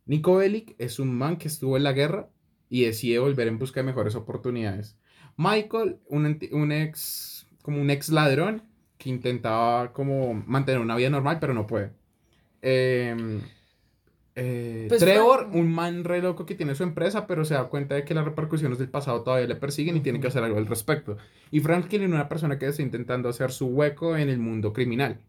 Nico 0.06 0.36
Bellic 0.36 0.74
es 0.78 0.98
un 0.98 1.16
man 1.16 1.36
que 1.36 1.48
estuvo 1.48 1.76
en 1.76 1.84
la 1.84 1.92
guerra 1.92 2.30
y 2.70 2.84
decide 2.84 3.18
volver 3.18 3.48
en 3.48 3.58
busca 3.58 3.80
de 3.80 3.86
mejores 3.86 4.14
oportunidades. 4.14 4.96
Michael, 5.36 5.98
un, 6.08 6.38
un 6.52 6.72
ex, 6.72 7.46
como 7.62 7.80
un 7.80 7.90
ex 7.90 8.08
ladrón 8.08 8.62
que 8.98 9.10
intentaba 9.10 9.92
como 9.92 10.34
mantener 10.34 10.80
una 10.80 10.96
vida 10.96 11.10
normal, 11.10 11.38
pero 11.40 11.54
no 11.54 11.66
puede. 11.66 11.92
Em, 12.62 13.40
eh, 14.34 14.86
Pues 14.88 15.00
Trevor, 15.00 15.50
un 15.52 15.72
man 15.72 16.04
re 16.04 16.20
loco 16.22 16.46
que 16.46 16.54
tiene 16.54 16.74
su 16.74 16.82
empresa, 16.82 17.26
pero 17.26 17.44
se 17.44 17.54
da 17.54 17.68
cuenta 17.68 17.94
de 17.94 18.04
que 18.04 18.14
las 18.14 18.24
repercusiones 18.24 18.78
del 18.78 18.90
pasado 18.90 19.22
todavía 19.22 19.46
le 19.46 19.56
persiguen 19.56 19.96
y 19.96 20.00
tiene 20.00 20.20
que 20.20 20.28
hacer 20.28 20.42
algo 20.44 20.58
al 20.58 20.66
respecto. 20.66 21.16
Y 21.50 21.60
Franklin 21.60 22.04
una 22.12 22.28
persona 22.28 22.58
que 22.58 22.66
está 22.66 22.82
intentando 22.82 23.28
hacer 23.28 23.52
su 23.52 23.66
hueco 23.68 24.16
en 24.16 24.28
el 24.28 24.38
mundo 24.38 24.72
criminal. 24.72 25.20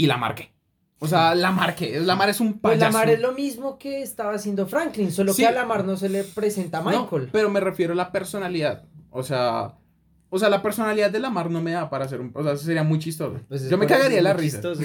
Y 0.00 0.06
la 0.06 0.16
marque. 0.16 0.52
O 0.98 1.06
sea, 1.06 1.34
la 1.34 1.50
marque. 1.50 2.00
La 2.00 2.14
mar 2.16 2.28
es 2.28 2.40
un 2.40 2.58
Pues 2.58 2.78
payaso. 2.78 2.92
la 2.92 2.98
mar 2.98 3.10
es 3.10 3.20
lo 3.20 3.32
mismo 3.32 3.78
que 3.78 4.02
estaba 4.02 4.32
haciendo 4.34 4.66
Franklin, 4.66 5.10
solo 5.12 5.32
Sí. 5.32 5.42
que 5.42 5.48
a 5.48 5.52
la 5.52 5.64
mar 5.66 5.84
no 5.84 5.96
se 5.96 6.08
le 6.08 6.24
presenta 6.24 6.78
a 6.78 6.82
No, 6.82 7.02
Michael. 7.02 7.28
pero 7.32 7.50
me 7.50 7.60
refiero 7.60 7.92
a 7.92 7.96
la 7.96 8.12
personalidad. 8.12 8.84
O 9.10 9.22
sea, 9.22 9.74
o 10.30 10.38
sea, 10.38 10.48
la 10.48 10.62
personalidad 10.62 11.10
de 11.10 11.18
la 11.18 11.28
mar 11.30 11.50
no 11.50 11.60
me 11.60 11.72
da 11.72 11.90
para 11.90 12.04
hacer 12.04 12.20
un. 12.20 12.30
O 12.34 12.42
sea, 12.42 12.52
eso 12.52 12.64
sería 12.64 12.82
muy 12.82 12.98
chistoso. 12.98 13.40
Pues 13.48 13.62
es 13.62 13.70
Yo 13.70 13.76
me 13.78 13.86
cagaría 13.86 14.18
es 14.18 14.24
la 14.24 14.32
muy 14.34 14.42
risa. 14.42 14.60
chistoso. 14.62 14.82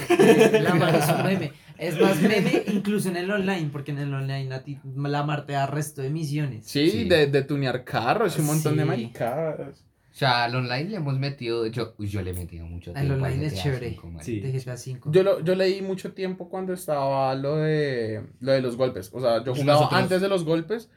La 0.61 0.73
mar 0.75 0.95
es 0.95 1.07
un 1.09 1.23
meme. 1.23 1.51
Es 1.77 1.99
más 2.01 2.21
meme 2.21 2.63
incluso 2.67 3.09
en 3.09 3.17
el 3.17 3.29
online, 3.31 3.69
porque 3.71 3.91
en 3.91 3.99
el 3.99 4.13
online 4.13 4.53
a 4.55 4.63
ti 4.63 4.79
la 4.95 5.23
mar 5.23 5.45
te 5.45 5.53
da 5.53 5.65
resto 5.67 6.01
de 6.01 6.09
misiones. 6.09 6.65
Sí, 6.65 6.89
Sí. 6.89 7.03
De, 7.09 7.27
de 7.27 7.41
tunear 7.43 7.83
carros 7.83 8.37
y 8.37 8.41
un 8.41 8.47
montón 8.47 8.75
de 8.77 8.83
Sí. 8.83 8.87
maricadas. 8.87 9.83
O 10.15 10.17
sea, 10.17 10.45
al 10.45 10.55
online 10.55 10.85
le 10.91 10.95
hemos 10.95 11.19
metido. 11.19 11.67
Yo, 11.67 11.93
yo 11.99 12.21
le 12.21 12.31
he 12.31 12.33
metido 12.33 12.65
mucho 12.65 12.93
tiempo. 12.93 13.13
a 13.13 13.15
online 13.17 13.47
es 13.47 13.53
GTA 13.53 13.63
chévere. 13.63 13.89
V, 14.01 14.03
marica. 14.11 14.23
Sí. 14.23 14.39
De 14.39 14.51
GTA 14.53 14.77
5. 14.77 15.11
Yo, 15.11 15.23
lo, 15.23 15.39
yo 15.41 15.55
leí 15.55 15.81
mucho 15.81 16.13
tiempo 16.13 16.47
cuando 16.49 16.71
estaba 16.71 17.35
lo 17.35 17.57
de, 17.57 18.23
lo 18.39 18.53
de 18.53 18.61
los 18.61 18.77
golpes. 18.77 19.09
O 19.13 19.19
sea, 19.19 19.43
yo 19.43 19.53
jugaba 19.53 19.73
Nosotros- 19.81 20.01
antes 20.01 20.21
de 20.21 20.29
los 20.29 20.45
golpes 20.45 20.89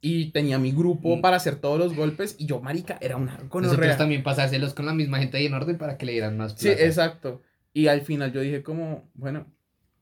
y 0.00 0.30
tenía 0.32 0.58
mi 0.58 0.72
grupo 0.72 1.16
Mm. 1.16 1.20
para 1.20 1.36
hacer 1.36 1.56
todos 1.56 1.78
los 1.78 1.94
golpes 1.94 2.34
y 2.38 2.46
yo, 2.46 2.60
marica, 2.62 2.96
era 3.02 3.16
una 3.16 3.36
gonorrea. 3.50 3.98
también 3.98 4.22
pasárselos 4.22 4.72
con 4.72 4.86
la 4.86 4.94
misma 4.94 5.18
gente 5.18 5.36
ahí 5.36 5.44
en 5.46 5.54
orden 5.54 5.76
para 5.76 5.98
que 5.98 6.06
le 6.06 6.12
dieran 6.12 6.38
más 6.38 6.54
Sí, 6.56 6.68
plata. 6.68 6.82
exacto. 6.82 7.42
Y 7.74 7.88
al 7.88 8.00
final 8.00 8.32
yo 8.32 8.40
dije 8.40 8.62
como, 8.62 9.08
bueno, 9.12 9.46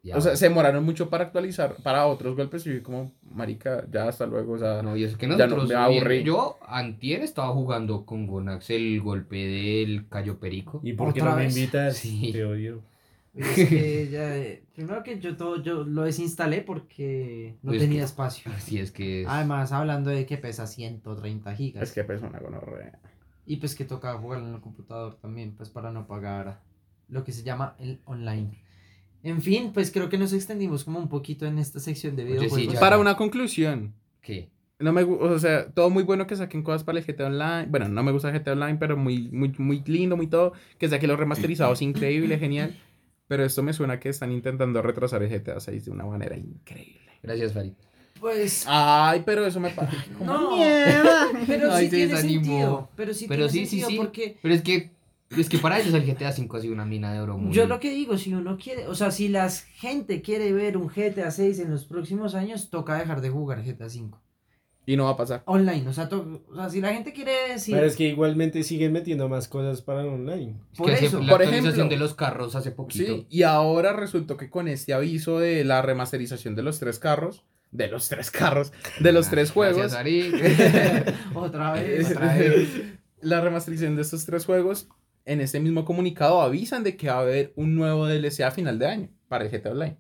Ya. 0.03 0.17
o 0.17 0.21
sea, 0.21 0.35
se 0.35 0.49
demoraron 0.49 0.83
mucho 0.85 1.11
para 1.11 1.25
actualizar 1.25 1.77
para 1.83 2.07
otros 2.07 2.35
golpes 2.35 2.67
y 2.67 2.73
yo 2.75 2.83
como, 2.83 3.13
marica, 3.23 3.85
ya 3.93 4.09
hasta 4.09 4.25
luego, 4.27 4.55
o 4.55 4.59
sea, 4.59 4.81
No, 4.83 4.97
y 4.97 5.05
es 5.05 5.15
que 5.17 5.29
Ya 5.37 5.47
no, 5.47 5.65
me 5.67 5.75
aburrí. 5.75 6.23
Yo, 6.25 6.59
antier, 6.67 7.21
estaba 7.23 7.49
jugando 7.53 8.07
con 8.07 8.27
Gonax 8.27 8.71
el 8.71 9.01
golpe 9.03 9.37
del 9.37 10.09
Cayo 10.09 10.39
Perico. 10.39 10.81
¿Y 10.83 10.95
por 10.95 11.13
qué 11.13 11.21
¿Otra 11.21 11.33
no 11.33 11.37
me 11.39 11.45
vez? 11.45 11.57
invitas? 11.57 11.97
Sí. 11.99 12.31
Te 12.33 12.45
odio. 12.45 12.83
Es 13.35 13.47
que 13.69 14.09
ya, 14.11 14.37
eh, 14.39 14.63
primero 14.75 15.03
que 15.03 15.21
yo 15.21 15.37
todo 15.37 15.63
yo 15.63 15.85
lo 15.85 16.03
desinstalé 16.03 16.63
porque 16.63 17.57
no 17.63 17.69
Pues 17.73 17.81
tenía 17.83 17.99
que- 18.01 18.05
espacio. 18.07 18.51
Así 18.57 18.79
es 18.79 18.91
que. 18.93 19.23
es- 19.23 19.29
Además, 19.29 19.71
hablando 19.73 20.09
de 20.11 20.25
que 20.27 20.39
pesa 20.39 20.67
130 20.67 21.55
gigas. 21.55 21.83
es 21.83 21.93
que 21.93 22.05
pues 22.05 22.23
una 22.23 22.39
gonorrea. 22.39 22.99
Y 23.47 23.57
pues 23.57 23.75
que 23.75 23.85
tocaba 23.85 24.19
jugarlo 24.19 24.49
en 24.49 24.55
el 24.55 24.61
computador 24.61 25.17
también, 25.21 25.53
pues 25.57 25.69
para 25.69 25.93
no 25.93 26.07
pagar 26.07 26.61
lo 27.09 27.23
que 27.25 27.33
se 27.33 27.43
llama 27.43 27.77
el 27.79 28.01
online. 28.07 28.63
En 29.23 29.43
fin, 29.43 29.73
pues 29.73 29.91
creo 29.91 30.09
que 30.09 30.19
nos 30.19 30.33
extendimos 30.33 30.85
como 30.85 30.99
un 30.99 31.09
poquito 31.09 31.47
en 31.47 31.59
esta 31.59 31.79
sección 31.81 32.17
de 32.17 32.23
Oye, 32.25 32.33
sí, 32.33 32.39
videojuegos. 32.47 32.77
Para 32.77 32.99
una 32.99 33.17
conclusión, 33.17 33.95
¿Qué? 34.23 34.49
no 34.79 34.93
me 34.93 35.03
o 35.03 35.39
sea, 35.39 35.69
todo 35.71 35.91
muy 35.91 36.05
bueno 36.05 36.27
que 36.27 36.37
saquen 36.37 36.63
cosas 36.63 36.85
para 36.85 36.99
el 36.99 37.05
GTA 37.05 37.27
Online. 37.27 37.67
Bueno, 37.69 37.89
no 37.89 38.03
me 38.03 38.13
gusta 38.13 38.31
GTA 38.31 38.53
Online, 38.53 38.79
pero 38.79 38.97
muy, 38.97 39.29
muy, 39.31 39.53
muy 39.59 39.83
lindo, 39.87 40.17
muy 40.17 40.27
todo. 40.27 40.55
Que 40.79 40.89
saquen 40.89 41.09
los 41.11 41.19
remasterizados, 41.19 41.83
increíble, 41.83 42.39
genial. 42.39 42.75
Pero 43.29 43.45
esto 43.45 43.63
me 43.63 43.73
suena 43.73 44.01
que 44.01 44.09
están 44.09 44.33
intentando 44.33 44.83
retrasar 44.83 45.23
el 45.23 45.29
GTA 45.31 45.61
6 45.61 45.85
de 45.85 45.91
una 45.93 46.05
manera 46.05 46.37
increíble. 46.37 47.13
Gracias, 47.23 47.53
Farid. 47.53 47.75
Pues 48.19 48.65
Ay, 48.67 49.23
pero 49.25 49.47
eso 49.47 49.61
me 49.61 49.71
pasa. 49.77 50.05
no, 50.21 50.57
mierda. 50.57 51.29
pero 51.47 51.73
Ay, 51.73 51.85
sí 51.85 51.91
se 51.91 51.97
tiene 51.97 52.17
sentido. 52.17 52.89
Pero 52.97 53.15
sí 53.15 53.27
Pero 53.29 53.49
tiene 53.49 53.67
sí, 53.67 53.71
sí, 53.71 53.81
sentido 53.83 53.89
sí. 53.91 53.97
porque 53.99 54.37
Pero 54.43 54.55
es 54.55 54.63
que. 54.63 54.91
Es 55.37 55.49
que 55.49 55.59
para 55.59 55.79
ellos 55.79 55.95
el 55.95 56.05
GTA 56.05 56.31
V 56.37 56.49
ha 56.59 56.61
sido 56.61 56.75
una 56.75 56.85
mina 56.85 57.13
de 57.13 57.21
oro 57.21 57.39
muy. 57.39 57.53
yo 57.55 57.67
lo 57.67 57.79
que 57.79 57.91
digo, 57.93 58.19
si 58.19 58.35
uno 58.35 58.59
quiere, 58.59 58.89
o 58.89 58.95
sea, 58.97 59.11
si 59.13 59.29
la 59.29 59.49
gente 59.49 60.23
quiere 60.23 60.53
ver 60.53 60.77
un 60.77 60.89
GTA 60.89 61.31
6 61.31 61.61
en 61.61 61.71
los 61.71 61.85
próximos 61.85 62.35
años, 62.35 62.69
toca 62.69 62.97
dejar 62.99 63.21
de 63.21 63.31
jugar 63.31 63.63
GTA 63.65 63.89
5 63.89 64.21
Y 64.87 64.97
no 64.97 65.05
va 65.05 65.11
a 65.11 65.17
pasar. 65.17 65.43
online, 65.47 65.87
o 65.87 65.93
sea, 65.93 66.09
to- 66.09 66.43
o 66.51 66.57
sea, 66.57 66.69
si 66.69 66.81
la 66.81 66.93
gente 66.93 67.13
quiere 67.13 67.31
decir 67.53 67.75
Pero 67.77 67.87
es 67.87 67.95
que 67.95 68.09
igualmente 68.09 68.65
siguen 68.65 68.93
metiendo 68.93 69.29
más 69.29 69.47
cosas 69.47 69.83
para 69.83 70.01
el 70.03 70.09
online. 70.09 70.57
Es 70.73 70.79
por 70.79 70.87
que 70.89 70.95
hace- 70.95 71.07
eso, 71.07 71.21
la 71.21 71.31
por 71.31 71.43
actualización 71.43 71.75
ejemplo- 71.75 71.89
de 71.91 71.97
los 72.01 72.15
carros 72.15 72.57
hace 72.57 72.73
poquito. 72.73 73.15
Sí, 73.15 73.27
y 73.31 73.43
ahora 73.45 73.93
resultó 73.93 74.37
que 74.37 74.51
con 74.51 74.67
este 74.67 74.95
aviso 74.95 75.39
de 75.39 75.63
la 75.65 75.81
remasterización 75.81 76.57
de 76.57 76.63
los 76.65 76.81
tres 76.81 76.99
carros, 76.99 77.45
de 77.71 77.87
los 77.87 78.09
tres 78.09 78.33
carros, 78.33 78.73
de 78.99 79.13
los 79.13 79.31
tres 79.31 79.53
juegos, 79.53 79.93
otra 81.35 81.73
vez, 81.73 82.11
otra 82.11 82.35
vez, 82.35 82.69
la 83.21 83.41
remasterización 83.41 83.95
de 83.95 84.03
estos 84.03 84.27
tres 84.27 84.45
juegos, 84.45 84.89
en 85.31 85.41
este 85.41 85.61
mismo 85.61 85.85
comunicado 85.85 86.41
avisan 86.41 86.83
de 86.83 86.97
que 86.97 87.07
va 87.09 87.15
a 87.15 87.21
haber 87.21 87.53
un 87.55 87.77
nuevo 87.77 88.07
DLC 88.07 88.41
a 88.41 88.51
final 88.51 88.79
de 88.81 88.87
año 88.87 89.09
para 89.29 89.45
el 89.45 89.51
GTA 89.51 89.71
Online. 89.71 89.97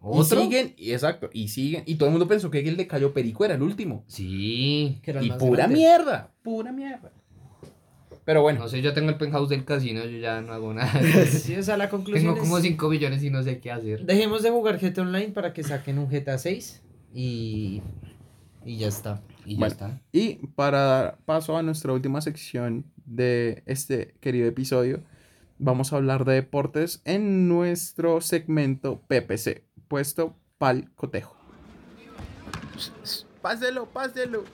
¿Otro? 0.00 0.40
Y 0.40 0.44
siguen, 0.44 0.74
y 0.78 0.92
exacto, 0.92 1.28
y 1.32 1.48
siguen, 1.48 1.82
y 1.86 1.96
todo 1.96 2.06
el 2.06 2.12
mundo 2.12 2.28
pensó 2.28 2.50
que 2.50 2.60
el 2.60 2.76
de 2.76 2.86
Cayo 2.86 3.12
Perico 3.12 3.44
era 3.44 3.54
el 3.54 3.62
último. 3.62 4.04
Sí. 4.06 5.00
que 5.02 5.10
era 5.10 5.20
el 5.20 5.26
Y 5.26 5.28
más 5.30 5.38
pura 5.38 5.62
grande. 5.64 5.74
mierda, 5.76 6.30
pura 6.42 6.72
mierda. 6.72 7.10
Pero 8.24 8.42
bueno, 8.42 8.60
No 8.60 8.68
sé, 8.68 8.80
yo 8.80 8.92
tengo 8.94 9.08
el 9.10 9.16
penthouse 9.16 9.48
del 9.48 9.64
casino, 9.64 10.04
yo 10.04 10.18
ya 10.18 10.40
no 10.40 10.52
hago 10.52 10.72
nada. 10.72 10.92
Sí, 11.26 11.56
o 11.56 11.62
sea, 11.64 11.76
la 11.76 11.90
conclusión 11.90 12.34
tengo 12.34 12.38
como 12.38 12.58
es, 12.58 12.62
5 12.62 12.88
millones 12.88 13.24
y 13.24 13.30
no 13.30 13.42
sé 13.42 13.58
qué 13.58 13.72
hacer. 13.72 14.06
dejemos 14.06 14.42
de 14.42 14.50
jugar 14.50 14.78
GTA 14.78 15.02
Online 15.02 15.30
para 15.32 15.52
que 15.52 15.64
saquen 15.64 15.98
un 15.98 16.08
GTA 16.08 16.38
6 16.38 16.80
y, 17.12 17.82
y 18.64 18.76
ya 18.76 18.86
está. 18.86 19.20
Y 19.50 19.54
ya 19.54 19.58
Bueno. 19.58 19.72
está. 19.72 20.00
y 20.12 20.34
para 20.54 20.78
dar 20.78 21.18
paso 21.24 21.56
a 21.56 21.62
nuestra 21.64 21.92
última 21.92 22.20
sección 22.20 22.84
de 23.04 23.64
este 23.66 24.14
querido 24.20 24.46
episodio, 24.46 25.02
vamos 25.58 25.92
a 25.92 25.96
hablar 25.96 26.24
de 26.24 26.34
deportes 26.34 27.02
en 27.04 27.48
nuestro 27.48 28.20
segmento 28.20 29.00
PPC, 29.08 29.64
puesto 29.88 30.36
pal 30.58 30.88
cotejo. 30.94 31.34
Páselo, 33.42 33.86
páselo. 33.86 34.44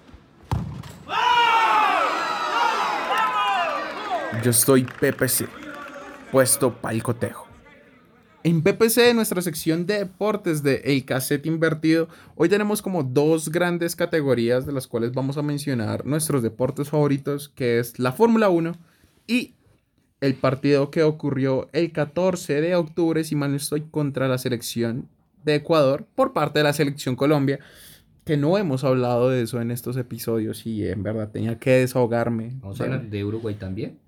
Yo 4.43 4.51
estoy 4.51 4.85
PPC, 4.85 5.47
puesto 6.33 6.73
pal 6.75 7.03
cotejo. 7.03 7.46
En 8.47 8.63
PPC, 8.63 9.13
nuestra 9.13 9.43
sección 9.43 9.87
de 9.87 9.99
deportes 9.99 10.63
de 10.63 10.77
El 10.85 11.05
Cassette 11.05 11.47
Invertido, 11.47 12.09
hoy 12.37 12.49
tenemos 12.49 12.81
como 12.81 13.03
dos 13.03 13.49
grandes 13.49 13.97
categorías 13.97 14.65
de 14.65 14.73
las 14.73 14.87
cuales 14.87 15.11
vamos 15.11 15.37
a 15.37 15.43
mencionar 15.43 16.07
nuestros 16.07 16.45
deportes 16.45 16.89
favoritos, 16.89 17.49
que 17.49 17.81
es 17.81 17.99
la 17.99 18.13
Fórmula 18.13 18.49
1 18.49 18.77
y 19.27 19.55
el 20.21 20.37
partido 20.37 20.93
que 20.93 21.03
ocurrió 21.03 21.69
el 21.73 21.91
14 21.91 22.61
de 22.61 22.77
octubre, 22.77 23.25
si 23.25 23.35
mal 23.35 23.51
no 23.51 23.57
estoy, 23.57 23.81
contra 23.81 24.29
la 24.29 24.39
selección 24.39 25.09
de 25.43 25.57
Ecuador 25.57 26.07
por 26.15 26.33
parte 26.33 26.61
de 26.61 26.63
la 26.63 26.73
selección 26.73 27.17
Colombia, 27.17 27.59
que 28.25 28.37
no 28.37 28.59
hemos 28.59 28.85
hablado 28.85 29.29
de 29.29 29.43
eso 29.43 29.61
en 29.61 29.73
estos 29.73 29.97
episodios 29.97 30.67
y 30.67 30.87
en 30.87 31.03
verdad 31.03 31.33
tenía 31.33 31.59
que 31.59 31.71
desahogarme. 31.71 32.53
Vamos 32.61 32.81
a 32.81 32.85
hablar 32.85 33.11
de 33.11 33.25
Uruguay 33.25 33.57
también. 33.57 33.99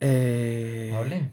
Eh, 0.00 0.92
Hablen. 0.96 1.30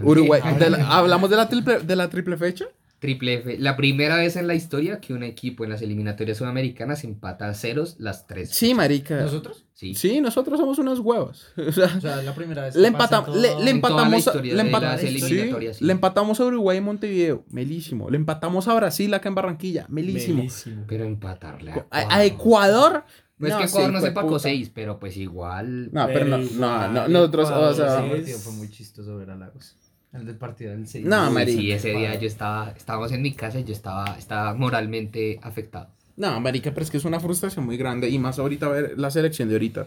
Uruguay, 0.00 0.40
Hablen. 0.42 0.58
de 0.58 0.70
la- 0.70 0.96
¿hablamos 0.96 1.30
de 1.30 1.36
la, 1.36 1.48
triple, 1.48 1.80
de 1.80 1.96
la 1.96 2.08
triple 2.10 2.36
fecha? 2.36 2.66
Triple 2.98 3.32
F. 3.36 3.56
La 3.58 3.78
primera 3.78 4.16
vez 4.16 4.36
en 4.36 4.46
la 4.46 4.54
historia 4.54 5.00
que 5.00 5.14
un 5.14 5.22
equipo 5.22 5.64
en 5.64 5.70
las 5.70 5.80
eliminatorias 5.80 6.36
sudamericanas 6.36 7.02
empata 7.02 7.48
a 7.48 7.54
ceros 7.54 7.96
las 7.98 8.26
tres. 8.26 8.50
Sí, 8.50 8.74
marica. 8.74 9.18
¿Nosotros? 9.22 9.64
Sí. 9.72 9.94
Sí, 9.94 10.20
nosotros 10.20 10.60
somos 10.60 10.78
unos 10.78 10.98
huevos. 11.00 11.46
O 11.56 11.72
sea, 11.72 11.86
O 11.96 12.00
sea, 12.02 12.16
la 12.22 12.34
primera 12.34 12.64
vez. 12.64 12.74
le, 12.76 12.82
que 12.82 12.94
todo- 12.94 13.34
la 13.64 13.70
empatamos, 13.70 14.28
a, 14.28 14.34
le 14.34 14.54
de 14.54 14.62
empat- 14.62 14.80
las 14.82 15.00
sí, 15.00 15.06
eliminatorias, 15.06 15.76
sí. 15.78 15.84
le 15.86 15.92
empatamos 15.92 16.40
a 16.40 16.44
Uruguay 16.44 16.76
en 16.76 16.84
Montevideo, 16.84 17.44
melísimo. 17.48 18.10
Le 18.10 18.16
empatamos 18.18 18.68
a 18.68 18.74
Brasil 18.74 19.14
acá 19.14 19.30
en 19.30 19.34
Barranquilla, 19.34 19.86
melísimo. 19.88 20.36
Melísimo. 20.40 20.84
Pero 20.86 21.04
empatarle 21.04 21.72
a, 21.72 21.86
A, 21.90 22.16
a 22.16 22.24
Ecuador. 22.26 23.04
No 23.40 23.48
es 23.48 23.54
que 23.54 23.68
sí, 23.68 23.72
Ecuador 23.72 23.92
no 23.92 23.98
hijo 23.98 24.04
de 24.04 24.10
se 24.10 24.14
pacó 24.14 24.28
puta. 24.28 24.40
6, 24.40 24.70
pero 24.74 25.00
pues 25.00 25.16
igual. 25.16 25.90
No, 25.92 26.06
pero 26.06 26.26
no, 26.26 26.38
no, 26.38 26.88
no, 26.88 27.08
nosotros, 27.08 27.48
o 27.48 27.52
Ecuador, 27.52 27.74
sea, 27.74 28.00
sí. 28.00 28.06
Ese 28.06 28.16
partido 28.16 28.38
fue 28.38 28.52
muy 28.52 28.68
chistoso 28.70 29.16
ver 29.16 29.30
a 29.30 29.36
Lagos. 29.36 29.76
El 30.12 30.26
del 30.26 30.36
partido 30.36 30.72
del 30.72 30.86
6. 30.86 31.06
No, 31.06 31.28
Uy, 31.28 31.34
marica. 31.34 31.60
Sí, 31.60 31.72
ese 31.72 31.90
día 31.90 32.18
yo 32.18 32.26
estaba, 32.26 32.70
estábamos 32.76 33.12
en 33.12 33.22
mi 33.22 33.32
casa 33.32 33.58
y 33.58 33.64
yo 33.64 33.72
estaba, 33.72 34.16
estaba 34.18 34.54
moralmente 34.54 35.40
afectado. 35.42 35.88
No, 36.16 36.38
marica, 36.40 36.70
pero 36.72 36.84
es 36.84 36.90
que 36.90 36.98
es 36.98 37.04
una 37.04 37.18
frustración 37.18 37.64
muy 37.64 37.76
grande 37.76 38.08
y 38.10 38.18
más 38.18 38.38
ahorita 38.38 38.68
ver 38.68 38.98
la 38.98 39.10
selección 39.10 39.48
de 39.48 39.54
ahorita. 39.54 39.86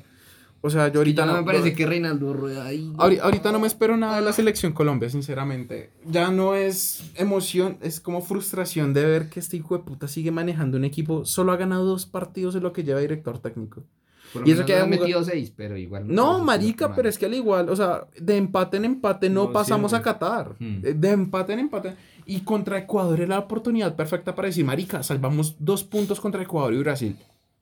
O 0.66 0.70
sea, 0.70 0.88
yo 0.88 1.02
ahorita 1.02 1.26
no 1.26 1.34
no 1.34 1.40
me 1.40 1.44
parece 1.46 1.74
que 1.74 1.86
Reinaldo 1.86 2.32
Rueda 2.34 2.66
ahí. 2.66 2.94
Ahori- 2.96 3.20
Ahorita 3.22 3.52
no 3.52 3.60
me 3.60 3.68
espero 3.68 3.98
nada 3.98 4.16
de 4.16 4.22
la 4.22 4.32
selección 4.32 4.72
Colombia, 4.72 5.10
sinceramente. 5.10 5.90
Ya 6.06 6.32
no 6.32 6.56
es 6.56 7.12
emoción, 7.16 7.78
es 7.82 8.00
como 8.00 8.22
frustración 8.22 8.94
de 8.94 9.04
ver 9.06 9.30
que 9.30 9.42
este 9.42 9.58
hijo 9.58 9.78
de 9.78 9.84
puta 9.84 10.08
sigue 10.08 10.32
manejando 10.32 10.78
un 10.78 10.86
equipo. 10.86 11.26
Solo 11.26 11.52
ha 11.52 11.58
ganado 11.58 11.84
dos 11.84 12.06
partidos 12.06 12.56
en 12.56 12.64
lo 12.64 12.72
que 12.72 12.84
lleva 12.86 13.02
director 13.02 13.40
técnico. 13.40 13.84
Por 14.32 14.48
y 14.48 14.52
eso 14.52 14.66
que 14.66 14.74
ha 14.74 14.86
jugado- 14.86 15.02
metido 15.02 15.24
seis, 15.26 15.52
pero 15.56 15.76
igual. 15.78 16.08
No, 16.08 16.26
parece 16.32 16.46
marica, 16.46 16.96
pero 16.96 17.10
es 17.10 17.18
que 17.18 17.26
al 17.26 17.34
igual, 17.34 17.68
o 17.70 17.76
sea, 17.76 18.08
de 18.20 18.38
empate 18.38 18.78
en 18.78 18.86
empate 18.86 19.30
no, 19.30 19.44
No 19.48 19.52
pasamos 19.52 19.92
siempre. 19.92 20.10
a 20.12 20.14
Qatar. 20.14 20.56
Hmm. 20.60 20.80
Eh, 20.82 20.94
De 20.94 21.10
empate 21.12 21.52
en 21.54 21.60
empate. 21.60 21.94
Y 22.26 22.40
contra 22.40 22.78
Ecuador 22.78 23.20
era 23.20 23.36
la 23.36 23.40
oportunidad 23.40 23.98
perfecta 23.98 24.34
para 24.34 24.48
decir, 24.48 24.64
marica, 24.64 25.04
salvamos 25.04 25.58
dos 25.60 25.84
puntos 25.84 26.22
contra 26.22 26.42
Ecuador 26.42 26.74
y 26.74 26.78
Brasil. 26.80 27.18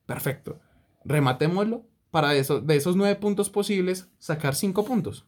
Perfecto. 0.05 0.59
Rematémoslo 1.03 1.81
para 2.11 2.35
eso, 2.35 2.59
de 2.61 2.75
esos 2.75 2.95
nueve 2.95 3.15
puntos 3.15 3.49
posibles, 3.49 4.09
sacar 4.19 4.53
cinco 4.55 4.85
puntos. 4.85 5.25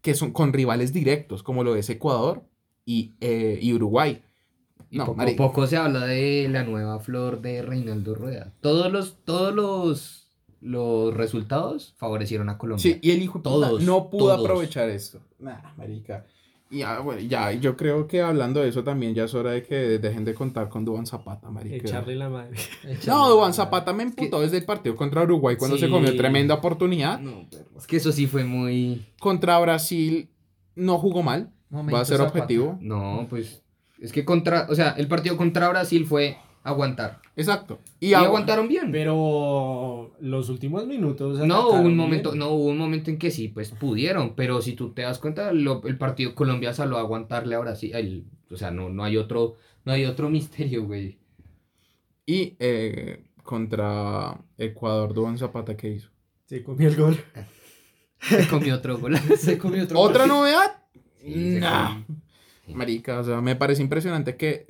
Que 0.00 0.14
son 0.14 0.32
con 0.32 0.52
rivales 0.52 0.92
directos, 0.92 1.42
como 1.42 1.62
lo 1.62 1.76
es 1.76 1.88
Ecuador 1.90 2.42
y, 2.84 3.12
eh, 3.20 3.58
y 3.60 3.72
Uruguay. 3.72 4.22
Y 4.90 4.98
No, 4.98 5.14
poco, 5.36 5.66
se 5.66 5.76
habla 5.76 6.06
de 6.06 6.48
la 6.50 6.64
nueva 6.64 6.98
flor 7.00 7.40
de 7.40 7.62
Reinaldo 7.62 8.14
Rueda. 8.14 8.52
Todos 8.60 8.92
los, 8.92 9.16
todos 9.24 9.54
los, 9.54 10.28
los 10.60 11.14
resultados 11.14 11.94
favorecieron 11.96 12.48
a 12.48 12.58
Colombia. 12.58 12.82
Sí, 12.82 12.98
y 13.00 13.12
el 13.12 13.22
hijo 13.22 13.40
Todos, 13.40 13.82
no 13.82 14.10
pudo 14.10 14.34
todos. 14.34 14.40
aprovechar 14.44 14.90
esto. 14.90 15.20
Nah, 15.38 15.72
marica. 15.76 16.26
Y 16.72 16.78
ya, 16.78 17.00
bueno, 17.00 17.20
ya, 17.20 17.52
yo 17.52 17.76
creo 17.76 18.08
que 18.08 18.22
hablando 18.22 18.62
de 18.62 18.70
eso 18.70 18.82
también 18.82 19.14
ya 19.14 19.24
es 19.24 19.34
hora 19.34 19.50
de 19.50 19.62
que 19.62 19.98
dejen 19.98 20.24
de 20.24 20.32
contar 20.32 20.70
con 20.70 20.86
Duan 20.86 21.04
Zapata, 21.04 21.50
marica. 21.50 21.76
Echarle 21.76 22.16
la 22.16 22.30
madre. 22.30 22.56
No, 23.06 23.28
Duan 23.28 23.52
Zapata 23.52 23.92
me 23.92 24.04
emputó 24.04 24.40
desde 24.40 24.56
el 24.56 24.64
partido 24.64 24.96
contra 24.96 25.22
Uruguay 25.22 25.56
cuando 25.56 25.76
se 25.76 25.90
comió 25.90 26.16
tremenda 26.16 26.54
oportunidad. 26.54 27.20
No, 27.20 27.46
pero 27.50 27.66
es 27.76 27.86
que 27.86 27.98
eso 27.98 28.10
sí 28.10 28.26
fue 28.26 28.44
muy. 28.44 29.04
Contra 29.20 29.58
Brasil 29.58 30.30
no 30.74 30.96
jugó 30.96 31.22
mal, 31.22 31.52
va 31.70 32.00
a 32.00 32.04
ser 32.06 32.22
objetivo. 32.22 32.78
No, 32.80 33.26
pues. 33.28 33.60
Es 34.00 34.10
que 34.10 34.24
contra. 34.24 34.66
O 34.70 34.74
sea, 34.74 34.94
el 34.96 35.08
partido 35.08 35.36
contra 35.36 35.68
Brasil 35.68 36.06
fue 36.06 36.38
aguantar. 36.62 37.20
Exacto. 37.36 37.80
Y, 38.00 38.08
Y, 38.08 38.12
agu- 38.12 38.26
aguantaron 38.26 38.68
bien. 38.68 38.92
Pero 38.92 40.14
los 40.20 40.48
últimos 40.48 40.86
minutos. 40.86 41.38
No, 41.46 41.68
hubo 41.68 41.80
un 41.80 41.96
momento, 41.96 42.30
bien. 42.30 42.40
no 42.40 42.48
hubo 42.50 42.66
un 42.70 42.78
momento 42.78 43.10
en 43.10 43.18
que 43.18 43.30
sí, 43.30 43.48
pues 43.48 43.70
pudieron, 43.70 44.34
pero 44.34 44.62
si 44.62 44.72
tú 44.74 44.92
te 44.92 45.02
das 45.02 45.18
cuenta, 45.18 45.52
lo- 45.52 45.82
el 45.86 45.98
partido 45.98 46.34
Colombia 46.34 46.72
salió 46.72 46.96
a 46.96 47.00
aguantarle 47.00 47.54
a 47.54 47.60
Brasil, 47.60 47.92
el- 47.94 48.24
o 48.50 48.56
sea, 48.56 48.70
no, 48.70 48.88
no 48.90 49.02
hay 49.04 49.16
otro, 49.16 49.56
no 49.84 49.92
hay 49.92 50.04
otro 50.04 50.28
misterio, 50.30 50.84
güey. 50.86 51.18
y 52.26 52.56
eh, 52.60 53.24
contra 53.42 54.38
Ecuador, 54.56 55.12
Duan 55.14 55.36
Zapata, 55.38 55.76
¿qué 55.76 55.88
hizo? 55.90 56.10
Se 56.46 56.62
comió 56.62 56.88
el 56.88 56.96
gol. 56.96 57.16
Se 58.20 58.46
comió 58.46 58.76
otro 58.76 58.98
gol. 58.98 59.18
Se 59.36 59.58
comió 59.58 59.82
otro. 59.82 59.98
¿Otra 59.98 60.26
novedad? 60.26 60.80
Sí, 61.20 61.56
Nah. 61.60 62.02
Sí. 62.66 62.74
Marica, 62.74 63.18
o 63.18 63.24
sea, 63.24 63.40
me 63.40 63.56
parece 63.56 63.82
impresionante 63.82 64.36
que 64.36 64.66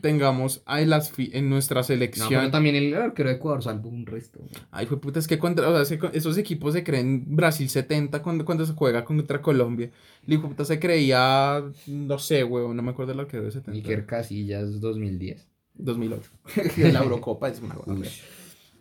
tengamos 0.00 0.62
a 0.66 0.80
las 0.82 1.10
fi- 1.10 1.30
en 1.32 1.48
nuestra 1.50 1.80
No, 1.80 1.84
selección. 1.84 2.28
pero 2.28 2.50
también 2.50 2.74
el 2.76 2.94
arquero 2.94 3.28
de 3.28 3.36
Ecuador 3.36 3.62
salvó 3.62 3.88
un 3.88 4.06
resto. 4.06 4.38
güey. 4.40 4.50
Ay, 4.70 4.86
fue 4.86 5.00
puta, 5.00 5.18
es 5.18 5.26
que 5.26 5.38
contra, 5.38 5.68
o 5.68 5.84
sea, 5.84 5.84
se- 5.84 6.16
esos 6.16 6.36
equipos 6.38 6.72
se 6.74 6.84
creen 6.84 7.24
Brasil 7.36 7.68
70 7.68 8.22
cuando, 8.22 8.44
cuando 8.44 8.64
se 8.66 8.72
juega 8.72 9.04
contra 9.04 9.40
Colombia. 9.42 9.90
El 10.26 10.40
puta 10.40 10.64
se 10.64 10.78
creía, 10.80 11.62
no 11.86 12.18
sé, 12.18 12.44
weón, 12.44 12.76
no 12.76 12.82
me 12.82 12.90
acuerdo 12.90 13.12
el 13.12 13.20
arquero 13.20 13.44
de 13.44 13.52
70. 13.52 13.72
Iker 13.78 14.06
Casillas 14.06 14.80
2010. 14.80 15.46
2008. 15.78 16.30
de 16.76 16.92
la 16.92 17.00
Eurocopa 17.02 17.48
es 17.48 17.60
una. 17.60 17.74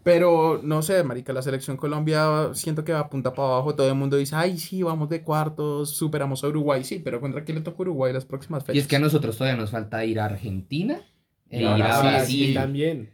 Pero 0.05 0.59
no 0.63 0.83
sé, 0.83 1.03
marica, 1.03 1.33
la 1.33 1.41
selección 1.41 1.77
Colombia 1.77 2.51
siento 2.53 2.83
que 2.83 2.93
va 2.93 2.99
a 2.99 3.09
punta 3.09 3.33
para 3.33 3.47
abajo. 3.53 3.73
Todo 3.73 3.89
el 3.89 3.95
mundo 3.95 4.17
dice, 4.17 4.35
ay, 4.35 4.59
sí, 4.59 4.83
vamos 4.83 5.09
de 5.09 5.23
cuartos, 5.23 5.89
superamos 5.97 6.43
a 6.43 6.47
Uruguay. 6.47 6.83
Sí, 6.83 7.01
pero 7.03 7.19
¿contra 7.19 7.43
quién 7.43 7.57
le 7.57 7.63
toca 7.63 7.81
Uruguay 7.81 8.13
las 8.13 8.23
próximas 8.23 8.61
fechas? 8.63 8.75
Y 8.75 8.79
es 8.81 8.85
que 8.87 8.97
a 8.97 8.99
nosotros 8.99 9.35
todavía 9.35 9.59
nos 9.59 9.71
falta 9.71 10.05
ir 10.05 10.19
a 10.19 10.25
Argentina 10.25 11.01
e 11.49 11.57
Y 11.57 11.61
ir 11.63 11.67
a 11.67 12.01
Brasil. 12.01 12.47
sí, 12.49 12.53
también. 12.53 13.09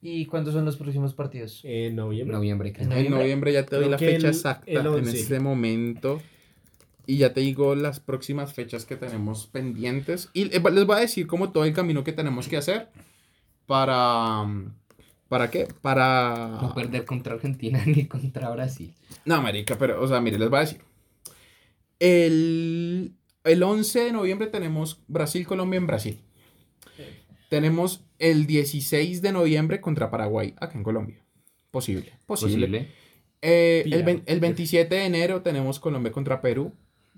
¿Y 0.00 0.24
cuándo 0.26 0.52
son 0.52 0.64
los 0.64 0.76
próximos 0.76 1.14
partidos? 1.14 1.62
En 1.64 1.96
noviembre. 1.96 2.36
Noviembre. 2.36 2.68
En 2.76 2.82
En 2.84 2.88
noviembre. 2.90 3.18
noviembre 3.18 3.52
ya 3.52 3.66
te 3.66 3.74
doy 3.74 3.86
Creo 3.86 3.90
la 3.90 3.98
fecha 3.98 4.16
el- 4.18 4.24
exacta 4.26 4.70
el 4.70 4.78
en 4.78 4.86
11. 4.86 5.20
este 5.22 5.40
momento. 5.40 6.22
Y 7.06 7.16
ya 7.16 7.32
te 7.34 7.40
digo 7.40 7.74
las 7.74 7.98
próximas 7.98 8.54
fechas 8.54 8.84
que 8.84 8.94
tenemos 8.94 9.48
pendientes. 9.48 10.28
Y 10.32 10.42
eh, 10.56 10.62
les 10.72 10.86
voy 10.86 10.96
a 10.96 11.00
decir 11.00 11.26
como 11.26 11.50
todo 11.50 11.64
el 11.64 11.72
camino 11.72 12.04
que 12.04 12.12
tenemos 12.12 12.46
que 12.46 12.56
hacer 12.56 12.88
para... 13.66 14.44
¿Para 15.30 15.48
qué? 15.48 15.68
Para... 15.80 16.58
No 16.60 16.74
perder 16.74 17.04
contra 17.04 17.34
Argentina 17.34 17.80
ni 17.86 18.06
contra 18.06 18.50
Brasil. 18.50 18.92
No, 19.24 19.40
marica, 19.40 19.78
pero, 19.78 20.02
o 20.02 20.08
sea, 20.08 20.20
mire, 20.20 20.40
les 20.40 20.50
voy 20.50 20.56
a 20.56 20.62
decir. 20.62 20.80
El, 22.00 23.12
el 23.44 23.62
11 23.62 24.00
de 24.06 24.12
noviembre 24.12 24.48
tenemos 24.48 25.00
Brasil-Colombia 25.06 25.78
en 25.78 25.86
Brasil. 25.86 26.20
Tenemos 27.48 28.04
el 28.18 28.48
16 28.48 29.22
de 29.22 29.30
noviembre 29.30 29.80
contra 29.80 30.10
Paraguay, 30.10 30.52
acá 30.56 30.76
en 30.76 30.82
Colombia. 30.82 31.22
Posible, 31.70 32.12
posible. 32.26 32.66
Posible. 32.66 32.88
Eh, 33.40 33.84
el, 33.86 34.22
el 34.26 34.40
27 34.40 34.92
de 34.92 35.04
enero 35.04 35.42
tenemos 35.42 35.78
Colombia 35.78 36.10
contra 36.10 36.40
Perú. 36.40 36.72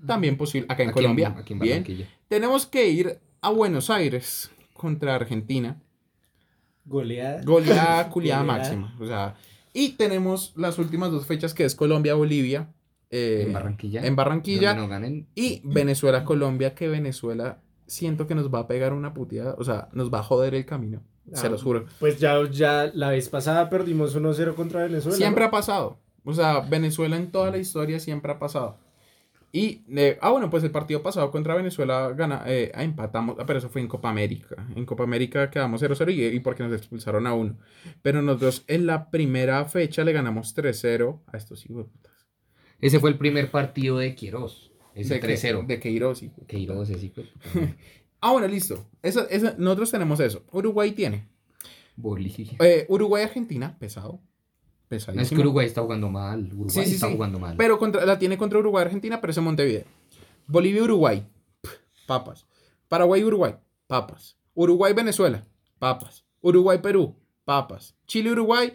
También 0.05 0.37
posible, 0.37 0.67
acá 0.69 0.83
en 0.83 0.89
Aquí 0.89 0.99
Colombia. 1.01 1.35
aquí 1.35 1.53
en 1.53 1.59
Bien. 1.59 2.07
Tenemos 2.27 2.67
que 2.67 2.89
ir 2.89 3.17
a 3.41 3.49
Buenos 3.49 3.89
Aires 3.89 4.51
contra 4.73 5.15
Argentina. 5.15 5.81
Goleada. 6.85 7.41
Goleada, 7.43 8.09
culiada 8.11 8.41
Goleada. 8.41 8.43
máxima. 8.59 8.95
O 8.99 9.05
sea, 9.05 9.35
y 9.73 9.89
tenemos 9.93 10.53
las 10.55 10.77
últimas 10.79 11.11
dos 11.11 11.25
fechas 11.25 11.53
que 11.53 11.65
es 11.65 11.75
Colombia-Bolivia. 11.75 12.69
eh, 13.09 13.43
en 13.47 13.53
Barranquilla. 13.53 14.05
En 14.05 14.15
Barranquilla. 14.15 14.73
No 14.75 14.87
ganen. 14.87 15.27
Y 15.35 15.61
Venezuela-Colombia, 15.63 16.73
que 16.75 16.87
Venezuela 16.87 17.59
siento 17.87 18.27
que 18.27 18.35
nos 18.35 18.53
va 18.53 18.59
a 18.59 18.67
pegar 18.67 18.93
una 18.93 19.13
puteada. 19.13 19.55
O 19.57 19.63
sea, 19.63 19.89
nos 19.93 20.11
va 20.13 20.19
a 20.19 20.23
joder 20.23 20.55
el 20.55 20.65
camino. 20.65 21.01
Se 21.33 21.47
Ah, 21.47 21.49
los 21.49 21.63
juro. 21.63 21.85
Pues 21.99 22.19
ya, 22.19 22.35
ya 22.51 22.91
la 22.93 23.09
vez 23.09 23.29
pasada 23.29 23.69
perdimos 23.69 24.15
1-0 24.15 24.55
contra 24.55 24.83
Venezuela. 24.83 25.15
Siempre 25.17 25.41
¿no? 25.43 25.47
ha 25.47 25.51
pasado. 25.51 25.97
O 26.25 26.33
sea, 26.33 26.59
Venezuela 26.61 27.15
en 27.17 27.31
toda 27.31 27.49
la 27.51 27.57
historia 27.57 27.99
siempre 27.99 28.31
ha 28.31 28.39
pasado. 28.39 28.77
Y, 29.55 29.83
eh, 29.95 30.17
ah, 30.19 30.31
bueno, 30.31 30.49
pues 30.49 30.63
el 30.63 30.71
partido 30.71 31.03
pasado 31.03 31.29
contra 31.29 31.53
Venezuela 31.53 32.09
gana, 32.17 32.41
eh, 32.47 32.71
ah, 32.73 32.83
empatamos, 32.83 33.35
ah, 33.39 33.45
pero 33.45 33.59
eso 33.59 33.69
fue 33.69 33.81
en 33.81 33.87
Copa 33.87 34.09
América. 34.09 34.67
En 34.75 34.83
Copa 34.83 35.03
América 35.03 35.51
quedamos 35.51 35.79
0-0 35.79 36.11
y, 36.11 36.23
y 36.35 36.39
porque 36.39 36.63
nos 36.63 36.73
expulsaron 36.73 37.27
a 37.27 37.35
uno. 37.35 37.59
Pero 38.01 38.23
nosotros 38.23 38.63
en 38.67 38.87
la 38.87 39.11
primera 39.11 39.63
fecha 39.65 40.03
le 40.03 40.11
ganamos 40.11 40.55
3-0 40.55 41.21
a 41.27 41.37
estos 41.37 41.63
hijos 41.69 41.85
de 41.85 41.91
putas. 41.91 42.13
Ese 42.81 42.99
fue 42.99 43.11
el 43.11 43.17
primer 43.19 43.51
partido 43.51 43.99
de 43.99 44.15
Queiroz. 44.15 44.71
Ese 44.95 45.13
De 45.13 45.19
que- 45.19 45.27
3-0. 45.27 45.67
De 45.67 45.79
Queiroz. 45.79 46.23
Queiroz, 46.47 46.89
puta. 47.13 47.29
Ah, 48.25 48.31
bueno, 48.31 48.47
listo. 48.47 48.89
Eso, 49.03 49.27
eso- 49.29 49.53
nosotros 49.59 49.91
tenemos 49.91 50.19
eso. 50.19 50.43
Uruguay 50.51 50.93
tiene. 50.93 51.27
Bolivia. 51.95 52.53
Eh, 52.59 52.85
Uruguay-Argentina, 52.89 53.77
pesado. 53.77 54.19
No, 55.13 55.21
es 55.21 55.29
que. 55.29 55.35
Uruguay 55.35 55.65
está 55.67 55.81
jugando 55.81 56.09
mal. 56.09 56.45
Uruguay 56.53 56.69
Sí, 56.69 56.85
sí, 56.85 56.95
está 56.95 57.07
sí. 57.07 57.13
jugando 57.13 57.39
mal. 57.39 57.55
Pero 57.57 57.77
contra, 57.79 58.05
la 58.05 58.17
tiene 58.19 58.37
contra 58.37 58.59
Uruguay-Argentina, 58.59 59.19
pero 59.21 59.31
es 59.31 59.37
en 59.37 59.43
Montevideo. 59.43 59.83
Bolivia-Uruguay, 60.47 61.23
pf, 61.61 61.75
papas. 62.07 62.45
Paraguay-Uruguay, 62.87 63.55
papas. 63.87 64.37
Uruguay-Venezuela, 64.53 65.43
papas. 65.79 66.25
Uruguay-Perú, 66.41 67.15
papas. 67.45 67.95
Chile-Uruguay, 68.07 68.73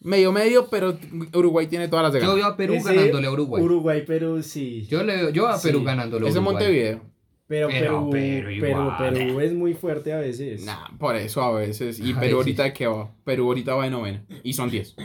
medio 0.00 0.32
medio, 0.32 0.68
pero 0.68 0.96
Uruguay 1.34 1.66
tiene 1.66 1.88
todas 1.88 2.04
las 2.04 2.12
de 2.12 2.20
Yo 2.20 2.26
ganar. 2.28 2.36
veo 2.36 2.46
a 2.46 2.56
Perú 2.56 2.74
Ese 2.74 2.94
ganándole 2.94 3.26
a 3.26 3.30
Uruguay. 3.30 3.62
Uruguay, 3.62 4.04
Perú, 4.06 4.42
sí. 4.42 4.86
Yo 4.90 5.02
le 5.04 5.16
veo 5.16 5.30
yo 5.30 5.46
a 5.48 5.58
Sí. 5.58 5.68
Perú 5.68 5.84
ganándole 5.84 6.26
a 6.26 6.28
Es 6.30 6.34
en 6.36 6.42
Uruguay. 6.42 6.54
Montevideo. 6.64 7.00
Pero, 7.46 7.68
Pero- 7.68 8.08
Perú, 8.08 8.10
pero 8.10 8.46
pero, 8.46 8.50
igual. 8.82 9.12
Perú 9.12 9.40
es 9.40 9.52
muy 9.52 9.74
fuerte 9.74 10.12
a 10.14 10.18
veces. 10.20 10.64
Nah, 10.64 10.88
por 10.98 11.14
eso 11.16 11.42
a 11.42 11.52
veces. 11.52 12.00
Y 12.00 12.12
A 12.12 12.14
Perú 12.14 12.20
veces. 12.20 12.34
ahorita 12.34 12.72
qué 12.72 12.86
va. 12.86 13.12
Perú 13.24 13.44
ahorita 13.48 13.74
va 13.74 13.84
de 13.84 13.90
novena. 13.90 14.24
Y 14.42 14.54
son 14.54 14.70
10. 14.70 14.96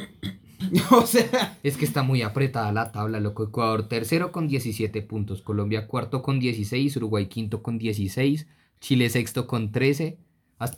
o 0.91 1.05
sea. 1.05 1.57
Es 1.63 1.77
que 1.77 1.85
está 1.85 2.03
muy 2.03 2.21
apretada 2.21 2.71
la 2.71 2.91
tabla, 2.91 3.19
loco. 3.19 3.43
Ecuador 3.43 3.88
tercero 3.88 4.31
con 4.31 4.47
17 4.47 5.01
puntos, 5.01 5.41
Colombia 5.41 5.88
cuarto 5.88 6.21
con 6.21 6.39
16, 6.39 6.95
Uruguay 6.97 7.27
quinto 7.27 7.61
con 7.63 7.77
16, 7.77 8.47
Chile 8.79 9.09
sexto 9.09 9.47
con 9.47 9.71
13, 9.71 10.05
hasta- 10.07 10.26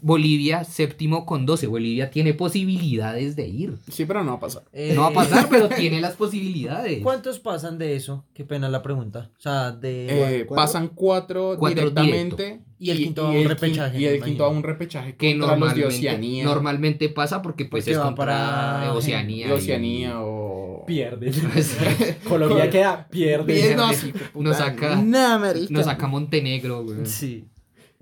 Bolivia 0.02 0.64
séptimo 0.66 1.26
con 1.26 1.46
12. 1.46 1.68
Bolivia 1.68 2.10
tiene 2.12 2.34
posibilidades 2.34 3.36
de 3.36 3.48
ir. 3.48 3.78
Sí, 3.90 4.06
pero 4.06 4.24
no 4.24 4.32
va 4.32 4.38
a 4.38 4.40
pasar. 4.42 4.64
No 4.94 5.02
va 5.04 5.08
a 5.08 5.12
Eh, 5.12 5.16
pasar, 5.16 5.48
pero 5.50 5.70
tiene 5.78 6.02
las 6.02 6.16
posibilidades. 6.16 7.02
¿Cuántos 7.02 7.40
pasan 7.40 7.78
de 7.78 7.96
eso? 7.96 8.26
Qué 8.34 8.44
pena 8.44 8.68
la 8.70 8.82
pregunta. 8.82 9.30
O 9.38 9.42
sea, 9.42 9.72
de... 9.72 10.08
Eh, 10.42 10.46
¿Cuatro? 10.46 10.56
pasan 10.56 10.88
cuatro, 10.90 11.56
Cuatro 11.58 11.90
directamente. 11.92 12.62
Y 12.82 12.92
el 12.92 12.98
quinto 12.98 13.26
a 13.28 13.32
un 13.32 13.46
repechaje, 13.46 14.00
Y 14.00 14.06
el 14.06 14.24
quinto 14.24 14.46
a 14.46 14.50
un 14.50 14.64
repechaje 14.64 15.16
Que 15.18 15.32
contra 15.38 15.56
los 15.58 15.60
de 15.76 15.82
normalmente, 15.82 15.86
Oceanía. 15.98 16.44
normalmente 16.46 17.10
pasa 17.10 17.42
porque 17.42 17.66
pues 17.66 17.84
Porque 17.84 17.92
es 17.92 17.98
contra 18.00 18.26
para 18.26 18.94
Oceanía. 18.94 19.48
de 19.48 19.54
y- 19.54 19.58
Oceanía 19.58 20.22
o, 20.22 20.86
Pierden. 20.88 21.34
Colombia 22.28 22.70
queda, 22.70 23.08
pierde. 23.10 23.54
Bien, 23.54 23.76
no, 23.78 23.94
sí, 23.94 24.08
hijo 24.10 24.18
de 24.18 24.26
puta. 24.26 24.50
Nos 24.50 24.58
saca- 24.58 24.96
Nah. 25.02 25.54
Nos 25.70 25.86
saca 25.86 26.08
Montenegro, 26.08 26.84
güey. 26.86 27.06
Sí. 27.06 27.46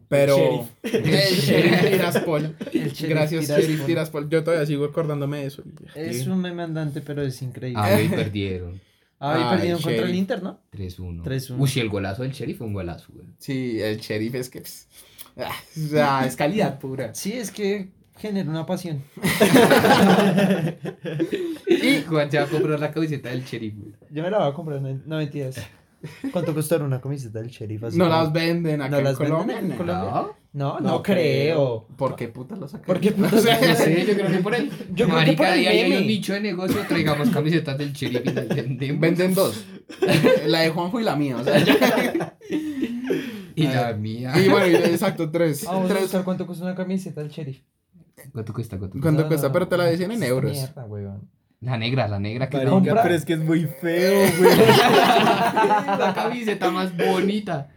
Pero. 0.10 0.68
El 0.84 1.04
Sheriff 1.04 1.82
Tiraspol. 1.82 2.56
El 2.74 2.92
Sheriff 2.94 3.10
Gracias, 3.10 3.46
Tiraspol. 3.46 3.62
Sheriff 3.62 3.86
Tiraspol. 3.86 4.30
Yo 4.30 4.44
todavía 4.44 4.66
sigo 4.66 4.86
acordándome 4.86 5.40
de 5.40 5.46
eso. 5.48 5.64
Es 5.96 6.28
un 6.28 6.42
meme 6.42 6.64
andante, 6.64 7.02
pero 7.02 7.22
es 7.22 7.42
increíble. 7.42 7.82
Ah, 7.84 8.02
y 8.02 8.08
perdieron. 8.10 8.80
Ah, 9.20 9.38
y 9.38 9.44
Ay, 9.44 9.50
perdieron 9.56 9.82
contra 9.82 10.06
el. 10.06 10.16
Inter, 10.16 10.44
¿no? 10.44 10.60
3-1. 10.74 11.24
3-1. 11.24 11.56
Uy, 11.58 11.72
el 11.82 11.90
golazo 11.90 12.24
del 12.24 12.32
sheriff 12.32 12.60
fue 12.60 12.68
un 12.68 12.74
golazo, 12.74 13.12
güey. 13.14 13.28
Sí, 13.40 13.82
el 13.82 13.98
Sheriff 14.00 14.36
es 14.36 14.50
que. 14.50 14.62
pues, 14.62 14.88
ah, 15.38 15.52
o 15.76 15.88
sea, 15.88 16.26
es 16.26 16.36
calidad 16.36 16.80
pura. 16.80 17.14
Sí, 17.16 17.34
es 17.34 17.52
que 17.52 17.90
genera 18.18 18.50
una 18.50 18.66
pasión. 18.66 19.04
Y 21.70 22.02
Juan 22.04 22.32
se 22.32 22.38
va 22.38 22.46
a 22.46 22.48
comprar 22.48 22.80
la 22.80 22.92
camiseta 22.92 23.30
del 23.30 23.44
sheriff, 23.44 23.76
güey. 23.78 23.94
Yo 24.10 24.24
me 24.24 24.32
la 24.32 24.40
voy 24.40 24.50
a 24.50 24.54
comprar, 24.54 24.82
no, 24.82 25.00
no 25.06 25.18
mentiras. 25.18 25.58
¿Cuánto 26.32 26.54
costó 26.54 26.78
una 26.84 27.02
camiseta 27.02 27.40
del 27.40 27.50
sheriff? 27.50 27.84
Así 27.86 27.98
No 27.98 28.06
como- 28.06 28.16
las 28.18 28.32
venden 28.34 28.82
acá 28.82 28.90
¿No 28.92 28.98
en 29.00 29.04
las 29.04 29.18
venden 29.18 29.34
Colombia. 29.34 29.60
en 29.60 29.70
no. 29.70 29.76
Colombia? 29.78 30.12
No, 30.54 30.80
no, 30.80 30.80
No 30.80 31.04
creo. 31.04 31.88
¿Por 31.98 32.16
qué 32.16 32.28
puta 32.30 32.56
lo 32.56 32.68
sacan? 32.68 32.86
¿Por 32.86 33.00
qué 33.00 33.12
putas 33.12 33.34
O 33.34 33.40
sea, 33.42 33.60
no 33.62 33.68
No 33.68 33.76
sé? 33.76 34.06
yo 34.08 34.14
creo 34.16 34.28
que 34.32 34.38
por 34.40 34.56
el. 34.56 34.70
Yo 34.70 34.76
creo 35.06 35.08
que 35.08 35.14
Marica, 35.14 35.38
por 35.44 35.54
el 35.54 35.68
hay 35.68 35.92
un 35.92 36.08
nicho 36.08 36.34
de 36.34 36.40
negocio, 36.42 36.78
traigamos 36.88 37.30
camisetas 37.30 37.78
del 37.78 37.94
sheriff 37.94 38.22
y 38.26 38.32
las 38.32 38.48
vendemos. 38.48 39.02
Venden 39.02 39.34
dos. 39.34 39.66
La 40.48 40.60
de 40.62 40.70
Juanjo 40.70 41.00
y 41.00 41.04
la 41.04 41.16
mía. 41.16 41.38
O 41.38 41.44
sea, 41.44 42.34
Y 43.56 43.64
la 43.68 43.94
mía. 43.94 44.34
y 44.40 44.50
bueno, 44.50 44.66
exacto, 44.78 45.30
tres. 45.32 45.64
Vamos 45.66 45.86
a 45.86 45.88
tres. 45.94 46.02
buscar 46.04 46.24
cuánto 46.24 46.46
cuesta 46.46 46.64
una 46.66 46.76
camiseta 46.76 47.22
del 47.22 47.30
sheriff. 47.32 47.62
¿Cuánto 48.32 48.54
cuesta? 48.54 48.78
¿Cuánto 48.78 48.94
cuesta? 48.94 49.02
¿Cuánto 49.02 49.28
cuesta? 49.28 49.48
no, 49.48 49.54
Pero 49.54 49.68
te 49.68 49.78
la 49.78 49.86
decían 49.86 50.12
en 50.12 50.24
euros. 50.24 50.52
Mierda, 50.52 50.86
weón. 50.86 51.30
La 51.62 51.78
negra, 51.78 52.08
la 52.08 52.20
negra 52.20 52.50
que 52.50 52.58
Marica, 52.58 52.72
Compra- 52.72 53.02
pero 53.04 53.16
es 53.16 53.26
que 53.26 53.34
es 53.34 53.40
muy 53.40 53.66
feo, 53.66 54.30
güey. 54.40 54.58
la 56.00 56.14
camiseta 56.16 56.70
más 56.72 56.96
bonita. 56.96 57.70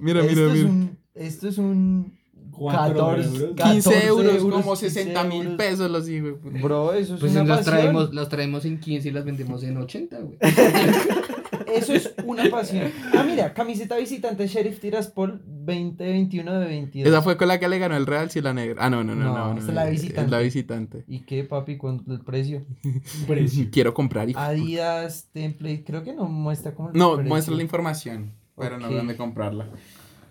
Mira, 0.00 0.20
esto 0.20 0.34
mira, 0.34 0.46
es 0.48 0.52
mira. 0.54 0.68
un. 0.68 0.98
Esto 1.14 1.48
es 1.48 1.58
un. 1.58 2.18
Cuatro 2.50 2.94
14, 3.06 3.36
euros. 3.38 3.54
15 3.56 4.06
euros, 4.06 4.36
como 4.42 4.74
15 4.74 4.90
60 4.90 5.24
mil 5.24 5.42
euros. 5.42 5.56
pesos 5.56 5.90
los 5.90 6.08
hijos. 6.10 6.34
Bro, 6.42 6.92
eso 6.92 7.14
es 7.14 7.20
Pues 7.20 7.32
una 7.32 7.44
las 7.44 7.58
pasión. 7.58 7.74
traemos, 7.76 8.12
las 8.14 8.28
traemos 8.28 8.64
en 8.66 8.80
15 8.80 9.08
y 9.08 9.12
las 9.12 9.24
vendemos 9.24 9.62
en 9.62 9.76
80, 9.78 10.18
güey. 10.18 10.38
Eso 11.74 11.94
es 11.94 12.14
una 12.24 12.48
pasión. 12.50 12.90
Ah, 13.16 13.22
mira, 13.24 13.52
camiseta 13.54 13.96
visitante 13.96 14.46
Sheriff 14.46 14.80
Tiraspol 14.80 15.40
2021 15.46 16.58
de 16.60 16.66
22. 16.66 17.08
Esa 17.12 17.22
fue 17.22 17.36
con 17.36 17.48
la 17.48 17.58
que 17.58 17.68
le 17.68 17.78
ganó 17.78 17.96
el 17.96 18.06
Real, 18.06 18.30
sí, 18.30 18.40
la 18.40 18.52
negra. 18.52 18.84
Ah, 18.84 18.90
no, 18.90 19.04
no, 19.04 19.14
no. 19.14 19.24
No, 19.24 19.34
no, 19.38 19.54
no, 19.54 19.58
esta 19.58 19.70
es 19.70 19.74
la 19.74 19.84
no, 19.84 19.90
visitante. 19.90 20.20
Es 20.24 20.30
la 20.30 20.38
visitante. 20.38 21.04
¿Y 21.06 21.20
qué, 21.20 21.44
papi? 21.44 21.76
¿Cuánto 21.76 22.12
el 22.12 22.20
precio? 22.20 22.64
Precio. 23.26 23.68
Quiero 23.70 23.94
comprar, 23.94 24.28
hijo. 24.28 24.38
Adidas, 24.40 25.28
template, 25.32 25.84
creo 25.84 26.02
que 26.02 26.12
no 26.12 26.24
muestra 26.26 26.74
como 26.74 26.90
el 26.90 26.96
No, 26.98 27.14
precio. 27.16 27.28
muestra 27.28 27.54
la 27.54 27.62
información, 27.62 28.32
pero 28.56 28.76
Ok. 28.76 28.82
no 28.82 28.90
dónde 28.90 29.16
comprarla. 29.16 29.66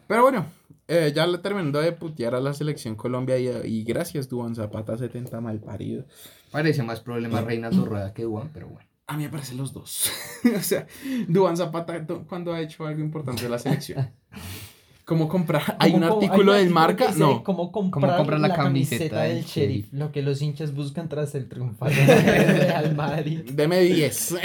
Pero 0.07 0.23
bueno, 0.23 0.45
eh, 0.87 1.11
ya 1.15 1.27
le 1.27 1.37
terminando 1.37 1.79
de 1.79 1.91
putear 1.91 2.33
a 2.33 2.39
la 2.39 2.53
selección 2.53 2.95
Colombia 2.95 3.37
y, 3.37 3.47
y 3.67 3.83
gracias, 3.83 4.27
Duan 4.27 4.55
Zapata 4.55 4.97
70 4.97 5.39
mal 5.39 5.59
parido. 5.59 6.05
Parece 6.51 6.81
más 6.81 6.99
problema 6.99 7.41
Reina 7.41 7.71
Zorrada 7.71 8.11
que 8.13 8.25
Juan, 8.25 8.49
pero 8.51 8.67
bueno. 8.69 8.88
A 9.09 9.17
mí 9.17 9.23
me 9.23 9.29
parecen 9.29 9.57
los 9.57 9.73
dos. 9.73 10.11
o 10.57 10.61
sea, 10.61 10.85
Duan 11.27 11.57
Zapata, 11.57 11.97
do- 11.99 12.25
¿cuándo 12.27 12.53
ha 12.53 12.61
hecho 12.61 12.85
algo 12.85 13.01
importante 13.01 13.41
de 13.43 13.49
la 13.49 13.57
selección? 13.59 14.11
¿Cómo 15.05 15.27
comprar? 15.27 15.75
¿Hay 15.79 15.93
un 15.93 16.01
¿Cómo- 16.01 16.09
cómo- 16.13 16.21
artículo 16.21 16.51
artículo 16.53 16.75
marca? 16.75 17.11
No. 17.17 17.43
¿Cómo 17.43 17.71
comprar, 17.71 18.17
comprar 18.17 18.39
la 18.39 18.49
la, 18.49 18.55
camiseta 18.55 18.97
camiseta, 19.15 19.21
del 19.23 19.35
del 19.37 19.45
sheriff? 19.45 19.85
Sheriff? 19.85 19.93
Lo 19.93 20.11
que 20.11 20.21
los 20.21 20.41
hinchas 20.43 20.75
buscan 20.75 21.09
tras 21.09 21.33
el 21.33 21.49
triunfal 21.49 21.89
del 21.95 22.07
Real 22.07 22.95
Madrid. 22.95 23.39
Deme 23.51 23.79
10. 23.81 24.35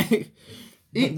y. 0.95 1.13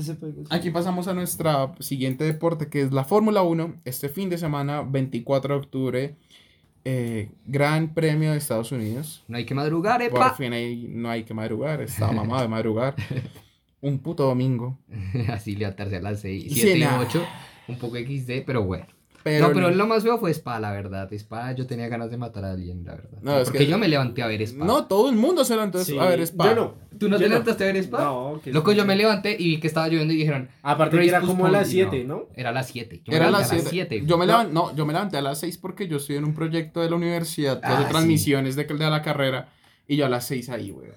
Aquí 0.50 0.70
pasamos 0.70 1.06
a 1.06 1.14
nuestra 1.14 1.72
siguiente 1.80 2.24
deporte, 2.24 2.68
que 2.68 2.80
es 2.82 2.92
la 2.92 3.04
Fórmula 3.04 3.42
1. 3.42 3.82
Este 3.84 4.08
fin 4.08 4.30
de 4.30 4.38
semana, 4.38 4.82
24 4.82 5.54
de 5.54 5.60
octubre, 5.60 6.16
eh, 6.88 7.30
Gran 7.46 7.92
Premio 7.94 8.30
de 8.30 8.38
Estados 8.38 8.70
Unidos. 8.70 9.24
No 9.26 9.36
hay 9.36 9.44
que 9.44 9.54
madrugar, 9.56 9.98
Por 10.08 10.20
epa. 10.20 10.34
fin 10.34 10.52
ahí 10.52 10.86
no 10.88 11.10
hay 11.10 11.24
que 11.24 11.34
madrugar, 11.34 11.80
está 11.82 12.12
mamado 12.12 12.42
de 12.42 12.48
madrugar. 12.48 12.94
Un 13.80 13.98
puto 13.98 14.24
domingo. 14.24 14.78
Así 15.28 15.56
levantarse 15.56 15.96
a 15.96 16.00
las 16.00 16.20
6, 16.20 16.44
Sí, 16.44 16.60
7 16.60 16.78
y 16.78 16.80
nah. 16.80 17.00
8. 17.00 17.26
Un 17.68 17.78
poco 17.78 17.96
XD, 17.96 18.44
pero 18.46 18.62
bueno. 18.62 18.86
Pero, 19.28 19.48
no, 19.48 19.54
pero 19.54 19.70
lo 19.70 19.86
más 19.88 20.04
feo 20.04 20.18
fue 20.18 20.30
Spa, 20.32 20.60
la 20.60 20.70
verdad. 20.70 21.12
Spa, 21.12 21.50
yo 21.52 21.66
tenía 21.66 21.88
ganas 21.88 22.12
de 22.12 22.16
matar 22.16 22.44
a 22.44 22.52
alguien, 22.52 22.84
la 22.84 22.94
verdad. 22.94 23.18
No, 23.22 23.38
es 23.40 23.44
Porque 23.48 23.58
que- 23.58 23.66
yo 23.66 23.76
me 23.76 23.88
levanté 23.88 24.22
a 24.22 24.28
ver 24.28 24.40
Spa. 24.42 24.64
No, 24.64 24.86
todo 24.86 25.10
el 25.10 25.16
mundo 25.16 25.44
se 25.44 25.54
levantó 25.54 25.82
Sí, 25.82 25.98
a 25.98 26.04
ver 26.04 26.20
Spa. 26.20 26.44
Yo 26.50 26.54
no. 26.54 26.74
¿Tú 26.96 27.08
no 27.08 27.16
Yo 27.16 27.24
te 27.24 27.28
levantaste 27.28 27.64
a 27.64 27.66
ver 27.66 27.76
Spa? 27.78 28.04
No, 28.04 28.40
que 28.42 28.52
Loco, 28.52 28.70
sí. 28.70 28.76
yo 28.76 28.84
me 28.86 28.94
levanté 28.94 29.36
y 29.38 29.48
vi 29.48 29.58
que 29.60 29.66
estaba 29.66 29.88
lloviendo 29.88 30.14
y 30.14 30.18
dijeron. 30.18 30.48
Aparte 30.62 30.96
que 30.98 31.08
era 31.08 31.20
como 31.20 31.44
a 31.46 31.50
las 31.50 31.68
y 31.68 31.72
7, 31.72 32.04
¿no? 32.04 32.26
Era 32.36 32.50
a 32.50 32.52
las 32.52 32.68
7. 32.68 33.02
Yo 33.04 33.10
me 33.10 33.16
Era 33.16 33.26
a 33.26 33.30
levanté 33.32 33.54
las 33.56 33.64
7. 33.68 33.70
7. 33.96 34.02
Yo 34.06 34.16
me 34.16 34.26
levanté, 34.26 34.52
no, 34.54 34.74
yo 34.76 34.86
me 34.86 34.92
levanté 34.92 35.16
a 35.16 35.22
las 35.22 35.40
6 35.40 35.58
porque 35.58 35.88
yo 35.88 35.96
estoy 35.96 36.16
en 36.16 36.24
un 36.24 36.34
proyecto 36.34 36.80
de 36.80 36.88
la 36.88 36.94
universidad 36.96 37.60
Ah, 37.64 37.82
sí. 37.82 37.90
transmisiones 37.90 38.54
de, 38.54 38.64
de 38.64 38.90
la 38.90 39.02
carrera. 39.02 39.48
Y 39.88 39.96
yo 39.96 40.06
a 40.06 40.08
las 40.08 40.24
6 40.26 40.48
ahí, 40.50 40.70
weón. 40.70 40.94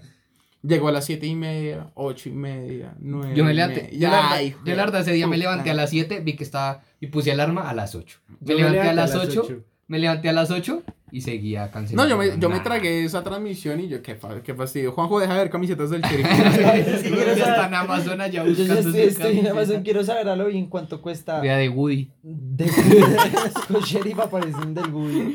Llegó 0.62 0.90
a 0.90 0.92
las 0.92 1.06
7 1.06 1.26
y 1.26 1.36
media, 1.36 1.88
8 1.96 2.30
y 2.30 2.32
media, 2.34 2.94
9. 3.00 3.34
Yo 3.34 3.44
me 3.46 3.54
levanté. 3.54 3.90
Verdad- 3.94 4.42
yo 4.66 4.76
la 4.76 4.84
verdad 4.86 5.02
ese 5.02 5.14
día 5.14 5.26
me 5.26 5.38
levanté 5.38 5.72
a 5.72 5.74
las 5.74 5.90
7, 5.90 6.20
vi 6.20 6.36
que 6.36 6.44
estaba 6.44 6.84
y 7.00 7.08
puse 7.08 7.32
alarma 7.32 7.70
a 7.70 7.74
las 7.74 7.96
8. 7.96 8.20
Me 8.42 8.56
levanté 8.56 8.82
a 8.82 8.94
las 8.94 9.12
levanté 9.14 9.40
8, 9.40 9.64
me 9.88 10.00
levanté 10.00 10.30
a 10.30 10.34
las 10.34 10.52
8 10.52 10.84
y 11.12 11.22
seguía 11.22 11.72
cancelando. 11.72 12.04
No, 12.04 12.10
yo 12.10 12.18
me, 12.34 12.40
yo 12.40 12.50
me 12.50 12.60
tragué 12.60 13.04
esa 13.04 13.24
transmisión 13.24 13.80
y 13.80 13.88
yo, 13.88 14.02
qué, 14.04 14.18
qué 14.44 14.54
fastidio. 14.54 14.92
Juanjo, 14.92 15.20
deja 15.20 15.34
de 15.34 15.40
ver 15.40 15.50
camisetas 15.50 15.90
del 15.90 16.02
Sheriff. 16.02 16.28
Sí, 17.02 17.10
quiero 17.10 17.36
saber- 17.36 17.38
está 17.40 17.68
en 17.68 17.74
Amazon 17.74 18.22
allá 18.22 18.46
Yo 18.46 18.52
ya 18.64 18.80
estoy, 18.80 19.40
en. 19.40 19.48
Amazon, 19.48 19.82
quiero 19.84 20.04
saber 20.04 20.30
a 20.30 20.36
lo 20.36 20.46
bien 20.48 20.68
cuánto 20.68 21.02
cuesta. 21.02 21.40
Vea 21.40 21.58
de 21.58 21.70
Woody. 21.70 22.12
De, 22.22 22.66
sheriff 23.86 24.20
aparecen 24.20 24.74
del 24.74 24.92
Google. 24.92 25.34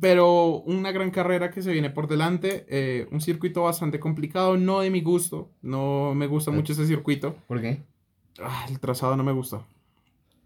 Pero 0.00 0.56
una 0.62 0.90
gran 0.90 1.10
carrera 1.12 1.50
que 1.52 1.62
se 1.62 1.70
viene 1.72 1.88
por 1.90 2.08
delante. 2.08 2.66
eh, 2.68 3.06
un 3.12 3.20
circuito 3.20 3.62
bastante 3.62 4.00
complicado, 4.00 4.56
no 4.56 4.80
de 4.80 4.90
mi 4.90 5.02
gusto. 5.02 5.50
No 5.62 6.14
me 6.16 6.26
gusta 6.26 6.50
mucho 6.50 6.72
ese 6.72 6.86
circuito. 6.86 7.36
¿Por 7.46 7.60
qué? 7.60 7.82
Ah, 8.42 8.66
el 8.68 8.80
trazado 8.80 9.16
no 9.16 9.22
me 9.22 9.30
gusta. 9.32 9.64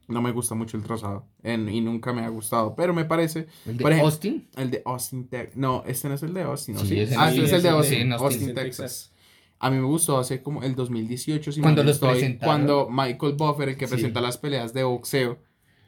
No 0.08 0.22
me 0.22 0.32
gusta 0.32 0.54
mucho 0.54 0.76
el 0.76 0.82
trazado. 0.82 1.26
en- 1.42 1.68
y 1.68 1.80
nunca 1.80 2.12
me 2.12 2.22
ha 2.22 2.28
gustado. 2.28 2.74
Pero 2.74 2.94
me 2.94 3.04
parece. 3.04 3.46
¿El 3.66 3.76
de 3.76 3.84
ejemplo, 3.84 4.04
Austin? 4.06 4.48
El 4.56 4.70
de 4.70 4.82
Austin, 4.84 5.28
Texas. 5.28 5.56
No, 5.56 5.84
este 5.86 6.08
no 6.08 6.14
es 6.14 6.22
el 6.22 6.34
de 6.34 6.42
Austin, 6.42 6.74
¿no? 6.76 6.80
Sí, 6.80 6.86
Sí, 6.88 7.00
ese 7.00 7.14
Ah, 7.16 7.28
este 7.30 7.44
es 7.44 7.52
el 7.52 7.62
de 7.62 7.68
Austin, 7.68 8.12
Austin, 8.14 8.54
Texas. 8.54 8.62
Texas. 8.76 9.12
A 9.60 9.70
mí 9.70 9.76
me 9.76 9.84
gustó 9.84 10.18
hace 10.18 10.42
como 10.42 10.62
el 10.62 10.74
2018. 10.74 11.52
Si 11.52 11.60
Cuando 11.60 11.82
los 11.84 11.96
estoy, 11.96 12.10
presentaron. 12.12 12.48
Cuando 12.66 12.88
Michael 12.90 13.34
Buffer, 13.34 13.68
el 13.70 13.76
que 13.76 13.86
Sí. 13.86 13.92
presenta 13.94 14.20
las 14.20 14.38
peleas 14.38 14.72
de 14.72 14.82
boxeo, 14.84 15.38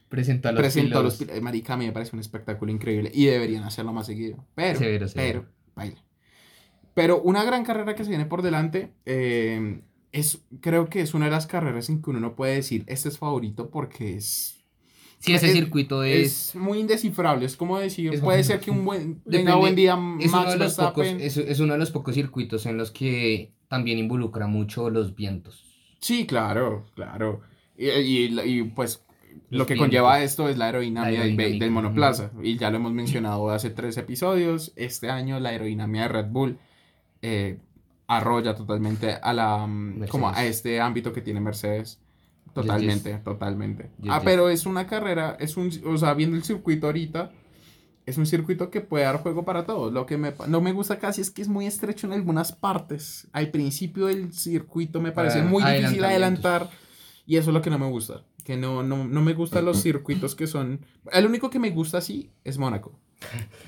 Presentó 0.08 0.48
a 0.48 0.52
los 0.52 0.60
presentó 0.60 1.02
los 1.04 1.24
Marica, 1.40 1.74
a 1.74 1.76
mí 1.76 1.86
me 1.86 1.92
parece 1.92 2.16
un 2.16 2.20
espectáculo 2.20 2.72
increíble. 2.72 3.12
Y 3.14 3.26
deberían 3.26 3.62
hacerlo 3.62 3.92
más 3.92 4.06
seguido. 4.06 4.44
Pero, 4.56 4.78
Severo, 4.80 5.06
severo. 5.08 5.46
pero. 5.74 5.94
Pero 6.94 7.22
una 7.22 7.44
gran 7.44 7.64
carrera 7.64 7.94
que 7.94 8.02
se 8.04 8.10
viene 8.10 8.26
por 8.26 8.42
delante. 8.42 8.92
eh, 9.06 9.80
es, 10.12 10.42
creo 10.60 10.88
que 10.88 11.00
es 11.00 11.14
una 11.14 11.26
de 11.26 11.30
las 11.30 11.46
carreras 11.46 11.88
en 11.88 12.02
que 12.02 12.10
uno 12.10 12.20
no 12.20 12.34
puede 12.34 12.54
decir 12.56 12.84
este 12.86 13.08
es 13.08 13.18
favorito 13.18 13.70
porque 13.70 14.16
es 14.16 14.56
Sí, 15.18 15.34
ese 15.34 15.48
es- 15.48 15.52
circuito 15.52 16.02
es... 16.02 16.48
es 16.50 16.56
muy 16.56 16.78
indescifrable. 16.78 17.44
Es 17.44 17.54
como 17.54 17.78
decir, 17.78 18.14
Es 18.14 18.20
puede 18.22 18.42
ser 18.42 18.58
que 18.58 18.70
un 18.70 18.86
buen 18.86 19.20
tenga 19.22 19.54
buen 19.56 19.74
día 19.76 19.92
Es 20.18 20.28
uno, 20.30 20.38
Max 20.38 20.52
de 20.52 20.58
los 20.58 20.74
pocos, 20.74 21.06
es, 21.06 21.36
es 21.36 21.60
uno 21.60 21.74
de 21.74 21.78
los 21.78 21.90
pocos 21.90 22.14
circuitos 22.14 22.64
en 22.64 22.78
los 22.78 22.90
que 22.90 23.52
también 23.68 23.98
involucra 23.98 24.46
mucho 24.46 24.88
los 24.88 25.14
vientos. 25.14 25.62
Sí, 26.00 26.26
claro, 26.26 26.86
claro. 26.94 27.42
Y, 27.76 27.90
y- 27.90 28.40
y, 28.46 28.62
pues 28.62 29.04
lo 29.50 29.66
que 29.66 29.74
vientos. 29.74 29.88
conlleva 29.88 30.22
esto 30.22 30.48
es 30.48 30.56
la 30.56 30.66
aerodinámica, 30.66 31.20
La 31.26 31.26
del- 31.26 31.70
monoplaza. 31.70 32.32
Y 32.42 32.56
ya 32.56 32.70
lo 32.70 32.76
hemos 32.78 32.92
mencionado 32.94 33.50
hace 33.50 33.68
tres 33.68 33.98
episodios. 33.98 34.72
Este 34.74 35.10
año 35.10 35.38
la 35.38 35.50
aerodinámica 35.50 36.02
de 36.04 36.08
Red 36.08 36.26
Bull 36.30 36.58
eh, 37.20 37.58
arrolla 38.10 38.56
totalmente 38.56 39.14
a 39.22 39.32
la 39.32 39.66
mm, 39.66 40.08
como 40.08 40.28
a 40.28 40.44
este 40.44 40.80
ámbito 40.80 41.12
que 41.12 41.22
tiene 41.22 41.40
Mercedes. 41.40 42.00
Totalmente, 42.52 43.18
totalmente. 43.18 43.90
Yes, 44.02 44.10
ah, 44.12 44.20
pero 44.24 44.48
es 44.48 44.66
una 44.66 44.88
carrera, 44.88 45.36
es 45.38 45.56
un, 45.56 45.70
o 45.86 45.96
sea, 45.96 46.14
viendo 46.14 46.36
el 46.36 46.42
circuito 46.42 46.86
ahorita, 46.86 47.30
es 48.06 48.18
un 48.18 48.26
circuito 48.26 48.68
que 48.68 48.80
puede 48.80 49.04
dar 49.04 49.18
juego 49.18 49.44
para 49.44 49.64
todos. 49.64 49.92
Lo 49.92 50.06
que 50.06 50.16
me, 50.16 50.34
no 50.48 50.60
me 50.60 50.72
gusta 50.72 50.98
casi 50.98 51.20
es 51.20 51.30
que 51.30 51.42
es 51.42 51.48
muy 51.48 51.66
estrecho 51.66 52.08
en 52.08 52.12
algunas 52.12 52.50
partes. 52.50 53.28
Al 53.32 53.52
principio 53.52 54.06
del 54.06 54.32
circuito 54.32 55.00
me 55.00 55.12
parece 55.12 55.40
Ah, 55.40 55.44
muy 55.44 55.62
difícil 55.62 56.02
adelantar 56.02 56.68
y 57.26 57.36
eso 57.36 57.50
es 57.50 57.54
lo 57.54 57.62
que 57.62 57.70
no 57.70 57.78
me 57.78 57.88
gusta. 57.88 58.24
Que 58.44 58.56
no, 58.56 58.82
no, 58.82 59.04
no 59.04 59.22
me 59.22 59.34
gustan 59.34 59.64
los 59.64 59.80
circuitos 59.82 60.34
que 60.34 60.48
son... 60.48 60.84
El 61.12 61.26
único 61.26 61.48
que 61.48 61.60
me 61.60 61.70
gusta 61.70 61.98
así 61.98 62.32
es 62.42 62.58
Mónaco. 62.58 62.98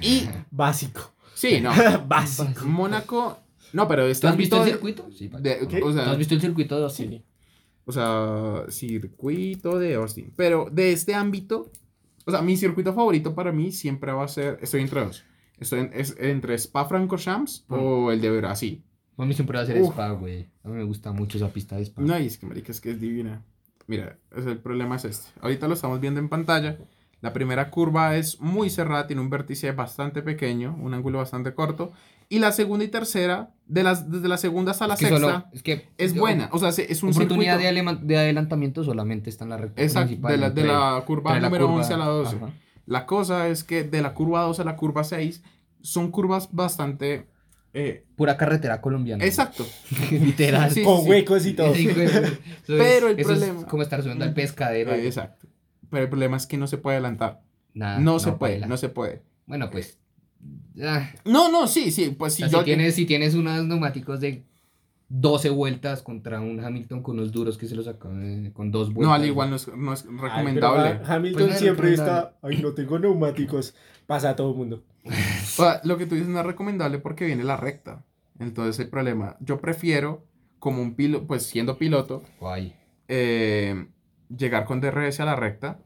Y, 0.00 0.28
Básico. 0.50 1.12
sí, 1.34 1.60
no. 1.60 1.70
Básico. 2.08 2.64
Mónaco... 2.64 3.38
No, 3.72 3.88
pero 3.88 4.06
este 4.06 4.26
¿Tú 4.26 4.30
has 4.32 4.36
visto 4.36 4.62
el 4.62 4.68
circuito? 4.70 5.08
Sí, 5.12 5.28
de- 5.40 5.66
¿Qué? 5.68 5.78
o 5.82 5.86
¿Tú 5.86 5.92
sea, 5.94 6.10
has 6.10 6.18
visto 6.18 6.34
el 6.34 6.40
circuito 6.40 6.76
de 6.78 6.84
Austin? 6.84 7.10
Sí. 7.10 7.22
o 7.84 7.92
sea, 7.92 8.64
circuito 8.68 9.78
de 9.78 9.94
Austin. 9.94 10.32
Pero 10.36 10.68
de 10.70 10.92
este 10.92 11.14
ámbito, 11.14 11.70
o 12.24 12.30
sea, 12.30 12.42
mi 12.42 12.56
circuito 12.56 12.92
favorito 12.94 13.34
para 13.34 13.52
mí 13.52 13.72
siempre 13.72 14.12
va 14.12 14.24
a 14.24 14.28
ser, 14.28 14.58
estoy 14.62 14.80
entre 14.82 15.04
dos. 15.04 15.24
Estoy 15.58 15.80
en- 15.80 15.90
es 15.94 16.16
entre 16.18 16.54
Spa 16.58 16.84
Francorchamps 16.86 17.64
o 17.68 18.10
el 18.10 18.20
de 18.20 18.36
Brasil. 18.36 18.82
A 19.16 19.24
mí 19.24 19.34
siempre 19.34 19.58
va 19.58 19.64
a 19.64 19.66
ser. 19.66 19.76
Spa, 19.78 20.10
güey. 20.12 20.48
A 20.64 20.68
mí 20.68 20.74
me 20.76 20.84
gusta 20.84 21.12
mucho 21.12 21.36
esa 21.38 21.48
pista 21.52 21.76
de 21.76 21.82
Spa. 21.84 22.02
No, 22.02 22.18
y 22.18 22.26
es 22.26 22.38
que, 22.38 22.46
marica, 22.46 22.72
es 22.72 22.80
que 22.80 22.90
es 22.90 23.00
divina. 23.00 23.42
Mira, 23.86 24.18
es 24.36 24.46
el 24.46 24.58
problema 24.58 24.96
es 24.96 25.04
este. 25.04 25.28
Ahorita 25.40 25.68
lo 25.68 25.74
estamos 25.74 26.00
viendo 26.00 26.18
en 26.20 26.28
pantalla. 26.28 26.78
La 27.20 27.32
primera 27.32 27.70
curva 27.70 28.16
es 28.16 28.40
muy 28.40 28.70
cerrada, 28.70 29.06
tiene 29.06 29.22
un 29.22 29.30
vértice 29.30 29.70
bastante 29.72 30.22
pequeño, 30.22 30.76
un 30.80 30.94
ángulo 30.94 31.18
bastante 31.18 31.54
corto. 31.54 31.92
Y 32.32 32.38
la 32.38 32.50
segunda 32.52 32.84
y 32.84 32.88
tercera, 32.88 33.50
de 33.66 33.82
las, 33.82 34.10
desde 34.10 34.26
la 34.28 34.38
segunda 34.38 34.70
hasta 34.72 34.86
la 34.86 34.94
es 34.94 35.00
que 35.00 35.06
sexta, 35.08 35.20
solo- 35.26 35.44
es 35.52 35.62
que 35.62 35.88
es 35.98 36.14
buena. 36.16 36.48
O 36.52 36.58
sea, 36.58 36.72
se- 36.72 36.90
es 36.90 37.02
un 37.02 37.10
oportunidad 37.10 37.58
de, 37.58 37.64
circuito... 37.64 37.90
alema- 37.90 38.00
de 38.02 38.16
adelantamiento 38.16 38.84
solamente 38.84 39.28
está 39.28 39.44
en 39.44 39.50
la 39.50 39.58
recta 39.58 39.82
Exacto, 39.82 40.06
principal. 40.08 40.32
de 40.32 40.38
la, 40.38 40.50
de 40.50 40.64
la 40.64 41.02
curva 41.06 41.38
número 41.38 41.66
curva- 41.68 41.76
11 41.80 41.92
a 41.94 41.96
la 41.98 42.06
12. 42.06 42.36
Ajá. 42.36 42.50
La 42.86 43.04
cosa 43.06 43.48
es 43.48 43.64
que 43.64 43.84
de 43.84 44.00
la 44.02 44.14
curva 44.14 44.42
12 44.42 44.62
a 44.62 44.64
la 44.64 44.76
curva 44.76 45.04
6 45.04 45.42
son 45.82 46.10
curvas 46.10 46.48
bastante... 46.52 47.26
eh, 47.74 48.06
Pura 48.16 48.36
carretera 48.38 48.80
colombiana. 48.80 49.24
exacto. 49.24 49.66
Literal. 50.10 50.70
Sí, 50.70 50.82
Con 50.84 51.02
sí. 51.02 51.10
huecos 51.10 51.44
y 51.46 51.52
todo. 51.52 51.74
Sí, 51.74 51.86
güey. 51.88 52.06
Eso 52.06 52.18
es- 52.20 52.38
Pero 52.66 53.08
el 53.08 53.18
eso 53.20 53.32
es 53.32 53.38
problema- 53.40 53.66
como 53.66 53.82
estar 53.82 54.00
subiendo 54.02 54.24
al 54.24 54.32
pescadero. 54.32 54.92
Eh, 54.92 55.06
exacto. 55.06 55.46
Pero 55.90 56.04
el 56.04 56.08
problema 56.08 56.36
es 56.38 56.46
que 56.46 56.56
no 56.56 56.66
se 56.66 56.78
puede 56.78 56.96
adelantar. 56.96 57.42
Nah, 57.74 57.98
no 57.98 58.18
se 58.18 58.32
puede, 58.32 58.54
baila. 58.54 58.66
no 58.68 58.76
se 58.78 58.88
puede. 58.88 59.22
Bueno, 59.46 59.70
pues. 59.70 59.98
Ah, 60.82 61.08
No, 61.24 61.50
no, 61.50 61.66
sí, 61.66 61.90
sí, 61.90 62.14
pues 62.18 62.34
o 62.34 62.36
si 62.36 62.42
sea, 62.42 62.50
yo... 62.50 62.58
si, 62.60 62.64
tienes, 62.64 62.94
si 62.94 63.06
tienes 63.06 63.34
unos 63.34 63.64
neumáticos 63.64 64.20
de 64.20 64.44
12 65.08 65.50
vueltas 65.50 66.02
contra 66.02 66.40
un 66.40 66.58
Hamilton 66.64 67.02
con 67.02 67.18
unos 67.18 67.32
duros 67.32 67.58
que 67.58 67.66
se 67.66 67.74
los 67.74 67.84
sacan 67.84 68.50
con 68.54 68.70
dos 68.70 68.92
vueltas. 68.94 69.08
No, 69.08 69.14
al 69.14 69.26
igual 69.26 69.50
no 69.50 69.56
es, 69.56 69.68
no 69.68 69.92
es 69.92 70.06
Ay, 70.08 70.16
recomendable. 70.18 70.88
Ha- 71.04 71.14
Hamilton 71.16 71.46
Pues 71.48 71.58
siempre 71.58 71.90
recomendable. 71.90 72.28
está. 72.30 72.38
Ay, 72.46 72.62
no 72.62 72.72
tengo 72.72 72.98
neumáticos. 72.98 73.74
Pasa 74.06 74.30
a 74.30 74.36
todo 74.36 74.50
el 74.52 74.56
mundo. 74.56 74.82
O 75.58 75.64
sea, 75.64 75.80
lo 75.84 75.98
que 75.98 76.06
tú 76.06 76.14
dices 76.14 76.30
no 76.30 76.40
es 76.40 76.46
recomendable 76.46 76.98
porque 76.98 77.26
viene 77.26 77.44
la 77.44 77.56
recta. 77.58 78.04
Entonces 78.38 78.78
el 78.80 78.88
problema, 78.88 79.36
yo 79.40 79.60
prefiero, 79.60 80.24
como 80.58 80.80
un 80.80 80.94
piloto, 80.94 81.26
pues 81.26 81.42
siendo 81.44 81.76
piloto, 81.76 82.22
Guay. 82.40 82.74
eh, 83.08 83.86
llegar 84.34 84.64
con 84.64 84.80
DRS 84.80 85.20
a 85.20 85.26
la 85.26 85.36
recta 85.36 85.78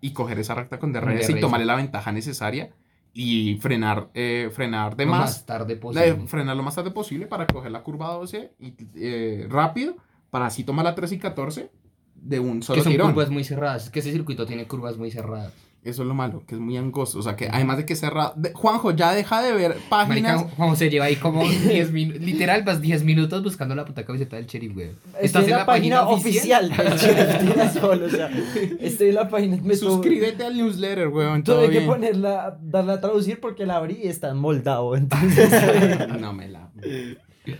y 0.00 0.12
coger 0.12 0.38
esa 0.40 0.54
recta 0.56 0.78
con 0.80 0.92
Con 0.92 1.00
DRS, 1.04 1.28
y 1.28 1.32
DRS. 1.34 1.40
tomarle 1.40 1.66
la 1.66 1.76
ventaja 1.76 2.10
necesaria 2.10 2.74
y 3.12 3.56
frenar, 3.56 4.08
eh, 4.14 4.50
frenar 4.52 4.96
de 4.96 5.04
Lo 5.04 5.10
más, 5.12 5.20
más 5.20 5.46
tarde 5.46 5.76
posible. 5.76 6.26
frenar 6.26 6.56
lo 6.56 6.62
más 6.62 6.74
tarde 6.74 6.90
posible 6.90 7.26
para 7.26 7.46
coger 7.46 7.72
la 7.72 7.82
curva 7.82 8.08
12 8.12 8.52
y 8.60 8.74
eh, 8.96 9.46
rápido 9.50 9.96
para 10.30 10.46
así 10.46 10.62
tomar 10.64 10.84
la 10.84 10.94
3 10.94 11.12
y 11.12 11.18
14 11.18 11.70
de 12.14 12.40
un 12.40 12.62
solo 12.62 12.76
que 12.78 12.84
son 12.84 12.92
tirón. 12.92 13.12
curvas 13.12 13.30
muy 13.30 13.44
cerradas. 13.44 13.84
Es 13.84 13.90
que 13.90 14.00
ese 14.00 14.12
circuito 14.12 14.46
tiene 14.46 14.66
curvas 14.66 14.96
muy 14.96 15.10
cerradas. 15.10 15.52
Eso 15.82 16.02
es 16.02 16.08
lo 16.08 16.14
malo, 16.14 16.42
que 16.46 16.56
es 16.56 16.60
muy 16.60 16.76
angosto. 16.76 17.18
O 17.18 17.22
sea, 17.22 17.36
que 17.36 17.48
además 17.48 17.78
de 17.78 17.86
que 17.86 17.96
cerrado. 17.96 18.34
de- 18.36 18.52
Juanjo, 18.52 18.90
ya 18.90 19.14
deja 19.14 19.42
de 19.42 19.52
ver 19.52 19.76
páginas. 19.88 20.36
Marica, 20.36 20.54
Juan 20.56 20.68
José 20.70 20.90
lleva 20.90 21.06
ahí 21.06 21.16
como 21.16 21.42
10 21.42 21.90
minutos. 21.92 22.20
Literal, 22.20 22.62
vas 22.64 22.82
10 22.82 23.02
minutos 23.02 23.42
buscando 23.42 23.74
la 23.74 23.86
puta 23.86 24.04
camiseta 24.04 24.36
del 24.36 24.44
sheriff, 24.46 24.74
güey. 24.74 24.90
Estoy 25.22 25.44
en 25.44 25.50
la, 25.50 25.64
página, 25.64 26.06
oficial 26.06 26.68
del 26.68 26.76
Sheriff 26.98 27.38
Tiraspol, 27.38 28.02
o 28.02 28.10
sea, 28.10 28.30
estoy 28.78 29.08
en 29.08 29.14
la 29.14 29.28
página. 29.30 29.56
Me 29.62 29.74
Suscríbete 29.74 30.44
al 30.44 30.54
newsletter, 30.54 31.08
weón. 31.08 31.42
Todo 31.44 31.64
Tuve 31.64 31.70
que 31.72 31.80
ponerla, 31.80 32.58
darla 32.60 32.94
a 32.94 33.00
traducir 33.00 33.40
porque 33.40 33.64
la 33.64 33.76
abrí 33.76 34.00
y 34.02 34.08
está 34.08 34.28
en 34.28 34.36
moldado, 34.36 34.94
entonces... 34.96 35.50
no 36.20 36.34
me 36.34 36.48
la. 36.48 36.70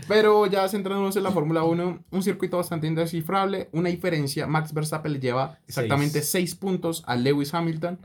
Pero 0.09 0.47
ya 0.47 0.69
centrándonos 0.69 1.17
en 1.17 1.23
la 1.23 1.31
Fórmula 1.31 1.65
1, 1.65 2.05
un 2.11 2.23
circuito 2.23 2.57
bastante 2.57 2.87
indescifrable. 2.87 3.69
Una 3.73 3.89
diferencia: 3.89 4.47
Max 4.47 4.73
Verstappen 4.73 5.13
le 5.13 5.21
lleva 5.21 5.59
exactamente 5.67 6.23
6 6.23 6.55
puntos 6.57 7.03
a 7.07 7.17
Lewis 7.17 7.55
Hamilton. 7.55 7.99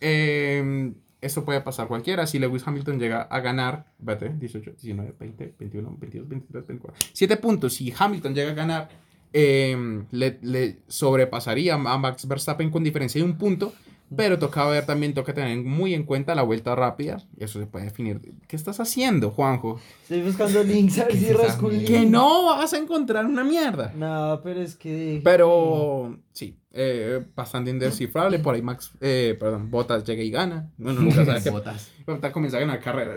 Eh, 0.00 0.92
esto 1.20 1.44
puede 1.44 1.60
pasar 1.60 1.88
cualquiera. 1.88 2.26
Si 2.26 2.38
Lewis 2.38 2.62
Hamilton 2.66 2.98
llega 2.98 3.22
a 3.22 3.40
ganar, 3.40 3.86
vete, 3.98 4.28
18, 4.28 4.72
19, 4.72 5.14
20, 5.18 5.54
21, 5.58 5.96
22, 5.98 6.28
23, 6.28 6.66
24, 6.66 7.06
7 7.12 7.36
puntos. 7.38 7.74
Si 7.74 7.92
Hamilton 7.96 8.34
llega 8.34 8.50
a 8.50 8.54
ganar, 8.54 8.88
eh, 9.32 10.04
le, 10.10 10.38
le 10.42 10.78
sobrepasaría 10.86 11.74
a 11.74 11.98
Max 11.98 12.26
Verstappen 12.26 12.70
con 12.70 12.84
diferencia 12.84 13.20
de 13.20 13.24
un 13.24 13.36
punto. 13.36 13.72
Pero 14.16 14.38
toca 14.38 14.66
ver 14.66 14.86
también, 14.86 15.14
toca 15.14 15.34
tener 15.34 15.58
muy 15.58 15.94
en 15.94 16.04
cuenta 16.04 16.34
la 16.34 16.42
vuelta 16.42 16.74
rápida. 16.74 17.18
Eso 17.38 17.58
se 17.60 17.66
puede 17.66 17.86
definir. 17.86 18.20
¿Qué 18.46 18.56
estás 18.56 18.80
haciendo, 18.80 19.30
Juanjo? 19.30 19.80
Estoy 20.02 20.22
buscando 20.22 20.62
links 20.62 20.98
a 20.98 21.04
ver 21.04 21.16
si 21.18 21.32
rasco. 21.32 21.68
Que 21.68 22.06
no 22.06 22.46
vas 22.46 22.72
a 22.72 22.78
encontrar 22.78 23.26
una 23.26 23.44
mierda. 23.44 23.92
No, 23.94 24.40
pero 24.42 24.60
es 24.62 24.76
que... 24.76 25.20
Pero 25.22 26.18
sí, 26.32 26.57
eh, 26.72 27.24
bastante 27.34 27.70
indescifrable. 27.70 28.38
Por 28.38 28.54
ahí 28.54 28.62
Max, 28.62 28.90
eh, 29.00 29.36
perdón, 29.38 29.70
Botas 29.70 30.04
llega 30.04 30.22
y 30.22 30.30
gana. 30.30 30.70
Bueno, 30.76 31.00
nunca 31.00 31.24
sabe 31.24 31.40
qué 31.44 31.50
Botas. 31.50 31.90
Botas 32.06 32.32
comienza 32.32 32.56
a 32.56 32.60
ganar 32.60 32.80
carreras. 32.80 33.16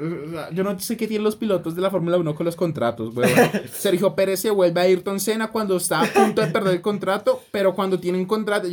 Yo 0.54 0.64
no 0.64 0.80
sé 0.80 0.98
qué 0.98 1.08
tienen 1.08 1.24
los 1.24 1.36
pilotos 1.36 1.76
de 1.76 1.82
la 1.82 1.90
Fórmula 1.90 2.18
1 2.18 2.36
con 2.36 2.46
los 2.46 2.56
contratos. 2.56 3.14
Sergio 3.74 4.16
Pérez 4.16 4.40
se 4.40 4.50
vuelve 4.50 4.80
a 4.80 4.84
Ayrton 4.84 5.20
Senna 5.20 5.50
cuando 5.52 5.78
está 5.78 6.02
a 6.02 6.06
punto 6.06 6.42
de 6.42 6.48
perder 6.48 6.74
el 6.76 6.82
contrato, 6.82 7.42
pero 7.52 7.74
cuando 7.76 8.00
tiene 8.00 8.18
un 8.18 8.26
contrato, 8.26 8.68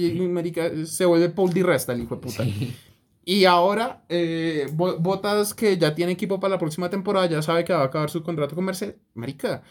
se 0.85 1.05
vuelve 1.05 1.29
Paul 1.31 1.53
Di 1.53 1.63
Resta, 1.63 1.93
el 1.93 2.03
hijo 2.03 2.17
de 2.17 2.21
puta. 2.23 2.45
Y 3.25 3.45
ahora, 3.45 4.05
eh, 4.09 4.67
Bo- 4.73 4.97
Botas, 4.99 5.53
que 5.53 5.77
ya 5.77 5.95
tiene 5.95 6.13
equipo 6.13 6.41
para 6.41 6.53
la 6.55 6.59
próxima 6.59 6.89
temporada, 6.89 7.27
ya 7.27 7.43
sabe 7.43 7.63
que 7.63 7.75
va 7.75 7.83
a 7.83 7.85
acabar 7.85 8.09
su 8.09 8.23
contrato 8.23 8.55
con 8.55 8.65
Mercedes. 8.65 8.95
Marica, 9.15 9.63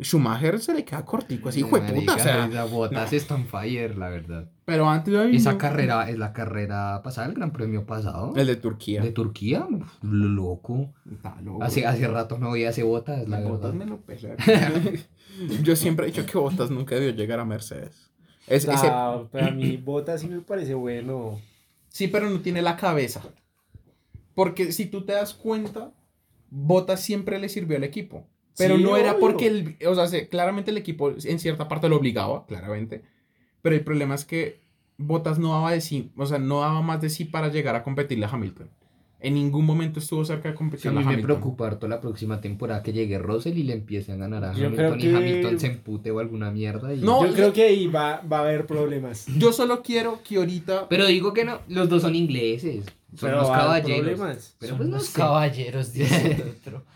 Schumacher 0.00 0.58
se 0.60 0.74
le 0.74 0.84
queda 0.84 1.04
cortico, 1.04 1.48
así, 1.48 1.60
hijo 1.60 1.78
de 1.78 1.92
puta. 1.92 2.14
O 2.14 2.18
sea, 2.18 2.48
La 2.48 2.64
Botas 2.64 3.12
está 3.12 3.34
on 3.36 3.46
fire, 3.46 3.96
la 3.96 4.08
verdad. 4.08 4.50
pero 4.64 4.88
antes 4.88 5.14
de 5.14 5.36
Esa 5.36 5.56
carrera 5.56 6.08
es 6.10 6.18
la 6.18 6.32
carrera 6.32 7.00
pasada, 7.04 7.28
el 7.28 7.34
gran 7.34 7.52
premio 7.52 7.86
pasado. 7.86 8.32
El 8.36 8.46
de 8.48 8.56
Turquía. 8.56 9.02
de 9.02 9.12
Turquía. 9.12 9.66
Uf, 9.70 9.86
loco. 10.02 10.92
Está 11.10 11.40
loco. 11.42 11.62
Hace, 11.62 11.86
hace 11.86 12.08
rato 12.08 12.38
no 12.38 12.50
veía 12.52 12.70
ese 12.70 12.82
Botas, 12.82 13.28
la 13.28 13.38
Las 13.40 13.48
botas 13.48 13.74
me 13.74 13.86
lo 13.86 13.98
pela. 14.00 14.36
Yo 15.62 15.76
siempre 15.76 16.06
he 16.06 16.10
dicho 16.10 16.26
que 16.26 16.38
Botas 16.38 16.70
nunca 16.70 16.94
debió 16.94 17.10
llegar 17.12 17.40
a 17.40 17.44
Mercedes. 17.44 18.10
Es, 18.46 18.64
ese- 18.64 18.88
Ah, 18.90 19.22
pero 19.32 19.46
a 19.46 19.50
mí 19.50 19.76
Bota 19.76 20.18
sí 20.18 20.26
me 20.28 20.40
parece 20.40 20.74
bueno. 20.74 21.40
Sí, 21.88 22.08
pero 22.08 22.28
no 22.28 22.40
tiene 22.40 22.60
la 22.62 22.76
cabeza. 22.76 23.22
Porque 24.34 24.72
si 24.72 24.86
tú 24.86 25.04
te 25.04 25.12
das 25.12 25.32
cuenta, 25.34 25.92
Botas 26.50 27.00
siempre 27.00 27.38
le 27.38 27.48
sirvió 27.48 27.76
al 27.76 27.84
equipo. 27.84 28.26
Pero 28.56 28.76
Sí, 28.76 28.82
no 28.84 28.96
era 28.96 29.12
obvio. 29.12 29.20
porque, 29.20 29.46
el, 29.46 29.76
o 29.86 29.94
sea, 29.94 30.06
se- 30.06 30.28
claramente 30.28 30.70
el 30.70 30.76
equipo 30.76 31.10
en 31.10 31.38
cierta 31.38 31.66
parte 31.68 31.88
lo 31.88 31.96
obligaba, 31.96 32.46
claramente. 32.46 33.02
Pero 33.62 33.74
el 33.74 33.82
problema 33.82 34.14
es 34.14 34.24
que 34.24 34.60
Botas 34.96 35.38
no 35.40 35.52
daba 35.52 35.72
de 35.72 35.80
sí, 35.80 36.10
o 36.16 36.24
sea, 36.26 36.38
no 36.38 36.60
daba 36.60 36.80
más 36.82 37.00
de 37.00 37.10
sí 37.10 37.24
para 37.24 37.48
llegar 37.48 37.74
a 37.74 37.82
competirle 37.82 38.26
a 38.26 38.28
Hamilton. 38.28 38.68
En 39.18 39.34
ningún 39.34 39.64
momento 39.64 39.98
estuvo 40.00 40.22
cerca 40.24 40.48
de 40.50 40.54
Sí, 40.54 40.58
competir 40.58 40.86
a 40.86 40.90
a 40.90 40.92
mí 40.92 40.98
me 40.98 41.04
Hamilton. 41.06 41.24
preocupa 41.24 41.66
harto 41.66 41.88
la 41.88 41.98
próxima 42.00 42.40
temporada 42.42 42.82
que 42.82 42.92
llegue 42.92 43.18
Russell 43.18 43.56
y 43.56 43.62
le 43.62 43.72
empiece 43.72 44.12
a 44.12 44.16
ganar 44.16 44.44
a 44.44 44.52
Yo 44.52 44.66
Hamilton 44.66 44.76
creo 44.76 44.96
y 44.96 45.00
que- 45.00 45.16
Hamilton 45.16 45.58
se 45.60 45.66
empute 45.68 46.10
o 46.10 46.18
alguna 46.20 46.50
mierda. 46.50 46.94
y- 46.94 47.00
No, 47.00 47.26
Yo 47.26 47.32
creo 47.32 47.52
que 47.52 47.64
ahí 47.64 47.86
va, 47.88 48.20
va 48.20 48.38
a 48.38 48.40
haber 48.42 48.66
problemas. 48.66 49.26
Yo 49.38 49.52
solo 49.52 49.82
quiero 49.82 50.20
que 50.22 50.36
ahorita 50.36 50.88
Pero 50.90 51.06
digo 51.06 51.32
que 51.32 51.44
no, 51.46 51.58
los 51.68 51.88
dos 51.88 52.02
son 52.02 52.14
ingleses. 52.14 52.84
Son 53.16 53.30
Pero 53.30 53.38
los 53.42 53.50
caballeros. 53.50 54.00
problemas. 54.00 54.56
Pero 54.58 54.70
Son 54.70 54.76
pues 54.78 54.88
no 54.90 54.96
los 54.98 55.06
sé. 55.06 55.18
caballeros, 55.18 55.92
dice 55.92 56.26
el 56.32 56.48
otro. 56.50 56.84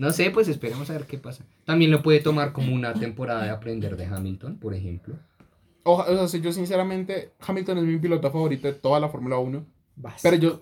No 0.00 0.10
sé, 0.12 0.30
pues 0.30 0.48
esperemos 0.48 0.88
a 0.88 0.94
ver 0.94 1.04
qué 1.04 1.18
pasa. 1.18 1.44
También 1.66 1.90
lo 1.90 2.02
puede 2.02 2.20
tomar 2.20 2.52
como 2.54 2.74
una 2.74 2.94
temporada 2.94 3.44
de 3.44 3.50
aprender 3.50 3.96
de 3.98 4.06
Hamilton, 4.06 4.56
por 4.56 4.72
ejemplo. 4.74 5.14
O, 5.82 5.96
o 5.96 6.26
sea, 6.26 6.40
yo 6.40 6.52
sinceramente, 6.52 7.32
Hamilton 7.40 7.78
es 7.78 7.84
mi 7.84 7.98
piloto 7.98 8.30
favorito 8.30 8.66
de 8.66 8.72
toda 8.72 8.98
la 8.98 9.10
Fórmula 9.10 9.36
1. 9.38 9.62
Vas. 9.96 10.20
Pero 10.22 10.36
yo... 10.36 10.60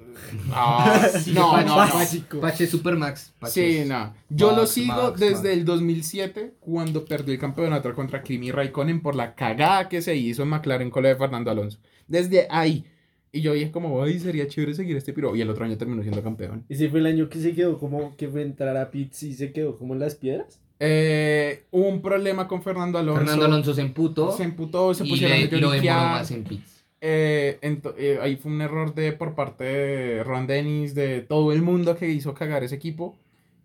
Ah, 0.53 1.09
no, 1.33 1.53
Pache- 1.53 1.65
no, 1.65 1.65
no. 1.67 1.77
básico. 1.77 2.41
Pache 2.41 2.67
Supermax. 2.67 3.33
Pache 3.39 3.83
Sí, 3.85 3.89
no. 3.89 4.13
Yo 4.29 4.57
lo 4.57 4.67
sigo 4.67 4.93
Max, 5.11 5.21
desde 5.21 5.35
Max. 5.37 5.47
el 5.59 5.65
2007, 5.65 6.55
cuando 6.59 7.05
perdió 7.05 7.33
el 7.33 7.39
campeonato 7.39 7.95
contra 7.95 8.25
Kimi 8.25 8.51
Raikkonen 8.51 9.01
por 9.01 9.15
la 9.15 9.37
cagada 9.37 9.89
que 9.89 10.03
se 10.03 10.17
hizo 10.17 10.43
en 10.43 10.49
McLaren 10.49 10.91
con 10.91 11.05
lo 11.05 11.11
de 11.11 11.15
Fernando 11.17 11.53
Alonso. 11.53 11.79
Desde 12.09 12.49
ahí. 12.51 12.85
Y 13.33 13.41
yo 13.43 13.53
dije 13.53 13.71
como, 13.71 14.03
ay, 14.03 14.19
sería 14.19 14.47
chévere 14.49 14.75
seguir 14.75 14.97
este 14.97 15.13
piro. 15.13 15.37
Y 15.37 15.41
el 15.43 15.51
otro 15.51 15.65
año 15.65 15.77
terminó 15.77 16.03
siendo 16.03 16.23
campeón. 16.23 16.65
Ese 16.69 16.89
fue 16.89 17.01
el 17.01 17.07
año 17.07 17.29
que 17.29 17.39
se 17.41 17.55
quedó 17.55 17.79
como 17.79 18.17
que 18.17 18.29
fue 18.29 18.43
entrar 18.43 18.77
a 18.77 18.91
pits 18.91 19.23
y 19.25 19.35
se 19.35 19.53
quedó 19.53 19.77
como 19.77 19.95
en 19.95 20.01
las 20.01 20.15
piedras. 20.15 20.61
Eh, 20.81 21.65
hubo 21.71 21.89
un 21.89 22.01
problema 22.01 22.47
con 22.49 22.63
Fernando 22.63 22.99
Alonso. 22.99 23.19
Fernando 23.21 23.45
Alonso 23.47 23.75
se 23.75 23.81
emputó 23.83 24.33
Se 24.37 24.45
emputó, 24.45 24.95
se 24.95 25.05
y 25.05 25.11
pusieron 25.11 25.39
le- 25.39 25.45
a 25.45 25.61
lo 25.61 25.71
demoró 25.71 25.95
más 26.01 26.31
en 26.31 26.45
pits. 26.45 26.85
Eh, 27.01 27.59
eh, 27.97 28.19
ahí 28.21 28.37
fue 28.37 28.51
un 28.53 28.61
error 28.61 28.95
de 28.95 29.13
por 29.13 29.35
parte 29.35 29.65
de 29.65 30.25
Ron 30.25 30.47
Dennis, 30.47 30.95
de 30.95 31.21
todo 31.21 31.53
el 31.53 31.63
mundo 31.63 31.97
que 31.97 32.09
hizo 32.11 32.35
cagar 32.35 32.65
ese 32.65 32.75
equipo. 32.77 33.17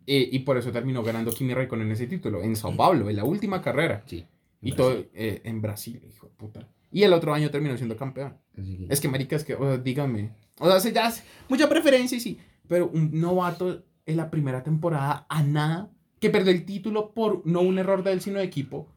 eh, 0.06 0.28
y 0.34 0.40
por 0.40 0.58
eso 0.58 0.70
terminó 0.74 1.02
ganando 1.02 1.32
Kimi 1.32 1.54
Raikkonen 1.54 1.90
ese 1.92 2.08
título 2.08 2.44
en 2.44 2.58
Sao 2.58 2.76
Paulo, 2.76 3.10
en 3.10 3.16
la 3.16 3.24
última 3.24 3.62
carrera. 3.62 4.04
Sí. 4.06 4.26
Y 4.62 4.74
todo 4.74 5.02
eh, 5.14 5.40
en 5.46 5.62
Brasil, 5.62 6.02
hijo 6.10 6.28
de 6.28 6.34
puta. 6.36 6.68
Y 6.94 7.04
el 7.04 7.12
otro 7.14 7.34
año 7.34 7.50
terminó 7.52 7.76
siendo 7.76 7.98
campeón. 7.98 8.38
Que- 8.56 8.88
Es 8.90 9.02
que, 9.02 9.10
marica, 9.10 9.36
es 9.36 9.44
que, 9.44 9.56
o 9.56 9.64
sea, 9.64 9.78
dígame. 9.78 10.32
O 10.60 10.68
sea, 10.70 10.80
se- 10.80 10.94
ya 10.94 11.12
mucha 11.50 11.68
preferencia, 11.68 12.18
y 12.18 12.22
sí. 12.22 12.38
Pero 12.68 12.88
un 12.94 13.20
novato 13.20 13.84
en 14.06 14.18
la 14.18 14.30
primera 14.30 14.64
temporada 14.64 15.26
a 15.28 15.44
nada, 15.44 15.92
que 16.20 16.30
perdió 16.30 16.52
el 16.54 16.66
título 16.66 17.12
por 17.14 17.46
no 17.46 17.62
un 17.62 17.78
error 17.80 18.04
de 18.04 18.14
él, 18.14 18.22
sino 18.22 18.38
de 18.40 18.46
equipo, 18.46 18.88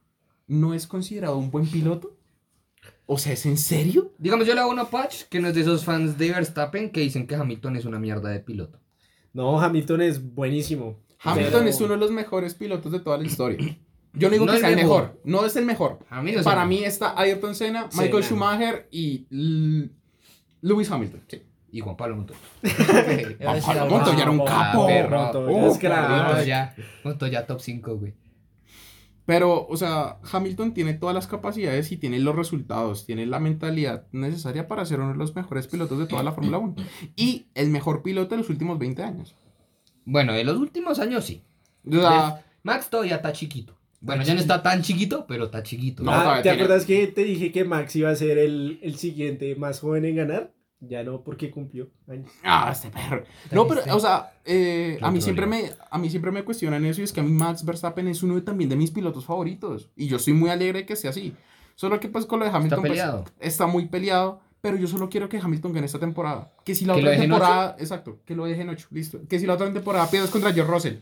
¿no 0.46 0.74
es 0.74 0.86
considerado 0.86 1.38
un 1.38 1.50
buen 1.50 1.66
piloto? 1.66 2.16
O 3.06 3.18
sea, 3.18 3.32
¿es 3.32 3.46
en 3.46 3.56
serio? 3.56 4.12
Digamos, 4.18 4.46
yo 4.46 4.54
le 4.54 4.60
hago 4.60 4.70
una 4.70 4.90
patch 4.90 5.22
que 5.30 5.40
no 5.40 5.48
es 5.48 5.54
de 5.54 5.62
esos 5.62 5.84
fans 5.84 6.18
de 6.18 6.30
Verstappen 6.30 6.90
que 6.90 7.00
dicen 7.00 7.26
que 7.26 7.34
Hamilton 7.36 7.76
es 7.76 7.84
una 7.84 7.98
mierda 7.98 8.28
de 8.30 8.40
piloto. 8.40 8.78
No, 9.32 9.60
Hamilton 9.60 10.02
es 10.02 10.34
buenísimo. 10.34 11.00
Hamilton 11.20 11.52
Pero- 11.60 11.68
es 11.70 11.80
uno 11.80 11.94
de 11.94 12.00
los 12.00 12.10
mejores 12.10 12.54
pilotos 12.54 12.92
de 12.92 13.00
toda 13.00 13.16
la 13.18 13.24
historia. 13.24 13.78
Yo 14.16 14.28
no 14.28 14.32
digo 14.32 14.46
No 14.46 14.52
que 14.52 14.58
sea 14.60 14.68
el 14.70 14.76
mejor. 14.76 15.02
mejor, 15.02 15.20
no 15.24 15.44
es 15.46 15.56
el 15.56 15.64
mejor. 15.64 15.98
Para 16.44 16.64
mí 16.64 16.84
está 16.84 17.18
Ayrton 17.20 17.54
Senna, 17.54 17.88
Michael 17.92 18.10
Senna. 18.12 18.22
Schumacher 18.22 18.88
y 18.90 19.26
L- 19.30 19.90
Lewis 20.62 20.90
Hamilton. 20.90 21.22
Sí. 21.28 21.42
Y 21.72 21.80
Juan 21.80 21.96
Pablo 21.96 22.16
Montoya. 22.16 22.38
Decir 22.62 23.38
Pablo. 23.38 23.86
Montoya 23.90 24.22
era 24.22 24.30
un 24.30 24.40
Ah, 24.42 24.70
capo. 24.72 24.86
perro. 24.86 25.48
Uh, 25.48 25.76
Montoya 27.04 27.46
top 27.46 27.60
5, 27.60 27.96
güey. 27.96 28.14
Pero, 29.26 29.66
o 29.66 29.76
sea, 29.76 30.18
Hamilton 30.30 30.72
tiene 30.72 30.94
todas 30.94 31.12
las 31.14 31.26
capacidades 31.26 31.90
y 31.90 31.96
tiene 31.96 32.20
los 32.20 32.36
resultados, 32.36 33.06
tiene 33.06 33.26
la 33.26 33.40
mentalidad 33.40 34.06
necesaria 34.12 34.68
para 34.68 34.86
ser 34.86 35.00
uno 35.00 35.12
de 35.12 35.18
los 35.18 35.34
mejores 35.34 35.66
pilotos 35.66 35.98
de 35.98 36.06
toda 36.06 36.22
la 36.22 36.30
Fórmula 36.30 36.58
1. 36.58 36.76
Y 37.16 37.46
el 37.54 37.70
mejor 37.70 38.02
piloto 38.02 38.30
de 38.30 38.36
los 38.42 38.50
últimos 38.50 38.78
20 38.78 39.02
años. 39.02 39.34
Bueno, 40.04 40.32
en 40.32 40.46
los 40.46 40.56
últimos 40.58 41.00
años 41.00 41.24
sí. 41.24 41.42
O 41.88 41.90
sea, 41.92 42.44
Max 42.62 42.88
todavía 42.88 43.16
está 43.16 43.32
chiquito. 43.32 43.76
Bueno, 44.06 44.22
ya 44.22 44.34
no 44.34 44.40
está 44.40 44.62
tan 44.62 44.82
chiquito, 44.82 45.26
pero 45.26 45.44
está 45.46 45.62
chiquito. 45.62 46.02
No, 46.02 46.12
Ah, 46.12 46.36
¿Te 46.38 46.42
tiene- 46.44 46.62
acuerdas 46.62 46.84
que 46.86 47.06
te 47.08 47.24
dije 47.24 47.52
que 47.52 47.64
Max 47.64 47.94
iba 47.96 48.10
a 48.10 48.14
ser 48.16 48.38
el, 48.38 48.78
el 48.82 48.96
siguiente 48.96 49.54
más 49.56 49.80
joven 49.80 50.04
en 50.04 50.16
ganar? 50.16 50.52
Ya 50.80 51.02
no, 51.02 51.22
porque 51.24 51.50
cumplió 51.50 51.88
años. 52.08 52.30
ah, 52.44 52.70
este 52.72 52.90
perro. 52.90 53.24
No, 53.50 53.66
pero, 53.66 53.82
o 53.94 54.00
sea, 54.00 54.32
eh, 54.44 54.98
a, 55.00 55.10
mí 55.10 55.20
siempre 55.22 55.46
me, 55.46 55.70
a 55.90 55.98
mí 55.98 56.10
siempre 56.10 56.30
me 56.30 56.44
cuestionan 56.44 56.84
eso 56.84 57.00
y 57.00 57.04
es 57.04 57.12
que 57.12 57.20
a 57.20 57.22
mí 57.22 57.32
Max 57.32 57.64
Verstappen 57.64 58.06
es 58.08 58.22
uno 58.22 58.34
de- 58.34 58.42
también 58.42 58.68
de 58.70 58.76
mis 58.76 58.90
pilotos 58.90 59.24
favoritos. 59.24 59.90
Y 59.96 60.06
yo 60.06 60.18
estoy 60.18 60.34
muy 60.34 60.50
alegre 60.50 60.80
de 60.80 60.86
que 60.86 60.94
sea 60.96 61.10
así. 61.10 61.34
Solo 61.74 61.98
que 62.00 62.08
pues 62.08 62.26
con 62.26 62.38
lo 62.40 62.44
de 62.44 62.50
Hamilton 62.52 62.80
pues, 62.80 62.90
peleado. 62.92 63.24
está 63.40 63.66
muy 63.66 63.86
peleado. 63.86 64.40
Pero 64.62 64.78
yo 64.78 64.88
solo 64.88 65.08
quiero 65.08 65.28
que 65.28 65.38
Hamilton 65.38 65.72
gane 65.74 65.86
esta 65.86 65.98
temporada. 66.00 66.50
Que 66.64 66.74
si 66.74 66.84
la 66.86 66.94
¿Que 66.94 67.00
otra 67.00 67.16
temporada. 67.16 67.76
Exacto, 67.78 68.18
que 68.24 68.34
lo 68.34 68.46
deje 68.46 68.62
en 68.62 68.68
8. 68.70 68.88
Listo. 68.90 69.20
Que 69.28 69.38
si 69.38 69.46
la 69.46 69.54
otra 69.54 69.72
temporada 69.72 70.10
pierdes 70.10 70.30
contra 70.30 70.52
George 70.52 70.72
Russell. 70.72 70.94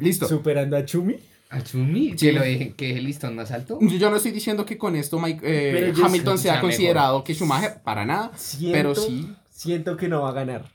Listo. 0.00 0.28
Superando 0.28 0.76
a 0.76 0.84
Chumi. 0.84 1.16
A 1.50 1.60
Chumi, 1.62 2.10
Sí. 2.10 2.26
que 2.26 2.32
lo 2.32 2.42
deje, 2.42 2.74
que 2.74 2.92
es 2.92 2.96
el 2.96 3.04
listón 3.04 3.34
más 3.34 3.50
alto. 3.50 3.78
Yo, 3.80 3.88
yo 3.96 4.08
no 4.10 4.16
estoy 4.16 4.30
diciendo 4.30 4.64
que 4.64 4.78
con 4.78 4.94
esto 4.96 5.18
Mike, 5.18 5.40
eh, 5.42 5.92
Hamilton 6.02 6.38
sea 6.38 6.60
considerado 6.60 7.24
que 7.24 7.34
Schumacher, 7.34 7.82
para 7.82 8.04
nada. 8.06 8.30
Siento, 8.36 8.72
Pero 8.76 8.94
sí. 8.94 9.34
Siento 9.50 9.96
que 9.96 10.08
no 10.08 10.22
va 10.22 10.30
a 10.30 10.32
ganar. 10.32 10.70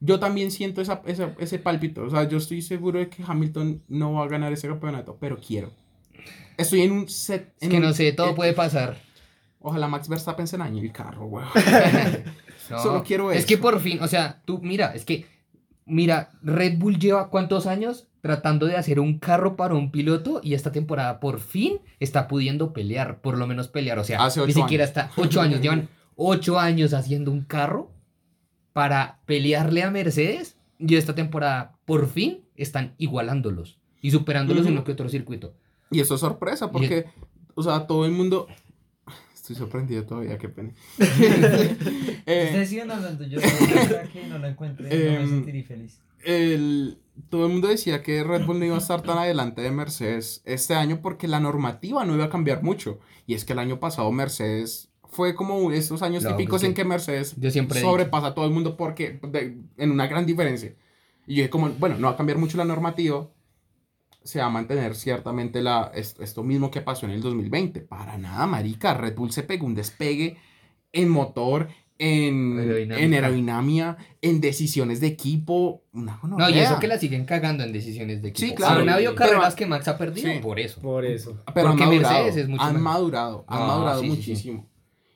Yo 0.00 0.18
también 0.18 0.50
siento 0.50 0.82
esa, 0.82 1.00
esa- 1.06 1.34
ese 1.38 1.58
pálpito. 1.58 2.02
O 2.02 2.10
sea, 2.10 2.28
yo 2.28 2.36
estoy 2.38 2.60
seguro 2.62 2.98
de 2.98 3.08
que 3.08 3.22
Hamilton 3.26 3.82
no 3.88 4.12
va 4.14 4.24
a 4.24 4.28
ganar 4.28 4.52
ese 4.52 4.68
campeonato, 4.68 5.16
pero 5.20 5.38
quiero. 5.38 5.70
Estoy 6.58 6.82
en 6.82 6.92
un 6.92 7.08
set. 7.08 7.54
Es 7.60 7.68
que 7.68 7.76
un- 7.76 7.82
no 7.82 7.92
sé, 7.94 8.12
todo 8.12 8.30
eh, 8.30 8.34
puede 8.34 8.52
pasar. 8.52 9.00
Ojalá 9.60 9.88
Max 9.88 10.08
Verstappen 10.08 10.46
se 10.46 10.56
dañe 10.58 10.80
el 10.80 10.92
carro, 10.92 11.26
weón. 11.26 11.48
No, 12.70 12.82
Solo 12.82 13.04
quiero 13.04 13.30
Es 13.30 13.38
eso. 13.38 13.46
que 13.46 13.58
por 13.58 13.78
fin, 13.80 14.00
o 14.02 14.08
sea, 14.08 14.42
tú, 14.44 14.58
mira, 14.60 14.92
es 14.94 15.04
que, 15.04 15.24
mira, 15.86 16.30
Red 16.42 16.78
Bull 16.78 16.98
lleva 16.98 17.30
cuántos 17.30 17.66
años 17.66 18.08
tratando 18.20 18.66
de 18.66 18.76
hacer 18.76 19.00
un 19.00 19.18
carro 19.18 19.56
para 19.56 19.74
un 19.74 19.90
piloto 19.90 20.40
y 20.42 20.54
esta 20.54 20.72
temporada 20.72 21.20
por 21.20 21.40
fin 21.40 21.78
está 22.00 22.28
pudiendo 22.28 22.72
pelear, 22.72 23.20
por 23.20 23.38
lo 23.38 23.46
menos 23.46 23.68
pelear, 23.68 23.98
o 23.98 24.04
sea, 24.04 24.24
Hace 24.24 24.44
ni 24.46 24.52
siquiera 24.52 24.84
años. 24.84 24.96
está, 24.96 25.10
ocho 25.16 25.40
años, 25.40 25.60
llevan 25.60 25.88
ocho 26.16 26.58
años 26.58 26.92
haciendo 26.92 27.30
un 27.30 27.42
carro 27.42 27.92
para 28.72 29.20
pelearle 29.26 29.84
a 29.84 29.90
Mercedes 29.90 30.58
y 30.78 30.96
esta 30.96 31.14
temporada 31.14 31.76
por 31.84 32.08
fin 32.08 32.44
están 32.56 32.94
igualándolos 32.98 33.78
y 34.02 34.10
superándolos 34.10 34.66
en 34.66 34.72
uno 34.72 34.84
que 34.84 34.92
otro 34.92 35.08
circuito. 35.08 35.54
Y 35.90 36.00
eso 36.00 36.14
es 36.14 36.20
sorpresa, 36.20 36.70
porque, 36.70 37.06
o 37.54 37.62
sea, 37.62 37.86
todo 37.86 38.04
el 38.04 38.12
mundo. 38.12 38.48
Estoy 39.46 39.56
sorprendido 39.56 40.04
todavía, 40.04 40.36
qué 40.38 40.48
pena. 40.48 40.70
Eh, 42.28 42.46
Ustedes 42.46 42.68
sigan 42.68 42.90
hablando, 42.90 43.22
yo 43.24 43.38
que 43.40 44.26
no 44.28 44.38
la 44.38 44.48
encuentre, 44.48 44.88
no 44.88 44.90
me 45.12 45.22
Em, 45.22 45.28
sentiré 45.28 45.62
feliz. 45.62 46.00
el- 46.24 46.98
todo 47.30 47.46
el 47.46 47.52
mundo 47.52 47.68
decía 47.68 48.02
que 48.02 48.24
Red 48.24 48.44
Bull 48.44 48.58
no 48.58 48.64
iba 48.64 48.74
a 48.74 48.78
estar 48.80 49.00
tan 49.02 49.16
adelante 49.16 49.62
de 49.62 49.70
Mercedes 49.70 50.42
este 50.44 50.74
año 50.74 51.00
porque 51.00 51.28
la 51.28 51.38
normativa 51.40 52.04
no 52.04 52.14
iba 52.14 52.24
a 52.24 52.28
cambiar 52.28 52.62
mucho. 52.64 52.98
Y 53.26 53.34
es 53.34 53.44
que 53.44 53.52
el 53.52 53.60
año 53.60 53.78
pasado 53.78 54.10
Mercedes 54.12 54.90
fue 55.08 55.34
como 55.36 55.70
esos 55.70 56.02
años 56.02 56.24
No, 56.24 56.30
típicos 56.36 56.64
en 56.64 56.74
que 56.74 56.84
Mercedes 56.84 57.34
Yo 57.38 57.50
siempre 57.52 57.80
sobrepasa 57.80 58.26
a 58.28 58.34
todo 58.34 58.44
el 58.46 58.50
mundo 58.50 58.76
porque 58.76 59.20
de- 59.22 59.56
en 59.78 59.90
una 59.92 60.08
gran 60.08 60.26
diferencia. 60.26 60.74
Y 61.28 61.36
yo 61.36 61.42
dije 61.42 61.50
como, 61.50 61.70
bueno, 61.70 61.96
no 61.98 62.08
va 62.08 62.14
a 62.14 62.16
cambiar 62.16 62.38
mucho 62.38 62.56
la 62.58 62.64
normativa, 62.64 63.28
se 64.26 64.40
va 64.40 64.46
a 64.46 64.50
mantener 64.50 64.94
ciertamente 64.94 65.62
la, 65.62 65.90
es- 65.94 66.16
esto 66.20 66.42
mismo 66.42 66.70
que 66.70 66.80
pasó 66.82 67.06
en 67.06 67.12
el 67.12 67.20
2020. 67.22 67.80
Para 67.80 68.18
nada, 68.18 68.46
marica, 68.46 68.92
Red 68.94 69.14
Bull 69.16 69.32
se 69.32 69.42
pegó 69.44 69.66
un 69.66 69.74
despegue 69.74 70.36
en 70.92 71.08
motor, 71.08 71.68
en 71.98 72.58
Aerodinámica. 72.58 73.04
en 73.06 73.14
aerodinámica, 73.14 73.96
en 74.20 74.40
decisiones 74.42 75.00
de 75.00 75.06
equipo. 75.06 75.82
Una 75.92 76.20
No, 76.24 76.50
y 76.50 76.58
eso 76.58 76.78
que 76.78 76.88
la 76.88 76.98
siguen 76.98 77.24
cagando 77.24 77.64
en 77.64 77.72
decisiones 77.72 78.20
de 78.20 78.28
equipo. 78.28 78.48
Sí, 78.48 78.54
claro. 78.54 78.82
Han 78.82 78.88
habido 78.90 79.14
Pero- 79.14 79.30
carreras 79.30 79.54
que 79.54 79.64
Max 79.66 79.88
ha 79.88 79.96
perdido 79.96 80.30
Sí. 80.30 80.38
por 80.42 80.60
eso. 80.60 80.80
Por 80.82 81.06
eso. 81.06 81.42
Pero 81.54 81.68
han 81.68 81.76
porque 81.78 81.86
madurado, 81.86 82.24
Mercedes 82.24 82.36
es 82.44 82.48
mucho 82.50 82.62
han 82.62 82.74
mejor. 82.74 82.82
madurado, 82.84 83.44
han 83.48 83.60
No, 83.60 83.66
madurado 83.66 84.00
sí, 84.02 84.08
sí, 84.10 84.12
sí. 84.14 84.16
muchísimo. 84.30 84.68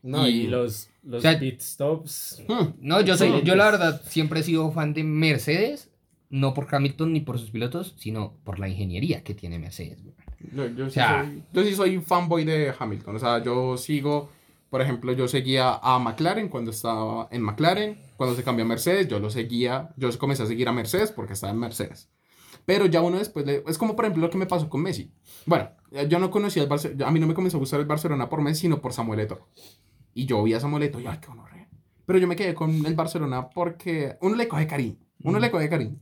No, 0.02 0.26
y, 0.26 0.30
Y- 0.30 0.46
los, 0.46 0.88
los 1.02 1.18
O 1.18 1.20
sea, 1.20 1.38
pit 1.38 1.60
stops. 1.60 2.42
Hmm. 2.48 2.68
No, 2.80 3.02
yo 3.02 3.14
soy, 3.18 3.42
yo 3.44 3.54
la 3.56 3.66
verdad 3.66 4.00
siempre 4.06 4.40
he 4.40 4.42
sido 4.42 4.72
fan 4.72 4.94
de 4.94 5.04
Mercedes, 5.04 5.89
no 6.30 6.54
por 6.54 6.72
Hamilton 6.74 7.12
ni 7.12 7.20
por 7.20 7.38
sus 7.38 7.50
pilotos, 7.50 7.94
sino 7.98 8.34
por 8.44 8.58
la 8.58 8.68
ingeniería 8.68 9.22
que 9.22 9.34
tiene 9.34 9.58
Mercedes. 9.58 9.98
Yo, 10.54 10.66
yo 10.68 10.86
sí 10.86 10.92
sea- 10.94 11.24
soy, 11.24 11.42
yo 11.52 11.64
sí 11.64 11.74
soy 11.74 11.98
fanboy 12.00 12.44
de 12.44 12.72
Hamilton. 12.78 13.16
O 13.16 13.18
sea, 13.18 13.42
yo 13.42 13.76
sigo, 13.76 14.30
por 14.70 14.80
ejemplo, 14.80 15.12
yo 15.12 15.28
seguía 15.28 15.74
a 15.82 15.98
McLaren 15.98 16.48
cuando 16.48 16.70
estaba 16.70 17.28
en 17.30 17.42
McLaren. 17.42 17.98
Cuando 18.16 18.36
se 18.36 18.42
cambió 18.44 18.64
a 18.64 18.68
Mercedes, 18.68 19.08
yo 19.08 19.18
lo 19.18 19.28
seguía. 19.30 19.90
Yo 19.96 20.08
comencé 20.18 20.42
a 20.44 20.46
seguir 20.46 20.68
a 20.68 20.72
Mercedes 20.72 21.10
porque 21.12 21.32
estaba 21.34 21.52
en 21.52 21.58
Mercedes. 21.58 22.08
Pero 22.66 22.86
ya 22.86 23.00
uno 23.02 23.18
después, 23.18 23.44
le- 23.46 23.64
es 23.66 23.78
como 23.78 23.96
por 23.96 24.04
ejemplo 24.04 24.22
lo 24.22 24.30
que 24.30 24.38
me 24.38 24.46
pasó 24.46 24.68
con 24.68 24.82
Messi. 24.82 25.10
Bueno, 25.46 25.70
yo 26.08 26.18
no 26.18 26.30
conocía 26.30 26.62
el 26.62 26.68
Barcelona, 26.68 27.06
a 27.06 27.10
mí 27.10 27.18
no 27.18 27.26
me 27.26 27.34
comenzó 27.34 27.56
a 27.56 27.60
gustar 27.60 27.80
el 27.80 27.86
Barcelona 27.86 28.28
por 28.28 28.40
Messi, 28.42 28.62
sino 28.62 28.80
por 28.80 28.92
Samuel 28.92 29.20
Eto'o. 29.20 29.48
Y 30.14 30.26
yo 30.26 30.42
vi 30.42 30.54
a 30.54 30.60
Samuel 30.60 30.84
Eto'o 30.84 31.00
y 31.00 31.06
ay, 31.06 31.18
qué 31.20 31.26
gonorrea. 31.28 31.68
Pero 32.06 32.18
yo 32.18 32.26
me 32.28 32.36
quedé 32.36 32.54
con 32.54 32.84
el 32.86 32.94
Barcelona 32.94 33.48
porque 33.50 34.16
uno 34.20 34.36
le 34.36 34.46
coge 34.48 34.66
cariño. 34.66 34.96
Uno 35.22 35.38
le 35.38 35.50
coge 35.50 35.68
cariño. 35.68 35.96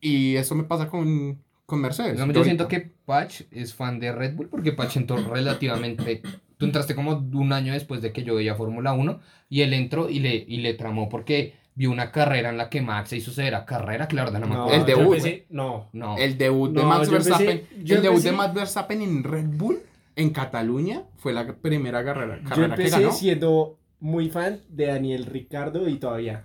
Y 0.00 0.36
eso 0.36 0.54
me 0.54 0.64
pasa 0.64 0.88
con, 0.88 1.42
con 1.64 1.80
Mercedes. 1.80 2.18
No, 2.18 2.30
Yo 2.32 2.44
siento 2.44 2.68
que 2.68 2.92
Patch 3.04 3.42
es 3.50 3.74
fan 3.74 3.98
de 3.98 4.12
Red 4.12 4.34
Bull 4.34 4.48
porque 4.48 4.72
Patch 4.72 4.96
entró 4.96 5.16
relativamente... 5.16 6.22
Tú 6.58 6.64
entraste 6.64 6.94
como 6.94 7.12
un 7.34 7.52
año 7.52 7.74
después 7.74 8.00
de 8.00 8.12
que 8.12 8.22
yo 8.24 8.34
veía 8.34 8.54
Fórmula 8.54 8.94
1 8.94 9.20
y 9.50 9.60
él 9.60 9.74
entró 9.74 10.08
y 10.08 10.20
le, 10.20 10.34
y 10.36 10.58
le 10.58 10.72
tramó 10.72 11.08
porque 11.10 11.54
vio 11.74 11.90
una 11.90 12.10
carrera 12.12 12.48
en 12.48 12.56
la 12.56 12.70
que 12.70 12.80
Max 12.80 13.10
se 13.10 13.18
hizo 13.18 13.30
severa 13.30 13.66
carrera, 13.66 14.08
claro, 14.08 14.30
no 14.30 14.40
me 14.40 14.54
No, 14.54 14.62
acuerdo. 14.64 14.80
El 14.80 14.86
debut. 14.86 15.16
empecé- 15.16 15.44
no. 15.50 15.90
No, 15.92 16.16
El 16.16 16.38
debut 16.38 16.70
de 16.72 16.80
No, 16.80 16.88
Max 16.88 17.08
empecé- 17.08 17.28
Verstappen. 17.28 17.66
el 17.76 17.84
debut 17.84 18.00
de 18.00 18.08
empecé- 18.08 18.32
Max 18.32 18.54
Verstappen 18.54 19.02
en 19.02 19.22
Red 19.22 19.46
Bull 19.48 19.78
en 20.16 20.30
Cataluña 20.30 21.02
fue 21.18 21.34
la 21.34 21.46
primera 21.56 22.02
carrera, 22.02 22.38
Yo 22.42 22.48
carrera 22.48 22.74
que 22.74 22.82
empecé 22.84 23.00
ganó. 23.02 23.12
siendo 23.12 23.78
muy 24.00 24.30
fan 24.30 24.60
de 24.70 24.86
Daniel 24.86 25.26
Ricardo 25.26 25.86
y 25.90 25.96
todavía. 25.98 26.44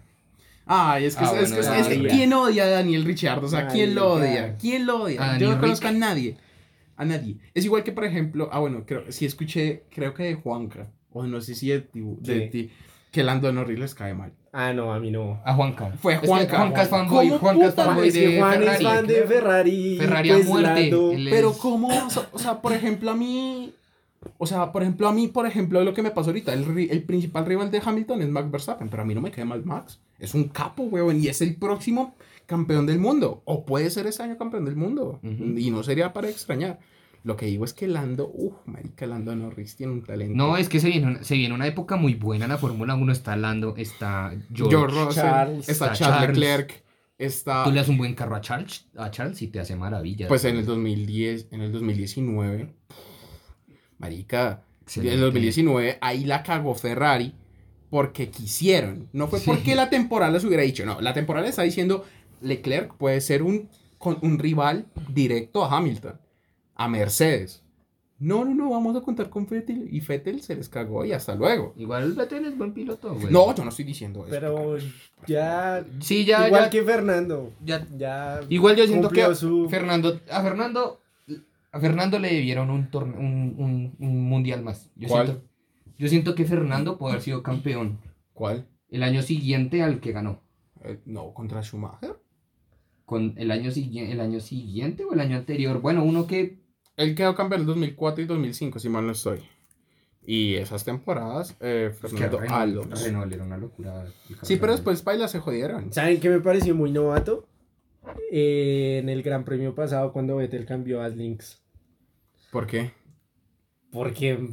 Ay, 0.66 1.06
es 1.06 1.16
que, 1.16 1.26
Ah, 1.26 1.34
es, 1.42 1.52
que- 1.52 1.60
bueno, 1.62 1.74
es 1.76 1.88
que 1.88 1.96
María. 1.98 2.12
¿quién 2.12 2.34
odia 2.34 2.64
a 2.64 2.68
Daniel 2.70 3.04
Ricciardo? 3.04 3.48
O 3.48 3.50
sea, 3.50 3.68
¿quién 3.68 3.96
lo 3.96 4.14
odia? 4.14 4.56
¿Quién 4.58 4.86
lo 4.86 5.04
odia? 5.04 5.38
Yo 5.38 5.52
no 5.52 5.60
conozco 5.60 5.88
a 5.88 5.92
nadie. 5.92 6.38
A 6.98 7.06
nadie. 7.06 7.38
Es 7.54 7.66
igual 7.66 7.84
que, 7.84 7.92
por 7.92 8.06
ejemplo, 8.06 8.50
ah, 8.52 8.60
bueno, 8.60 8.84
creo, 8.86 9.04
sí 9.12 9.26
escuché, 9.26 9.84
creo 9.94 10.14
que 10.14 10.24
de 10.24 10.36
Juanca, 10.36 10.88
o 11.12 11.26
no 11.26 11.42
sé 11.42 11.56
si 11.56 11.70
de 11.70 11.82
ti, 11.82 12.00
de 12.20 12.44
Sí. 12.44 12.50
ti, 12.52 12.72
que 13.12 13.24
Lando 13.24 13.52
Norris 13.52 13.80
les 13.80 13.96
cae 13.96 14.14
mal. 14.14 14.32
Ah, 14.54 14.72
no, 14.74 14.94
a 14.94 15.00
mí 15.00 15.10
no. 15.12 15.42
a 15.44 15.54
Juanca. 15.54 15.92
Fue 16.00 16.14
Es 16.14 16.20
que 16.22 16.28
Juanca. 16.28 16.58
Juanca 16.58 16.84
es 16.84 16.90
fanboy, 16.90 17.28
¿Cómo 17.30 17.40
Juanca 17.40 17.66
es 17.68 17.74
fanboy 17.74 18.08
es 18.10 18.14
que 18.14 18.28
de 18.28 18.38
Juan 18.40 18.54
Ferrari. 18.54 18.76
es 18.86 18.92
fan 18.92 19.08
de 19.08 19.16
Ferrari. 19.24 19.98
Ferrari 19.98 20.30
a 20.30 20.34
pues, 20.36 20.46
muerte. 20.48 20.92
Pero 21.30 21.52
es- 21.52 21.58
cómo, 21.58 21.90
o 22.34 22.40
sea, 22.40 22.62
por 22.62 22.74
ejemplo, 22.74 23.10
a 23.12 23.16
mí, 23.16 23.74
o 24.38 24.46
sea, 24.46 24.72
por 24.72 24.84
ejemplo, 24.84 25.08
a 25.08 25.14
mí, 25.14 25.28
por 25.28 25.48
ejemplo, 25.48 25.84
lo 25.84 25.94
que 25.94 26.04
me 26.04 26.12
pasó 26.12 26.30
ahorita, 26.30 26.54
el, 26.54 26.66
el 26.92 27.04
principal 27.04 27.46
rival 27.46 27.72
de 27.72 27.82
Hamilton 27.84 28.22
es 28.22 28.30
Max 28.30 28.52
Verstappen, 28.52 28.90
pero 28.90 29.02
a 29.02 29.06
mí 29.06 29.16
no 29.16 29.22
me 29.22 29.32
cae 29.32 29.46
mal 29.46 29.66
Max. 29.66 30.00
Es 30.22 30.36
un 30.36 30.46
capo, 30.50 30.84
weón, 30.84 31.22
y 31.22 31.28
es 31.28 31.42
el 31.42 31.56
próximo 31.56 32.16
campeón 32.46 32.86
del 32.86 33.00
mundo, 33.00 33.42
o 33.46 33.66
puede 33.66 33.90
ser 33.90 34.06
ese 34.08 34.22
año 34.24 34.38
campeón 34.38 34.66
del 34.66 34.76
mundo, 34.76 35.20
y 35.24 35.72
no 35.72 35.84
sería 35.84 36.14
para 36.14 36.30
extrañar. 36.30 36.80
Lo 37.24 37.36
que 37.38 37.46
digo 37.46 37.66
es 37.66 37.74
que 37.74 37.88
Lando, 37.88 38.32
uff, 38.34 38.56
marica, 38.66 39.06
Lando 39.06 39.36
Norris 39.36 39.76
tiene 39.76 39.94
un 39.94 40.04
talento. 40.04 40.36
No, 40.36 40.58
es 40.58 40.70
que 40.70 40.80
se 40.80 40.90
viene, 40.90 41.08
una, 41.08 41.24
se 41.24 41.36
viene 41.36 41.54
una 41.54 41.68
época 41.68 41.96
muy 41.96 42.16
buena 42.16 42.46
en 42.46 42.52
la 42.52 42.58
Fórmula 42.58 42.96
1. 42.96 43.12
Está 43.12 43.36
Lando, 43.36 43.76
está 43.78 44.34
George. 44.52 44.76
George 44.76 44.96
Russell, 44.96 45.22
Charles, 45.24 45.70
está 45.70 45.94
está 45.94 46.06
Charles. 46.06 46.38
Leclerc, 46.38 46.84
está... 47.20 47.64
Tú 47.64 47.70
le 47.70 47.78
das 47.78 47.90
un 47.90 47.98
buen 48.00 48.16
carro 48.16 48.36
a 48.36 48.42
Charles, 48.42 48.88
a 48.98 49.12
Charles 49.12 49.40
y 49.44 49.48
te 49.50 49.60
hace 49.60 49.76
maravillas. 49.76 50.30
Pues 50.30 50.44
en 50.46 50.58
el 50.58 50.66
2010, 50.66 51.50
en 51.52 51.62
el 51.62 51.72
2019, 51.72 52.74
marica, 54.00 54.64
Excelente. 54.82 55.14
en 55.14 55.20
el 55.20 55.26
2019 55.26 56.00
ahí 56.02 56.26
la 56.26 56.42
cagó 56.42 56.74
Ferrari 56.74 57.36
porque 57.92 58.30
quisieron. 58.32 59.08
No 59.14 59.28
fue 59.28 59.38
Sí. 59.38 59.46
porque 59.46 59.76
la 59.76 59.92
temporada 59.92 60.32
les 60.32 60.44
hubiera 60.44 60.64
dicho, 60.64 60.84
no, 60.88 61.00
la 61.02 61.14
temporada 61.14 61.48
está 61.48 61.62
diciendo 61.62 62.04
Leclerc 62.42 62.96
puede 62.96 63.22
ser 63.22 63.44
un, 63.44 63.70
con- 64.00 64.18
un 64.24 64.40
rival 64.40 64.88
directo 65.10 65.64
a 65.64 65.78
Hamilton, 65.78 66.20
a 66.74 66.88
Mercedes. 66.88 67.62
No, 68.18 68.46
no, 68.46 68.54
no, 68.56 68.70
vamos 68.70 68.96
a 68.96 69.02
contar 69.02 69.30
con 69.30 69.48
Fettel. 69.48 69.88
Y 69.92 70.00
Fettel 70.00 70.42
se 70.44 70.56
les 70.56 70.70
cagó 70.70 71.04
y 71.06 71.12
hasta 71.12 71.34
luego. 71.36 71.74
Igual 71.76 72.04
el 72.04 72.14
Vettel 72.14 72.46
es 72.46 72.56
buen 72.58 72.72
piloto, 72.72 73.14
güey. 73.16 73.32
No, 73.34 73.54
yo 73.56 73.64
no 73.64 73.70
estoy 73.72 73.84
diciendo 73.86 74.22
eso. 74.22 74.30
Pero 74.30 74.78
ya. 75.28 75.84
Sí, 76.00 76.24
ya, 76.26 76.48
igual 76.48 76.66
ya, 76.66 76.70
que 76.70 76.84
Fernando. 76.84 77.52
ya- 77.66 77.86
Ya. 77.98 78.40
Igual 78.50 78.76
yo 78.76 78.86
siento 78.88 79.10
que 79.10 79.34
su- 79.36 79.68
Fernando, 79.70 80.20
a 80.32 80.42
Fernando, 80.44 81.00
a 81.72 81.80
Fernando 81.80 82.20
le 82.20 82.32
debieron 82.34 82.70
un, 82.70 82.92
torne- 82.92 83.18
un, 83.18 83.56
un, 83.58 83.96
un 84.00 84.24
mundial 84.30 84.62
más. 84.62 84.90
Yo 84.96 85.08
¿Cuál? 85.08 85.26
Siento, 85.28 85.46
yo 86.02 86.08
siento 86.08 86.34
que 86.34 86.46
Fernando 86.46 86.98
puede 86.98 87.14
haber 87.14 87.24
sido 87.24 87.44
campeón 87.44 88.00
¿Cuál? 88.34 88.68
el 88.90 89.04
año 89.04 89.22
siguiente 89.22 89.84
al 89.84 90.00
que 90.00 90.12
ganó. 90.12 90.42
Eh, 90.84 91.00
no, 91.06 91.32
contra 91.32 91.62
Schumacher. 91.62 92.16
Con 93.06 93.36
el 93.38 93.52
año, 93.52 93.70
siguiente, 93.70 94.12
el 94.12 94.20
año 94.20 94.40
siguiente 94.40 95.04
o 95.04 95.14
el 95.14 95.20
año 95.20 95.38
anterior. 95.38 95.80
Bueno, 95.80 96.04
uno 96.04 96.26
que 96.26 96.58
Él 96.98 97.14
quedó 97.14 97.36
campeón 97.36 97.62
en 97.62 97.68
2004 97.68 98.24
y 98.24 98.26
2005, 98.26 98.80
si 98.80 98.90
mal 98.90 99.06
no 99.06 99.12
estoy. 99.12 99.42
Y 100.26 100.56
esas 100.56 100.84
temporadas, 100.86 101.56
eh, 101.60 101.92
es 101.94 102.00
que 102.00 102.08
Fernando 102.08 102.40
Renault, 102.40 102.62
Alonso. 102.62 103.06
Renault 103.06 103.34
era 103.34 103.44
una 103.44 103.58
locura. 103.58 104.06
Sí, 104.42 104.58
pero 104.58 104.72
después 104.72 105.04
Paila 105.04 105.28
se 105.28 105.40
jodieron. 105.40 105.94
¿Saben 105.94 106.20
qué 106.20 106.30
me 106.30 106.40
pareció 106.40 106.74
muy 106.74 106.92
novato? 106.92 107.48
Eh, 108.32 108.98
en 109.04 109.10
el 109.10 109.22
Gran 109.22 109.46
Premio 109.46 109.76
pasado, 109.76 110.12
cuando 110.12 110.38
Vettel 110.38 110.66
cambió 110.66 111.04
a 111.04 111.10
Lynx. 111.10 111.62
¿Por 112.52 112.66
qué? 112.66 112.92
Porque. 113.92 114.50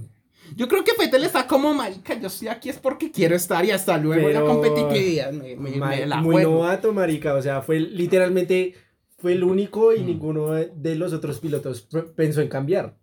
Yo 0.57 0.67
creo 0.69 0.83
que 0.85 0.93
Fettel 0.95 1.25
está 1.25 1.47
como 1.47 1.75
marica. 1.75 2.15
Yo 2.19 2.29
estoy 2.29 2.49
aquí 2.49 2.69
es 2.71 2.79
porque 2.79 3.11
quiero 3.13 3.37
estar 3.37 3.65
y 3.65 3.71
hasta 3.71 3.99
luego 3.99 4.27
Pero- 4.29 4.41
la 4.41 4.47
competitividad 4.47 5.33
me, 5.33 5.57
me- 5.57 5.73
ma- 5.77 5.89
me 5.91 6.07
la 6.07 6.17
muy 6.23 6.37
juego. 6.37 6.53
novato, 6.55 6.93
marica. 6.93 7.35
O 7.35 7.43
sea, 7.43 7.61
fue 7.63 7.81
literalmente. 7.81 8.75
Fue 9.19 9.33
el 9.33 9.43
único 9.43 9.93
y 9.93 10.01
Mm. 10.01 10.07
ninguno 10.07 10.53
de 10.53 10.95
los 10.95 11.13
otros 11.13 11.41
pilotos 11.41 11.89
pensó 12.15 12.41
en 12.41 12.49
cambiar. 12.49 12.97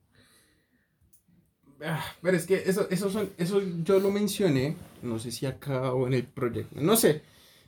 Ah, 1.84 2.03
Pero 2.22 2.38
es 2.38 2.45
que 2.48 2.64
eso, 2.66 2.88
eso, 2.90 3.10
son, 3.12 3.30
eso 3.38 3.62
yo 3.84 3.99
lo 3.99 4.10
mencioné, 4.12 4.76
no 5.02 5.20
sé 5.20 5.30
si 5.32 5.45
acá 5.45 5.91
o 5.94 6.07
en 6.07 6.14
el 6.14 6.24
proyecto, 6.24 6.80
no 6.80 6.95
sé, 6.95 7.22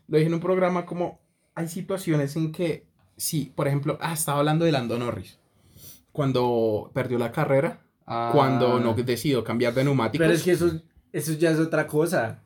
lo 0.07 0.18
dije 0.18 0.27
en 0.30 0.34
un 0.35 0.39
programa 0.39 0.85
como 0.85 1.19
hay 1.56 1.68
situaciones 1.68 2.35
en 2.38 2.52
que, 2.53 2.85
sí, 3.18 3.52
por 3.53 3.68
ejemplo, 3.68 3.98
ah, 3.99 4.14
estaba 4.14 4.39
hablando 4.39 4.64
de 4.64 4.72
Lando 4.72 4.98
Norris, 4.98 5.38
cuando 6.14 6.89
perdió 6.94 7.18
la 7.19 7.34
carrera, 7.34 7.81
Ah, 8.07 8.31
cuando 8.34 8.79
no 8.79 8.93
decidió 8.93 9.43
cambiar 9.43 9.73
de 9.73 9.84
neumáticos. 9.84 10.25
Pero 10.25 10.34
es 10.35 10.43
que 10.43 10.51
eso, 10.51 10.81
eso 11.11 11.34
ya 11.34 11.51
es 11.51 11.59
otra 11.59 11.85
cosa. 11.85 12.41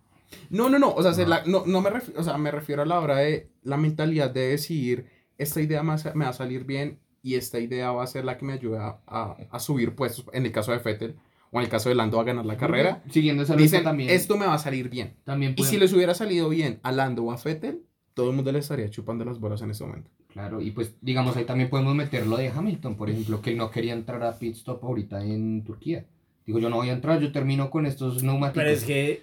No, 0.49 0.69
no, 0.69 0.79
no, 0.79 0.91
o 0.93 1.03
sea, 1.03 1.13
se 1.13 1.25
la- 1.27 1.43
no, 1.45 1.63
no 1.65 1.81
me 1.81 1.89
refiero, 1.91 2.19
o 2.19 2.23
sea, 2.23 2.38
me 2.38 2.51
refiero 2.51 2.81
a 2.81 2.85
la 2.85 2.99
hora 2.99 3.17
de 3.17 3.51
la 3.63 3.77
mentalidad 3.77 4.31
de 4.31 4.47
decidir, 4.47 5.05
esta 5.38 5.61
idea 5.61 5.83
me, 5.83 5.95
va- 5.95 6.27
a 6.29 6.33
salir 6.33 6.63
bien 6.65 6.99
y 7.21 7.35
esta 7.35 7.59
idea 7.59 7.91
va 7.91 8.03
a 8.03 8.07
ser 8.07 8.25
la 8.25 8.38
que 8.38 8.45
me 8.45 8.53
ayuda 8.53 9.01
a, 9.05 9.35
a 9.51 9.59
subir 9.59 9.93
puestos, 9.93 10.25
en 10.33 10.45
el 10.45 10.51
caso 10.51 10.71
de 10.71 10.79
Fettel, 10.79 11.15
o 11.51 11.59
en 11.59 11.65
el 11.65 11.69
caso 11.69 11.89
de 11.89 11.95
Lando 11.95 12.19
a 12.19 12.23
ganar 12.23 12.45
la 12.45 12.57
carrera. 12.57 13.03
Siguiendo 13.11 13.43
esa 13.43 13.55
Dicen, 13.55 13.83
también. 13.83 14.09
esto 14.09 14.38
me 14.38 14.45
va 14.47 14.53
a 14.55 14.59
salir 14.59 14.89
bien. 14.89 15.15
también 15.25 15.53
Y 15.57 15.63
si 15.65 15.77
les 15.77 15.91
hubiera 15.93 16.13
salido 16.15 16.47
bien 16.49 16.79
a 16.81 16.91
Lando 16.93 17.23
o 17.25 17.31
a 17.33 17.38
Fettel, 17.38 17.83
todo 18.13 18.29
el 18.29 18.35
mundo 18.35 18.51
le 18.51 18.59
estaría 18.59 18.89
chupando 18.89 19.25
las 19.25 19.39
bolas 19.39 19.61
en 19.61 19.71
este 19.71 19.83
momento. 19.85 20.09
Claro, 20.33 20.61
y 20.61 20.71
pues 20.71 20.95
digamos 21.01 21.35
ahí 21.35 21.43
también 21.45 21.69
podemos 21.69 21.93
meter 21.95 22.25
lo 22.25 22.37
de 22.37 22.49
Hamilton, 22.49 22.95
por 22.95 23.09
ejemplo, 23.09 23.41
que 23.41 23.51
él 23.51 23.57
no 23.57 23.69
quería 23.71 23.93
entrar 23.93 24.23
a 24.23 24.37
pit 24.39 24.55
stop 24.55 24.83
ahorita 24.83 25.23
en 25.25 25.63
Turquía. 25.63 26.05
Digo, 26.45 26.59
yo 26.59 26.69
no 26.69 26.77
voy 26.77 26.89
a 26.89 26.93
entrar, 26.93 27.19
yo 27.19 27.31
termino 27.31 27.69
con 27.69 27.85
estos 27.85 28.23
neumáticos. 28.23 28.63
Pero 28.63 28.69
es 28.75 28.83
que. 28.83 29.21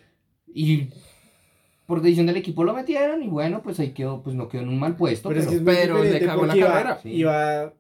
Y 0.53 0.89
por 1.87 2.03
decisión 2.03 2.27
del 2.27 2.37
equipo 2.37 2.65
lo 2.65 2.75
metieron 2.75 3.23
y 3.23 3.29
bueno, 3.29 3.63
pues 3.63 3.81
ahí 3.81 3.91
quedó, 3.93 4.23
pues 4.23 4.37
no 4.37 4.49
quedó 4.49 4.63
en 4.63 4.69
un 4.69 4.79
mal 4.79 4.97
puesto. 4.97 5.29
Pero, 5.31 5.41
Pero, 5.41 5.51
es 5.51 5.63
que 5.63 5.71
es 5.71 5.77
pero 5.79 6.05
le 6.05 6.21
cagó 6.21 6.47
la 6.47 6.57
iba- 6.57 6.69
carrera. 6.69 6.99
Sí. 7.03 7.09
Iba, 7.11 7.73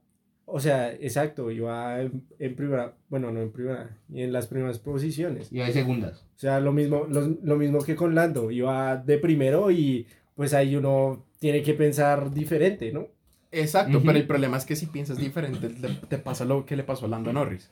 o 0.47 0.61
sea, 0.61 0.93
exacto, 0.95 1.51
iba 1.51 2.01
en, 2.01 2.23
en 2.39 2.57
primera, 2.57 2.95
bueno, 3.11 3.31
no 3.31 3.41
en 3.43 3.53
primera, 3.53 3.97
y 4.11 4.23
en 4.23 4.33
las 4.33 4.47
primeras 4.47 4.79
posiciones. 4.79 5.53
iba 5.53 5.67
de 5.67 5.73
segundas. 5.75 6.25
O 6.37 6.39
sea, 6.39 6.61
lo 6.61 6.73
mismo, 6.73 7.07
lo, 7.09 7.37
lo 7.43 7.57
mismo 7.57 7.81
que 7.81 7.95
con 7.97 8.15
Lando, 8.15 8.51
iba 8.51 8.97
de 8.97 9.19
primero 9.19 9.71
y 9.71 10.07
pues 10.35 10.55
ahí 10.55 10.75
uno 10.77 11.25
tiene 11.39 11.63
que 11.63 11.75
pensar 11.75 12.33
diferente, 12.33 12.93
¿no? 12.93 13.09
Exacto, 13.51 14.03
pero 14.05 14.19
el 14.19 14.27
problema 14.27 14.57
es 14.57 14.65
que 14.65 14.77
si 14.77 14.87
piensas 14.87 15.19
diferente, 15.19 15.69
te, 15.71 15.89
te 15.89 16.19
pasa 16.19 16.45
lo 16.45 16.67
que 16.67 16.77
le 16.77 16.85
pasó 16.85 17.07
a 17.07 17.09
Lando 17.09 17.33
Norris. 17.33 17.71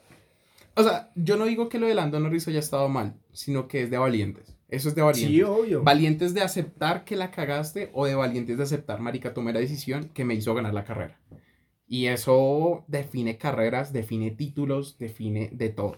O 0.74 0.82
sea, 0.82 1.10
yo 1.14 1.36
no 1.36 1.44
digo 1.46 1.68
que 1.68 1.78
lo 1.78 1.86
de 1.86 1.94
Lando 1.94 2.20
Norris 2.20 2.48
haya 2.48 2.58
estado 2.58 2.88
mal, 2.88 3.14
sino 3.32 3.66
que 3.68 3.82
es 3.82 3.90
de 3.90 3.98
valientes. 3.98 4.54
Eso 4.68 4.88
es 4.88 4.94
de 4.94 5.02
valientes. 5.02 5.34
Sí, 5.36 5.42
obvio. 5.42 5.82
Valientes 5.82 6.34
de 6.34 6.42
aceptar 6.42 7.04
que 7.04 7.16
la 7.16 7.30
cagaste 7.30 7.90
o 7.92 8.04
de 8.06 8.14
valientes 8.14 8.56
de 8.58 8.62
aceptar, 8.64 9.00
marica, 9.00 9.32
tomé 9.32 9.52
la 9.52 9.60
decisión 9.60 10.10
que 10.12 10.24
me 10.24 10.34
hizo 10.34 10.54
ganar 10.54 10.74
la 10.74 10.84
carrera. 10.84 11.18
Y 11.86 12.06
eso 12.06 12.84
define 12.88 13.38
carreras, 13.38 13.92
define 13.92 14.32
títulos, 14.32 14.98
define 14.98 15.50
de 15.52 15.68
todo. 15.68 15.96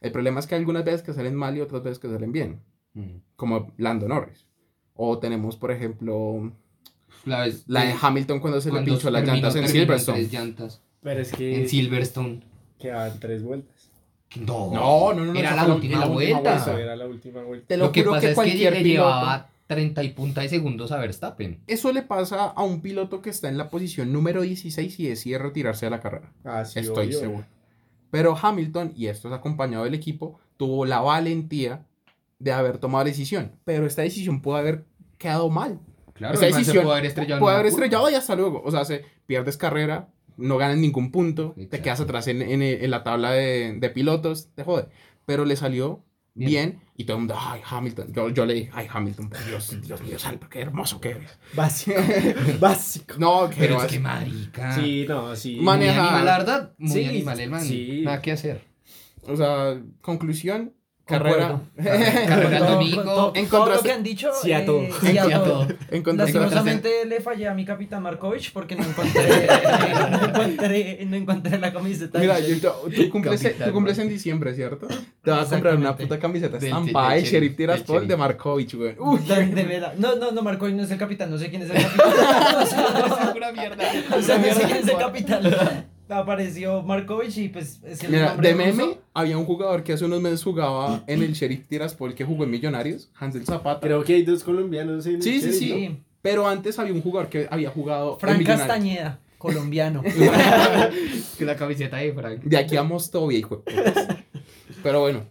El 0.00 0.12
problema 0.12 0.40
es 0.40 0.46
que 0.46 0.54
algunas 0.54 0.84
veces 0.84 1.02
que 1.02 1.12
salen 1.14 1.34
mal 1.34 1.56
y 1.56 1.60
otras 1.60 1.82
veces 1.82 1.98
que 1.98 2.08
salen 2.08 2.32
bien, 2.32 2.60
Mm. 2.92 3.18
como 3.36 3.72
Lando 3.76 4.08
Norris. 4.08 4.46
O 4.94 5.18
tenemos, 5.18 5.56
por 5.56 5.70
ejemplo, 5.70 6.52
La, 7.24 7.40
vez- 7.46 7.64
la 7.66 7.84
de 7.84 7.94
Hamilton 8.00 8.40
cuando 8.40 8.60
se 8.60 8.72
le 8.72 8.80
pinchó 8.82 9.10
las 9.10 9.24
llantas 9.24 9.54
en 9.56 9.68
Silverstone. 9.68 10.18
tres 10.18 10.32
llantas 10.32 10.80
Pero 11.02 11.20
es 11.20 11.32
que 11.32 11.60
en 11.62 11.68
Silverstone. 11.68 12.40
quedaban 12.78 13.18
tres 13.20 13.42
vueltas. 13.42 13.90
No, 14.36 14.70
No, 14.72 15.12
no, 15.12 15.24
no, 15.24 15.32
no, 15.34 15.38
Era 15.38 15.56
la 15.56 15.66
última 15.74 15.98
la 16.00 16.06
vuelta. 16.06 16.78
Era 16.80 16.96
la 16.96 17.06
última 17.06 17.42
vuelta. 17.42 17.66
Te 17.66 17.76
Lo, 17.76 17.86
lo, 17.86 17.92
que 17.92 18.00
juro 18.02 18.12
pasa 18.12 18.20
que 18.20 18.26
es 18.26 18.30
que 18.30 18.34
cualquier 18.36 18.72
piloto- 18.74 18.84
llevaba 18.84 19.48
30 19.66 20.02
y 20.04 20.08
punta 20.10 20.40
de 20.40 20.48
segundos 20.48 20.92
a 20.92 20.98
Verstappen. 20.98 21.60
Eso 21.66 21.92
le 21.92 22.02
pasa 22.02 22.44
a 22.46 22.62
un 22.62 22.80
piloto 22.80 23.22
que 23.22 23.30
está 23.30 23.48
en 23.48 23.58
la 23.58 23.70
posición 23.70 24.12
número 24.12 24.42
16 24.42 24.98
y 25.00 25.08
decide 25.08 25.38
retirarse 25.38 25.86
de 25.86 25.90
la 25.90 26.00
carrera. 26.00 26.32
Ah, 26.44 26.64
sí, 26.64 26.78
Estoy 26.80 27.08
obvio. 27.08 27.18
seguro. 27.20 27.44
Pero 28.10 28.36
Hamilton, 28.40 28.92
y 28.96 29.06
esto 29.06 29.28
es 29.28 29.34
acompañado 29.34 29.84
del 29.84 29.94
equipo, 29.94 30.40
tuvo 30.56 30.84
la 30.86 31.00
valentía 31.00 31.84
de 32.40 32.52
haber 32.52 32.78
tomado 32.78 33.04
la 33.04 33.10
decisión. 33.10 33.52
Pero 33.64 33.86
esta 33.86 34.02
decisión 34.02 34.40
pudo 34.42 34.56
haber 34.56 34.84
quedado 35.18 35.48
mal. 35.50 35.78
Claro, 36.20 36.34
Esa 36.34 36.46
decisión 36.46 36.84
pudo 36.84 36.92
haber 36.92 37.06
estrellado. 37.06 37.40
Puede 37.40 37.56
haber 37.56 37.70
curva. 37.72 37.84
estrellado 37.86 38.10
y 38.10 38.14
hasta 38.14 38.36
luego. 38.36 38.62
O 38.64 38.70
sea, 38.70 38.84
se 38.84 39.04
pierdes 39.26 39.56
carrera, 39.56 40.08
no 40.36 40.56
ganas 40.56 40.76
ningún 40.78 41.10
punto, 41.10 41.54
te 41.56 41.62
Exacto. 41.64 41.82
quedas 41.82 42.00
atrás 42.00 42.28
en, 42.28 42.42
en- 42.42 42.62
en 42.62 42.90
la 42.90 43.02
tabla 43.02 43.32
de, 43.32 43.74
de 43.78 43.90
pilotos, 43.90 44.50
te 44.54 44.62
jode. 44.62 44.86
Pero 45.26 45.44
le 45.44 45.56
salió 45.56 46.04
bien, 46.34 46.48
Bien. 46.72 46.82
y 46.96 47.04
todo 47.04 47.16
el 47.16 47.20
mundo, 47.22 47.34
ay, 47.38 47.60
Hamilton. 47.68 48.12
Yo, 48.12 48.28
yo 48.30 48.46
le 48.46 48.54
dije, 48.54 48.70
ay, 48.72 48.86
Hamilton, 48.90 49.28
por 49.30 49.44
Dios, 49.46 49.76
Dios 49.82 50.00
mío, 50.02 50.18
santo, 50.18 50.48
qué 50.48 50.60
hermoso 50.60 51.00
que 51.00 51.10
eres. 51.10 51.38
Básico. 51.54 52.00
Básico. 52.60 53.14
No, 53.18 53.50
que 53.50 53.56
Pero 53.58 53.82
es 53.82 53.90
que 53.90 53.98
marica. 54.00 54.74
Sí, 54.74 55.06
no, 55.08 55.34
sí. 55.36 55.56
Man- 55.56 55.78
Muy 55.78 55.86
maneja- 55.88 56.02
animal, 56.06 56.24
la 56.24 56.38
verdad. 56.38 56.72
Muy 56.78 56.90
Sí, 56.92 57.04
animal 57.06 57.40
el 57.40 57.50
man. 57.50 57.64
sí. 57.64 58.02
Nada 58.04 58.22
que 58.22 58.32
hacer. 58.32 58.62
O 59.26 59.36
sea, 59.36 59.80
conclusión, 60.00 60.72
carrera. 61.10 61.60
Carrera 62.26 62.58
domingo. 62.60 63.02
todo- 63.02 63.32
lo 63.74 63.82
que 63.82 63.92
han 63.92 64.02
dicho. 64.02 64.30
Sí 64.42 64.52
a 64.52 64.64
todo. 64.64 64.80
eh, 64.82 64.90
sí 65.00 65.18
a 65.18 65.24
Sí 65.24 65.32
a 65.32 65.42
todo. 65.42 65.66
todo. 65.66 65.76
Encontraste 65.90 66.38
Lastimosamente 66.38 67.04
le 67.06 67.20
fallé 67.20 67.48
a 67.48 67.54
mi 67.54 67.64
capitán 67.64 68.02
Markovich 68.02 68.52
porque 68.52 68.76
no 68.76 68.84
encontré, 68.84 69.22
no 70.10 70.24
encontré, 70.24 71.04
no 71.06 71.16
encontré 71.16 71.58
la 71.58 71.72
camiseta. 71.72 72.18
Mira, 72.18 72.36
tú, 72.38 73.10
cumples, 73.10 73.42
Capitán, 73.42 73.68
tú 73.68 73.74
cumples 73.74 73.98
en 73.98 74.08
diciembre, 74.08 74.54
¿cierto? 74.54 74.88
Te 75.22 75.30
vas 75.30 75.46
a 75.48 75.50
comprar 75.50 75.76
una 75.76 75.96
puta 75.96 76.18
camiseta 76.18 76.56
estampada 76.56 77.14
del 77.14 77.24
de 77.24 77.30
Sheriff 77.30 77.56
Tiraspol 77.56 78.06
de. 78.08 78.16
Markovich, 78.16 78.74
güey. 78.74 78.94
Uy, 78.98 79.18
De, 79.20 79.46
de 79.46 79.64
verdad. 79.64 79.94
No, 79.98 80.16
no, 80.16 80.30
no, 80.32 80.42
Markovich 80.42 80.74
no 80.74 80.82
es 80.84 80.90
el 80.90 80.98
capitán, 80.98 81.30
no 81.30 81.38
sé 81.38 81.50
quién 81.50 81.62
es 81.62 81.70
el 81.70 81.76
capitán. 81.82 83.54
Mierda. 83.54 83.84
o 84.16 84.22
sea, 84.22 84.38
no 84.38 84.44
sé 84.54 84.62
quién 84.64 84.76
es 84.78 84.88
el 84.88 84.96
capitán. 84.96 85.86
Apareció 86.10 86.82
Markovich 86.82 87.38
y 87.38 87.48
pues 87.48 87.80
es 87.84 88.02
el 88.04 88.10
Mira, 88.10 88.36
de 88.36 88.54
meme 88.54 88.72
ruso. 88.84 88.98
había 89.14 89.38
un 89.38 89.44
jugador 89.44 89.82
que 89.84 89.92
hace 89.92 90.04
unos 90.04 90.20
meses 90.20 90.42
jugaba 90.42 91.04
en 91.06 91.22
el 91.22 91.32
Sheriff 91.32 91.66
Tiraspol 91.68 92.14
que 92.14 92.24
jugó 92.24 92.44
en 92.44 92.50
Millonarios, 92.50 93.10
Hansel 93.18 93.44
Zapata. 93.46 93.80
Creo 93.80 94.02
que 94.02 94.14
hay 94.14 94.22
dos 94.24 94.42
colombianos 94.42 95.06
en 95.06 95.16
el 95.16 95.22
Sí, 95.22 95.40
sí, 95.40 95.46
Sheriff, 95.50 95.58
sí. 95.58 95.68
¿no? 95.70 95.76
Sí, 95.76 96.02
Pero 96.22 96.48
antes 96.48 96.78
había 96.78 96.92
un 96.92 97.02
jugador 97.02 97.28
que 97.30 97.46
había 97.50 97.70
jugado 97.70 98.14
en 98.14 98.20
Frank 98.20 98.38
Millonarios. 98.38 98.66
Castañeda, 98.66 99.18
colombiano. 99.38 100.02
Que 101.38 101.44
la 101.46 101.56
camiseta 101.56 101.96
de 101.98 102.12
Frank. 102.12 102.42
De 102.42 102.56
aquí 102.58 102.76
a 102.76 102.82
Mostovia, 102.82 103.38
hijo. 103.38 103.62
Pero 104.82 105.00
bueno. 105.00 105.22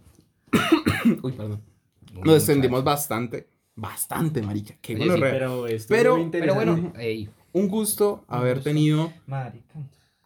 Uy, 1.21 1.31
perdón. 1.33 1.61
Nos 2.23 2.37
extendimos 2.37 2.83
bastante. 2.83 3.47
Bastante, 3.75 4.41
marica. 4.41 4.75
Qué 4.81 4.95
Oye, 4.95 5.05
gonorrea. 5.05 5.31
Pero, 5.31 5.65
Pero- 5.87 6.29
Pero 6.31 6.55
bueno, 6.55 6.93
ey, 6.97 7.29
Un 7.53 7.67
gusto 7.67 8.23
haber 8.27 8.55
gusto. 8.55 8.69
tenido. 8.69 9.13
Marica. 9.27 9.79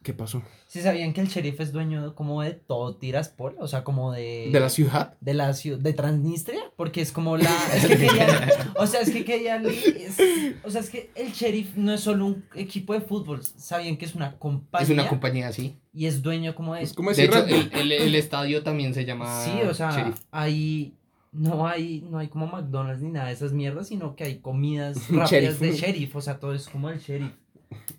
¿Qué 0.03 0.13
pasó? 0.13 0.43
¿Sí 0.67 0.81
sabían 0.81 1.13
que 1.13 1.21
el 1.21 1.27
sheriff 1.29 1.59
es 1.61 1.71
dueño 1.71 2.13
como 2.13 2.41
de 2.41 2.51
todo 2.51 2.95
Tiraspol? 2.97 3.55
O 3.59 3.67
sea, 3.67 3.83
como 3.85 4.11
de... 4.11 4.49
¿De 4.51 4.59
la 4.59 4.69
ciudad? 4.69 5.15
de 5.21 5.33
la 5.33 5.53
ciudad 5.53 5.79
de 5.79 5.93
Transnistria 5.93 6.59
porque 6.75 7.01
es 7.01 7.11
como 7.13 7.37
la 7.37 7.49
es 7.75 7.85
que 7.87 7.97
querían 7.97 8.49
o 8.75 8.85
sea 8.85 9.01
es 9.01 9.09
que 9.11 9.23
querían 9.23 9.65
es- 9.65 10.19
o 10.63 10.69
sea 10.69 10.81
es 10.81 10.89
que 10.89 11.09
el 11.15 11.31
sheriff 11.31 11.75
no 11.77 11.93
es 11.93 12.01
solo 12.01 12.25
un 12.25 12.45
equipo 12.55 12.93
de 12.93 13.01
fútbol 13.01 13.41
sabían 13.43 13.95
que 13.97 14.05
es 14.05 14.13
una 14.15 14.37
compañía 14.37 14.83
es 14.83 14.89
una 14.89 15.07
compañía 15.07 15.47
así. 15.47 15.77
y 15.93 16.05
es 16.07 16.21
dueño 16.21 16.53
como 16.55 16.75
de 16.75 16.81
Es 16.83 16.93
como 16.93 17.11
De 17.13 17.23
hecho, 17.23 17.45
el, 17.45 17.71
el, 17.73 17.91
el 17.93 18.15
estadio 18.15 18.61
también 18.63 18.93
se 18.93 19.05
llama 19.05 19.43
sí 19.45 19.51
o 19.67 19.73
sea 19.73 19.91
Sheriff. 19.91 20.19
hay 20.31 20.93
no 21.31 21.65
hay 21.65 22.05
no 22.09 22.17
hay 22.19 22.27
como 22.27 22.47
McDonald's 22.47 23.01
ni 23.01 23.09
nada 23.11 23.27
de 23.27 23.33
esas 23.33 23.53
mierdas 23.53 23.87
sino 23.87 24.15
que 24.15 24.25
hay 24.25 24.39
comidas 24.39 24.97
rápidas 25.09 25.29
sheriff. 25.31 25.59
de 25.59 25.71
sheriff 25.73 26.15
o 26.17 26.21
sea 26.21 26.39
todo 26.39 26.53
es 26.53 26.67
como 26.67 26.89
el 26.89 26.99
sheriff 26.99 27.31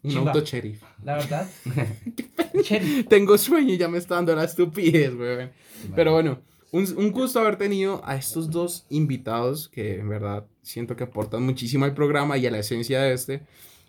Un 0.05 0.17
auto 0.19 0.41
sheriff. 0.41 0.83
La 1.03 1.17
verdad. 1.17 1.49
Tengo 3.09 3.39
sueño 3.39 3.75
y 3.75 3.79
ya 3.79 3.89
me 3.89 3.99
está 3.99 4.17
dando 4.17 4.35
la 4.37 4.45
estupidez, 4.45 5.15
weón. 5.15 5.51
Pero 5.95 6.13
bueno, 6.13 6.41
un, 6.73 6.87
un 6.97 7.11
gusto 7.11 7.41
haber 7.41 7.57
tenido 7.57 8.03
a 8.05 8.17
estos 8.17 8.51
dos 8.51 8.87
invitados 8.91 9.69
que 9.69 9.99
en 10.01 10.09
verdad 10.09 10.47
siento 10.63 10.97
que 10.97 11.05
aportan 11.05 11.43
muchísimo 11.43 11.85
al 11.85 11.95
programa 11.95 12.37
y 12.39 12.47
a 12.47 12.51
la 12.51 12.59
esencia 12.59 13.01
de 13.03 13.13
este. 13.15 13.43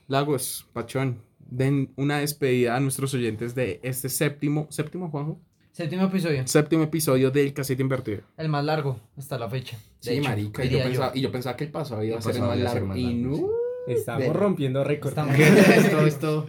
Lagos, 0.08 0.68
Pachón, 0.74 1.22
den 1.40 1.92
una 1.96 2.20
despedida 2.20 2.76
a 2.76 2.80
nuestros 2.80 3.14
oyentes 3.14 3.56
de 3.56 3.80
este 3.84 4.10
séptimo, 4.10 4.68
séptimo, 4.70 5.10
Juanjo, 5.10 5.40
Séptimo 5.72 6.06
episodio. 6.06 6.48
séptimo 6.48 6.84
episodio 6.84 7.32
del 7.32 7.54
Casete 7.54 7.82
Invertido. 7.82 8.22
El 8.38 8.48
más 8.48 8.64
largo 8.64 9.00
hasta 9.18 9.38
la 9.38 9.50
fecha. 9.50 9.78
Sí, 10.00 10.12
hecho, 10.12 10.24
marica, 10.30 10.64
y 10.64 10.70
yo, 10.70 10.82
pensaba, 10.82 11.12
y 11.14 11.22
yo 11.22 11.32
pensaba 11.32 11.58
que 11.58 11.66
el 11.66 11.72
pasado 11.72 12.02
iba 12.04 12.18
a 12.18 12.22
ser 12.22 12.36
el 12.36 12.42
más 12.44 12.58
largo. 12.58 12.96
Y 12.96 13.14
no. 13.16 13.50
Estamos 13.88 14.36
rompiendo 14.36 14.84
récord. 14.84 15.10
Estamos- 15.12 15.38
esto, 15.40 16.06
esto. 16.06 16.48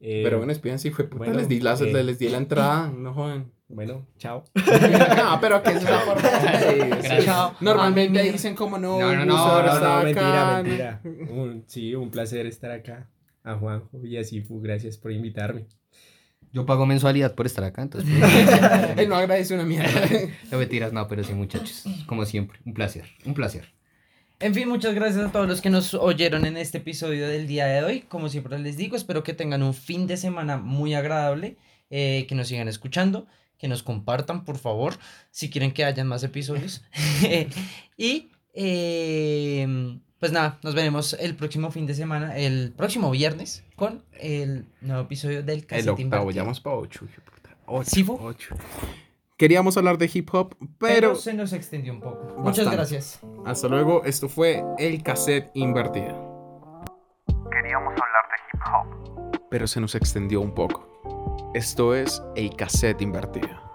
Eh, 0.00 0.22
Pero 0.24 0.38
bueno, 0.38 0.52
espídense, 0.52 0.90
fue 0.90 1.04
puta, 1.04 1.18
bueno, 1.18 1.34
les, 1.34 1.48
di 1.48 1.60
la, 1.60 1.74
eh. 1.74 2.02
les 2.04 2.18
di 2.18 2.28
la 2.28 2.38
entrada, 2.38 2.90
no 2.90 3.14
jodan. 3.14 3.52
bueno, 3.68 4.04
chao. 4.18 4.42
no, 4.56 5.38
pero 5.40 5.62
que 5.62 5.70
es 5.70 5.82
una 5.82 5.98
forma 6.00 6.28
de-. 6.28 7.22
Chao. 7.24 7.54
Normalmente 7.60 8.20
me- 8.22 8.32
dicen 8.32 8.54
como 8.56 8.78
no, 8.78 8.98
No, 8.98 9.14
no, 9.14 9.24
no, 9.24 9.62
no, 9.62 9.80
No, 9.80 10.02
mentira, 10.02 10.50
acá. 10.58 10.62
mentira. 10.62 11.00
Un- 11.30 11.64
sí, 11.68 11.94
un 11.94 12.10
placer 12.10 12.46
estar 12.46 12.70
acá. 12.72 13.08
A 13.44 13.54
Juanjo 13.56 14.04
y 14.04 14.16
a 14.18 14.24
Sifu, 14.24 14.60
gracias 14.60 14.96
por 14.96 15.10
invitarme. 15.12 15.66
Yo 16.52 16.66
pago 16.66 16.84
mensualidad 16.86 17.34
por 17.34 17.46
estar 17.46 17.64
acá, 17.64 17.82
entonces. 17.82 18.10
Él 18.96 19.08
no 19.08 19.14
agradece 19.16 19.54
una 19.54 19.64
mierda. 19.64 19.88
no 20.50 20.58
mentiras, 20.58 20.92
no, 20.92 21.06
pero 21.08 21.24
sí, 21.24 21.32
muchachos. 21.32 21.84
Como 22.06 22.24
siempre, 22.26 22.58
un 22.66 22.74
placer, 22.74 23.04
un 23.24 23.34
placer. 23.34 23.72
En 24.42 24.54
fin, 24.54 24.68
muchas 24.68 24.92
gracias 24.96 25.24
a 25.24 25.30
todos 25.30 25.46
los 25.46 25.60
que 25.60 25.70
nos 25.70 25.94
oyeron 25.94 26.44
en 26.44 26.56
este 26.56 26.78
episodio 26.78 27.28
del 27.28 27.46
día 27.46 27.66
de 27.66 27.84
hoy. 27.84 28.00
Como 28.00 28.28
siempre 28.28 28.58
les 28.58 28.76
digo, 28.76 28.96
espero 28.96 29.22
que 29.22 29.34
tengan 29.34 29.62
un 29.62 29.72
fin 29.72 30.08
de 30.08 30.16
semana 30.16 30.56
muy 30.56 30.94
agradable, 30.94 31.56
eh, 31.90 32.26
que 32.28 32.34
nos 32.34 32.48
sigan 32.48 32.66
escuchando, 32.66 33.28
que 33.56 33.68
nos 33.68 33.84
compartan, 33.84 34.44
por 34.44 34.58
favor, 34.58 34.94
si 35.30 35.48
quieren 35.48 35.70
que 35.70 35.84
hayan 35.84 36.08
más 36.08 36.24
episodios. 36.24 36.82
y 37.96 38.32
eh, 38.52 39.96
pues 40.18 40.32
nada, 40.32 40.58
nos 40.64 40.74
veremos 40.74 41.12
el 41.20 41.36
próximo 41.36 41.70
fin 41.70 41.86
de 41.86 41.94
semana, 41.94 42.36
el 42.36 42.72
próximo 42.76 43.12
viernes, 43.12 43.62
con 43.76 44.02
el 44.18 44.66
nuevo 44.80 45.02
episodio 45.02 45.44
del 45.44 45.60
El 45.60 45.66
Casete 45.66 45.90
octavo, 45.90 46.08
para 46.10 46.24
ocho. 48.18 48.56
Queríamos 49.42 49.76
hablar 49.76 49.98
de 49.98 50.08
hip 50.14 50.32
hop, 50.32 50.54
Pero 50.60 50.68
pero 50.78 51.14
se 51.16 51.34
nos 51.34 51.52
extendió 51.52 51.92
un 51.92 51.98
poco. 51.98 52.32
Muchas 52.38 52.70
gracias. 52.70 53.18
hasta 53.44 53.66
luego. 53.66 54.04
Esto 54.04 54.28
fue 54.28 54.62
el 54.78 55.02
cassette 55.02 55.50
invertido. 55.54 56.84
Queríamos 57.50 57.92
hablar 57.92 58.24
de 58.30 58.36
hip 58.46 58.60
hop. 58.72 59.40
Pero 59.50 59.66
se 59.66 59.80
nos 59.80 59.96
extendió 59.96 60.40
un 60.40 60.54
poco. 60.54 61.50
Esto 61.54 61.92
es 61.92 62.22
el 62.36 62.54
cassette 62.54 63.02
invertido. 63.02 63.71